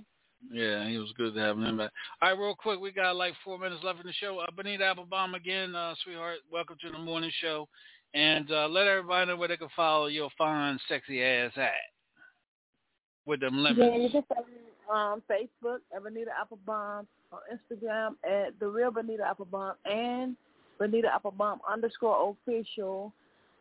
Yeah, 0.52 0.88
he 0.88 0.98
was 0.98 1.12
good 1.18 1.34
to 1.34 1.40
have 1.40 1.58
him 1.58 1.78
back. 1.78 1.92
All 2.22 2.30
right, 2.30 2.40
real 2.40 2.56
quick, 2.56 2.80
we 2.80 2.92
got 2.92 3.16
like 3.16 3.34
four 3.44 3.58
minutes 3.58 3.84
left 3.84 4.00
in 4.00 4.08
the 4.08 4.14
show. 4.14 4.40
Uh, 4.40 4.52
Benita 4.56 4.86
Applebaum 4.86 5.36
again, 5.36 5.76
uh, 5.76 5.94
sweetheart. 6.04 6.40
Welcome 6.52 6.78
to 6.82 6.92
the 6.92 7.00
morning 7.00 7.32
show, 7.42 7.68
and 8.14 8.50
uh, 8.52 8.68
let 8.68 8.88
everybody 8.88 9.28
know 9.28 9.36
where 9.36 9.48
they 9.48 9.58
can 9.58 9.70
follow 9.76 10.08
your 10.08 10.30
fine, 10.38 10.80
sexy 10.88 11.24
ass 11.24 11.52
at 11.58 11.72
with 13.26 13.42
them 13.42 13.58
lemons. 13.58 13.80
Yeah, 13.80 13.98
you 13.98 14.10
can 14.10 14.24
follow 14.24 14.48
me 14.48 14.54
on 14.90 15.22
Facebook 15.30 15.80
at 15.94 16.04
Benita 16.04 16.32
Applebaum, 16.40 17.08
on 17.32 17.40
Instagram 17.52 18.12
at 18.24 18.58
the 18.60 18.68
real 18.68 18.92
Benita 18.92 19.24
Applebaum, 19.24 19.74
and 19.86 20.38
Benita 20.80 21.10
Applebaum 21.14 21.60
underscore 21.70 22.36
official 22.48 23.12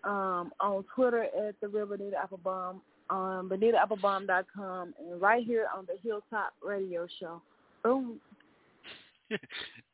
um, 0.05 0.53
on 0.61 0.85
Twitter 0.95 1.25
at 1.25 1.61
the 1.61 1.69
real 1.69 1.87
Benita 1.87 2.17
Applebaum, 2.17 2.81
on 3.11 3.49
BenitaApplebaum.com, 3.49 4.95
and 4.99 5.21
right 5.21 5.45
here 5.45 5.67
on 5.77 5.87
the 5.87 5.95
Hilltop 6.03 6.53
Radio 6.63 7.07
Show. 7.21 7.41
Boom. 7.83 8.21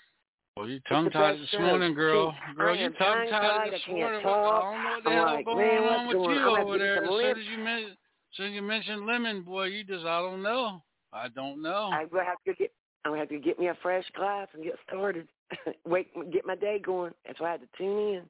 Well, 0.56 0.68
you 0.68 0.80
tongue 0.88 1.10
tied 1.10 1.38
this 1.40 1.54
morning, 1.58 1.94
girl. 1.94 2.34
Girl, 2.56 2.76
you 2.76 2.90
tongue 2.90 3.28
tied 3.30 3.72
this 3.72 3.80
morning. 3.88 4.20
talk. 4.22 4.64
I 4.64 4.72
don't 4.72 4.82
know 4.82 4.90
what 4.90 5.04
the 5.04 5.10
I'm 5.10 5.16
hell 5.16 5.34
like, 5.34 5.44
going 5.44 5.58
man, 5.66 5.82
on 5.84 6.06
with 6.08 6.16
you 6.16 6.56
over 6.58 6.78
there. 6.78 7.04
As 7.04 7.08
soon 7.08 7.38
as 7.38 7.46
you 7.46 7.58
men- 7.64 7.96
soon 8.34 8.52
you 8.52 8.62
mentioned 8.62 9.06
lemon, 9.06 9.42
boy, 9.42 9.64
you 9.66 9.84
just 9.84 10.04
I 10.04 10.20
don't 10.20 10.42
know. 10.42 10.82
I 11.12 11.28
don't 11.28 11.62
know. 11.62 11.90
I'm 11.92 12.08
gonna 12.08 12.24
have 12.24 12.42
to 12.46 12.54
get. 12.54 12.72
I'm 13.04 13.12
gonna 13.12 13.20
have 13.20 13.28
to 13.30 13.38
get 13.38 13.58
me 13.58 13.68
a 13.68 13.76
fresh 13.82 14.04
glass 14.14 14.48
and 14.52 14.62
get 14.62 14.74
started. 14.86 15.26
Wait, 15.86 16.08
get 16.32 16.44
my 16.44 16.56
day 16.56 16.78
going. 16.84 17.12
That's 17.26 17.40
why 17.40 17.48
I 17.48 17.52
had 17.52 17.60
to 17.60 17.68
tune 17.78 18.14
in. 18.14 18.22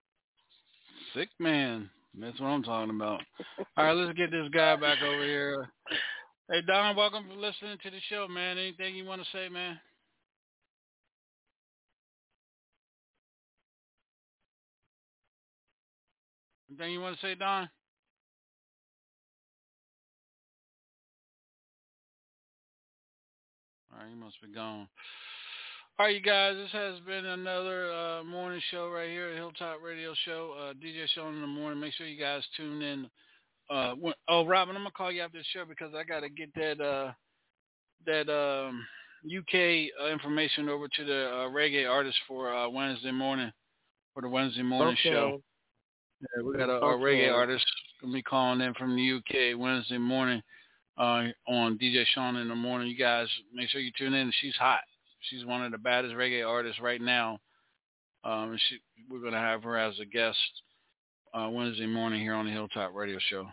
Sick 1.14 1.28
man. 1.38 1.90
That's 2.18 2.38
what 2.40 2.48
I'm 2.48 2.62
talking 2.62 2.94
about. 2.94 3.20
All 3.76 3.84
right, 3.84 3.92
let's 3.96 4.16
get 4.16 4.30
this 4.30 4.48
guy 4.52 4.76
back 4.76 4.98
over 5.02 5.24
here. 5.24 5.68
Hey 6.50 6.60
Don, 6.66 6.96
welcome 6.96 7.24
for 7.28 7.34
listening 7.36 7.78
to 7.82 7.90
the 7.90 8.00
show, 8.08 8.26
man. 8.28 8.58
Anything 8.58 8.94
you 8.94 9.04
want 9.04 9.22
to 9.22 9.28
say, 9.32 9.48
man? 9.48 9.78
Anything 16.70 16.92
you 16.92 17.00
want 17.00 17.18
to 17.18 17.26
say, 17.26 17.34
Don? 17.34 17.68
All 23.92 23.98
right, 23.98 24.10
you 24.10 24.16
must 24.16 24.40
be 24.40 24.52
gone. 24.52 24.86
All 25.98 26.06
right, 26.06 26.14
you 26.14 26.22
guys, 26.22 26.54
this 26.56 26.70
has 26.72 27.00
been 27.00 27.26
another 27.26 27.92
uh, 27.92 28.24
morning 28.24 28.60
show 28.70 28.88
right 28.88 29.10
here 29.10 29.30
at 29.30 29.36
Hilltop 29.36 29.78
Radio 29.84 30.14
Show, 30.24 30.54
uh, 30.58 30.72
DJ 30.74 31.06
Show 31.14 31.28
in 31.28 31.40
the 31.40 31.46
morning. 31.46 31.80
Make 31.80 31.92
sure 31.94 32.06
you 32.06 32.18
guys 32.18 32.42
tune 32.56 32.82
in. 32.82 33.10
Uh, 33.68 33.94
when, 33.94 34.14
oh, 34.28 34.46
Robin, 34.46 34.76
I'm 34.76 34.82
gonna 34.82 34.92
call 34.92 35.10
you 35.10 35.22
after 35.22 35.38
the 35.38 35.44
show 35.52 35.64
because 35.68 35.92
I 35.94 36.04
gotta 36.04 36.28
get 36.28 36.54
that 36.54 36.80
uh, 36.80 37.12
that 38.06 38.32
um, 38.32 38.86
UK 39.26 39.90
uh, 40.02 40.12
information 40.12 40.68
over 40.68 40.86
to 40.88 41.04
the 41.04 41.26
uh, 41.26 41.50
reggae 41.50 41.88
artist 41.88 42.16
for 42.26 42.54
uh, 42.54 42.68
Wednesday 42.68 43.12
morning 43.12 43.50
for 44.14 44.22
the 44.22 44.28
Wednesday 44.28 44.62
morning 44.62 44.96
okay. 45.00 45.10
show. 45.10 45.42
Yeah, 46.20 46.42
we 46.42 46.56
got 46.56 46.68
a, 46.68 46.74
a 46.74 46.94
Okay. 46.94 47.02
reggae 47.04 47.32
artist 47.32 47.64
gonna 48.00 48.12
be 48.12 48.22
calling 48.22 48.60
in 48.60 48.74
from 48.74 48.96
the 48.96 49.12
UK 49.12 49.58
Wednesday 49.58 49.98
morning 49.98 50.42
uh, 50.98 51.24
on 51.48 51.78
DJ 51.78 52.04
Shaun 52.14 52.36
in 52.36 52.48
the 52.48 52.54
morning. 52.54 52.88
You 52.88 52.96
guys 52.96 53.28
make 53.54 53.68
sure 53.68 53.80
you 53.80 53.92
tune 53.96 54.14
in. 54.14 54.32
She's 54.40 54.56
hot. 54.56 54.80
She's 55.28 55.44
one 55.44 55.62
of 55.64 55.72
the 55.72 55.78
baddest 55.78 56.14
reggae 56.14 56.46
artists 56.46 56.80
right 56.80 57.00
now. 57.00 57.38
Um, 58.24 58.56
she, 58.68 58.78
we're 59.10 59.22
gonna 59.22 59.38
have 59.38 59.62
her 59.62 59.78
as 59.78 59.98
a 59.98 60.04
guest 60.04 60.38
uh, 61.34 61.48
Wednesday 61.50 61.86
morning 61.86 62.20
here 62.20 62.34
on 62.34 62.46
the 62.46 62.52
Hilltop 62.52 62.92
Radio 62.94 63.18
Show. 63.28 63.40
All 63.42 63.52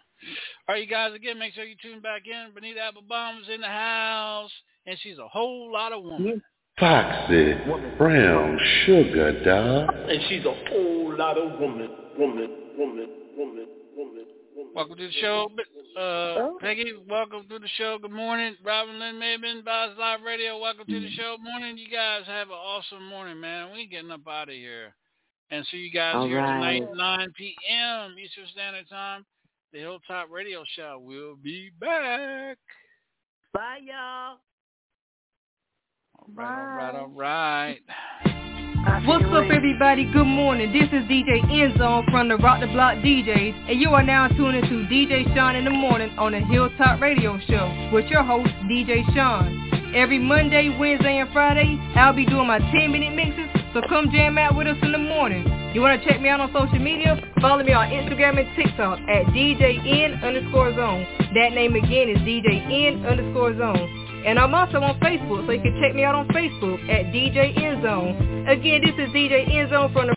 right, 0.69 0.81
you 0.84 0.89
guys. 0.89 1.14
Again, 1.14 1.38
make 1.38 1.53
sure 1.53 1.64
you 1.64 1.76
tune 1.81 2.02
back 2.02 2.23
in. 2.26 2.53
Benita 2.53 2.81
Applebaum 2.81 3.39
is 3.44 3.49
in 3.53 3.61
the 3.61 3.68
house, 3.68 4.52
and 4.85 4.98
she's 5.02 5.18
a 5.19 5.27
whole 5.27 5.72
lot 5.72 5.94
of 5.94 6.03
woman. 6.03 6.41
Foxy 6.80 7.53
Brown 7.98 8.60
Sugar, 8.85 9.44
dog. 9.44 9.94
And 10.10 10.22
she's 10.30 10.45
a 10.45 10.53
whole 10.69 11.18
lot 11.18 11.38
of 11.38 11.60
woman, 11.60 11.89
woman, 12.18 12.49
woman, 12.77 13.10
woman, 13.38 13.68
woman. 13.95 14.26
Welcome 14.73 14.98
to 14.98 15.07
the 15.07 15.14
show, 15.14 15.49
uh, 15.99 16.49
Peggy. 16.60 16.94
Welcome 17.07 17.48
to 17.49 17.60
the 17.60 17.68
show. 17.77 17.98
Good 18.02 18.11
morning, 18.11 18.56
Robin 18.64 18.99
Lynn 18.99 19.15
Maben, 19.15 19.64
Boz 19.64 19.91
Live 19.99 20.22
Radio. 20.26 20.60
Welcome 20.60 20.85
to 20.88 20.99
the 20.99 21.11
show. 21.11 21.38
Morning, 21.39 21.77
you 21.77 21.89
guys. 21.89 22.23
Have 22.26 22.48
an 22.48 22.53
awesome 22.53 23.07
morning, 23.07 23.39
man. 23.39 23.72
We 23.72 23.88
getting 23.88 24.11
up 24.11 24.27
out 24.27 24.49
of 24.49 24.56
here, 24.56 24.95
and 25.52 25.65
see 25.69 25.77
you 25.77 25.91
guys 25.91 26.15
All 26.15 26.27
here 26.27 26.39
right. 26.39 26.80
tonight, 26.80 26.95
9 26.95 27.34
p.m. 27.38 28.15
Eastern 28.23 28.45
Standard 28.52 28.89
Time. 28.89 29.26
The 29.73 29.80
Hilltop 29.80 30.31
Radio 30.31 30.64
Show 30.76 31.02
will 31.03 31.35
be 31.35 31.69
back. 31.80 32.57
Bye, 33.53 33.80
y'all. 33.84 34.38
All 36.19 36.27
right, 36.35 36.60
all 36.60 36.76
right, 36.77 36.95
all 36.95 37.07
right. 37.07 38.37
What's 38.88 39.26
up, 39.26 39.52
everybody? 39.52 40.06
Good 40.06 40.24
morning. 40.24 40.72
This 40.72 40.88
is 40.94 41.04
DJ 41.12 41.44
Endzone 41.52 42.10
from 42.10 42.30
the 42.30 42.38
Rock 42.38 42.62
the 42.62 42.68
Block 42.68 42.96
DJs, 43.04 43.70
and 43.70 43.82
you 43.82 43.90
are 43.90 44.02
now 44.02 44.30
tuning 44.30 44.62
to 44.62 44.88
DJ 44.88 45.28
Shaun 45.36 45.58
in 45.58 45.66
the 45.66 45.72
morning 45.72 46.10
on 46.18 46.32
the 46.32 46.40
Hilltop 46.40 47.02
Radio 47.02 47.38
Show 47.50 47.90
with 47.92 48.06
your 48.06 48.24
host, 48.24 48.48
DJ 48.64 49.04
Shaun. 49.14 49.92
Every 49.94 50.20
Monday, 50.20 50.74
Wednesday, 50.80 51.20
and 51.20 51.30
Friday, 51.34 51.78
I'll 51.96 52.14
be 52.16 52.26
doing 52.26 52.48
my 52.48 52.60
10-minute 52.60 53.14
mixes, 53.14 53.50
so 53.74 53.82
come 53.90 54.10
jam 54.10 54.38
out 54.38 54.56
with 54.56 54.68
us 54.68 54.78
in 54.82 54.94
the 54.94 54.98
morning. 54.98 55.44
You 55.76 55.82
want 55.82 56.02
to 56.02 56.08
check 56.08 56.22
me 56.22 56.30
out 56.30 56.40
on 56.40 56.54
social 56.54 56.80
media? 56.80 57.22
Follow 57.42 57.64
me 57.64 57.74
on 57.74 57.90
Instagram 57.90 58.40
and 58.40 58.48
TikTok 58.56 59.00
at 59.00 59.26
DJN 59.36 60.24
underscore 60.24 60.74
zone. 60.74 61.06
That 61.36 61.52
name 61.52 61.76
again 61.76 62.08
is 62.08 62.20
DJN 62.20 63.06
underscore 63.06 63.52
zone. 63.58 64.16
And 64.26 64.39
I'm 64.39 64.53
also 64.53 64.80
on 64.80 64.99
Facebook, 64.99 65.45
so 65.45 65.52
you 65.52 65.61
can 65.61 65.80
check 65.81 65.95
me 65.95 66.03
out 66.03 66.15
on 66.15 66.27
Facebook 66.30 66.81
at 66.89 67.14
DJ 67.14 67.56
Enzone. 67.57 68.49
Again, 68.49 68.81
this 68.84 68.95
is 68.95 69.14
DJ 69.14 69.48
Enzone 69.49 69.94
from 69.94 70.07
the 70.07 70.16